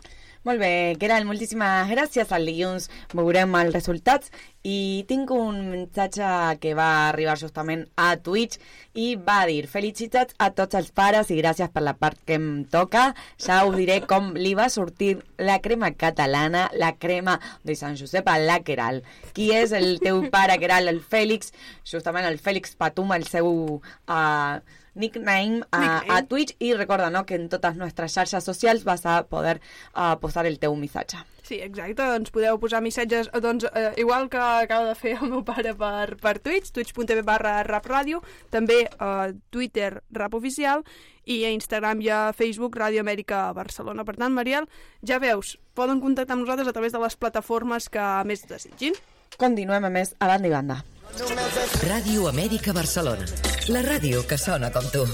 Molt 0.44 0.60
bé, 0.60 0.92
Keral, 1.00 1.24
moltíssimes 1.24 1.88
gràcies. 1.88 2.28
El 2.36 2.44
dilluns 2.44 2.90
veurem 3.16 3.54
els 3.56 3.72
resultats 3.72 4.28
i 4.60 5.04
tinc 5.08 5.30
un 5.32 5.62
missatge 5.70 6.26
que 6.60 6.74
va 6.76 6.88
arribar 7.06 7.38
justament 7.40 7.86
a 7.96 8.10
Twitch 8.20 8.60
i 9.00 9.14
va 9.16 9.38
dir 9.48 9.64
felicitats 9.72 10.36
a 10.36 10.50
tots 10.52 10.76
els 10.76 10.92
pares 10.92 11.32
i 11.32 11.40
gràcies 11.40 11.72
per 11.72 11.86
la 11.86 11.96
part 11.96 12.20
que 12.28 12.36
em 12.36 12.66
toca. 12.68 13.06
Ja 13.40 13.62
us 13.64 13.78
diré 13.80 14.02
com 14.04 14.34
li 14.36 14.52
va 14.52 14.68
sortir 14.68 15.14
la 15.40 15.62
crema 15.64 15.94
catalana, 15.96 16.68
la 16.76 16.92
crema 17.00 17.38
de 17.64 17.80
Sant 17.80 17.96
Josep 17.96 18.28
a 18.28 18.36
la 18.36 18.60
Keral. 18.68 19.00
Qui 19.32 19.48
és 19.56 19.72
el 19.72 19.96
teu 20.04 20.26
pare, 20.28 20.60
Keral? 20.60 20.92
El 20.92 21.00
Fèlix, 21.00 21.56
justament 21.88 22.28
el 22.28 22.36
Fèlix 22.36 22.76
Patum, 22.76 23.16
el 23.16 23.24
seu... 23.32 23.80
Uh, 24.04 24.82
nickname 24.94 25.62
a, 25.70 25.78
Nickname. 25.80 26.18
a 26.18 26.26
Twitch 26.26 26.56
y 26.58 26.74
recuerda 26.74 27.10
¿no? 27.10 27.26
que 27.26 27.34
en 27.34 27.48
totes 27.48 27.76
nuestras 27.76 28.12
xarxes 28.12 28.44
socials 28.44 28.84
vas 28.84 29.06
a 29.06 29.26
poder 29.26 29.60
uh, 29.94 30.18
posar 30.20 30.46
el 30.46 30.58
teu 30.58 30.74
missatge. 30.76 31.18
Sí, 31.44 31.58
exacte, 31.60 32.00
ens 32.16 32.30
podeu 32.32 32.56
posar 32.56 32.80
missatges, 32.80 33.28
eh, 33.28 33.40
doncs, 33.44 33.66
eh, 33.76 33.92
igual 34.00 34.30
que 34.32 34.40
acaba 34.40 34.88
de 34.88 34.94
fer 34.96 35.18
el 35.20 35.28
meu 35.28 35.42
pare 35.44 35.74
per, 35.76 36.16
per 36.16 36.38
Twitch, 36.40 36.72
twitch.tv 36.72 37.20
barra 37.20 37.58
rapradio, 37.68 38.22
també 38.48 38.86
a 38.96 39.28
Twitter 39.52 39.98
rap 40.08 40.38
oficial, 40.40 40.86
i 41.24 41.42
a 41.44 41.52
Instagram 41.52 42.00
i 42.04 42.08
a 42.08 42.22
Facebook 42.36 42.76
Ràdio 42.80 43.04
Amèrica 43.04 43.46
Barcelona. 43.56 44.04
Per 44.08 44.16
tant, 44.16 44.32
Mariel, 44.32 44.68
ja 45.04 45.20
veus, 45.20 45.58
poden 45.76 46.00
contactar 46.00 46.36
amb 46.36 46.44
nosaltres 46.44 46.72
a 46.72 46.76
través 46.76 46.96
de 46.96 47.04
les 47.04 47.16
plataformes 47.16 47.88
que 47.92 48.08
més 48.28 48.44
desitgin. 48.48 48.96
Continuem 49.36 49.84
a 49.84 49.92
més 49.92 50.14
a 50.20 50.30
banda 50.30 50.48
i 50.48 50.54
banda. 50.54 50.82
Ràdio 51.14 52.24
Amèrica 52.26 52.72
Barcelona. 52.74 53.22
La 53.70 53.84
ràdio 53.86 54.24
que 54.26 54.34
sona 54.34 54.72
com 54.74 54.82
tu. 54.90 55.04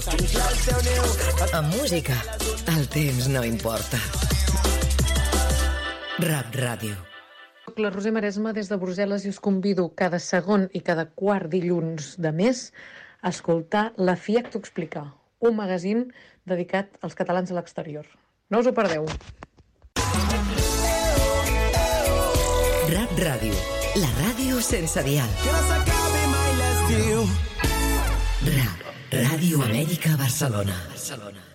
Amb 1.53 1.75
música, 1.75 2.15
el 2.73 2.87
temps 2.89 3.27
no 3.29 3.43
importa. 3.45 3.99
Rap 6.25 6.57
Ràdio. 6.57 6.95
La 7.77 7.91
Roser 7.93 8.15
Maresma 8.15 8.49
des 8.57 8.71
de 8.71 8.79
Brussel·les 8.81 9.27
i 9.27 9.29
us 9.29 9.37
convido 9.39 9.91
cada 9.93 10.17
segon 10.17 10.65
i 10.73 10.81
cada 10.81 11.05
quart 11.05 11.51
dilluns 11.53 12.15
de 12.17 12.31
mes 12.33 12.71
a 13.21 13.29
escoltar 13.29 13.91
La 13.97 14.17
FIAC 14.17 14.49
t'ho 14.49 14.63
explica, 14.63 15.05
un 15.37 15.53
magazín 15.55 16.07
dedicat 16.49 16.97
als 17.01 17.13
catalans 17.13 17.53
a 17.53 17.59
l'exterior. 17.59 18.09
No 18.49 18.65
us 18.65 18.65
ho 18.65 18.73
perdeu. 18.73 19.05
Rap 22.89 23.15
Ràdio. 23.21 23.53
La 24.01 24.07
ràdio 24.17 24.30
sense 24.61 25.03
dial. 25.03 25.29
Rap. 28.55 28.79
Ràdio 29.11 29.61
Amèrica 29.65 30.15
Barcelona. 30.17 30.75
Barcelona. 30.89 31.47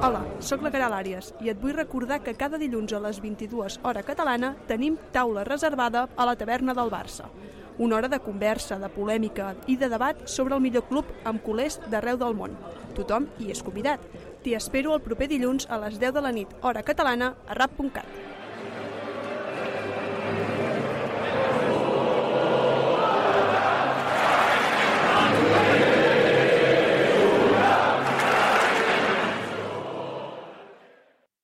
Hola, 0.00 0.24
sóc 0.40 0.62
la 0.64 0.70
Caral 0.72 0.94
Àries 0.96 1.34
i 1.44 1.50
et 1.52 1.58
vull 1.60 1.74
recordar 1.76 2.22
que 2.24 2.32
cada 2.32 2.56
dilluns 2.56 2.94
a 2.96 3.00
les 3.04 3.20
22 3.20 3.76
hora 3.84 4.02
catalana 4.02 4.54
tenim 4.66 4.96
taula 5.12 5.44
reservada 5.44 6.08
a 6.16 6.24
la 6.24 6.36
taverna 6.40 6.72
del 6.74 6.88
Barça. 6.88 7.28
Una 7.80 7.96
hora 7.96 8.08
de 8.12 8.18
conversa, 8.20 8.76
de 8.76 8.90
polèmica 8.92 9.54
i 9.72 9.78
de 9.80 9.88
debat 9.88 10.18
sobre 10.28 10.52
el 10.52 10.60
millor 10.60 10.84
club 10.90 11.08
amb 11.24 11.40
culers 11.40 11.78
d'arreu 11.88 12.18
del 12.20 12.36
món. 12.36 12.58
Tothom 12.92 13.30
hi 13.40 13.48
és 13.54 13.62
convidat. 13.64 14.04
T'hi 14.44 14.52
espero 14.58 14.92
el 14.92 15.00
proper 15.00 15.30
dilluns 15.32 15.64
a 15.64 15.80
les 15.80 15.96
10 15.96 16.12
de 16.12 16.20
la 16.20 16.34
nit, 16.36 16.52
hora 16.60 16.84
catalana, 16.84 17.32
a 17.48 17.56
rap.cat. 17.56 18.04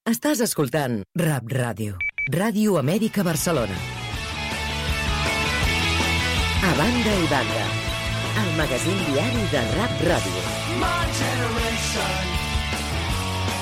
Estàs 0.07 0.45
escoltant 0.45 1.01
Rap 1.17 1.49
Ràdio. 1.49 1.97
Ràdio 2.29 2.77
Amèrica 2.77 3.25
Barcelona. 3.25 3.96
A 6.67 6.75
banda 6.75 7.13
i 7.15 7.27
banda. 7.31 7.65
El 8.43 8.49
magazín 8.59 8.99
diari 9.07 9.43
de 9.53 9.61
Rap 9.77 10.01
Ràdio. 10.09 10.41
My 10.81 11.05
generation 11.19 12.25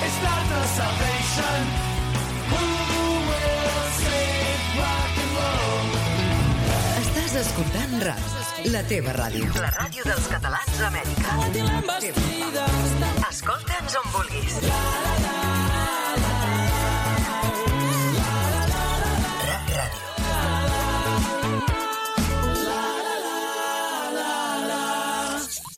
is 0.07 0.15
not 0.25 0.43
the 0.49 0.61
salvation. 0.73 1.61
Who 2.49 2.63
will 3.29 3.85
save 3.99 4.63
rock 4.79 5.19
and 5.23 5.33
roll? 5.37 5.89
Estàs 7.03 7.37
escoltant 7.43 7.95
Rap, 8.07 8.25
la 8.73 8.81
teva 8.89 9.13
ràdio. 9.21 9.53
La 9.61 9.69
ràdio 9.77 10.09
dels 10.09 10.25
catalans 10.33 10.81
d'Amèrica. 10.81 11.29
Escolta'ns 13.29 14.01
on 14.01 14.11
vulguis. 14.17 14.59
Rap 14.65 15.64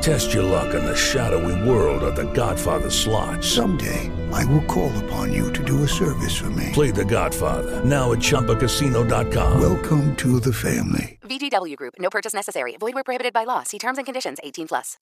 Test 0.00 0.32
your 0.32 0.44
luck 0.44 0.74
in 0.74 0.82
the 0.82 0.96
shadowy 0.96 1.68
world 1.68 2.02
of 2.02 2.16
The 2.16 2.32
Godfather 2.32 2.88
slot. 2.88 3.44
Someday, 3.44 4.10
I 4.32 4.44
will 4.46 4.64
call 4.64 4.90
upon 5.04 5.32
you 5.32 5.52
to 5.52 5.62
do 5.62 5.82
a 5.82 5.88
service 5.88 6.36
for 6.36 6.48
me. 6.50 6.70
Play 6.72 6.90
The 6.90 7.04
Godfather 7.04 7.84
now 7.84 8.12
at 8.12 8.18
ChumbaCasino.com. 8.18 9.60
Welcome 9.60 10.16
to 10.16 10.40
the 10.40 10.52
family. 10.52 11.18
VGW 11.22 11.76
Group. 11.76 11.94
No 11.98 12.08
purchase 12.08 12.32
necessary. 12.32 12.76
Void 12.78 12.94
where 12.94 13.04
prohibited 13.04 13.34
by 13.34 13.44
law. 13.44 13.62
See 13.62 13.78
terms 13.78 13.98
and 13.98 14.06
conditions. 14.06 14.38
18 14.42 14.68
plus. 14.68 14.96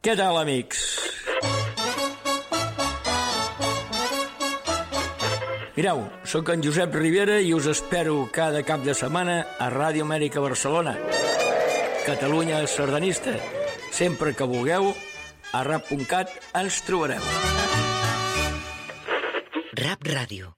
Què 0.00 0.16
tal, 0.16 0.38
amics? 0.38 1.17
Mireu, 5.78 6.00
sóc 6.26 6.48
en 6.50 6.58
Josep 6.58 6.96
Rivera 6.98 7.36
i 7.38 7.52
us 7.54 7.68
espero 7.70 8.16
cada 8.34 8.64
cap 8.66 8.82
de 8.82 8.96
setmana 8.98 9.36
a 9.62 9.68
Ràdio 9.70 10.02
Amèrica 10.02 10.42
Barcelona. 10.42 10.96
Catalunya 12.02 12.64
sardanista. 12.66 13.36
Sempre 13.94 14.34
que 14.34 14.50
vulgueu, 14.56 14.90
a 15.54 15.62
rap.cat 15.70 16.34
ens 16.58 16.82
trobareu. 16.82 17.22
Rap 19.86 20.02
Ràdio. 20.18 20.57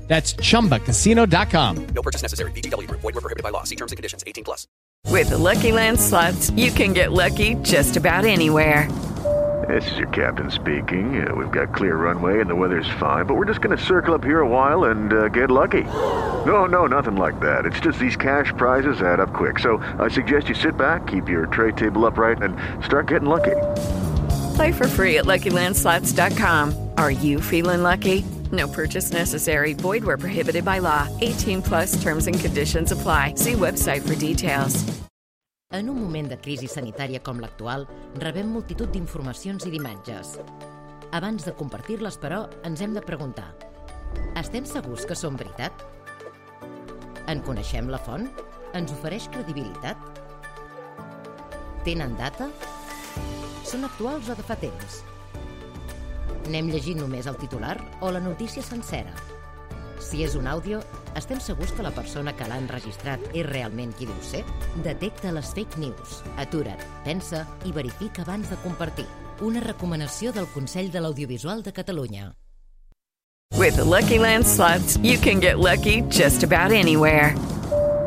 That's 0.11 0.33
chumbacasino.com. 0.33 1.87
No 1.95 2.01
purchase 2.01 2.21
necessary. 2.21 2.51
VGW 2.51 2.85
Group. 2.85 2.99
Void 2.99 3.15
were 3.15 3.21
prohibited 3.21 3.43
by 3.43 3.49
law. 3.49 3.63
See 3.63 3.77
terms 3.77 3.93
and 3.93 3.97
conditions. 3.97 4.25
18 4.27 4.43
plus. 4.43 4.67
With 5.07 5.29
the 5.29 5.37
Lucky 5.37 5.71
Land 5.71 6.01
slots, 6.01 6.49
you 6.51 6.69
can 6.71 6.91
get 6.91 7.13
lucky 7.13 7.55
just 7.61 7.95
about 7.95 8.25
anywhere. 8.25 8.91
This 9.69 9.89
is 9.89 9.97
your 9.97 10.09
captain 10.09 10.51
speaking. 10.51 11.25
Uh, 11.25 11.33
we've 11.33 11.51
got 11.51 11.73
clear 11.73 11.95
runway 11.95 12.41
and 12.41 12.49
the 12.49 12.55
weather's 12.55 12.89
fine, 12.99 13.25
but 13.25 13.35
we're 13.35 13.45
just 13.45 13.61
going 13.61 13.77
to 13.77 13.81
circle 13.81 14.13
up 14.13 14.25
here 14.25 14.41
a 14.41 14.47
while 14.47 14.85
and 14.85 15.13
uh, 15.13 15.29
get 15.29 15.49
lucky. 15.49 15.83
No, 16.45 16.65
no, 16.65 16.87
nothing 16.87 17.15
like 17.15 17.39
that. 17.39 17.65
It's 17.65 17.79
just 17.79 17.97
these 17.97 18.17
cash 18.17 18.51
prizes 18.57 19.01
add 19.01 19.21
up 19.21 19.33
quick. 19.33 19.59
So 19.59 19.77
I 19.97 20.09
suggest 20.09 20.49
you 20.49 20.55
sit 20.55 20.75
back, 20.75 21.07
keep 21.07 21.29
your 21.29 21.45
tray 21.45 21.71
table 21.71 22.05
upright, 22.05 22.41
and 22.41 22.57
start 22.83 23.07
getting 23.07 23.29
lucky. 23.29 23.55
Play 24.55 24.73
for 24.73 24.87
free 24.89 25.19
at 25.19 25.25
LuckyLandSlots.com. 25.25 26.89
Are 26.97 27.11
you 27.11 27.39
feeling 27.39 27.81
lucky? 27.81 28.25
No 28.51 28.67
purchase 28.67 29.11
necessary. 29.13 29.73
Void 29.73 30.03
where 30.03 30.17
prohibited 30.17 30.65
by 30.65 30.79
law. 30.79 31.07
18 31.21 31.61
plus 31.61 32.01
terms 32.01 32.27
and 32.27 32.39
conditions 32.39 32.91
apply. 32.91 33.35
See 33.35 33.53
website 33.53 34.01
for 34.01 34.15
details. 34.15 34.83
En 35.71 35.87
un 35.87 36.01
moment 36.01 36.27
de 36.27 36.35
crisi 36.35 36.67
sanitària 36.67 37.21
com 37.23 37.39
l'actual, 37.39 37.87
rebem 38.19 38.51
multitud 38.51 38.91
d'informacions 38.91 39.65
i 39.65 39.71
d'imatges. 39.71 40.35
Abans 41.15 41.47
de 41.47 41.55
compartir-les, 41.55 42.19
però, 42.19 42.49
ens 42.67 42.81
hem 42.83 42.91
de 42.93 43.03
preguntar 43.07 43.53
estem 44.39 44.65
segurs 44.67 45.05
que 45.07 45.15
són 45.17 45.37
veritat? 45.39 45.83
En 47.31 47.43
coneixem 47.45 47.89
la 47.91 47.99
font? 48.01 48.27
Ens 48.77 48.93
ofereix 48.95 49.27
credibilitat? 49.33 50.21
Tenen 51.85 52.15
data? 52.19 52.49
Són 53.67 53.87
actuals 53.87 54.31
o 54.31 54.37
de 54.37 54.45
fa 54.47 54.57
temps? 54.59 55.01
N'hem 56.49 56.71
llegit 56.73 56.97
només 56.97 57.27
el 57.29 57.37
titular 57.37 57.77
o 58.01 58.09
la 58.11 58.19
notícia 58.19 58.63
sencera? 58.65 59.13
Si 60.01 60.23
és 60.25 60.33
un 60.35 60.47
àudio, 60.49 60.79
estem 61.15 61.39
segurs 61.39 61.71
que 61.77 61.85
la 61.85 61.93
persona 61.93 62.33
que 62.33 62.47
l'ha 62.49 62.57
enregistrat 62.57 63.21
és 63.37 63.45
realment 63.45 63.93
qui 63.93 64.07
diu 64.09 64.17
ser? 64.25 64.41
Detecta 64.81 65.31
les 65.35 65.53
fake 65.53 65.77
news. 65.83 66.21
Atura't, 66.41 66.81
pensa 67.05 67.45
i 67.69 67.75
verifica 67.75 68.25
abans 68.25 68.49
de 68.49 68.57
compartir. 68.65 69.05
Una 69.41 69.61
recomanació 69.61 70.33
del 70.33 70.49
Consell 70.53 70.91
de 70.91 71.01
l'Audiovisual 71.01 71.61
de 71.61 71.73
Catalunya. 71.73 72.31
With 73.57 73.75
the 73.75 73.85
Lucky 73.85 74.17
Land 74.17 74.47
slots, 74.47 74.97
you 74.97 75.19
can 75.19 75.39
get 75.39 75.59
lucky 75.59 76.01
just 76.09 76.43
about 76.43 76.71
anywhere. 76.71 77.35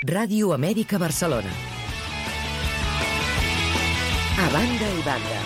Ràdio 0.00 0.54
Amèrica 0.54 0.96
Barcelona. 0.96 1.50
A 4.40 4.46
banda 4.48 4.86
i 4.96 5.02
banda. 5.04 5.40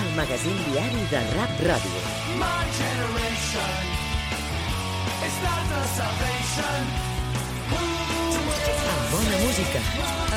El 0.00 0.08
magazín 0.16 0.56
diari 0.70 1.02
de 1.10 1.20
Rap 1.34 1.60
Ràdio. 1.68 2.00
My 2.40 2.64
generation 2.78 3.76
is 5.28 5.36
not 5.44 5.68
the 5.68 5.82
salvation. 5.98 6.80
Amb 8.94 9.04
bona 9.12 9.36
música. 9.44 9.84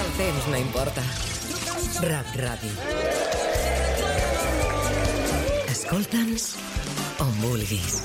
El 0.01 0.11
temps 0.19 0.47
no 0.51 0.57
importa. 0.57 1.05
Rap 2.03 2.35
Ràdio. 2.35 2.75
Escolta'ns 5.71 6.51
on 7.23 7.31
vulguis. 7.39 8.01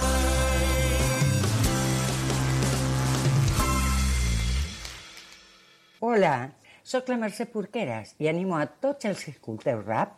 Hola, 6.03 6.51
sóc 6.83 7.07
la 7.13 7.15
Mercè 7.15 7.45
Porqueres 7.47 8.17
i 8.19 8.27
animo 8.27 8.57
a 8.59 8.65
tots 8.67 9.07
els 9.07 9.21
que 9.23 9.31
escolteu 9.37 9.85
rap 9.85 10.17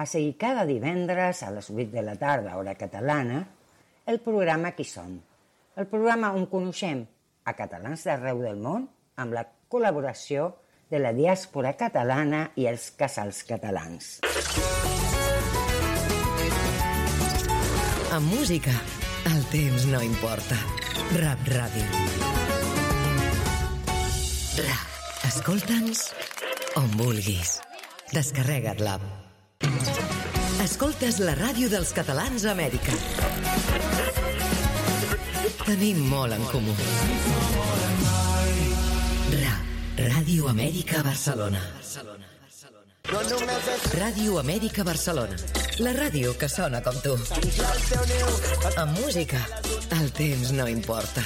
a 0.00 0.06
seguir 0.08 0.38
cada 0.40 0.62
divendres 0.64 1.42
a 1.44 1.50
les 1.52 1.68
8 1.68 1.90
de 1.92 2.04
la 2.06 2.14
tarda, 2.16 2.54
hora 2.56 2.72
catalana, 2.72 3.42
el 4.08 4.22
programa 4.24 4.72
Qui 4.72 4.88
som? 4.88 5.18
El 5.76 5.90
programa 5.92 6.32
on 6.32 6.48
coneixem 6.48 7.04
a 7.44 7.52
catalans 7.52 8.06
d'arreu 8.08 8.40
del 8.46 8.64
món 8.64 8.88
amb 9.20 9.36
la 9.36 9.44
col·laboració 9.68 10.54
de 10.88 11.04
la 11.04 11.12
diàspora 11.12 11.76
catalana 11.76 12.46
i 12.56 12.64
els 12.72 12.88
casals 12.96 13.44
catalans. 13.44 14.22
Amb 18.08 18.24
música, 18.24 18.72
el 19.28 19.44
temps 19.52 19.84
no 19.92 20.00
importa. 20.00 20.56
Rap 21.20 21.44
Ràdio. 21.52 22.06
Rap. 24.64 24.89
Escolta'ns 25.30 26.00
on 26.74 26.88
vulguis. 26.98 27.60
Descarrega't 28.10 28.80
l'app. 28.82 29.02
Escoltes 30.64 31.20
la 31.22 31.36
ràdio 31.38 31.68
dels 31.70 31.92
catalans 31.94 32.42
a 32.48 32.50
Amèrica. 32.50 32.96
Tenim 35.60 36.00
molt 36.10 36.34
en 36.34 36.42
comú. 36.50 36.74
Rap. 39.36 39.70
Ràdio 40.00 40.50
Amèrica 40.50 41.04
Barcelona. 41.06 41.62
Ràdio 44.00 44.40
Amèrica 44.42 44.82
Barcelona. 44.90 45.38
La 45.78 45.94
ràdio 45.94 46.34
que 46.42 46.50
sona 46.50 46.82
com 46.82 46.98
tu. 47.06 47.14
Amb 48.74 48.98
música, 48.98 49.46
el 50.00 50.10
temps 50.10 50.50
no 50.58 50.66
importa. 50.74 51.22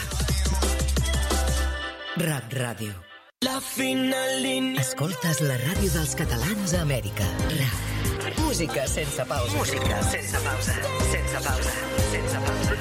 Rap 2.20 2.60
Ràdio. 2.60 3.14
La 3.45 3.61
final 3.61 4.43
línia... 4.43 4.81
Escoltes 4.81 5.41
la 5.45 5.57
ràdio 5.61 5.91
dels 5.93 6.15
catalans 6.16 6.73
a 6.73 6.81
Amèrica. 6.81 7.27
Rap. 7.59 7.77
Música 8.39 8.87
sense 8.89 9.27
pausa. 9.29 9.53
Música 9.59 9.99
sense 10.09 10.41
pausa. 10.47 10.77
Sense 11.11 11.43
pausa. 11.45 11.75
Sense 12.15 12.39
pausa. 12.47 12.73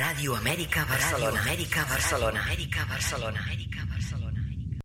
Ràdio 0.00 0.34
Amèrica 0.40 0.82
Barcelona. 0.90 1.46
Amèrica 1.46 1.86
Barcelona. 1.94 2.42
Amèrica 2.48 2.88
Barcelona. 2.90 3.46
Amèrica 3.46 3.86
Barcelona. 3.94 4.40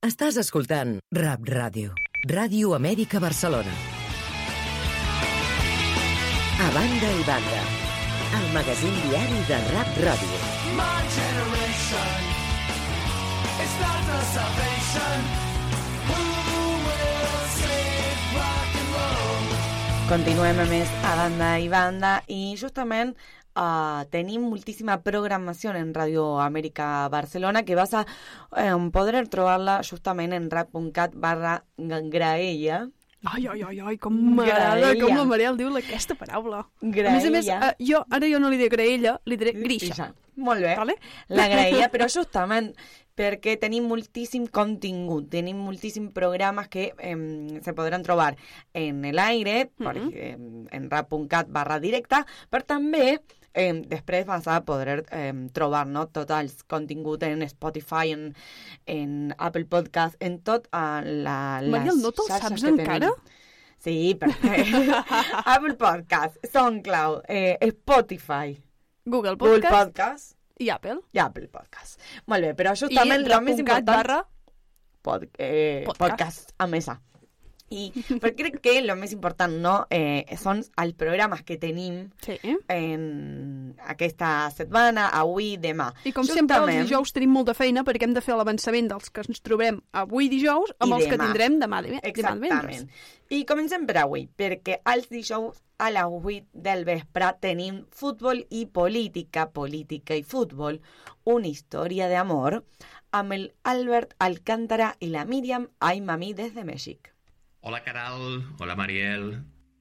Estàs 0.06 0.38
escoltant 0.46 1.00
Rap 1.24 1.42
Ràdio. 1.58 1.98
Ràdio 2.38 2.78
Amèrica 2.78 3.18
Barcelona. 3.24 3.74
A 6.60 6.72
banda 6.76 7.10
i 7.18 7.24
banda. 7.24 7.79
El 8.30 8.54
magazín 8.54 8.94
diari 9.10 9.40
de 9.50 9.58
Rap 9.74 9.90
Ràdio. 10.06 10.38
My 10.78 11.02
generation 11.10 12.20
is 13.58 13.74
not 13.82 14.02
the 14.06 14.20
salvation. 14.30 15.18
Who 16.06 16.20
will 16.86 17.42
save 17.58 18.22
rock 18.38 18.76
and 18.82 18.92
roll? 18.94 19.48
Continuem 20.12 20.62
a 20.62 20.68
més 20.70 20.94
a 21.02 21.16
banda 21.24 21.50
i 21.58 21.72
banda 21.74 22.14
i 22.30 22.54
justament 22.62 23.16
uh, 23.58 24.06
tenim 24.14 24.46
moltíssima 24.46 25.00
programació 25.02 25.74
en 25.74 25.90
Ràdio 25.98 26.28
Amèrica 26.46 27.10
Barcelona 27.10 27.66
que 27.66 27.74
vas 27.82 27.98
a 27.98 28.06
eh, 28.54 28.78
poder 28.94 29.26
trobar-la 29.26 29.82
justament 29.82 30.38
en 30.38 30.52
rap.cat 30.54 31.18
barra 31.18 31.64
graella 31.82 32.86
Ai, 33.28 33.48
ai, 33.52 33.62
ai, 33.68 33.80
ai, 33.84 33.98
com 34.00 34.16
m'agrada 34.16 34.94
com 34.96 35.12
la 35.18 35.26
Mariel 35.28 35.58
diu 35.60 35.76
aquesta 35.76 36.16
paraula. 36.16 36.62
A 36.64 36.86
més 36.88 37.26
a 37.28 37.32
més, 37.34 37.46
Graella. 37.50 37.74
eh, 37.74 37.86
jo, 37.90 38.00
ara 38.16 38.30
jo 38.32 38.40
no 38.40 38.50
li 38.52 38.60
diré 38.62 38.72
graella, 38.72 39.18
li 39.28 39.36
diré 39.36 39.52
grixa. 39.58 40.14
Molt 40.40 40.64
bé. 40.64 40.76
Vale? 40.80 40.96
La 41.28 41.50
graella, 41.52 41.90
però 41.94 42.08
justament 42.08 42.72
perquè 43.20 43.58
tenim 43.60 43.90
moltíssim 43.92 44.46
contingut, 44.48 45.28
tenim 45.34 45.58
moltíssim 45.60 46.08
programes 46.16 46.70
que 46.72 46.94
eh, 46.96 47.60
se 47.60 47.74
podran 47.76 48.06
trobar 48.08 48.38
en 48.74 49.04
el 49.04 49.20
aire, 49.20 49.66
per, 49.76 49.98
eh, 50.14 50.38
en 50.72 50.88
rap.cat 50.90 51.52
barra 51.52 51.82
directa, 51.84 52.24
però 52.50 52.64
també 52.64 53.18
eh, 53.54 53.74
després 53.92 54.26
vas 54.28 54.48
a 54.48 54.60
poder 54.66 55.04
eh, 55.12 55.34
trobar 55.54 55.86
no, 55.88 56.06
tots 56.14 56.34
els 56.36 56.64
continguts 56.70 57.26
en 57.28 57.44
Spotify, 57.48 58.14
en, 58.16 58.30
en 58.86 59.36
Apple 59.38 59.66
Podcast, 59.66 60.18
en 60.20 60.40
tot 60.46 60.68
eh, 60.72 61.12
la, 61.26 61.38
les 61.66 61.76
Mariel, 61.76 62.02
no 62.04 62.14
te'l 62.16 62.32
saps 62.32 62.66
encara? 62.72 63.12
tenim. 63.14 63.38
Sí, 63.80 63.96
perquè 64.20 64.66
Apple 65.56 65.78
Podcast, 65.80 66.42
SoundCloud, 66.52 67.24
eh, 67.30 67.56
Spotify, 67.72 68.58
Google 69.06 69.38
Google 69.40 69.62
Podcast 69.62 69.76
Podcast 69.76 70.36
i 70.60 70.70
Apple. 70.70 71.00
i 71.16 71.24
Apple 71.24 71.48
Podcast. 71.48 72.02
Molt 72.28 72.44
bé, 72.44 72.56
però 72.58 72.76
justament 72.76 73.24
el 73.24 73.42
més 73.46 73.62
important... 73.62 73.88
barra 73.90 74.20
pod, 75.02 75.24
eh, 75.40 75.84
Podcast. 75.86 76.00
podcast. 76.02 76.54
a 76.58 76.68
mesa. 76.68 77.00
I 77.70 77.92
però 78.22 78.32
crec 78.36 78.60
que 78.64 78.78
el 78.80 78.90
més 78.98 79.12
important 79.14 79.54
no, 79.62 79.76
eh, 79.94 80.26
són 80.42 80.64
els 80.82 80.96
programes 80.98 81.44
que 81.46 81.58
tenim 81.62 82.00
sí. 82.26 82.38
en 82.68 83.76
aquesta 83.92 84.50
setmana, 84.56 85.10
avui, 85.14 85.56
demà. 85.62 85.92
I 86.06 86.14
com 86.16 86.26
sempre, 86.26 86.58
els 86.58 86.90
dijous 86.90 87.14
tenim 87.16 87.34
molta 87.36 87.54
feina 87.58 87.84
perquè 87.88 88.08
hem 88.08 88.16
de 88.18 88.24
fer 88.26 88.36
l'avançament 88.38 88.90
dels 88.92 89.10
que 89.14 89.22
ens 89.28 89.42
trobem 89.46 89.80
avui 89.94 90.30
dijous 90.32 90.74
amb 90.80 90.98
els 90.98 91.06
que 91.06 91.18
demà. 91.18 91.30
tindrem 91.30 91.60
demà, 91.62 91.82
dive- 91.86 92.02
demà 92.02 92.36
divendres. 92.40 92.86
I 93.30 93.44
comencem 93.46 93.86
per 93.86 93.98
avui, 94.02 94.26
perquè 94.26 94.80
els 94.90 95.10
dijous 95.10 95.62
a 95.78 95.92
les 95.94 96.04
8 96.04 96.48
del 96.54 96.84
vespre 96.86 97.30
tenim 97.40 97.84
futbol 97.92 98.42
i 98.50 98.66
política, 98.66 99.50
política 99.54 100.16
i 100.18 100.24
futbol, 100.24 100.82
una 101.26 101.48
història 101.48 102.10
d'amor, 102.10 102.64
amb 103.12 103.34
el 103.34 103.54
Albert 103.64 104.16
Alcántara 104.20 104.96
i 105.00 105.10
la 105.14 105.26
Míriam 105.26 105.70
Aymami 105.80 106.34
des 106.34 106.54
de 106.54 106.66
Mèxic. 106.66 107.14
Hola 107.62 107.84
Caral, 107.84 108.46
hola 108.58 108.76
Mariel. 108.76 109.34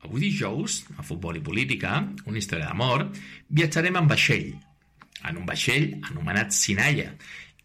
Avui 0.02 0.20
dijous, 0.20 0.80
a 0.98 1.04
Futbol 1.06 1.36
i 1.38 1.42
Política, 1.46 2.00
una 2.26 2.40
història 2.40 2.66
d'amor, 2.66 3.04
viatjarem 3.54 3.94
en 4.00 4.08
vaixell, 4.10 4.48
en 5.22 5.36
un 5.38 5.44
vaixell 5.46 5.92
anomenat 6.10 6.50
Sinaia, 6.56 7.12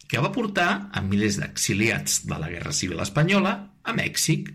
que 0.06 0.20
va 0.22 0.30
portar 0.36 0.68
a 0.94 1.02
milers 1.02 1.40
d'exiliats 1.40 2.20
de 2.30 2.38
la 2.38 2.50
Guerra 2.52 2.70
Civil 2.70 3.02
Espanyola 3.02 3.54
a 3.82 3.94
Mèxic. 3.98 4.52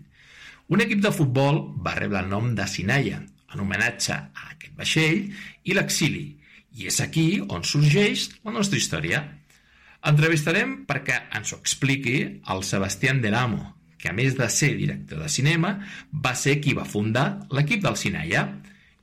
Un 0.72 0.80
equip 0.80 1.02
de 1.04 1.12
futbol 1.12 1.60
va 1.84 1.92
rebre 1.98 2.22
el 2.24 2.32
nom 2.32 2.54
de 2.56 2.64
Sinaia, 2.64 3.20
en 3.52 3.60
homenatge 3.60 4.16
a 4.16 4.46
aquest 4.54 4.72
vaixell 4.80 5.26
i 5.68 5.76
l'exili, 5.76 6.24
i 6.72 6.88
és 6.88 7.02
aquí 7.04 7.26
on 7.42 7.68
sorgeix 7.68 8.30
la 8.46 8.56
nostra 8.56 8.80
història. 8.80 9.26
Entrevistarem 10.08 10.86
perquè 10.88 11.20
ens 11.36 11.52
ho 11.52 11.60
expliqui 11.60 12.16
el 12.48 12.64
Sebastián 12.64 13.20
Del 13.20 13.36
Amo, 13.36 13.74
que 14.00 14.10
a 14.10 14.16
més 14.16 14.36
de 14.38 14.48
ser 14.52 14.72
director 14.78 15.20
de 15.22 15.28
cinema, 15.28 15.74
va 16.10 16.34
ser 16.38 16.58
qui 16.64 16.74
va 16.76 16.88
fundar 16.88 17.26
l'equip 17.52 17.84
del 17.84 17.98
Sinaia. 18.00 18.46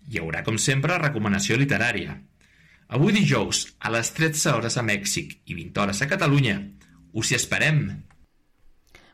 Hi 0.09 0.21
haurà, 0.21 0.43
com 0.43 0.57
sempre, 0.57 0.97
recomanació 1.01 1.59
literària. 1.61 2.17
Avui 2.97 3.13
dijous, 3.13 3.65
a 3.83 3.91
les 3.93 4.13
13 4.15 4.55
hores 4.55 4.77
a 4.79 4.85
Mèxic 4.89 5.37
i 5.45 5.57
20 5.57 5.83
hores 5.83 6.01
a 6.01 6.09
Catalunya. 6.09 6.59
Us 7.13 7.31
hi 7.31 7.39
esperem! 7.39 7.83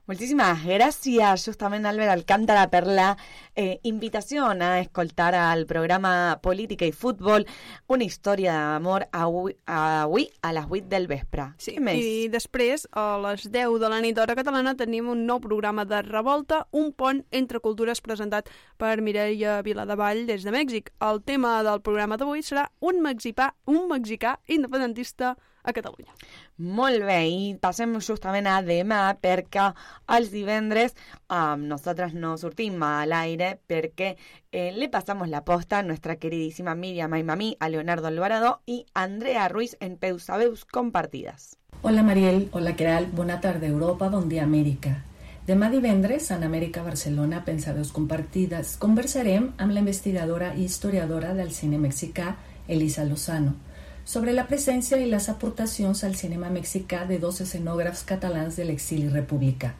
Moltíssimes 0.04 0.66
gràcies, 0.68 1.46
justament, 1.48 1.86
Albert 1.88 2.12
Alcántara, 2.12 2.66
per 2.68 2.82
la 2.84 3.14
eh, 3.56 3.78
invitació 3.88 4.50
a 4.52 4.82
escoltar 4.82 5.30
al 5.40 5.64
programa 5.66 6.42
Política 6.44 6.84
i 6.84 6.92
Futbol 6.92 7.46
una 7.88 8.04
història 8.04 8.52
d'amor 8.52 9.06
avui, 9.16 9.56
avui 9.64 10.26
a 10.42 10.52
les 10.58 10.68
8 10.68 10.90
del 10.92 11.08
vespre. 11.08 11.46
Sí, 11.56 11.78
més? 11.80 12.04
I 12.04 12.28
després, 12.34 12.84
a 12.92 13.16
les 13.30 13.48
10 13.48 13.80
de 13.80 13.94
la 13.94 14.02
nit 14.04 14.20
hora 14.20 14.36
catalana, 14.36 14.76
tenim 14.76 15.08
un 15.08 15.24
nou 15.24 15.40
programa 15.40 15.88
de 15.88 16.04
Revolta, 16.04 16.66
un 16.76 16.92
pont 16.92 17.24
entre 17.32 17.64
cultures 17.64 18.04
presentat 18.04 18.52
per 18.76 18.98
Mireia 19.00 19.62
Viladevall 19.64 20.26
des 20.28 20.44
de 20.44 20.52
Mèxic. 20.52 20.92
El 21.00 21.24
tema 21.24 21.62
del 21.64 21.80
programa 21.80 22.20
d'avui 22.20 22.44
serà 22.44 22.68
un 22.84 23.00
mexicà, 23.08 23.54
un 23.72 23.88
mexicà 23.88 24.36
independentista 24.52 25.38
a 25.64 25.72
Catalunya. 25.72 26.12
Molt 26.58 27.02
bé, 27.02 27.26
i 27.34 27.56
passem 27.58 27.96
justament 27.98 28.46
a 28.46 28.60
demà 28.62 29.16
perquè 29.18 29.72
els 30.14 30.30
divendres 30.30 30.94
um, 31.26 31.64
nosaltres 31.66 32.14
no 32.14 32.36
sortim 32.38 32.78
a 32.86 33.08
l'aire 33.10 33.56
perquè 33.68 34.12
eh, 34.52 34.70
le 34.76 34.88
pasamos 34.90 35.30
la 35.30 35.42
posta 35.44 35.80
a 35.80 35.84
nuestra 35.84 36.18
queridísima 36.18 36.76
Miriam 36.76 37.14
Aymamí, 37.14 37.58
a 37.60 37.70
Leonardo 37.70 38.08
Alvarado 38.08 38.62
y 38.68 38.86
Andrea 38.94 39.48
Ruiz 39.50 39.78
en 39.80 39.98
Peusabeus 39.98 40.66
Compartidas. 40.66 41.58
Hola 41.82 42.04
Mariel, 42.04 42.50
hola 42.52 42.76
Queral, 42.76 43.08
bona 43.12 43.42
tarda 43.42 43.66
Europa, 43.66 44.10
bon 44.10 44.30
dia 44.30 44.44
Amèrica. 44.44 45.02
Demà 45.48 45.72
divendres, 45.74 46.30
en 46.32 46.44
Amèrica 46.46 46.84
Barcelona, 46.84 47.42
Pensaveus 47.44 47.92
Compartides, 47.92 48.78
conversarem 48.78 49.50
amb 49.58 49.74
la 49.74 49.82
investigadora 49.82 50.54
i 50.56 50.70
historiadora 50.70 51.34
del 51.34 51.52
cine 51.52 51.82
mexicà, 51.82 52.38
Elisa 52.70 53.04
Lozano, 53.04 53.58
sobre 54.06 54.34
la 54.34 54.48
presència 54.48 55.00
i 55.00 55.08
les 55.10 55.30
aportacions 55.32 56.04
al 56.04 56.16
cinema 56.20 56.50
mexicà 56.52 57.06
de 57.08 57.20
dos 57.20 57.40
escenògrafs 57.42 58.04
catalans 58.04 58.58
de 58.60 58.66
l'exili 58.68 59.08
republicà. 59.10 59.74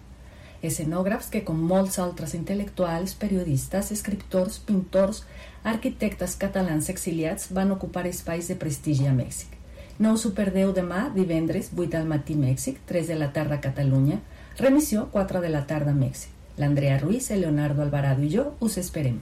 Escenògrafs 0.64 1.28
que, 1.28 1.42
com 1.44 1.60
molts 1.60 2.00
altres 2.00 2.34
intel·lectuals, 2.38 3.18
periodistes, 3.20 3.92
escriptors, 3.92 4.62
pintors, 4.64 5.26
arquitectes 5.64 6.38
catalans 6.40 6.88
exiliats, 6.94 7.50
van 7.52 7.76
ocupar 7.76 8.06
espais 8.08 8.48
de 8.48 8.56
prestigi 8.56 9.10
a 9.10 9.16
Mèxic. 9.18 9.60
No 10.00 10.14
us 10.16 10.24
ho 10.26 10.32
perdeu 10.38 10.72
demà, 10.74 11.10
divendres, 11.14 11.70
8 11.76 11.92
del 11.98 12.08
matí 12.08 12.40
Mèxic, 12.40 12.80
3 12.88 13.12
de 13.12 13.20
la 13.20 13.34
tarda 13.36 13.60
a 13.60 13.66
Catalunya, 13.68 14.22
remissió 14.58 15.10
4 15.12 15.44
de 15.44 15.52
la 15.52 15.68
tarda 15.68 15.92
a 15.92 16.00
Mèxic. 16.00 16.32
L'Andrea 16.58 16.98
Ruiz, 16.98 17.30
el 17.32 17.42
Leonardo 17.42 17.82
Alvarado 17.82 18.24
i 18.24 18.32
jo 18.32 18.54
us 18.62 18.78
esperem. 18.78 19.22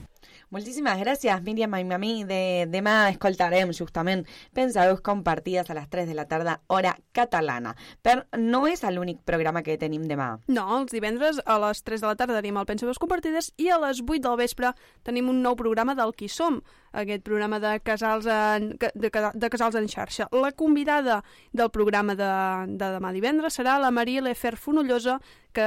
Moltíssimes 0.52 0.98
gràcies, 1.00 1.40
Míriam 1.46 1.72
Aymamí. 1.72 2.26
De, 2.28 2.66
demà 2.68 3.08
escoltarem 3.08 3.70
justament 3.72 4.26
Pensaveus 4.52 5.00
compartides 5.00 5.70
a 5.72 5.76
les 5.78 5.86
3 5.88 6.10
de 6.10 6.16
la 6.18 6.26
tarda, 6.28 6.58
hora 6.68 6.92
catalana. 7.16 7.72
Però 8.04 8.26
no 8.36 8.66
és 8.68 8.84
l'únic 8.84 9.22
programa 9.24 9.62
que 9.64 9.78
tenim 9.80 10.04
demà. 10.10 10.34
No, 10.52 10.66
els 10.76 10.92
divendres 10.92 11.40
a 11.46 11.56
les 11.64 11.80
3 11.80 12.04
de 12.04 12.10
la 12.10 12.18
tarda 12.20 12.42
tenim 12.42 12.60
el 12.60 12.68
Pensaveus 12.68 13.00
Compartides 13.00 13.48
i 13.56 13.70
a 13.72 13.80
les 13.80 14.04
8 14.04 14.20
del 14.28 14.36
vespre 14.42 14.74
tenim 15.08 15.32
un 15.32 15.40
nou 15.40 15.56
programa 15.56 15.96
del 15.96 16.12
Qui 16.12 16.28
Som, 16.28 16.60
aquest 16.92 17.24
programa 17.24 17.58
de 17.60 17.72
casals 17.84 18.26
en, 18.28 18.72
de, 18.78 19.10
de 19.10 19.50
casals 19.50 19.76
en 19.78 19.88
xarxa. 19.88 20.28
La 20.32 20.52
convidada 20.52 21.22
del 21.52 21.70
programa 21.70 22.14
de, 22.18 22.30
de 22.68 22.90
demà 22.96 23.12
divendres 23.16 23.58
serà 23.58 23.78
la 23.80 23.90
Maria 23.90 24.22
Lefer 24.22 24.54
Fonollosa, 24.56 25.18
que 25.52 25.66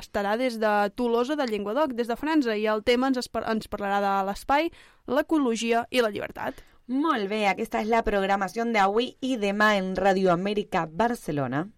estarà 0.00 0.36
des 0.38 0.58
de 0.62 0.72
Tolosa 0.96 1.36
de 1.36 1.46
Llenguadoc, 1.50 1.94
des 1.98 2.10
de 2.10 2.18
França, 2.18 2.56
i 2.56 2.66
el 2.70 2.84
tema 2.86 3.10
ens, 3.10 3.30
ens 3.40 3.70
parlarà 3.70 4.00
de 4.04 4.14
l'espai, 4.30 4.70
l'ecologia 5.10 5.86
i 5.90 6.02
la 6.02 6.10
llibertat. 6.10 6.64
Molt 6.90 7.28
bé, 7.30 7.44
aquesta 7.46 7.84
és 7.84 7.90
la 7.90 8.02
programació 8.02 8.64
d'avui 8.66 9.12
i 9.22 9.36
demà 9.38 9.76
en 9.78 9.94
Radio 9.94 10.32
Amèrica 10.32 10.88
Barcelona. 10.90 11.68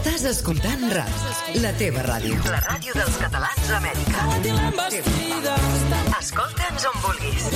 Estàs 0.00 0.22
escoltant 0.30 0.84
RAC, 0.96 1.16
la 1.60 1.74
teva 1.76 2.00
ràdio. 2.06 2.38
La 2.48 2.56
ràdio 2.64 2.94
dels 2.96 3.16
catalans 3.20 3.66
a 3.68 3.74
Amèrica. 3.76 4.22
Escolta'ns 6.16 6.86
on 6.88 6.96
vulguis. 7.04 7.50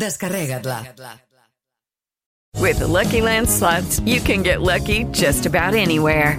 Descarrega't-la. 0.00 0.80
With 2.56 2.78
the 2.78 2.88
Lucky 2.88 3.20
Land 3.20 3.50
slots, 3.50 4.00
you 4.06 4.22
can 4.22 4.42
get 4.42 4.62
lucky 4.62 5.04
just 5.12 5.44
about 5.44 5.74
anywhere. 5.74 6.38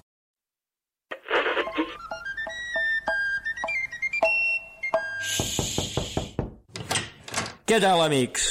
Què 7.71 7.77
tal, 7.79 8.01
amics? 8.03 8.45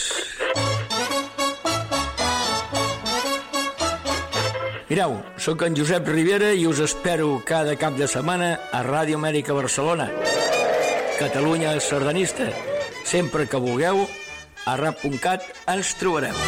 Mireu, 4.89 5.19
sóc 5.37 5.61
en 5.67 5.75
Josep 5.77 6.07
Rivera 6.09 6.55
i 6.57 6.63
us 6.65 6.79
espero 6.81 7.27
cada 7.45 7.75
cap 7.77 7.99
de 7.99 8.09
setmana 8.09 8.49
a 8.73 8.81
Ràdio 8.87 9.19
Amèrica 9.21 9.53
Barcelona. 9.53 10.07
Catalunya 11.19 11.75
sardanista. 11.85 12.47
Sempre 13.05 13.45
que 13.45 13.61
vulgueu, 13.61 14.01
a 14.65 14.79
rap.cat 14.81 15.45
ens 15.69 15.93
trobareu. 16.01 16.41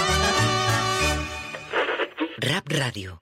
Rap 2.46 2.72
Ràdio. 2.72 3.18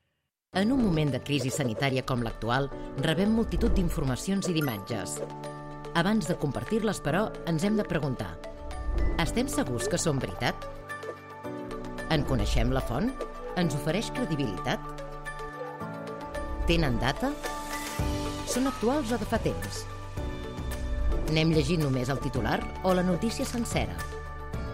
En 0.54 0.70
un 0.70 0.78
moment 0.84 1.10
de 1.10 1.24
crisi 1.26 1.50
sanitària 1.50 2.06
com 2.06 2.22
l'actual, 2.22 2.70
rebem 3.02 3.34
multitud 3.34 3.74
d'informacions 3.74 4.46
i 4.46 4.54
d'imatges. 4.54 5.18
Abans 5.98 6.30
de 6.30 6.38
compartir-les, 6.38 7.02
però, 7.02 7.26
ens 7.50 7.66
hem 7.66 7.82
de 7.82 7.90
preguntar 7.90 8.30
estem 9.30 9.48
segurs 9.48 9.86
que 9.88 9.98
són 10.00 10.18
veritat? 10.18 10.66
En 12.10 12.24
coneixem 12.26 12.72
la 12.74 12.82
font? 12.82 13.12
Ens 13.60 13.76
ofereix 13.78 14.10
credibilitat? 14.16 14.82
Tenen 16.66 16.98
data? 17.02 17.30
Són 18.50 18.66
actuals 18.66 19.12
o 19.14 19.18
de 19.20 19.28
fa 19.30 19.38
temps? 19.44 19.84
N'hem 21.30 21.52
llegit 21.54 21.78
només 21.78 22.10
el 22.10 22.18
titular 22.18 22.58
o 22.82 22.94
la 22.94 23.06
notícia 23.06 23.46
sencera? 23.46 23.94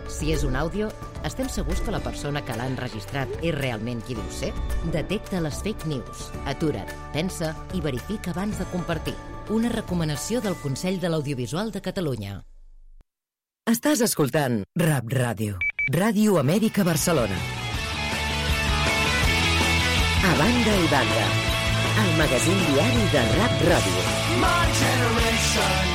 Si 0.09 0.32
és 0.32 0.47
un 0.48 0.56
àudio, 0.56 0.88
estem 1.28 1.51
segurs 1.52 1.82
que 1.84 1.93
la 1.93 2.01
persona 2.01 2.40
que 2.47 2.56
l'ha 2.56 2.70
enregistrat 2.70 3.32
és 3.43 3.55
realment 3.59 4.01
qui 4.06 4.16
diu 4.16 4.32
ser? 4.32 4.52
Detecta 4.94 5.43
les 5.44 5.60
fake 5.66 5.90
news. 5.93 6.30
Atura't, 6.48 6.97
pensa 7.12 7.52
i 7.74 7.84
verifica 7.84 8.32
abans 8.32 8.56
de 8.62 8.68
compartir. 8.72 9.16
Una 9.52 9.68
recomanació 9.68 10.40
del 10.40 10.56
Consell 10.62 11.01
de 11.02 11.12
l'Audiovisual 11.12 11.74
de 11.74 11.82
Catalunya. 11.82 12.40
Estàs 13.66 13.98
escoltant 14.05 14.60
Rap 14.78 15.09
Ràdio. 15.10 15.56
Ràdio 15.94 16.36
Amèrica 16.38 16.84
Barcelona. 16.86 17.38
A 20.28 20.34
banda 20.38 20.76
i 20.84 20.86
banda. 20.93 21.24
El 22.05 22.12
magazín 22.20 22.62
diari 22.68 23.09
de 23.16 23.24
Rap 23.32 23.64
Ràdio. 23.70 24.05
My 24.44 24.62
generation 24.84 25.90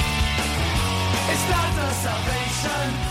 is 1.38 1.48
not 1.54 1.72
the 1.80 1.90
salvation. 2.04 3.11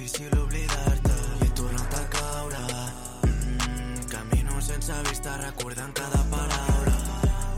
Difícil 0.00 0.38
oblidar-te. 0.38 1.12
I 1.40 1.44
he 1.44 1.50
tornat 1.50 1.94
a 1.94 2.08
caure. 2.08 2.58
Mm, 3.22 4.08
Camino 4.08 4.60
sense 4.60 4.92
vista 5.10 5.36
recordant 5.36 5.92
cada 5.92 6.22
paraula. 6.30 6.96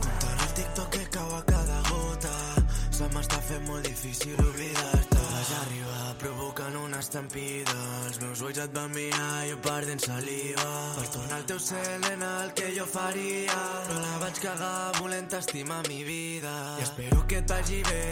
Comptant 0.01 0.41
el 0.41 0.53
TikTok 0.53 0.89
que 0.89 1.05
cau 1.09 1.35
a 1.35 1.43
cada 1.45 1.79
gota. 1.89 2.35
Se 2.91 3.07
m'està 3.15 3.39
fent 3.47 3.63
molt 3.67 3.87
difícil 3.87 4.35
oblidar-te. 4.43 5.21
Vas 5.33 5.51
arribar 5.61 6.15
provocant 6.19 6.75
una 6.83 6.99
estampida. 6.99 7.77
Els 8.07 8.19
meus 8.19 8.41
ulls 8.41 8.59
et 8.65 8.75
van 8.75 8.91
mirar 8.91 9.45
i 9.45 9.53
jo 9.53 9.61
perdent 9.63 10.03
saliva. 10.03 10.67
Per 10.99 11.07
tornar 11.15 11.39
al 11.39 11.47
teu 11.47 11.59
cel 11.59 12.09
en 12.11 12.27
el 12.27 12.53
que 12.59 12.73
jo 12.75 12.85
faria. 12.85 13.59
Però 13.87 14.01
la 14.03 14.19
vaig 14.25 14.43
cagar 14.43 14.91
volent 14.99 15.31
estimar 15.39 15.81
mi 15.87 16.03
vida. 16.03 16.53
I 16.79 16.83
espero 16.83 17.23
que 17.27 17.39
et 17.39 17.47
vagi 17.47 17.81
bé. 17.87 18.03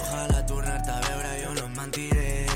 Ojalà 0.00 0.46
tornar-te 0.46 0.90
a 0.90 1.00
veure, 1.08 1.34
jo 1.44 1.54
no 1.58 1.66
em 1.66 1.76
mentiré 1.82 2.49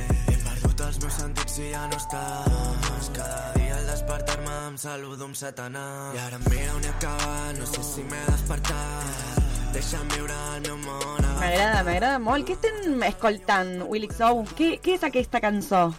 els 1.55 1.61
meus 1.61 1.61
sentits 1.61 1.61
i 1.61 1.71
ja 1.73 1.87
no 1.87 1.97
estàs 1.97 3.11
Cada 3.15 3.53
dia 3.55 3.77
al 3.77 3.87
despertar-me 3.87 4.55
em 4.69 4.77
saludo 4.77 5.25
amb 5.25 5.37
satanàs 5.37 6.15
I 6.15 6.19
ara 6.19 6.39
mira 6.49 6.75
on 6.75 6.85
he 6.85 6.91
acabat, 6.91 7.59
no 7.59 7.67
sé 7.67 7.83
si 7.83 8.03
m'he 8.03 8.23
despertat 8.27 9.39
Deixa'm 9.75 10.09
viure 10.15 10.35
el 10.57 10.63
meu 10.67 10.77
món 10.79 11.23
M'agrada, 11.35 11.83
m'agrada 11.85 12.19
molt. 12.23 12.47
Què 12.47 12.55
estem 12.55 13.03
escoltant, 13.05 13.83
Willy 13.91 14.09
Xou? 14.09 14.45
Què, 14.57 14.79
què 14.81 14.95
és 14.95 15.03
aquesta 15.05 15.41
cançó? 15.43 15.93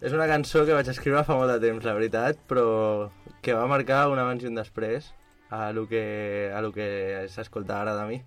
És 0.00 0.12
una 0.12 0.28
cançó 0.28 0.64
que 0.64 0.76
vaig 0.76 0.88
escriure 0.92 1.24
fa 1.24 1.34
molt 1.34 1.50
de 1.50 1.58
temps, 1.64 1.84
la 1.84 1.94
veritat, 1.96 2.38
però 2.46 3.08
que 3.42 3.56
va 3.56 3.66
marcar 3.66 4.04
un 4.12 4.20
abans 4.20 4.44
i 4.44 4.50
un 4.50 4.54
després 4.54 5.08
a 5.50 5.72
lo 5.72 5.88
que, 5.88 6.52
a 6.54 6.60
lo 6.60 6.70
que 6.76 7.26
s'escolta 7.32 7.80
ara 7.80 7.96
de 7.96 8.04
mi. 8.06 8.20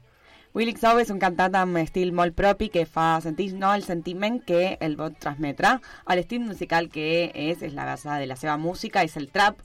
Willy 0.53 0.75
Xou 0.77 0.99
és 1.01 1.09
un 1.09 1.17
cantant 1.17 1.55
amb 1.57 1.79
estil 1.79 2.11
molt 2.13 2.35
propi 2.37 2.67
que 2.69 2.83
fa 2.85 3.15
sentir 3.25 3.47
no, 3.57 3.71
el 3.73 3.81
sentiment 3.81 4.35
que 4.45 4.75
el 4.85 4.93
vot 4.99 5.15
transmetrà. 5.17 5.79
L'estil 6.13 6.43
musical 6.45 6.91
que 6.93 7.07
és, 7.33 7.63
és 7.65 7.73
la 7.73 7.87
base 7.87 8.19
de 8.21 8.27
la 8.29 8.37
seva 8.37 8.53
música, 8.61 9.01
és 9.01 9.17
el 9.17 9.31
trap, 9.33 9.57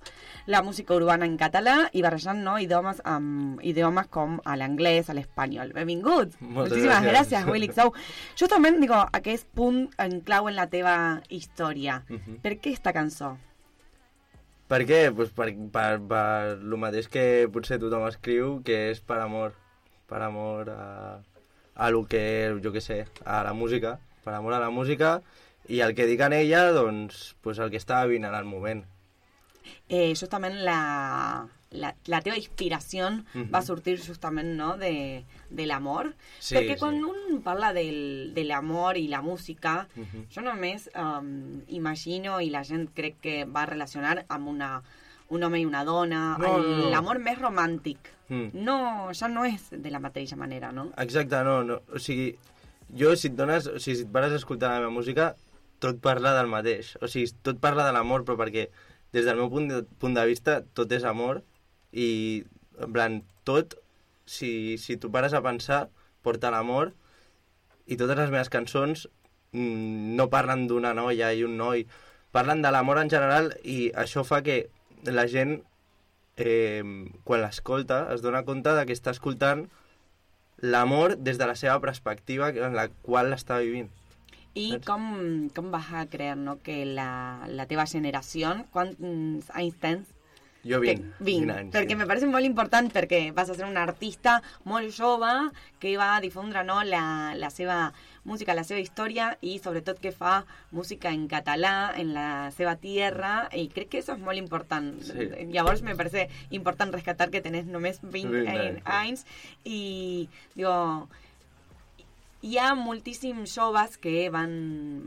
la 0.48 0.62
música 0.64 0.96
urbana 0.96 1.28
en 1.28 1.36
català 1.36 1.90
i 1.92 2.00
barrejant 2.00 2.40
no, 2.40 2.56
idiomes, 2.56 3.02
amb 3.04 3.60
idiomes 3.60 4.08
com 4.08 4.38
a 4.48 4.56
l'anglès, 4.56 5.12
a 5.12 5.18
l'espanyol. 5.18 5.74
Benvingut! 5.76 6.38
Moltes 6.40 6.78
Moltíssimes 6.78 7.04
gràcies. 7.04 7.12
gràcies, 7.12 7.52
Willy 7.52 7.68
Xou. 7.76 7.92
Justament, 8.40 8.80
digo, 8.80 9.04
aquest 9.12 9.44
punt 9.52 9.90
en 10.00 10.22
clau 10.24 10.48
en 10.48 10.56
la 10.56 10.70
teva 10.72 10.96
història. 11.28 12.00
Mhm. 12.08 12.40
Per 12.40 12.56
què 12.56 12.72
esta 12.72 12.96
cançó? 12.96 13.34
Per 14.72 14.86
què? 14.88 15.12
Pues 15.12 15.36
per, 15.36 15.52
per, 15.72 16.00
per 16.00 16.58
lo 16.64 16.80
mateix 16.80 17.12
que 17.12 17.46
potser 17.52 17.76
tothom 17.78 18.08
escriu, 18.08 18.62
que 18.64 18.86
és 18.96 19.04
per 19.04 19.20
amor. 19.20 19.52
Per 20.08 20.20
amor 20.22 20.70
a, 20.70 21.20
a 21.76 21.90
lo 21.90 22.06
que, 22.06 22.58
jo 22.64 22.72
que 22.72 22.80
sé, 22.80 23.06
a 23.24 23.42
la 23.44 23.52
música. 23.52 23.98
Per 24.24 24.32
amor 24.34 24.54
a 24.54 24.60
la 24.60 24.70
música 24.70 25.20
i 25.68 25.80
el 25.84 25.94
que 25.94 26.06
dic 26.08 26.20
en 26.24 26.32
ella, 26.32 26.70
doncs, 26.72 27.34
pues 27.44 27.58
el 27.60 27.70
que 27.70 27.76
estava 27.76 28.06
vivint 28.06 28.24
en 28.24 28.34
el 28.34 28.44
moment. 28.48 28.84
eh, 29.88 30.14
justament 30.16 30.54
la, 30.64 31.46
la, 31.76 31.90
la 32.06 32.20
teva 32.24 32.36
inspiració 32.38 33.10
Mhm. 33.34 33.50
va 33.52 33.60
sortir 33.60 33.98
justament 34.00 34.54
no, 34.56 34.76
de, 34.80 35.24
de 35.50 35.66
l'amor. 35.66 36.14
Sí, 36.40 36.54
Perquè 36.56 36.74
sí. 36.74 36.78
quan 36.80 37.04
un 37.04 37.42
parla 37.44 37.74
del, 37.74 38.32
de 38.34 38.44
l'amor 38.44 38.96
i 38.96 39.08
la 39.08 39.20
música, 39.20 39.86
Mhm. 39.94 40.24
jo 40.32 40.40
només 40.40 40.88
um, 40.96 41.60
imagino 41.68 42.40
i 42.40 42.48
la 42.48 42.64
gent 42.64 42.88
crec 42.94 43.20
que 43.20 43.44
va 43.44 43.66
relacionar 43.66 44.24
amb 44.28 44.48
una, 44.48 44.82
un 45.30 45.42
home 45.44 45.60
i 45.60 45.66
una 45.66 45.84
dona, 45.84 46.36
No, 46.40 46.56
el- 46.58 46.70
no, 46.70 46.76
no. 46.84 46.90
l'amor 46.90 47.18
més 47.20 47.38
romàntic. 47.38 47.98
Mm. 48.28 48.50
No, 48.64 48.76
ja 49.12 49.28
no 49.28 49.44
és 49.48 49.68
de 49.70 49.90
la 49.90 50.00
mateixa 50.00 50.36
manera, 50.36 50.70
no? 50.72 50.90
Exacte, 50.96 51.42
no, 51.44 51.62
no. 51.64 51.80
O 51.94 51.98
sigui, 52.00 52.30
jo 52.96 53.14
si 53.16 53.28
et 53.28 53.36
dones, 53.36 53.66
o 53.68 53.78
sigui, 53.80 53.96
si 54.02 54.04
et 54.06 54.12
pares 54.12 54.32
a 54.32 54.36
escoltar 54.40 54.70
la 54.72 54.80
meva 54.80 54.90
música, 54.92 55.34
tot 55.80 56.00
parla 56.04 56.32
del 56.36 56.48
mateix. 56.50 56.96
O 57.02 57.08
sigui, 57.08 57.30
tot 57.42 57.60
parla 57.60 57.86
de 57.86 57.92
l'amor, 57.96 58.24
però 58.24 58.36
perquè 58.40 58.68
des 59.12 59.24
del 59.24 59.36
meu 59.36 59.48
punt 59.52 59.68
de, 59.70 59.82
punt 60.00 60.14
de 60.16 60.24
vista 60.28 60.58
tot 60.76 60.90
és 60.92 61.04
amor 61.08 61.42
i, 61.92 62.44
en 62.80 62.92
plan, 62.92 63.20
tot, 63.48 63.78
si, 64.28 64.76
si 64.76 64.96
tu 65.00 65.08
pares 65.10 65.32
a 65.32 65.40
pensar, 65.44 65.86
porta 66.22 66.50
l'amor 66.52 66.92
i 67.88 67.96
totes 67.96 68.18
les 68.18 68.28
meves 68.30 68.50
cançons 68.52 69.06
mm, 69.52 70.16
no 70.18 70.26
parlen 70.28 70.66
d'una 70.68 70.92
noia 70.92 71.30
i 71.32 71.44
un 71.46 71.56
noi, 71.56 71.86
parlen 72.36 72.60
de 72.60 72.68
l'amor 72.74 72.98
en 73.00 73.08
general 73.08 73.54
i 73.64 73.88
això 73.96 74.24
fa 74.28 74.42
que 74.44 74.66
la 75.04 75.26
gent 75.30 75.60
eh, 76.38 76.82
quan 77.24 77.42
l'escolta, 77.42 78.06
es 78.14 78.22
dona 78.24 78.44
compte 78.48 78.74
de 78.74 78.86
que 78.86 78.96
està 78.96 79.14
escoltant 79.14 79.66
l'amor 80.58 81.16
des 81.16 81.38
de 81.38 81.46
la 81.46 81.54
seva 81.54 81.78
perspectiva 81.80 82.50
en 82.50 82.74
la 82.74 82.88
qual 83.06 83.30
l'està 83.30 83.60
vivint. 83.62 83.90
I 84.58 84.80
com, 84.82 85.48
com 85.54 85.70
vas 85.70 85.90
a 85.94 86.06
creer 86.10 86.34
no, 86.38 86.56
que 86.64 86.82
la, 86.86 87.46
la 87.46 87.66
teva 87.70 87.86
generació, 87.86 88.56
quants 88.74 89.50
anys 89.54 89.82
tens? 89.82 90.14
Jo 90.66 90.80
Que, 90.82 90.96
20, 90.98 91.12
20, 91.22 91.46
20 91.46 91.52
anys. 91.54 91.70
perquè 91.72 91.96
me 91.96 92.06
parece 92.10 92.26
molt 92.26 92.44
important 92.44 92.88
perquè 92.90 93.20
vas 93.32 93.48
a 93.48 93.54
ser 93.54 93.64
un 93.64 93.76
artista 93.78 94.40
molt 94.66 94.90
jove 94.90 95.30
que 95.78 95.94
va 95.96 96.16
a 96.16 96.20
difondre 96.20 96.64
no, 96.66 96.80
la, 96.82 97.34
la 97.38 97.50
seva 97.54 97.92
música, 98.28 98.54
la 98.54 98.64
seva 98.68 98.80
història 98.84 99.30
i 99.40 99.56
sobretot 99.58 99.98
que 100.04 100.12
fa 100.12 100.42
música 100.70 101.10
en 101.16 101.26
català, 101.32 101.74
en 101.98 102.12
la 102.14 102.50
seva 102.54 102.76
tierra 102.76 103.48
i 103.56 103.66
crec 103.72 103.88
que 103.94 104.02
això 104.02 104.14
és 104.18 104.22
molt 104.24 104.38
important 104.38 104.92
Sí. 105.02 105.28
llavors 105.54 105.82
me 105.82 105.96
parece 105.96 106.28
important 106.50 106.92
rescatar 106.94 107.30
que 107.32 107.40
tenés 107.44 107.66
només 107.66 108.00
20 108.02 108.44
20 108.44 108.82
anys, 108.84 109.24
i 109.64 110.28
digo, 110.54 111.08
hi 112.42 112.58
ha 112.62 112.74
moltíssims 112.78 113.50
joves 113.56 113.96
que 113.98 114.28
van, 114.30 114.52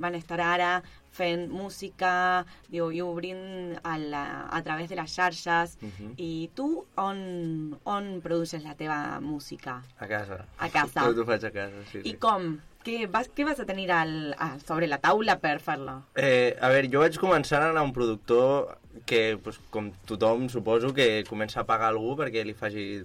van 0.03 0.15
estar 0.17 0.41
ara 0.43 0.81
fent 1.15 1.49
música 1.51 2.45
digo, 2.71 2.89
i 2.91 3.01
obrint 3.03 3.77
a, 3.83 3.97
la, 3.99 4.23
a 4.51 4.61
través 4.63 4.89
de 4.89 4.95
les 4.99 5.11
xarxes 5.15 5.77
Mhm. 5.81 6.13
i 6.17 6.49
tu 6.55 6.67
on, 6.95 7.77
on 7.83 8.19
produces 8.23 8.63
la 8.63 8.75
teva 8.75 9.19
música? 9.21 9.81
A 9.99 10.07
casa. 10.07 10.45
A 10.57 10.69
casa. 10.69 11.03
Tot 11.07 11.17
ho 11.19 11.25
faig 11.25 11.45
a 11.45 11.51
casa, 11.51 11.83
sí, 11.91 11.99
I 12.03 12.11
sí. 12.11 12.17
com? 12.17 12.59
Què 12.85 13.05
vas, 13.11 13.29
què 13.29 13.45
vas 13.45 13.59
a 13.61 13.65
tenir 13.69 13.87
al, 13.93 14.13
a, 14.41 14.55
sobre 14.65 14.87
la 14.89 14.97
taula 15.03 15.37
per 15.41 15.59
fer-la? 15.61 15.99
Eh, 16.17 16.57
a 16.59 16.71
veure, 16.73 16.89
jo 16.89 17.03
vaig 17.03 17.17
començar 17.21 17.59
a 17.61 17.69
anar 17.69 17.83
a 17.83 17.87
un 17.87 17.93
productor 17.93 18.77
que, 19.05 19.37
pues, 19.43 19.59
com 19.69 19.91
tothom, 20.09 20.47
suposo, 20.49 20.93
que 20.97 21.23
comença 21.29 21.61
a 21.61 21.67
pagar 21.69 21.91
algú 21.91 22.15
perquè 22.19 22.43
li 22.45 22.57
faci 22.57 23.03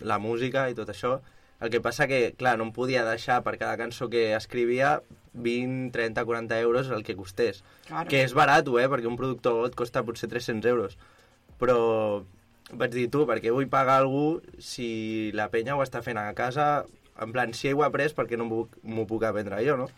la 0.00 0.20
música 0.22 0.68
i 0.70 0.76
tot 0.78 0.92
això. 0.92 1.18
El 1.60 1.72
que 1.72 1.80
passa 1.80 2.06
que, 2.06 2.34
clar, 2.38 2.56
no 2.60 2.68
em 2.68 2.72
podia 2.76 3.04
deixar 3.06 3.40
per 3.42 3.56
cada 3.56 3.78
cançó 3.80 4.10
que 4.12 4.28
escrivia 4.36 5.00
20, 5.32 5.90
30, 5.92 6.24
40 6.24 6.60
euros 6.60 6.90
el 6.92 7.02
que 7.04 7.16
costés. 7.16 7.62
Claro. 7.88 8.08
Que 8.12 8.22
és 8.24 8.34
barat, 8.36 8.68
eh? 8.68 8.88
Perquè 8.92 9.08
un 9.08 9.18
productor 9.18 9.64
et 9.66 9.76
costa 9.78 10.04
potser 10.04 10.28
300 10.30 10.68
euros. 10.70 10.98
Però 11.60 11.78
vaig 12.70 12.92
dir, 12.92 13.08
tu, 13.10 13.24
perquè 13.28 13.52
vull 13.54 13.70
pagar 13.72 14.00
algú 14.02 14.42
si 14.58 15.32
la 15.34 15.48
penya 15.52 15.76
ho 15.76 15.82
està 15.84 16.02
fent 16.02 16.18
a 16.20 16.32
casa, 16.36 16.84
en 17.20 17.32
plan, 17.32 17.52
si 17.54 17.68
ell 17.68 17.76
ho 17.78 17.82
ha 17.82 17.90
après, 17.90 18.12
perquè 18.14 18.36
no 18.36 18.44
m'ho 18.48 19.06
puc, 19.06 19.24
aprendre 19.24 19.62
jo, 19.66 19.76
no? 19.76 19.88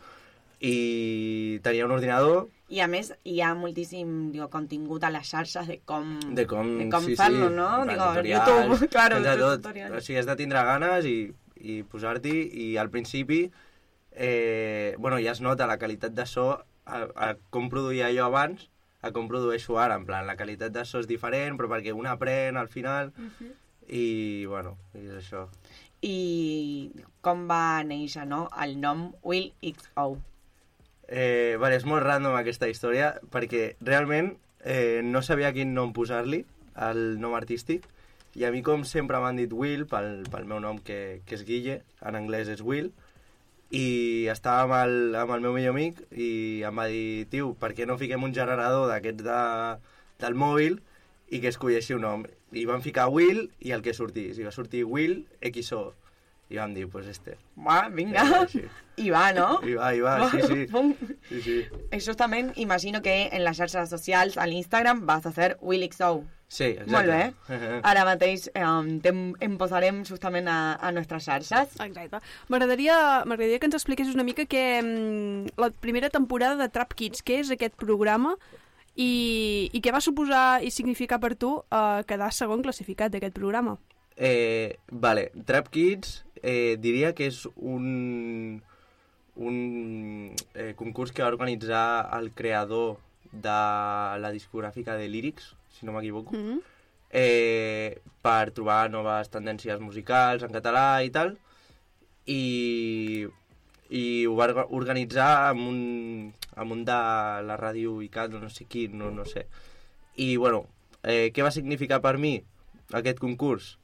I 0.61 1.61
tenia 1.63 1.85
un 1.87 1.93
ordinador 1.95 2.49
I 2.69 2.81
a 2.83 2.89
més 2.91 3.13
hi 3.25 3.37
ha 3.41 3.53
moltíssim 3.55 4.33
digo, 4.35 4.49
contingut 4.51 5.05
a 5.07 5.11
les 5.15 5.29
xarxes 5.31 5.69
de 5.71 5.77
com, 5.87 6.17
de 6.35 6.45
com, 6.51 6.73
de 6.81 6.89
com 6.93 7.05
sí, 7.07 7.15
fer-lo, 7.17 7.47
sí, 7.49 7.55
no? 7.55 7.69
Digo, 7.87 8.09
tutorials, 8.11 8.49
YouTube, 8.49 8.89
claro, 8.95 9.21
de 9.23 9.37
tot. 9.39 9.63
tutorials. 9.63 9.95
O 9.97 10.01
sigui, 10.05 10.19
has 10.19 10.27
de 10.27 10.37
tindre 10.37 10.65
ganes 10.67 11.07
i, 11.07 11.17
i 11.63 11.79
posar-t'hi, 11.89 12.35
i 12.67 12.67
al 12.77 12.91
principi, 12.91 13.45
eh, 14.13 14.95
bueno, 14.99 15.21
ja 15.23 15.33
es 15.33 15.41
nota 15.41 15.67
la 15.71 15.79
qualitat 15.79 16.13
de 16.19 16.27
so, 16.27 16.51
a, 16.85 17.05
a 17.15 17.31
com 17.55 17.71
produïa 17.71 18.11
jo 18.13 18.27
abans, 18.27 18.67
a 19.01 19.13
com 19.15 19.29
produeixo 19.31 19.79
ara, 19.79 19.95
en 19.95 20.05
plan, 20.11 20.27
la 20.27 20.37
qualitat 20.37 20.75
de 20.75 20.85
so 20.85 20.99
és 21.01 21.07
diferent, 21.09 21.57
però 21.57 21.71
perquè 21.71 21.95
un 21.95 22.11
aprèn 22.11 22.59
al 22.59 22.69
final, 22.69 23.13
Mhm. 23.17 23.55
i, 23.89 24.45
bueno, 24.45 24.77
és 24.93 25.15
això. 25.23 25.47
I 26.05 26.91
com 27.25 27.47
va 27.51 27.83
néixer 27.87 28.27
no? 28.29 28.47
el 28.63 28.77
nom 28.81 29.09
Will 29.27 29.51
XO? 29.63 30.19
Eh, 31.09 31.57
vale, 31.59 31.79
és 31.81 31.87
molt 31.89 32.05
random 32.05 32.37
aquesta 32.37 32.69
història 32.69 33.15
perquè 33.33 33.73
realment 33.81 34.35
eh, 34.61 35.01
no 35.03 35.23
sabia 35.25 35.55
quin 35.57 35.73
nom 35.75 35.95
posar-li 35.97 36.43
al 36.77 37.17
nom 37.19 37.35
artístic 37.35 37.87
i 38.39 38.45
a 38.45 38.53
mi 38.55 38.61
com 38.63 38.85
sempre 38.87 39.19
m'han 39.19 39.41
dit 39.41 39.53
Will 39.53 39.87
pel, 39.91 40.27
pel 40.31 40.45
meu 40.47 40.61
nom 40.61 40.79
que, 40.85 41.21
que 41.27 41.39
és 41.39 41.45
Guille, 41.49 41.81
en 42.05 42.19
anglès 42.19 42.51
és 42.53 42.63
Will 42.63 42.93
i 43.75 44.29
estava 44.33 44.65
amb 44.65 44.77
el, 44.79 45.17
amb 45.19 45.33
el 45.35 45.43
meu 45.45 45.57
millor 45.57 45.75
amic 45.75 46.01
i 46.13 46.63
em 46.65 46.79
va 46.79 46.87
dir, 46.93 47.27
tio, 47.33 47.53
per 47.59 47.75
què 47.77 47.89
no 47.89 47.99
fiquem 48.01 48.23
un 48.25 48.37
generador 48.37 48.87
d'aquests 48.93 49.25
de, 49.27 49.41
del 50.23 50.39
mòbil 50.39 50.79
i 51.33 51.41
que 51.43 51.51
escolleixi 51.53 51.97
un 51.97 52.07
nom 52.07 52.29
i 52.53 52.65
van 52.69 52.83
ficar 52.83 53.09
Will 53.13 53.49
i 53.61 53.73
el 53.77 53.83
que 53.85 53.95
sortís 53.97 54.39
i 54.39 54.47
va 54.47 54.53
sortir 54.55 54.85
Will 54.89 55.25
XO 55.53 55.93
i 56.49 56.57
vam 56.57 56.73
dir, 56.73 56.89
pues 56.89 57.07
este 57.07 57.37
Va, 57.57 57.89
vinga. 57.93 58.23
Eh, 58.25 58.49
sí. 58.49 58.63
I 58.97 59.11
va, 59.11 59.33
no? 59.33 59.61
I 59.63 59.75
va, 59.77 59.93
i 59.95 60.01
va, 60.01 60.31
sí, 60.31 60.41
sí. 60.47 60.67
Pum. 60.73 60.95
sí, 61.29 61.43
sí. 61.43 61.59
Eh, 61.91 62.01
Justament, 62.01 62.53
imagino 62.57 63.03
que 63.03 63.29
en 63.29 63.45
les 63.45 63.57
xarxes 63.59 63.91
socials, 63.91 64.39
a 64.39 64.47
l'Instagram, 64.47 65.05
vas 65.07 65.27
a 65.27 65.33
ser 65.33 65.57
Will 65.61 65.85
XO. 65.93 66.25
Sí, 66.49 66.65
exacte. 66.65 66.93
Molt 66.95 67.11
bé. 67.13 67.59
Ara 67.91 68.07
mateix 68.09 68.49
eh, 68.55 68.65
em, 68.65 69.35
em 69.45 69.59
posarem 69.61 70.01
justament 70.09 70.49
a, 70.49 70.79
a 70.81 70.93
nostres 70.97 71.29
xarxes. 71.29 71.77
Exacte. 71.85 72.23
M'agradaria 72.49 72.97
m'agradaria 73.29 73.61
que 73.61 73.69
ens 73.69 73.77
expliquessis 73.77 74.17
una 74.17 74.25
mica 74.25 74.49
que 74.49 74.65
mm, 74.81 75.59
la 75.61 75.69
primera 75.85 76.09
temporada 76.09 76.57
de 76.57 76.71
Trap 76.73 76.97
Kids, 76.97 77.21
què 77.21 77.43
és 77.43 77.53
aquest 77.53 77.77
programa 77.77 78.39
i, 78.99 79.71
i 79.73 79.81
què 79.81 79.93
va 79.95 80.01
suposar 80.03 80.61
i 80.67 80.71
significar 80.75 81.21
per 81.23 81.37
tu 81.39 81.53
eh, 81.71 82.03
quedar 82.09 82.33
segon 82.35 82.63
classificat 82.67 83.13
d'aquest 83.15 83.37
programa? 83.37 83.77
Eh, 84.19 84.75
vale, 84.91 85.29
Trap 85.47 85.69
Kids 85.71 86.25
eh, 86.43 86.75
diria 86.83 87.13
que 87.15 87.29
és 87.31 87.45
un, 87.57 88.59
un 89.39 89.59
eh, 90.55 90.73
concurs 90.75 91.13
que 91.15 91.23
va 91.23 91.31
organitzar 91.31 91.85
el 92.19 92.33
creador 92.35 92.97
de 93.31 93.55
la 94.25 94.33
discogràfica 94.35 94.97
de 94.99 95.07
Lyrics, 95.09 95.53
si 95.79 95.87
no 95.87 95.93
m'equivoco, 95.95 96.35
Mm 96.35 96.43
-hmm. 96.43 96.61
eh, 97.11 98.01
per 98.23 98.51
trobar 98.51 98.91
noves 98.91 99.31
tendències 99.31 99.79
musicals 99.81 100.43
en 100.43 100.51
català 100.51 101.05
i 101.05 101.11
tal, 101.11 101.37
i, 102.27 103.27
i 103.91 104.27
ho 104.27 104.35
va 104.35 104.45
orga- 104.49 104.67
organitzar 104.71 105.49
amb 105.51 105.61
un, 105.69 106.35
amb 106.59 106.75
un 106.75 106.85
de 106.89 107.01
la 107.49 107.59
ràdio 107.61 107.99
ICAT, 108.05 108.37
no 108.37 108.51
sé 108.53 108.67
qui, 108.71 108.89
no, 108.89 109.11
no 109.15 109.27
sé. 109.29 109.47
I, 110.17 110.37
bueno, 110.37 110.67
eh, 111.03 111.31
què 111.35 111.47
va 111.47 111.55
significar 111.55 112.03
per 112.05 112.17
mi 112.19 112.37
aquest 112.99 113.23
concurs? 113.23 113.77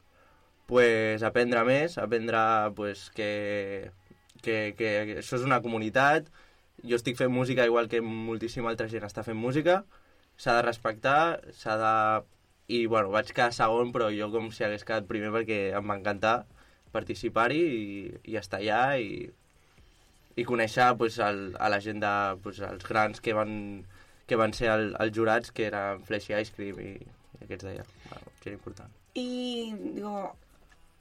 pues 0.66 1.22
aprendre 1.22 1.64
més, 1.64 1.98
aprendre 1.98 2.38
pues, 2.76 3.10
que, 3.10 3.90
que, 4.42 4.74
que 4.78 4.90
això 5.20 5.38
és 5.38 5.44
una 5.46 5.60
comunitat, 5.64 6.30
jo 6.84 6.96
estic 6.98 7.18
fent 7.18 7.32
música 7.32 7.66
igual 7.68 7.88
que 7.92 8.00
moltíssima 8.04 8.70
altra 8.72 8.88
gent 8.92 9.04
està 9.06 9.24
fent 9.26 9.38
música, 9.38 9.82
s'ha 10.36 10.56
de 10.58 10.64
respectar, 10.68 11.40
s'ha 11.52 11.76
de... 11.80 11.96
I, 12.64 12.86
bueno, 12.88 13.10
vaig 13.12 13.28
quedar 13.28 13.52
segon, 13.52 13.90
però 13.92 14.08
jo 14.08 14.30
com 14.32 14.48
si 14.48 14.64
hagués 14.64 14.86
quedat 14.88 15.04
primer 15.04 15.28
perquè 15.34 15.58
em 15.76 15.90
va 15.90 15.98
encantar 15.98 16.46
participar-hi 16.94 17.58
i, 17.60 17.82
i 18.32 18.38
estar 18.40 18.62
allà 18.62 18.96
i, 18.96 19.26
i 20.36 20.44
conèixer 20.44 20.88
pues, 20.98 21.18
el, 21.22 21.54
a 21.60 21.68
la 21.70 21.80
gent 21.80 22.00
de, 22.02 22.14
pues, 22.42 22.60
els 22.60 22.84
grans 22.88 23.20
que 23.20 23.32
van, 23.36 23.84
que 24.26 24.36
van 24.40 24.52
ser 24.56 24.70
el, 24.72 24.94
els 24.98 25.12
jurats, 25.16 25.52
que 25.54 25.68
eren 25.70 26.00
Flashy 26.02 26.34
Ice 26.40 26.52
Cream 26.56 26.80
i, 26.82 26.94
i 27.38 27.44
aquests 27.44 27.64
d'allà. 27.68 27.84
Bueno, 28.10 28.32
gent 28.42 28.56
important. 28.58 28.90
I, 29.14 29.28
digo, 29.94 30.36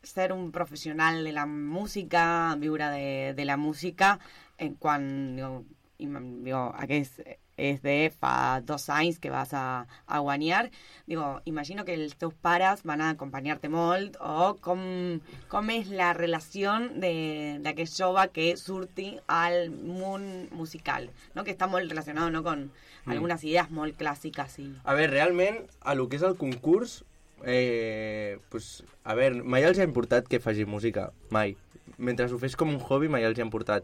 ser 0.04 0.34
un 0.34 0.52
professional 0.52 1.24
de 1.24 1.32
la 1.34 1.46
música, 1.48 2.56
viure 2.60 2.90
de, 2.94 3.34
de 3.34 3.46
la 3.46 3.58
música, 3.58 4.20
en 4.58 4.76
quan, 4.76 5.08
digo, 5.38 5.64
im- 5.98 6.44
digo, 6.44 6.68
aquest 6.78 7.22
és 7.58 7.82
de 7.84 8.12
fa 8.20 8.62
dos 8.66 8.90
anys 8.90 9.20
que 9.22 9.30
vas 9.30 9.54
a, 9.54 9.86
a 10.08 10.20
guanyar, 10.20 10.72
digo, 11.06 11.42
imagino 11.46 11.86
que 11.86 11.94
els 11.94 12.16
teus 12.18 12.34
pares 12.34 12.82
van 12.84 13.02
a 13.02 13.12
acompanyar-te 13.12 13.70
molt, 13.70 14.18
o 14.20 14.56
com, 14.62 15.20
com 15.50 15.70
és 15.70 15.90
la 15.94 16.14
relació 16.18 16.74
de- 16.96 17.60
d'aquest 17.62 17.98
jove 18.00 18.28
que 18.34 18.56
surti 18.58 19.20
al 19.28 19.70
món 19.70 20.50
musical, 20.52 21.10
no? 21.36 21.44
que 21.44 21.54
està 21.56 21.68
molt 21.70 21.90
relacionat 21.90 22.32
no? 22.32 22.42
con 22.44 22.72
Mm. 23.06 23.12
algunes 23.12 23.44
idees 23.44 23.70
molt 23.70 23.98
clàssiques. 24.00 24.54
I... 24.64 24.70
A 24.86 24.94
veure, 24.96 25.12
realment, 25.12 25.58
a 25.82 25.94
lo 25.94 26.08
que 26.08 26.16
és 26.16 26.24
el 26.24 26.38
concurs, 26.40 27.04
eh, 27.44 28.38
pues, 28.50 28.84
a 29.04 29.14
veure, 29.14 29.44
mai 29.44 29.66
els 29.68 29.78
ha 29.80 29.84
importat 29.84 30.28
que 30.32 30.40
faci 30.40 30.64
música, 30.66 31.10
mai. 31.30 31.58
Mentre 31.98 32.30
ho 32.32 32.40
fes 32.40 32.56
com 32.56 32.70
un 32.72 32.80
hobby, 32.80 33.10
mai 33.12 33.26
els 33.28 33.38
ha 33.38 33.44
importat. 33.44 33.84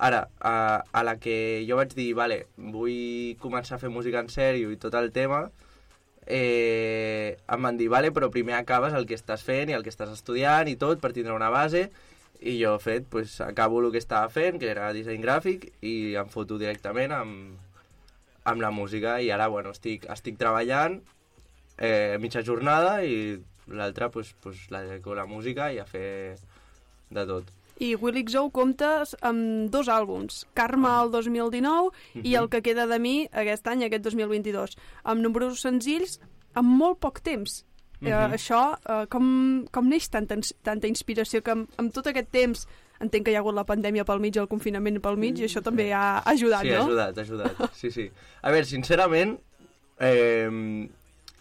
Ara, 0.00 0.20
a, 0.40 0.84
a 0.96 1.02
la 1.04 1.18
que 1.20 1.34
jo 1.68 1.76
vaig 1.76 1.92
dir, 1.96 2.12
vale, 2.16 2.46
vull 2.56 3.36
començar 3.42 3.76
a 3.76 3.82
fer 3.82 3.90
música 3.92 4.22
en 4.24 4.30
sèrio 4.32 4.70
i 4.72 4.78
tot 4.80 4.96
el 4.96 5.10
tema, 5.12 5.42
eh, 6.24 7.36
em 7.52 7.66
van 7.68 7.76
dir, 7.76 7.90
vale, 7.92 8.08
però 8.16 8.30
primer 8.32 8.56
acabes 8.56 8.96
el 8.96 9.04
que 9.06 9.18
estàs 9.18 9.44
fent 9.44 9.68
i 9.68 9.76
el 9.76 9.84
que 9.84 9.92
estàs 9.92 10.14
estudiant 10.14 10.70
i 10.72 10.78
tot 10.80 11.02
per 11.04 11.12
tindre 11.12 11.36
una 11.36 11.50
base, 11.52 11.90
i 12.40 12.56
jo 12.62 12.78
he 12.78 12.80
fet, 12.80 13.06
pues, 13.12 13.36
acabo 13.44 13.82
el 13.84 13.90
que 13.92 14.00
estava 14.00 14.32
fent, 14.32 14.56
que 14.62 14.70
era 14.72 14.88
disseny 14.96 15.20
gràfic, 15.20 15.68
i 15.84 16.14
em 16.16 16.32
foto 16.32 16.56
directament 16.56 17.12
amb, 17.12 17.58
amb 18.44 18.64
la 18.64 18.70
música 18.72 19.20
i 19.20 19.30
ara 19.30 19.48
bueno, 19.52 19.74
estic, 19.76 20.08
estic 20.08 20.40
treballant 20.40 21.00
eh, 21.76 22.16
mitja 22.20 22.42
jornada 22.46 23.02
i 23.04 23.36
l'altra 23.68 24.08
pues, 24.10 24.34
pues, 24.40 24.70
la 24.70 24.82
dedico 24.82 25.14
la 25.14 25.26
música 25.26 25.70
i 25.72 25.78
a 25.78 25.86
fer 25.86 26.38
de 27.10 27.26
tot. 27.26 27.52
I 27.80 27.94
Willy 27.96 28.26
Xou 28.28 28.50
comptes 28.52 29.14
amb 29.24 29.70
dos 29.72 29.88
àlbums, 29.88 30.42
Karma 30.54 30.98
el 31.02 31.10
2019 31.14 31.90
i 32.14 32.18
Mhm. 32.34 32.36
El 32.42 32.48
que 32.52 32.60
queda 32.62 32.86
de 32.86 32.98
mi 32.98 33.26
aquest 33.32 33.66
any, 33.68 33.84
aquest 33.86 34.04
2022, 34.04 34.76
amb 35.04 35.22
nombrosos 35.24 35.60
senzills, 35.64 36.18
amb 36.54 36.68
molt 36.68 36.98
poc 37.00 37.20
temps. 37.20 37.64
eh, 38.02 38.08
Mhm. 38.08 38.32
això, 38.32 38.78
eh, 38.88 39.06
com, 39.08 39.66
com 39.70 39.86
neix 39.88 40.08
tanta, 40.08 40.34
tanta 40.62 40.86
inspiració 40.88 41.42
que 41.42 41.50
amb, 41.50 41.68
amb 41.76 41.92
tot 41.92 42.06
aquest 42.06 42.30
temps 42.30 42.66
entenc 42.98 43.24
que 43.26 43.30
hi 43.30 43.34
ha 43.34 43.40
hagut 43.40 43.54
la 43.54 43.64
pandèmia 43.66 44.04
pel 44.06 44.20
mig, 44.20 44.36
el 44.38 44.48
confinament 44.48 45.00
pel 45.02 45.16
mig, 45.18 45.38
i 45.38 45.44
això 45.44 45.60
també 45.62 45.92
ha 45.92 46.18
ajudat, 46.24 46.62
sí, 46.62 46.68
no? 46.70 46.76
ha 46.76 46.84
ajudat, 46.86 47.18
ha 47.18 47.20
ajudat. 47.20 47.74
Sí, 47.74 47.90
sí. 47.90 48.10
A 48.42 48.50
veure, 48.50 48.64
sincerament, 48.64 49.38
eh, 49.98 50.88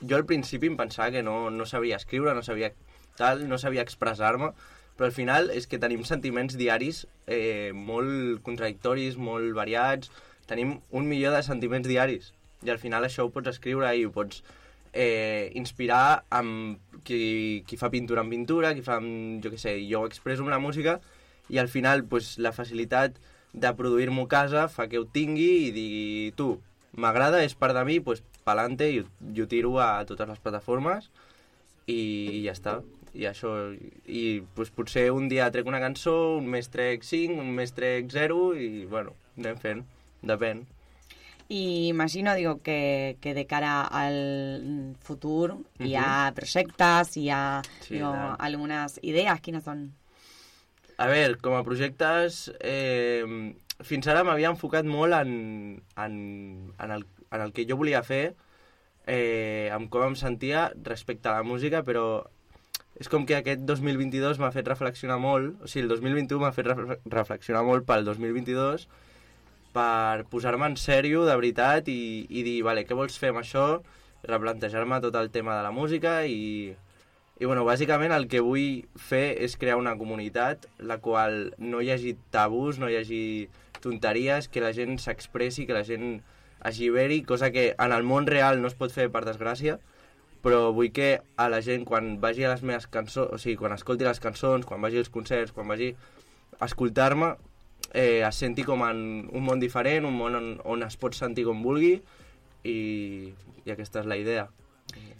jo 0.02 0.16
al 0.16 0.26
principi 0.26 0.68
em 0.68 0.76
pensava 0.78 1.12
que 1.12 1.24
no, 1.24 1.50
no 1.50 1.66
sabia 1.66 1.96
escriure, 1.98 2.34
no 2.36 2.44
sabia 2.44 2.74
tal, 3.18 3.48
no 3.48 3.58
sabia 3.58 3.82
expressar-me, 3.82 4.52
però 5.00 5.08
al 5.08 5.16
final 5.16 5.48
és 5.56 5.64
que 5.72 5.80
tenim 5.80 6.02
sentiments 6.04 6.58
diaris 6.60 7.06
eh, 7.32 7.72
molt 7.72 8.42
contradictoris, 8.44 9.16
molt 9.16 9.54
variats, 9.56 10.12
tenim 10.50 10.74
un 10.92 11.08
milió 11.08 11.32
de 11.32 11.40
sentiments 11.46 11.88
diaris, 11.88 12.34
i 12.68 12.74
al 12.74 12.82
final 12.82 13.08
això 13.08 13.24
ho 13.24 13.32
pots 13.32 13.48
escriure 13.54 13.94
i 13.96 14.04
ho 14.04 14.12
pots 14.12 14.42
eh, 14.92 15.54
inspirar 15.56 16.26
amb 16.36 17.00
qui, 17.08 17.64
qui 17.64 17.80
fa 17.80 17.88
pintura 17.94 18.26
amb 18.26 18.36
pintura, 18.36 18.74
qui 18.76 18.84
fa 18.84 18.98
amb, 19.00 19.40
jo 19.40 19.54
què 19.54 19.62
sé, 19.62 19.78
jo 19.88 20.04
ho 20.04 20.10
expresso 20.12 20.44
amb 20.44 20.52
la 20.52 20.60
música, 20.60 20.98
i 21.48 21.64
al 21.64 21.72
final 21.72 22.04
pues, 22.04 22.36
la 22.36 22.52
facilitat 22.52 23.16
de 23.54 23.72
produir-m'ho 23.80 24.28
a 24.28 24.34
casa 24.36 24.68
fa 24.68 24.90
que 24.92 25.00
ho 25.00 25.08
tingui 25.08 25.70
i 25.70 25.72
digui, 25.72 26.34
tu, 26.36 26.58
m'agrada, 27.00 27.40
és 27.48 27.56
part 27.56 27.78
de 27.78 27.88
mi, 27.88 28.02
pues, 28.04 28.20
pa'lante, 28.44 28.92
i, 28.92 29.06
i 29.32 29.42
ho 29.42 29.48
tiro 29.48 29.78
a 29.80 30.04
totes 30.10 30.28
les 30.28 30.44
plataformes 30.44 31.08
i, 31.88 32.44
ja 32.44 32.52
està. 32.52 32.82
I 33.14 33.26
això, 33.26 33.52
i 34.06 34.42
pues, 34.56 34.70
potser 34.72 35.10
un 35.12 35.28
dia 35.30 35.50
trec 35.52 35.68
una 35.68 35.80
cançó, 35.82 36.38
un 36.38 36.48
mes 36.48 36.70
trec 36.70 37.04
5, 37.04 37.40
un 37.42 37.54
mes 37.56 37.74
trec 37.74 38.10
0 38.14 38.54
i, 38.56 38.86
bueno, 38.86 39.16
anem 39.38 39.58
fent, 39.58 39.86
depèn. 40.22 40.66
Y 41.48 41.88
imagino, 41.88 42.36
digo, 42.36 42.62
que, 42.62 43.18
que 43.22 43.34
de 43.34 43.48
cara 43.48 43.82
al 43.82 44.96
futuro 45.02 45.62
y 45.80 45.96
Ujú. 45.96 46.04
a 46.06 46.32
proyectos 46.36 47.18
y 47.18 47.30
a 47.32 47.62
Sí, 47.82 47.96
digo, 47.96 48.12
claro. 48.12 48.36
algunas 48.38 49.00
ideas, 49.02 49.42
¿quiénes 49.42 49.64
son? 49.64 49.96
A 50.98 51.08
veure, 51.08 51.38
com 51.40 51.56
a 51.56 51.64
projectes, 51.64 52.52
eh, 52.60 53.24
fins 53.88 54.08
ara 54.12 54.26
m'havia 54.28 54.50
enfocat 54.52 54.86
molt 54.86 55.16
en, 55.16 55.32
en, 55.96 56.16
en, 56.76 56.92
el, 56.92 57.06
en 57.32 57.42
el 57.46 57.54
que 57.56 57.64
jo 57.70 57.78
volia 57.80 58.02
fer, 58.04 58.36
eh, 59.08 59.70
en 59.72 59.88
com 59.94 60.04
em 60.10 60.18
sentia 60.20 60.66
respecte 60.84 61.30
a 61.32 61.38
la 61.40 61.48
música, 61.48 61.82
però 61.88 62.04
és 63.00 63.08
com 63.08 63.24
que 63.26 63.38
aquest 63.38 63.62
2022 63.68 64.40
m'ha 64.42 64.52
fet 64.52 64.68
reflexionar 64.68 65.20
molt, 65.24 65.54
o 65.64 65.68
sigui, 65.72 65.86
el 65.86 65.94
2021 65.94 66.42
m'ha 66.44 66.52
fet 66.56 66.68
refle- 66.68 67.00
reflexionar 67.14 67.64
molt 67.64 67.86
pel 67.88 68.04
2022 68.08 68.88
per 69.74 70.26
posar-me 70.32 70.66
en 70.68 70.76
sèrio, 70.82 71.24
de 71.28 71.36
veritat, 71.38 71.88
i, 71.88 72.26
i 72.30 72.44
dir, 72.44 72.58
vale, 72.66 72.84
què 72.90 72.98
vols 72.98 73.18
fer 73.22 73.30
amb 73.32 73.40
això? 73.44 73.66
Replantejar-me 74.28 75.00
tot 75.04 75.16
el 75.16 75.30
tema 75.32 75.56
de 75.58 75.64
la 75.64 75.72
música 75.72 76.26
i, 76.28 76.74
i 77.40 77.46
bueno, 77.48 77.64
bàsicament 77.68 78.12
el 78.12 78.28
que 78.28 78.42
vull 78.44 78.82
fer 79.00 79.38
és 79.46 79.56
crear 79.62 79.78
una 79.80 79.94
comunitat 79.96 80.66
la 80.84 80.98
qual 81.00 81.54
no 81.62 81.80
hi 81.80 81.94
hagi 81.94 82.18
tabús, 82.34 82.82
no 82.82 82.90
hi 82.90 82.98
hagi 83.00 83.22
tonteries, 83.80 84.50
que 84.52 84.60
la 84.60 84.74
gent 84.76 84.98
s'expressi, 85.00 85.64
que 85.70 85.78
la 85.78 85.86
gent 85.88 86.18
alliberi, 86.68 87.22
cosa 87.24 87.52
que 87.56 87.70
en 87.80 87.94
el 87.96 88.04
món 88.04 88.28
real 88.28 88.60
no 88.60 88.68
es 88.68 88.76
pot 88.76 88.92
fer 88.92 89.08
per 89.14 89.24
desgràcia, 89.24 89.78
però 90.44 90.70
vull 90.76 90.92
que 90.96 91.20
a 91.38 91.50
la 91.52 91.60
gent 91.66 91.86
quan 91.88 92.16
vagi 92.22 92.46
a 92.46 92.54
les 92.54 92.64
meves 92.64 92.88
cançons, 92.88 93.32
o 93.34 93.38
sigui, 93.42 93.58
quan 93.60 93.76
escolti 93.76 94.08
les 94.08 94.22
cançons, 94.24 94.66
quan 94.66 94.82
vagi 94.82 95.02
als 95.02 95.12
concerts, 95.12 95.52
quan 95.56 95.68
vagi 95.68 95.92
a 96.60 96.66
escoltar-me, 96.66 97.34
eh, 97.94 98.22
es 98.28 98.36
senti 98.36 98.64
com 98.64 98.84
en 98.88 99.30
un 99.32 99.44
món 99.46 99.60
diferent, 99.60 100.06
un 100.08 100.16
món 100.16 100.36
on, 100.40 100.50
on 100.64 100.84
es 100.88 100.98
pot 101.00 101.16
sentir 101.18 101.46
com 101.48 101.62
vulgui, 101.64 101.98
i, 102.64 102.78
i 103.66 103.72
aquesta 103.72 104.04
és 104.04 104.10
la 104.10 104.18
idea. 104.20 104.48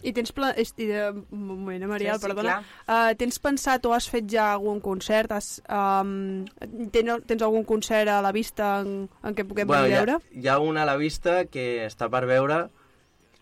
I 0.02 0.10
tens 0.16 0.32
pla... 0.32 0.48
de... 0.56 1.00
Un 1.30 1.42
moment, 1.46 1.82
eh, 1.82 1.86
Mariel, 1.86 2.16
Sí, 2.16 2.22
sí, 2.22 2.26
perdona. 2.26 2.56
clar. 2.56 3.10
Uh, 3.12 3.14
tens 3.20 3.38
pensat 3.38 3.84
o 3.86 3.92
has 3.94 4.08
fet 4.10 4.26
ja 4.32 4.48
algun 4.54 4.80
concert? 4.80 5.30
Has, 5.36 5.60
um, 5.68 6.46
tens, 6.90 7.20
tens 7.28 7.44
algun 7.44 7.64
concert 7.68 8.08
a 8.08 8.20
la 8.24 8.32
vista 8.32 8.80
en, 8.80 9.04
en 9.22 9.36
què 9.36 9.44
puguem 9.46 9.68
Bueno, 9.68 9.84
venir 9.84 9.94
hi 9.94 9.98
ha, 9.98 10.04
veure? 10.06 10.18
hi 10.32 10.48
ha 10.48 10.58
una 10.58 10.82
a 10.82 10.88
la 10.88 10.96
vista 10.96 11.44
que 11.52 11.84
està 11.86 12.08
per 12.10 12.24
veure 12.26 12.64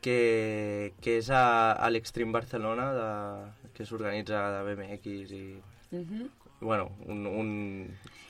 que, 0.02 0.92
que 1.02 1.18
és 1.18 1.30
a, 1.30 1.72
a 1.72 1.90
l'Extreme 1.90 2.32
Barcelona 2.32 2.92
de, 2.94 3.08
que 3.74 3.86
s'organitza 3.86 4.44
de 4.54 4.62
BMX 4.68 5.32
i 5.34 5.42
Ujú. 5.90 6.28
bueno, 6.60 6.90
un, 7.06 7.26
un, 7.26 7.50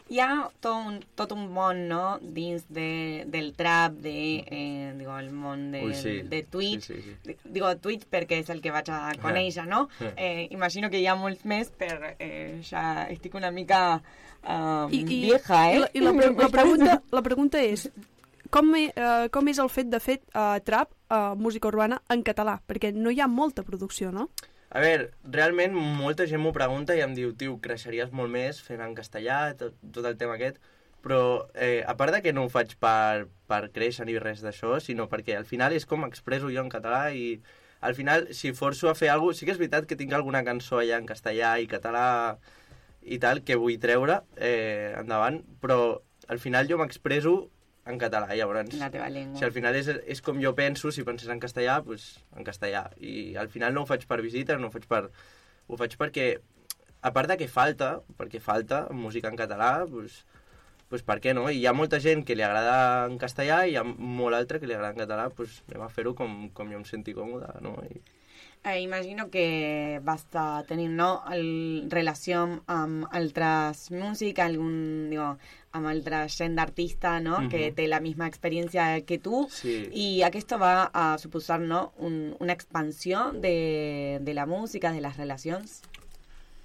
Hi 0.09 0.21
ha 0.25 0.49
tot 0.65 0.87
un, 0.89 0.95
tot 1.19 1.33
un 1.37 1.43
món, 1.53 1.83
no?, 1.91 2.17
dins 2.23 2.63
de, 2.73 3.27
del 3.29 3.51
trap, 3.53 3.93
de, 4.01 4.15
eh, 4.49 4.95
digo, 4.97 5.13
el 5.21 5.29
món 5.37 5.67
de, 5.75 5.83
Ui, 5.85 5.93
sí. 5.95 6.15
de 6.25 6.39
Twitch. 6.49 6.87
Sí, 6.87 6.95
sí, 6.95 7.03
sí. 7.11 7.17
Di- 7.27 7.37
Digo 7.59 7.75
Twitch 7.77 8.07
perquè 8.09 8.39
és 8.41 8.49
el 8.49 8.63
que 8.65 8.73
vaig 8.73 8.89
a 8.89 9.13
conèixer, 9.21 9.67
no? 9.69 9.83
Eh. 10.01 10.13
Eh, 10.17 10.47
imagino 10.57 10.89
que 10.89 11.03
hi 11.03 11.07
ha 11.13 11.17
molts 11.21 11.45
més, 11.45 11.69
però 11.77 12.15
eh, 12.17 12.57
ja 12.65 13.05
estic 13.13 13.37
una 13.37 13.51
mica 13.53 13.99
um, 14.49 14.89
I, 14.89 15.03
i, 15.03 15.21
vieja, 15.27 15.61
eh? 15.75 15.77
I, 15.77 15.83
la, 15.85 15.91
i 15.93 16.07
la, 16.09 16.15
pre 16.17 16.33
la, 16.41 16.49
pregunta, 16.57 16.97
la 17.13 17.23
pregunta 17.29 17.61
és, 17.61 17.91
com, 18.51 18.71
e, 18.77 18.89
uh, 18.97 19.27
com 19.35 19.49
és 19.51 19.59
el 19.63 19.71
fet 19.73 19.91
de 19.93 20.01
fer 20.03 20.21
uh, 20.33 20.59
trap, 20.65 20.93
uh, 21.11 21.35
música 21.39 21.69
urbana, 21.71 22.01
en 22.13 22.25
català? 22.27 22.59
Perquè 22.69 22.93
no 22.97 23.13
hi 23.13 23.21
ha 23.21 23.29
molta 23.29 23.65
producció, 23.67 24.13
no? 24.15 24.29
A 24.69 24.83
veure, 24.85 25.11
realment 25.33 25.73
molta 25.73 26.27
gent 26.29 26.43
m'ho 26.45 26.53
pregunta 26.53 26.97
i 26.97 27.01
em 27.01 27.15
diu, 27.17 27.33
tio, 27.37 27.57
creixeries 27.65 28.11
molt 28.13 28.33
més 28.33 28.61
fent 28.61 28.83
en 28.85 28.93
castellà, 28.97 29.55
tot, 29.57 29.79
tot 29.95 30.05
el 30.05 30.19
tema 30.21 30.37
aquest, 30.37 30.59
però 31.05 31.49
eh, 31.55 31.81
a 31.87 31.95
part 31.97 32.13
de 32.13 32.21
que 32.25 32.35
no 32.37 32.45
ho 32.45 32.51
faig 32.53 32.75
per, 32.83 33.29
per 33.49 33.63
créixer 33.73 34.05
ni 34.05 34.19
res 34.21 34.43
d'això, 34.45 34.77
sinó 34.85 35.09
perquè 35.09 35.39
al 35.39 35.49
final 35.49 35.73
és 35.73 35.89
com 35.89 36.05
expresso 36.05 36.53
jo 36.53 36.61
en 36.61 36.69
català 36.73 37.09
i 37.17 37.39
al 37.81 37.95
final, 37.95 38.27
si 38.35 38.53
forço 38.53 38.91
a 38.91 38.97
fer 38.99 39.09
alguna 39.09 39.33
cosa, 39.33 39.41
sí 39.41 39.47
que 39.47 39.55
és 39.55 39.61
veritat 39.61 39.87
que 39.89 39.97
tinc 39.97 40.13
alguna 40.13 40.43
cançó 40.45 40.81
allà 40.83 40.99
en 40.99 41.07
castellà 41.07 41.55
i 41.63 41.69
català 41.71 42.37
i 43.03 43.21
tal, 43.23 43.41
que 43.47 43.57
vull 43.57 43.79
treure 43.81 44.21
eh, 44.37 44.93
endavant, 44.99 45.41
però 45.63 46.03
al 46.29 46.43
final 46.43 46.69
jo 46.69 46.77
m'expresso 46.77 47.37
en 47.89 47.99
català, 48.01 48.29
llavors... 48.37 48.75
La 48.81 48.91
teva 48.93 49.09
llengua. 49.13 49.39
Si 49.39 49.47
al 49.47 49.55
final 49.55 49.77
és, 49.79 49.89
és 50.15 50.21
com 50.25 50.41
jo 50.43 50.53
penso, 50.59 50.93
si 50.93 51.05
pensés 51.07 51.31
en 51.33 51.41
castellà, 51.43 51.79
doncs 51.85 52.09
en 52.37 52.47
castellà. 52.47 52.85
I 53.01 53.35
al 53.41 53.49
final 53.53 53.75
no 53.75 53.85
ho 53.85 53.89
faig 53.89 54.05
per 54.11 54.21
visita, 54.25 54.59
no 54.61 54.69
ho 54.69 54.75
faig 54.75 54.89
per... 54.91 55.07
Ho 55.69 55.77
faig 55.77 55.97
perquè, 56.01 56.29
a 57.05 57.13
part 57.13 57.31
de 57.31 57.39
que 57.41 57.49
falta, 57.49 57.99
perquè 58.19 58.41
falta 58.45 58.87
música 58.93 59.31
en 59.33 59.37
català, 59.41 59.71
doncs, 59.89 60.23
doncs 60.89 61.05
per 61.09 61.19
què 61.25 61.35
no? 61.37 61.49
I 61.53 61.61
hi 61.61 61.67
ha 61.69 61.77
molta 61.77 62.01
gent 62.01 62.25
que 62.29 62.37
li 62.37 62.45
agrada 62.45 63.07
en 63.09 63.19
castellà 63.21 63.63
i 63.67 63.75
hi 63.75 63.81
ha 63.81 63.85
molt 63.85 64.37
altra 64.39 64.61
que 64.61 64.69
li 64.69 64.77
agrada 64.77 64.97
en 64.97 65.03
català, 65.05 65.29
doncs 65.37 65.61
anem 65.69 65.85
a 65.85 65.91
fer-ho 65.93 66.15
com, 66.17 66.39
com 66.57 66.73
jo 66.73 66.81
em 66.81 66.87
senti 66.89 67.17
còmode, 67.17 67.53
no? 67.65 67.77
I... 67.89 68.01
Eh, 68.65 68.81
imagino 68.81 69.31
que 69.31 70.01
vas 70.03 70.27
a 70.35 70.65
tenir 70.67 70.91
no, 70.91 71.23
el, 71.33 71.87
relació 71.89 72.61
amb 72.67 73.07
altres 73.13 73.91
música, 73.91 74.45
algun, 74.47 75.09
digo, 75.11 75.37
amb 75.73 75.87
altra 75.87 76.27
gent 76.29 76.57
d'artista 76.59 77.21
no? 77.21 77.39
Mhm. 77.41 77.49
que 77.49 77.71
té 77.73 77.87
la 77.89 78.01
misma 78.01 78.27
experiència 78.27 79.05
que 79.07 79.19
tu 79.19 79.47
Sí. 79.51 79.89
i 79.93 80.23
aquesta 80.23 80.57
va 80.59 80.91
a 80.93 81.19
suposar 81.19 81.61
no, 81.61 81.93
un, 81.99 82.37
una 82.41 82.53
expansió 82.53 83.33
de, 83.33 84.19
de 84.21 84.35
la 84.35 84.47
música, 84.47 84.93
de 84.93 85.01
les 85.01 85.17
relacions. 85.17 85.81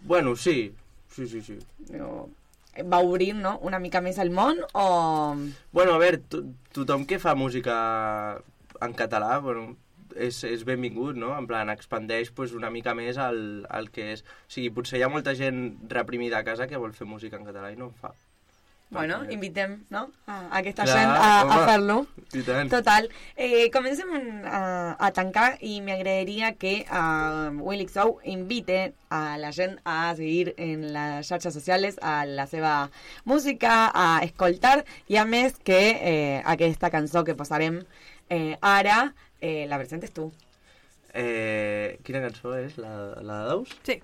Bueno, 0.02 0.36
sí, 0.36 0.74
sí, 1.10 1.28
sí, 1.28 1.42
sí. 1.42 1.60
Digo, 1.78 2.30
va 2.92 3.00
obrir 3.00 3.36
no, 3.36 3.60
una 3.62 3.80
mica 3.80 4.02
més 4.02 4.18
el 4.18 4.32
món 4.32 4.58
o... 4.74 5.36
Bueno, 5.72 5.94
a 5.94 5.98
veure, 6.02 6.18
to 6.18 6.44
tothom 6.74 7.06
que 7.06 7.20
fa 7.20 7.36
música 7.36 8.42
en 8.82 8.94
català, 8.98 9.38
bueno, 9.40 9.76
és, 10.16 10.44
és 10.48 10.66
benvingut, 10.68 11.18
no? 11.20 11.32
En 11.38 11.48
plan, 11.50 11.72
expandeix 11.74 12.32
pues, 12.36 12.54
una 12.58 12.72
mica 12.74 12.96
més 12.98 13.18
el, 13.22 13.42
el 13.70 13.90
que 13.94 14.12
és... 14.18 14.26
O 14.48 14.54
sigui, 14.58 14.74
potser 14.76 15.00
hi 15.00 15.08
ha 15.08 15.12
molta 15.14 15.36
gent 15.40 15.66
reprimida 15.90 16.40
a 16.40 16.48
casa 16.48 16.70
que 16.70 16.82
vol 16.82 16.94
fer 16.98 17.10
música 17.10 17.40
en 17.40 17.50
català 17.50 17.74
i 17.74 17.80
no 17.80 17.92
en 17.92 17.98
fa. 18.02 18.14
Bueno, 18.94 19.24
invitem 19.32 19.86
no? 19.90 20.12
a, 20.28 20.36
a 20.52 20.58
aquesta 20.60 20.84
Clar, 20.86 20.98
gent 20.98 21.10
a, 21.10 21.42
a 21.42 21.66
fer-lo. 21.66 21.96
Total. 22.70 23.08
Eh, 23.36 23.72
comencem 23.74 24.12
a, 24.46 24.94
a 24.94 25.10
tancar 25.16 25.56
i 25.66 25.80
m'agradaria 25.82 26.52
que 26.62 26.76
uh, 26.86 27.50
Willy 27.58 27.88
Xou 27.90 28.20
invite 28.30 28.94
a 29.10 29.40
la 29.42 29.50
gent 29.52 29.80
a 29.84 30.14
seguir 30.14 30.54
en 30.62 30.86
les 30.94 31.26
xarxes 31.26 31.58
socials 31.58 31.98
a 32.06 32.20
la 32.30 32.46
seva 32.46 32.92
música, 33.26 33.90
a 33.90 34.22
escoltar 34.22 34.84
i 35.10 35.18
a 35.18 35.26
més 35.26 35.58
que 35.66 35.82
eh, 35.98 36.42
aquesta 36.46 36.94
cançó 36.94 37.26
que 37.26 37.34
posarem 37.40 37.82
eh, 38.30 38.60
ara 38.62 39.16
eh, 39.44 39.68
la 39.68 39.78
presentes 39.78 40.14
tu. 40.16 40.32
Eh, 41.14 42.00
quina 42.08 42.24
cançó 42.24 42.56
és? 42.58 42.78
La, 42.82 42.94
la 43.22 43.42
de 43.44 43.50
Daus? 43.52 43.74
Sí. 43.84 44.00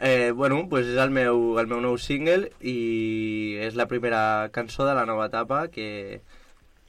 Eh, 0.00 0.32
bueno, 0.32 0.66
pues 0.68 0.90
és 0.90 0.98
el 1.00 1.14
meu, 1.14 1.54
el 1.62 1.70
meu 1.70 1.80
nou 1.80 1.94
single 1.96 2.50
i 2.60 3.56
és 3.64 3.78
la 3.78 3.86
primera 3.88 4.50
cançó 4.52 4.84
de 4.84 4.96
la 4.98 5.06
nova 5.08 5.30
etapa 5.30 5.68
que, 5.72 6.20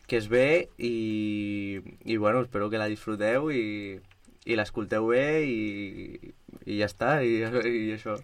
que 0.09 0.17
es 0.17 0.27
ve 0.27 0.67
i, 0.77 1.79
i 2.03 2.17
bueno, 2.17 2.41
espero 2.41 2.69
que 2.73 2.81
la 2.81 2.89
disfruteu 2.91 3.47
i, 3.53 4.01
i 4.43 4.57
l'escolteu 4.59 5.07
bé 5.13 5.27
i 5.47 6.33
i 6.65 6.79
ja 6.81 6.87
està, 6.89 7.17
i, 7.23 7.39
i 7.43 7.93
això. 7.95 8.17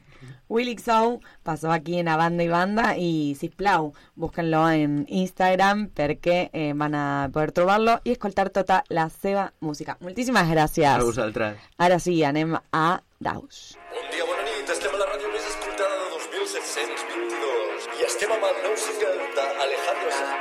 Willy 0.50 0.76
Xou 0.80 1.20
pasó 1.44 1.72
aquí 1.72 2.00
en 2.00 2.08
A 2.08 2.18
Banda 2.18 2.44
y 2.44 2.48
Banda 2.48 2.98
y 2.98 3.36
sisplau, 3.36 3.94
búsquenlo 4.16 4.70
en 4.70 5.06
Instagram 5.08 5.90
perquè 5.96 6.50
eh, 6.54 6.74
van 6.76 6.96
a 6.96 7.30
poder 7.34 7.52
trobar-lo 7.52 8.00
i 8.04 8.16
escoltar 8.16 8.50
tota 8.50 8.84
la 8.90 9.10
seva 9.10 9.52
música. 9.60 9.98
Moltíssimes 10.02 10.50
gràcies. 10.50 10.90
A 10.90 11.04
vosaltres. 11.04 11.60
Ara 11.78 12.00
sí, 12.00 12.24
anem 12.24 12.56
a 12.56 12.88
Daus. 13.20 13.78
Bon 13.94 14.10
dia, 14.12 14.26
bona 14.28 14.48
nit. 14.48 14.70
Estem 14.70 14.96
a 14.96 15.02
la 15.02 15.10
ràdio 15.12 15.32
més 15.34 15.50
escoltada 15.52 16.00
de 16.02 16.10
2722 16.40 17.92
i 18.00 18.08
estem 18.10 18.34
amb 18.38 18.50
el 18.50 18.64
nou 18.68 18.80
single 18.88 19.30
d'Alejandro 19.38 20.18
Sanz. 20.18 20.34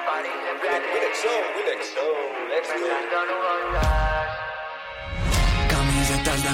Winex 0.62 1.23
Show, 1.23 1.39
Winex 1.56 1.94
Show, 1.94 2.12
let's 2.51 2.70
go. 2.73 4.11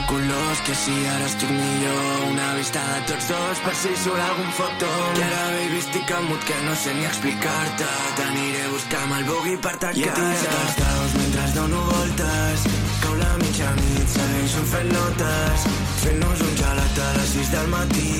Colors, 0.08 0.60
que 0.64 0.74
si 0.74 0.94
ara 1.14 1.26
estic 1.26 1.50
millor. 1.52 2.04
Una 2.30 2.54
vista 2.56 2.80
de 2.80 3.00
tots 3.10 3.26
dos 3.28 3.58
per 3.64 3.74
si 3.76 3.90
surt 4.02 4.22
algun 4.24 4.48
fotó 4.56 4.88
Que 5.18 5.24
ara 5.26 5.42
baby 5.52 5.80
estic 5.82 6.12
amut 6.16 6.46
que 6.48 6.56
no 6.64 6.76
sé 6.82 6.94
ni 6.96 7.04
explicar-te. 7.04 7.88
T'aniré 8.16 8.62
a 8.64 8.70
buscar 8.72 9.02
amb 9.04 9.18
el 9.18 9.26
bugui 9.28 9.56
per 9.66 9.74
tancar-te 9.76 10.00
I 10.00 10.08
etirat 10.08 10.56
els 10.62 10.78
daus 10.80 11.16
mentre 11.20 11.46
dono 11.58 11.82
voltes 11.90 12.66
Cau 13.02 13.14
la 13.20 13.32
mitjanit, 13.42 14.06
segueixo 14.16 14.64
fent 14.72 14.92
notes. 14.96 15.66
Fent-nos 16.06 16.46
un 16.48 16.56
gelat 16.62 17.02
a 17.04 17.10
les 17.18 17.34
6 17.36 17.52
del 17.58 17.72
matí. 17.76 18.14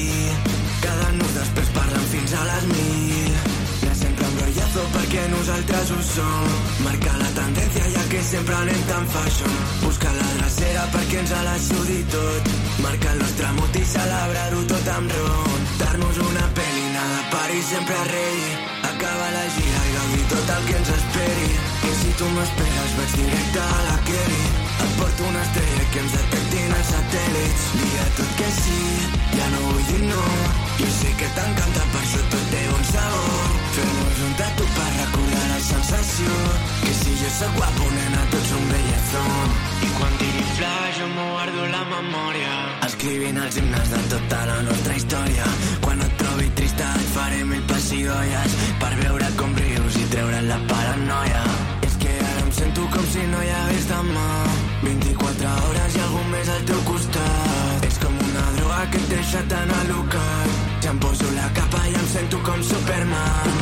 Cada 0.85 1.15
nus 1.16 1.39
després 1.40 1.73
parlen 1.81 2.10
fins 2.12 2.36
a 2.36 2.44
les 2.52 2.69
mil 2.74 3.18
rotllazo 4.78 4.98
perquè 4.98 5.28
nosaltres 5.28 5.90
ho 5.90 6.00
som? 6.02 6.48
Marcar 6.84 7.16
la 7.18 7.30
tendència 7.34 7.84
ja 7.94 8.05
que 8.09 8.22
sempre 8.22 8.55
anem 8.55 8.82
tan 8.86 9.06
fashion 9.09 9.56
Buscar 9.82 10.14
la 10.14 10.30
drecera 10.38 10.86
perquè 10.92 11.18
ens 11.18 11.32
a 11.32 11.42
la 11.42 11.59
sudi 11.59 12.05
tot. 12.12 12.50
Marcar 12.82 13.12
el 13.12 13.18
nostre 13.18 13.52
mot 13.59 13.76
i 13.76 13.84
celebrar-ho 13.84 14.64
tot 14.70 14.88
amb 14.96 15.12
ron 15.12 15.68
Dar-nos 15.78 16.18
una 16.18 16.48
pel·li, 16.55 16.90
nada 16.94 17.22
pari 17.30 17.62
sempre 17.62 18.02
rei 18.12 18.68
Acaba 18.98 19.30
la 19.30 19.44
gira 19.55 19.80
i 19.86 19.92
gaudir 19.94 20.24
tot 20.30 20.48
el 20.55 20.64
que 20.66 20.74
ens 20.74 20.88
esperi. 20.90 21.50
I 21.86 21.90
si 22.00 22.14
tu 22.18 22.26
m'esperes 22.34 22.94
vaig 22.98 23.12
directe 23.14 23.60
a 23.62 23.82
la 23.86 23.96
Kelly. 24.09 24.40
Et 24.84 24.96
porto 24.98 25.28
una 25.28 25.42
estrella 25.46 25.84
que 25.92 26.00
ens 26.02 26.16
detectin 26.16 26.74
els 26.78 26.90
satèl·lits. 26.94 27.68
Dia 27.78 28.09
tot 28.18 28.32
que 28.40 28.48
sí, 28.56 28.80
ja 29.36 29.46
no 29.55 29.62
vull 29.68 29.84
dir 29.92 30.02
no. 30.09 30.24
Jo 30.80 30.90
sé 30.96 31.14
que 31.20 31.30
t'encanta, 31.38 31.86
per 31.94 32.02
això 32.02 32.24
tot 32.34 32.50
té 32.55 32.64
un 32.74 32.84
sabor. 32.90 33.55
Fem-nos 33.76 34.24
un 34.26 34.34
tatu 34.42 34.57
sensació 36.19 36.31
Que 36.85 36.95
si 36.95 37.11
jo 37.20 37.31
sóc 37.31 37.55
guapo, 37.57 37.90
nena, 37.95 38.23
tots 38.31 38.53
un 38.53 38.69
bellezón 38.73 39.49
I 39.82 39.89
quan 39.99 40.12
tiri 40.19 40.45
flash 40.57 40.99
jo 40.99 41.07
m'ho 41.15 41.27
guardo 41.32 41.66
la 41.73 41.82
memòria. 41.93 42.53
Escrivint 42.86 43.39
els 43.39 43.57
himnes 43.59 43.90
de 43.93 44.01
tota 44.12 44.39
la 44.49 44.57
nostra 44.66 44.95
història. 44.99 45.45
Quan 45.85 46.01
et 46.03 46.15
trobi 46.23 46.49
trista 46.59 46.89
et 46.99 47.11
faré 47.15 47.43
mil 47.45 47.62
pessigolles 47.70 48.57
Per 48.81 48.93
veure 49.03 49.28
com 49.39 49.55
rius 49.61 49.99
i 50.01 50.07
treure't 50.15 50.49
la 50.49 50.59
paranoia. 50.73 51.45
És 51.86 51.99
que 52.03 52.15
ara 52.31 52.47
em 52.47 52.53
sento 52.61 52.89
com 52.95 53.07
si 53.12 53.27
no 53.32 53.43
hi 53.45 53.53
hagués 53.61 53.89
demà. 53.93 54.28
24 54.82 55.55
hores 55.69 55.99
i 55.99 56.05
algú 56.07 56.24
més 56.32 56.53
al 56.57 56.65
teu 56.73 56.82
costat. 56.90 57.89
És 57.90 58.03
com 58.03 58.19
una 58.31 58.47
droga 58.59 58.82
que 58.93 59.03
et 59.05 59.09
deixa 59.15 59.45
tan 59.55 59.74
alocat. 59.82 60.59
Ja 60.82 60.95
em 60.95 61.03
poso 61.03 61.31
la 61.39 61.51
capa 61.61 61.86
i 61.86 61.95
em 62.03 62.11
sento 62.16 62.43
com 62.47 62.62
Superman 62.73 63.57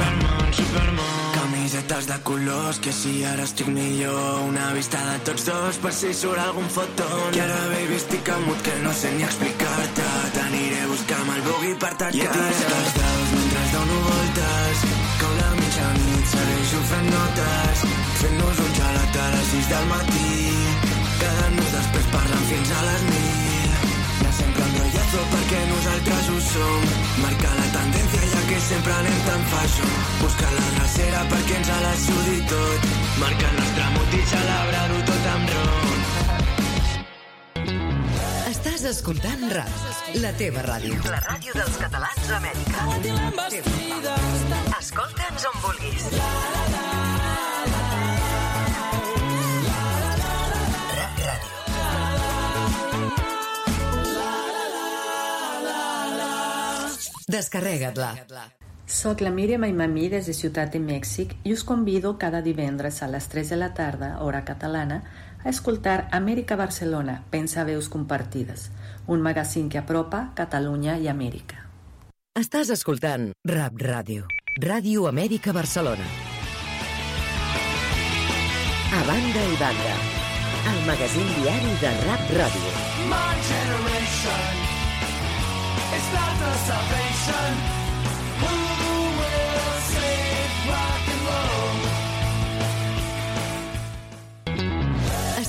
Camisetes 1.87 2.07
de 2.07 2.23
colors, 2.23 2.79
que 2.81 2.93
si 2.93 3.23
ara 3.25 3.45
estic 3.45 3.69
millor. 3.69 4.41
Una 4.49 4.73
vista 4.73 4.99
de 5.07 5.19
tots 5.27 5.45
dos 5.47 5.77
per 5.79 5.93
si 5.95 6.13
surt 6.15 6.39
algun 6.39 6.67
fotón 6.69 7.31
Que 7.33 7.41
ara, 7.41 7.59
baby, 7.71 7.95
estic 7.95 8.29
amut 8.29 8.63
que 8.63 8.75
no 8.83 8.93
sé 8.93 9.13
ni 9.15 9.23
explicar-te. 9.23 10.07
T'aniré 10.35 10.81
a 10.83 10.89
buscar 10.91 11.21
amb 11.21 11.35
el 11.37 11.43
bugui 11.47 11.75
per 11.79 11.93
tancar-te 11.95 12.19
I 12.19 12.27
etirat 12.27 12.75
els 12.79 12.97
daus 12.99 13.31
mentre 13.37 13.63
dono 13.75 14.01
voltes 14.09 14.83
Cau 15.21 15.37
la 15.39 15.51
mitjanit, 15.61 16.27
segueixo 16.33 16.83
fent 16.91 17.09
notes 17.15 17.87
Fent-nos 18.23 18.65
un 18.67 18.75
gelat 18.81 19.21
a 19.23 19.29
les 19.37 19.53
6 19.55 19.71
del 19.75 19.87
matí. 19.93 20.27
Nus 21.57 21.71
després 21.73 22.07
parlen 22.13 22.43
fins 22.51 22.71
a 22.75 22.81
les 22.89 23.03
mil. 23.13 23.77
Ja 24.25 24.33
sempre 24.41 24.65
amb 24.67 24.83
rotllazo 24.83 25.23
perquè 25.37 25.63
nosaltres 25.71 26.35
ho 26.35 26.41
som. 26.51 26.91
Marcar 27.23 27.55
la 27.61 27.69
tendència 27.79 28.06
sempre 28.67 28.93
anem 28.93 29.19
tan 29.27 29.43
fashion 29.53 29.91
Buscar 30.21 30.53
la 30.53 30.67
drecera 30.79 31.21
perquè 31.31 31.55
ens 31.61 31.71
a 31.71 31.79
la 31.85 31.95
sudi 32.03 32.39
tot 32.51 32.81
Marcar 33.23 33.51
el 33.53 33.57
nostre 33.61 33.85
mot 33.95 34.17
i 34.19 34.23
celebrar-ho 34.33 34.99
tot 35.11 35.29
amb 35.35 35.47
ron 35.55 36.01
Estàs 38.47 38.83
escoltant 38.91 39.43
RAP, 39.51 39.75
la 40.23 40.33
teva 40.39 40.63
ràdio. 40.67 40.99
La 41.11 41.19
ràdio 41.25 41.55
dels 41.57 41.77
catalans 41.81 42.29
d'Amèrica. 42.31 42.79
Escolta'ns 44.79 45.47
on 45.51 45.57
vulguis. 45.65 46.07
Rap 50.99 51.23
Ràdio. 51.27 51.57
Descarrega't-la. 57.27 58.56
Soc 58.87 59.21
la 59.21 59.33
Míriam 59.35 59.65
Aimamí 59.67 60.09
des 60.09 60.29
de 60.31 60.33
Ciutat 60.33 60.71
de 60.71 60.79
Mèxic 60.79 61.33
i 61.43 61.53
us 61.53 61.65
convido 61.67 62.13
cada 62.23 62.39
divendres 62.41 63.03
a 63.03 63.09
les 63.11 63.27
3 63.27 63.49
de 63.51 63.57
la 63.59 63.73
tarda, 63.75 64.21
hora 64.23 64.45
catalana, 64.45 65.03
a 65.43 65.49
escoltar 65.51 66.09
Amèrica 66.13 66.55
Barcelona, 66.55 67.25
Pensa 67.31 67.65
Veus 67.65 67.89
Compartides, 67.89 68.71
un 69.09 69.23
magazín 69.23 69.69
que 69.69 69.79
apropa 69.79 70.31
Catalunya 70.37 70.99
i 70.99 71.09
Amèrica. 71.09 71.67
Estàs 72.39 72.71
escoltant 72.71 73.33
Rap 73.45 73.75
Ràdio. 73.83 74.29
Ràdio 74.63 75.09
Amèrica 75.11 75.53
Barcelona. 75.53 76.07
A 78.95 79.01
banda 79.09 79.43
i 79.51 79.57
banda. 79.59 79.97
El 80.71 80.79
magazín 80.87 81.27
diari 81.41 81.75
de 81.83 81.91
Rap 82.07 82.31
Ràdio. 82.39 82.71
My 83.11 83.35
generation 83.51 84.63
is 85.99 86.07
not 86.15 86.39
the 86.39 86.55
salvation. 86.71 87.86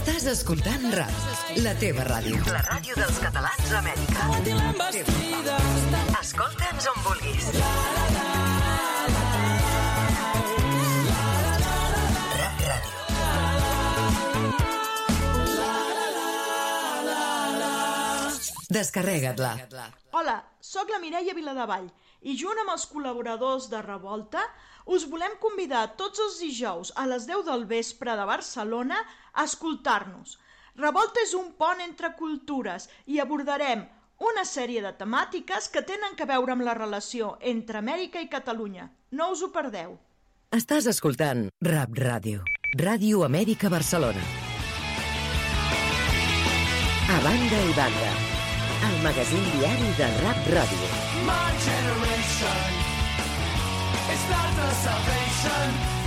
Estàs 0.08 0.40
escoltant 0.40 0.86
RAP, 0.96 1.16
la 1.60 1.74
teva 1.76 2.06
ràdio. 2.08 2.38
La 2.48 2.62
ràdio 2.64 2.96
dels 2.96 3.18
catalans 3.20 3.72
d'Amèrica. 3.74 4.28
Escolta'ns 6.22 6.88
on 6.94 7.02
vulguis. 7.04 7.50
Rap 12.38 12.64
Ràdio. 12.70 12.96
Descarrega't-la. 18.80 19.52
Hola, 20.16 20.38
sóc 20.64 20.88
la 20.96 21.04
Mireia 21.04 21.36
Viladevall 21.36 21.92
i 22.24 22.40
junt 22.40 22.64
amb 22.64 22.72
els 22.78 22.88
col·laboradors 22.94 23.68
de 23.76 23.84
Revolta 23.84 24.48
us 24.88 25.06
volem 25.12 25.36
convidar 25.44 25.84
tots 26.00 26.22
els 26.24 26.40
dijous 26.40 26.94
a 26.96 27.06
les 27.12 27.28
10 27.28 27.46
del 27.50 27.66
vespre 27.68 28.16
de 28.16 28.26
Barcelona 28.26 29.02
a 29.34 29.44
escoltar-nos. 29.44 30.38
Revolta 30.78 31.22
és 31.26 31.34
un 31.36 31.52
pont 31.60 31.82
entre 31.84 32.14
cultures 32.16 32.88
i 33.06 33.20
abordarem 33.20 33.84
una 34.18 34.44
sèrie 34.46 34.82
de 34.82 34.94
temàtiques 34.98 35.70
que 35.74 35.84
tenen 35.86 36.16
que 36.18 36.26
veure 36.30 36.54
amb 36.54 36.66
la 36.66 36.78
relació 36.78 37.36
entre 37.42 37.82
Amèrica 37.84 38.22
i 38.24 38.30
Catalunya. 38.32 38.90
No 39.12 39.32
us 39.34 39.44
ho 39.44 39.52
perdeu. 39.54 39.98
Estàs 40.56 40.88
escoltant 40.88 41.50
Rap 41.62 41.94
Ràdio. 42.00 42.46
Ràdio 42.80 43.26
Amèrica 43.28 43.70
Barcelona. 43.74 44.24
A 47.08 47.20
banda 47.24 47.62
i 47.68 47.78
banda. 47.78 48.12
El 48.88 48.98
magazín 49.04 49.48
diari 49.58 49.94
de 50.00 50.12
Rap 50.24 50.52
Ràdio. 50.56 50.92
My 51.28 51.48
generation 51.68 52.87
roll? 55.44 55.98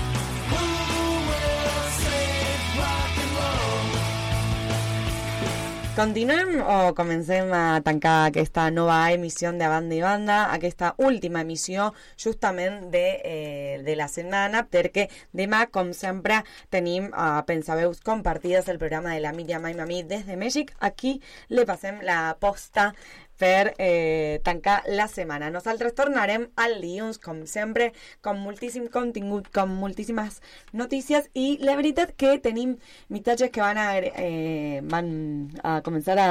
Continuem 6.01 6.63
o 6.63 6.95
comencem 6.97 7.51
a 7.53 7.83
tancar 7.85 8.31
aquesta 8.31 8.71
nova 8.71 9.11
emissió 9.13 9.51
de 9.53 9.67
Banda 9.69 9.93
i 9.93 9.99
Banda, 10.01 10.37
aquesta 10.55 10.95
última 10.97 11.43
emissió 11.43 11.91
justament 12.17 12.87
de, 12.95 13.03
eh, 13.21 13.83
de 13.85 13.97
la 13.99 14.07
setmana, 14.09 14.63
perquè 14.71 15.11
demà, 15.37 15.67
com 15.69 15.93
sempre, 15.93 16.39
tenim 16.71 17.11
a 17.13 17.43
Pensaveus 17.45 18.01
compartides 18.01 18.71
el 18.73 18.79
programa 18.79 19.13
de 19.13 19.21
la 19.21 19.35
Míriam 19.37 19.67
Aimamí 19.67 20.05
des 20.05 20.25
de 20.25 20.39
Mèxic. 20.41 20.73
Aquí 20.81 21.21
le 21.51 21.67
passem 21.67 22.01
la 22.01 22.37
posta 22.41 22.95
per 23.41 23.73
eh, 23.79 24.41
tancar 24.45 24.83
la 24.93 25.09
setmana. 25.09 25.49
Nosaltres 25.51 25.95
tornarem 25.97 26.47
al 26.61 26.77
dilluns, 26.83 27.19
com 27.23 27.43
sempre, 27.49 27.91
com 28.21 28.39
moltíssim 28.45 28.87
contingut, 28.93 29.49
com 29.55 29.73
moltíssimes 29.81 30.43
notícies 30.77 31.31
i 31.33 31.57
la 31.65 31.79
veritat 31.81 32.13
que 32.21 32.37
tenim 32.45 32.77
missatges 33.09 33.51
que 33.51 33.65
van 33.65 33.81
a, 33.81 33.89
eh, 33.97 34.85
van 34.85 35.11
a 35.65 35.81
començar 35.87 36.19
a, 36.21 36.31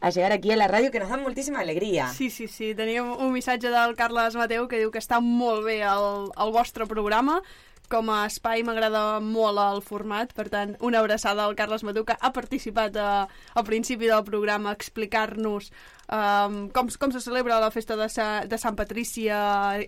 a 0.00 0.10
llegar 0.12 0.32
aquí 0.36 0.52
a 0.52 0.60
la 0.60 0.68
ràdio 0.68 0.92
que 0.92 1.00
nos 1.00 1.10
dan 1.10 1.24
moltíssima 1.24 1.64
alegria. 1.64 2.10
Sí, 2.12 2.28
sí, 2.30 2.48
sí. 2.48 2.74
Teníem 2.76 3.08
un 3.16 3.32
missatge 3.32 3.72
del 3.72 3.96
Carles 3.96 4.36
Mateu 4.36 4.68
que 4.68 4.82
diu 4.82 4.92
que 4.92 5.00
està 5.00 5.22
molt 5.24 5.64
bé 5.64 5.80
el, 5.88 6.28
el 6.36 6.52
vostre 6.52 6.86
programa, 6.90 7.40
com 7.92 8.08
a 8.08 8.22
espai 8.24 8.62
m'agrada 8.64 9.20
molt 9.20 9.60
el 9.60 9.82
format, 9.84 10.30
per 10.36 10.46
tant, 10.52 10.72
una 10.80 11.02
abraçada 11.02 11.44
al 11.44 11.56
Carles 11.58 11.84
Mateu, 11.84 12.06
que 12.08 12.16
ha 12.16 12.30
participat 12.32 12.96
a, 12.96 13.10
al 13.28 13.66
principi 13.68 14.08
del 14.08 14.24
programa 14.24 14.70
a 14.70 14.78
explicar-nos 14.78 15.68
um, 16.08 16.56
com, 16.72 16.88
com 16.88 17.12
se 17.12 17.20
celebra 17.20 17.60
la 17.60 17.70
festa 17.74 17.98
de, 18.00 18.08
Sa, 18.08 18.28
de 18.48 18.58
Sant 18.58 18.78
Patrici 18.80 19.28
a, 19.28 19.42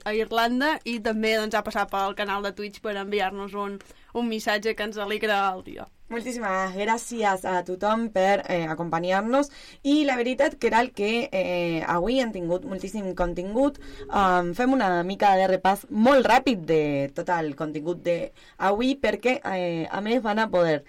a 0.05 0.15
Irlanda 0.17 0.75
i 0.85 0.99
també 1.01 1.35
doncs, 1.39 1.57
ha 1.57 1.65
passat 1.65 1.93
pel 1.93 2.17
canal 2.19 2.45
de 2.45 2.53
Twitch 2.53 2.85
per 2.85 2.99
enviar-nos 3.01 3.57
un, 3.57 3.79
un 4.13 4.29
missatge 4.29 4.77
que 4.77 4.91
ens 4.91 5.01
alegra 5.01 5.41
el 5.55 5.65
dia. 5.65 5.89
Moltíssimes 6.13 6.75
gràcies 6.77 7.47
a 7.49 7.63
tothom 7.65 8.11
per 8.13 8.43
eh, 8.53 8.67
acompanyar-nos 8.69 9.49
i 9.89 10.03
la 10.05 10.19
veritat 10.19 10.59
que 10.61 10.69
era 10.69 10.83
el 10.85 10.91
que 10.93 11.31
eh, 11.33 11.81
avui 11.89 12.19
han 12.21 12.33
tingut 12.35 12.67
moltíssim 12.69 13.07
contingut 13.17 13.81
um, 14.11 14.51
fem 14.53 14.77
una 14.77 14.91
mica 15.09 15.33
de 15.41 15.49
repàs 15.49 15.87
molt 15.89 16.29
ràpid 16.29 16.67
de 16.69 16.83
tot 17.17 17.33
el 17.33 17.55
contingut 17.57 18.05
d'avui 18.05 18.93
perquè 19.01 19.39
eh, 19.41 19.89
a 19.89 20.03
més 20.05 20.21
van 20.21 20.45
a 20.45 20.49
poder 20.53 20.83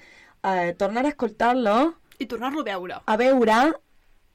eh, 0.43 0.75
tornar 0.75 1.05
a 1.05 1.13
escoltar-lo 1.15 1.77
I 2.19 2.27
tornar-lo 2.27 2.67
a 2.67 2.67
veure. 2.67 2.99
a 3.05 3.15
veure 3.15 3.59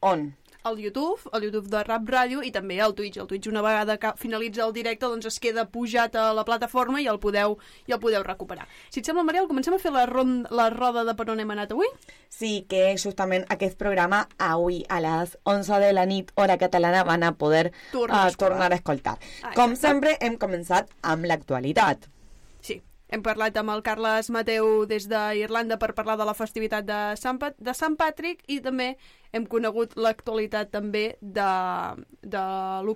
on? 0.01 0.31
Al 0.65 0.79
YouTube, 0.79 1.21
al 1.33 1.43
YouTube 1.43 1.69
de 1.73 1.83
Rap 1.85 2.09
Ràdio 2.09 2.43
i 2.45 2.51
també 2.53 2.81
al 2.81 2.95
Twitch. 2.95 3.17
El 3.23 3.27
Twitch 3.27 3.49
una 3.49 3.63
vegada 3.63 3.97
que 3.99 4.13
finalitza 4.17 4.65
el 4.67 4.73
directe 4.77 5.07
doncs 5.07 5.27
es 5.31 5.39
queda 5.41 5.65
pujat 5.69 6.17
a 6.17 6.33
la 6.37 6.45
plataforma 6.45 7.01
i 7.01 7.07
el 7.09 7.19
podeu, 7.23 7.59
i 7.87 7.93
el 7.97 8.01
podeu 8.01 8.23
recuperar. 8.27 8.67
Si 8.91 9.01
et 9.01 9.07
sembla, 9.07 9.25
Mariel, 9.25 9.49
comencem 9.49 9.75
a 9.75 9.79
fer 9.81 9.93
la, 9.95 10.07
ron 10.07 10.47
la 10.51 10.69
roda 10.71 11.05
de 11.09 11.15
per 11.17 11.29
on 11.33 11.41
hem 11.41 11.51
anat 11.57 11.73
avui? 11.73 11.89
Sí, 12.29 12.67
que 12.69 12.95
justament 13.01 13.45
aquest 13.51 13.79
programa 13.81 14.27
avui 14.39 14.83
a 14.89 15.01
les 15.01 15.37
11 15.45 15.81
de 15.81 15.93
la 15.97 16.07
nit, 16.07 16.31
hora 16.37 16.59
catalana, 16.59 17.05
van 17.05 17.23
a 17.25 17.33
poder 17.33 17.73
Tornar 17.93 18.21
a 18.21 18.25
uh, 18.25 18.29
escoltar. 18.29 18.49
tornar 18.51 18.73
a 18.73 18.75
escoltar. 18.77 19.19
Ah, 19.43 19.53
Com 19.57 19.75
sempre, 19.77 20.17
hem 20.21 20.37
començat 20.39 20.91
amb 21.03 21.25
l'actualitat. 21.25 22.07
Sí, 22.61 22.83
hem 23.11 23.23
parlat 23.27 23.57
amb 23.59 23.73
el 23.75 23.83
Carles 23.87 24.31
Mateu 24.31 24.85
des 24.91 25.09
d'Irlanda 25.11 25.79
per 25.83 25.93
parlar 25.99 26.17
de 26.21 26.27
la 26.29 26.35
festivitat 26.39 26.87
de 26.87 27.01
Sant, 27.19 27.41
Pat 27.43 27.59
de 27.59 27.75
Sant 27.75 27.97
Patrick 27.99 28.45
i 28.47 28.61
també 28.63 28.93
hem 29.35 29.47
conegut 29.51 29.97
l'actualitat 29.99 30.71
també 30.71 31.17
de, 31.21 31.51
de, 32.23 32.45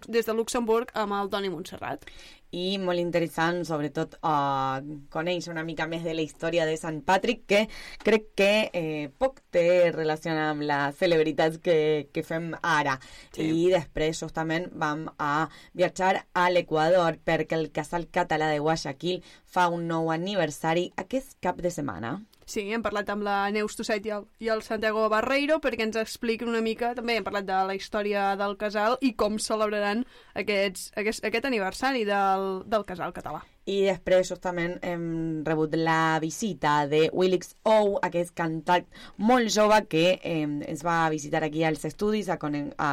des 0.09 0.27
de 0.27 0.35
Luxemburg 0.35 0.95
amb 0.95 1.19
el 1.19 1.31
Toni 1.31 1.51
Montserrat. 1.51 2.07
I 2.55 2.79
molt 2.79 3.03
interessant, 3.03 3.63
sobretot, 3.67 4.17
uh, 4.23 4.79
conèixer 5.15 5.53
una 5.53 5.65
mica 5.67 5.89
més 5.91 6.05
de 6.07 6.15
la 6.15 6.23
història 6.23 6.67
de 6.69 6.77
Sant 6.79 7.01
Patrick, 7.07 7.45
que 7.51 7.63
crec 8.07 8.29
que 8.39 8.51
eh, 8.73 9.09
poc 9.19 9.41
té 9.55 9.91
relació 9.95 10.35
amb 10.39 10.65
les 10.69 10.99
celebritats 11.01 11.59
que, 11.65 11.77
que 12.15 12.25
fem 12.27 12.53
ara. 12.63 12.99
Sí. 13.35 13.49
I 13.51 13.73
després, 13.75 14.21
justament, 14.23 14.71
vam 14.81 15.09
a 15.19 15.49
viatjar 15.75 16.27
a 16.33 16.47
l'Equador 16.53 17.19
perquè 17.27 17.59
el 17.59 17.73
casal 17.75 18.07
català 18.15 18.53
de 18.53 18.63
Guayaquil 18.63 19.25
fa 19.55 19.69
un 19.73 19.89
nou 19.91 20.13
aniversari 20.15 20.91
aquest 21.01 21.39
cap 21.43 21.61
de 21.63 21.75
setmana. 21.75 22.19
Sí, 22.47 22.67
hem 22.73 22.83
parlat 22.85 23.09
amb 23.13 23.25
la 23.25 23.39
Neus 23.55 23.77
Tosset 23.79 24.05
i 24.05 24.13
el, 24.13 24.27
i 24.45 24.51
el 24.53 24.61
Santiago 24.67 25.07
Barreiro 25.13 25.61
perquè 25.65 25.87
ens 25.87 25.97
expliquen 26.01 26.51
una 26.53 26.61
mica, 26.65 26.93
també 26.97 27.17
hem 27.17 27.25
parlat 27.25 27.47
de 27.49 27.61
la 27.71 27.77
història 27.79 28.35
del 28.41 28.59
casal 28.61 28.99
i 29.01 29.15
com 29.17 29.39
celebraran 29.41 30.05
aquests, 30.37 30.91
aquest, 31.01 31.25
aquest 31.25 31.49
aniversari 31.49 32.05
del, 32.09 32.63
del 32.69 32.85
casal 32.89 33.17
català. 33.17 33.41
I 33.65 33.79
després, 33.87 34.29
justament, 34.29 34.75
hem 34.85 35.41
rebut 35.47 35.73
la 35.81 36.19
visita 36.21 36.83
de 36.87 37.07
Willix 37.17 37.55
O, 37.65 37.97
aquest 38.05 38.35
cantant 38.37 38.85
molt 39.17 39.49
jove 39.55 39.79
que 39.89 40.05
eh, 40.21 40.43
ens 40.45 40.85
va 40.85 40.99
visitar 41.09 41.41
aquí 41.47 41.65
als 41.65 41.87
estudis 41.89 42.29
a, 42.29 42.37
a 42.37 42.91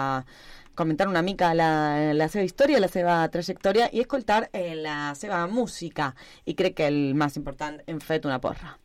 comentar 0.75 1.09
una 1.11 1.21
mica 1.21 1.51
la, 1.53 2.13
la 2.15 2.29
seva 2.31 2.47
història, 2.47 2.79
la 2.79 2.91
seva 2.91 3.17
trajectòria 3.33 3.89
i 3.91 3.99
escoltar 4.05 4.45
eh, 4.53 4.77
la 4.79 5.11
seva 5.19 5.43
música. 5.51 6.13
I 6.47 6.55
crec 6.55 6.79
que 6.79 6.87
el 6.87 7.01
més 7.19 7.35
important, 7.35 7.81
hem 7.91 7.99
fet 7.99 8.31
una 8.31 8.39
porra. 8.39 8.77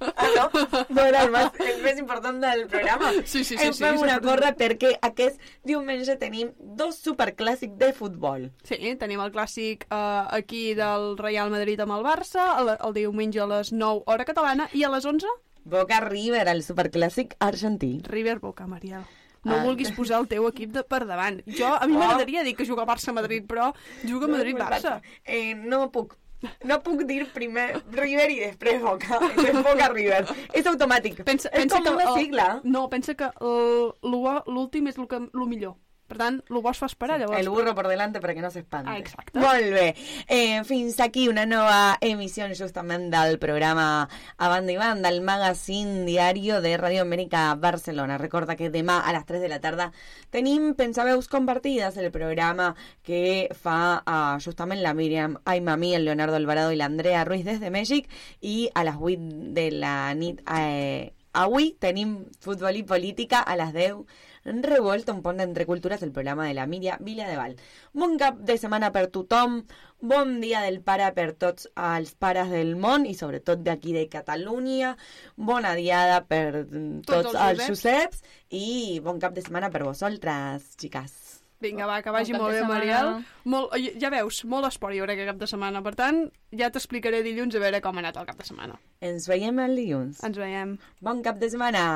Ah, 0.00 0.28
no? 0.36 0.86
No 0.88 1.02
era 1.02 1.22
el 1.24 1.30
més, 1.32 1.50
el 1.60 1.82
més 1.82 1.98
important 1.98 2.40
del 2.42 2.66
programa. 2.68 3.12
Sí, 3.24 3.42
sí, 3.44 3.56
sí, 3.56 3.56
Hem 3.58 3.72
sí, 3.72 3.82
fet 3.84 3.98
una 3.98 4.14
sempre- 4.16 4.28
porra 4.30 4.52
perquè 4.56 4.92
aquest 5.02 5.40
diumenge 5.64 6.16
tenim 6.20 6.52
dos 6.58 6.98
superclàssics 7.04 7.76
de 7.80 7.92
futbol. 7.92 8.50
Sí, 8.64 8.76
tenim 9.00 9.20
el 9.24 9.32
clàssic 9.32 9.86
eh, 9.90 10.22
aquí 10.40 10.74
del 10.74 11.16
Real 11.18 11.50
Madrid 11.50 11.80
amb 11.80 11.92
el 11.98 12.04
Barça, 12.06 12.46
el, 12.60 12.74
el 12.76 12.94
diumenge 12.94 13.40
a 13.40 13.46
les 13.46 13.72
9 13.72 14.02
hora 14.06 14.24
catalana, 14.24 14.68
i 14.72 14.84
a 14.84 14.90
les 14.92 15.04
11, 15.04 15.26
Boca 15.64 16.00
River, 16.00 16.46
el 16.48 16.62
superclàssic 16.62 17.34
argentí. 17.40 18.00
River 18.06 18.38
Boca, 18.38 18.66
Mariel. 18.66 19.02
No 19.46 19.54
Ah. 19.60 19.62
vulguis 19.62 19.92
posar 19.94 20.18
el 20.20 20.26
teu 20.26 20.48
equip 20.48 20.72
de 20.74 20.82
per 20.82 21.04
davant. 21.06 21.40
Jo, 21.46 21.68
a 21.74 21.86
mi 21.86 21.94
Oh. 21.94 21.98
m'agradaria 22.00 22.42
dir 22.42 22.56
que 22.56 22.64
juga 22.66 22.84
Barça-Madrid, 22.84 23.44
però 23.46 23.72
juga 24.02 24.26
Madrid-Barça. 24.26 25.00
Eh, 25.24 25.54
no 25.54 25.90
puc. 25.92 26.16
No 26.64 26.76
puc 26.84 27.02
dir 27.08 27.26
primer 27.32 27.82
River 27.92 28.26
i 28.30 28.40
després 28.40 28.82
Boca. 28.82 29.18
I 29.22 29.28
després 29.36 29.62
Boca 29.64 29.88
River. 29.92 30.20
És 30.52 30.66
automàtic. 30.66 31.22
Pensa, 31.24 31.48
és 31.52 31.60
pensa 31.64 31.80
com 31.82 31.94
una 31.94 32.10
el- 32.12 32.18
sigla. 32.20 32.60
No, 32.64 32.88
pensa 32.90 33.14
que 33.14 33.30
l'u- 33.40 34.42
l'últim 34.46 34.86
és 34.88 34.98
el, 34.98 35.08
que, 35.08 35.16
el 35.16 35.46
millor. 35.48 35.74
Per 36.06 36.18
tant, 36.20 36.36
el 36.48 36.60
bo 36.62 36.70
es 36.70 36.78
fa 36.78 36.86
esperar, 36.86 37.18
llavors. 37.18 37.40
El 37.40 37.48
burro 37.50 37.74
por 37.74 37.88
delante 37.88 38.20
para 38.20 38.34
que 38.34 38.40
no 38.40 38.50
se 38.50 38.60
espante. 38.60 38.90
Ah, 38.90 38.98
exacte. 38.98 39.38
Molt 39.38 39.72
bé. 39.74 39.96
Eh, 40.28 40.62
fins 40.64 41.00
aquí 41.00 41.28
una 41.28 41.46
nova 41.46 41.98
emissió 42.00 42.46
justament 42.54 43.08
del 43.10 43.40
programa 43.42 44.08
A 44.36 44.48
Banda 44.48 44.72
i 44.72 44.76
Banda, 44.76 45.08
el 45.08 45.20
magazine 45.20 46.04
diario 46.04 46.60
de 46.60 46.76
Radio 46.76 47.02
Amèrica 47.02 47.54
Barcelona. 47.54 48.18
Recorda 48.18 48.56
que 48.56 48.70
demà 48.70 49.00
a 49.00 49.12
les 49.16 49.26
3 49.26 49.42
de 49.42 49.50
la 49.50 49.60
tarda 49.60 49.90
tenim 50.30 50.74
Pensaveus 50.78 51.28
Compartides, 51.28 51.96
el 51.96 52.12
programa 52.12 52.74
que 53.02 53.50
fa 53.50 54.02
uh, 54.06 54.38
justament 54.40 54.82
la 54.82 54.94
Míriam 54.94 55.38
Aimami, 55.44 55.94
el 55.94 56.04
Leonardo 56.04 56.36
Alvarado 56.36 56.70
i 56.72 56.78
l'Andrea 56.78 57.24
Ruiz 57.24 57.44
des 57.44 57.60
de 57.60 57.70
Mèxic 57.74 58.08
i 58.40 58.70
a 58.74 58.86
les 58.86 58.96
8 58.96 59.54
de 59.58 59.70
la 59.74 60.14
nit 60.14 60.42
eh, 60.46 61.12
avui 61.36 61.74
tenim 61.80 62.16
futbol 62.40 62.78
i 62.78 62.84
política 62.86 63.42
a 63.42 63.56
les 63.60 63.74
10 63.74 64.24
Revolta, 64.46 65.12
un 65.12 65.22
pont 65.24 65.40
d'entre 65.40 65.66
cultures, 65.66 66.02
el 66.06 66.12
programa 66.14 66.46
de 66.46 66.54
la 66.54 66.66
Míria 66.70 66.98
Vila 67.00 67.26
de 67.26 67.36
Val. 67.36 67.56
Bon 67.92 68.14
cap 68.20 68.38
de 68.38 68.54
setmana 68.62 68.92
per 68.94 69.08
tothom, 69.10 69.64
bon 69.98 70.36
dia 70.40 70.62
del 70.62 70.78
pare 70.86 71.08
per 71.16 71.32
tots 71.34 71.66
els 71.74 72.14
pares 72.14 72.52
del 72.54 72.76
món 72.78 73.08
i 73.10 73.16
sobretot 73.18 73.64
d'aquí 73.66 73.96
de 73.96 74.06
Catalunya, 74.12 74.94
bona 75.36 75.74
diada 75.74 76.22
per 76.30 76.62
mm, 76.62 77.02
tots, 77.02 77.32
Tots 77.32 77.34
els 77.34 77.42
els 77.42 77.70
Joseps. 77.72 78.22
Joseps 78.22 78.60
i 78.62 79.00
bon 79.02 79.18
cap 79.18 79.34
de 79.34 79.42
setmana 79.42 79.72
per 79.74 79.82
vosaltres, 79.82 80.76
xiques. 80.78 81.25
Vinga, 81.60 81.86
va, 81.88 82.02
que 82.04 82.12
vagi 82.12 82.34
molt 82.36 82.52
bé. 82.52 82.62
Mariel. 82.68 83.12
Molt, 83.48 83.72
ja 84.00 84.10
veus, 84.12 84.42
molt 84.44 84.68
esport 84.68 84.92
hi 84.94 85.00
haurà 85.00 85.14
aquest 85.16 85.30
cap 85.30 85.38
de 85.40 85.48
setmana. 85.48 85.80
Per 85.86 85.94
tant, 85.96 86.18
ja 86.52 86.68
t'explicaré 86.72 87.22
dilluns 87.24 87.56
a 87.56 87.62
veure 87.62 87.80
com 87.84 87.96
ha 87.96 88.02
anat 88.04 88.18
el 88.20 88.26
cap 88.28 88.36
de 88.36 88.44
setmana. 88.48 88.76
Ens 89.00 89.28
veiem 89.30 89.58
el 89.64 89.76
dilluns. 89.80 90.20
Ens 90.26 90.36
veiem. 90.36 90.76
Bon 91.00 91.22
cap 91.24 91.40
de 91.40 91.48
setmana. 91.52 91.86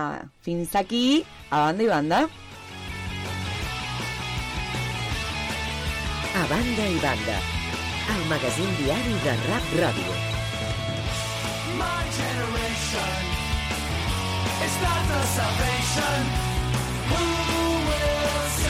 Fins 0.46 0.72
aquí, 0.80 1.24
a 1.50 1.66
banda 1.68 1.84
i 1.84 1.90
banda. 1.92 2.22
A 6.40 6.42
banda 6.48 6.84
i 6.88 6.98
banda, 7.02 7.36
el 8.16 8.22
magazín 8.32 8.70
diari 8.80 9.16
de 9.26 9.32
Rap 9.44 9.72
Ràdio. 9.82 10.12
My 11.80 12.00
generation 12.16 13.22
is 14.64 14.74
not 14.84 15.02
the 15.10 15.22
salvation. 15.36 16.22
Who 17.10 17.24
will 17.88 18.48
save 18.62 18.69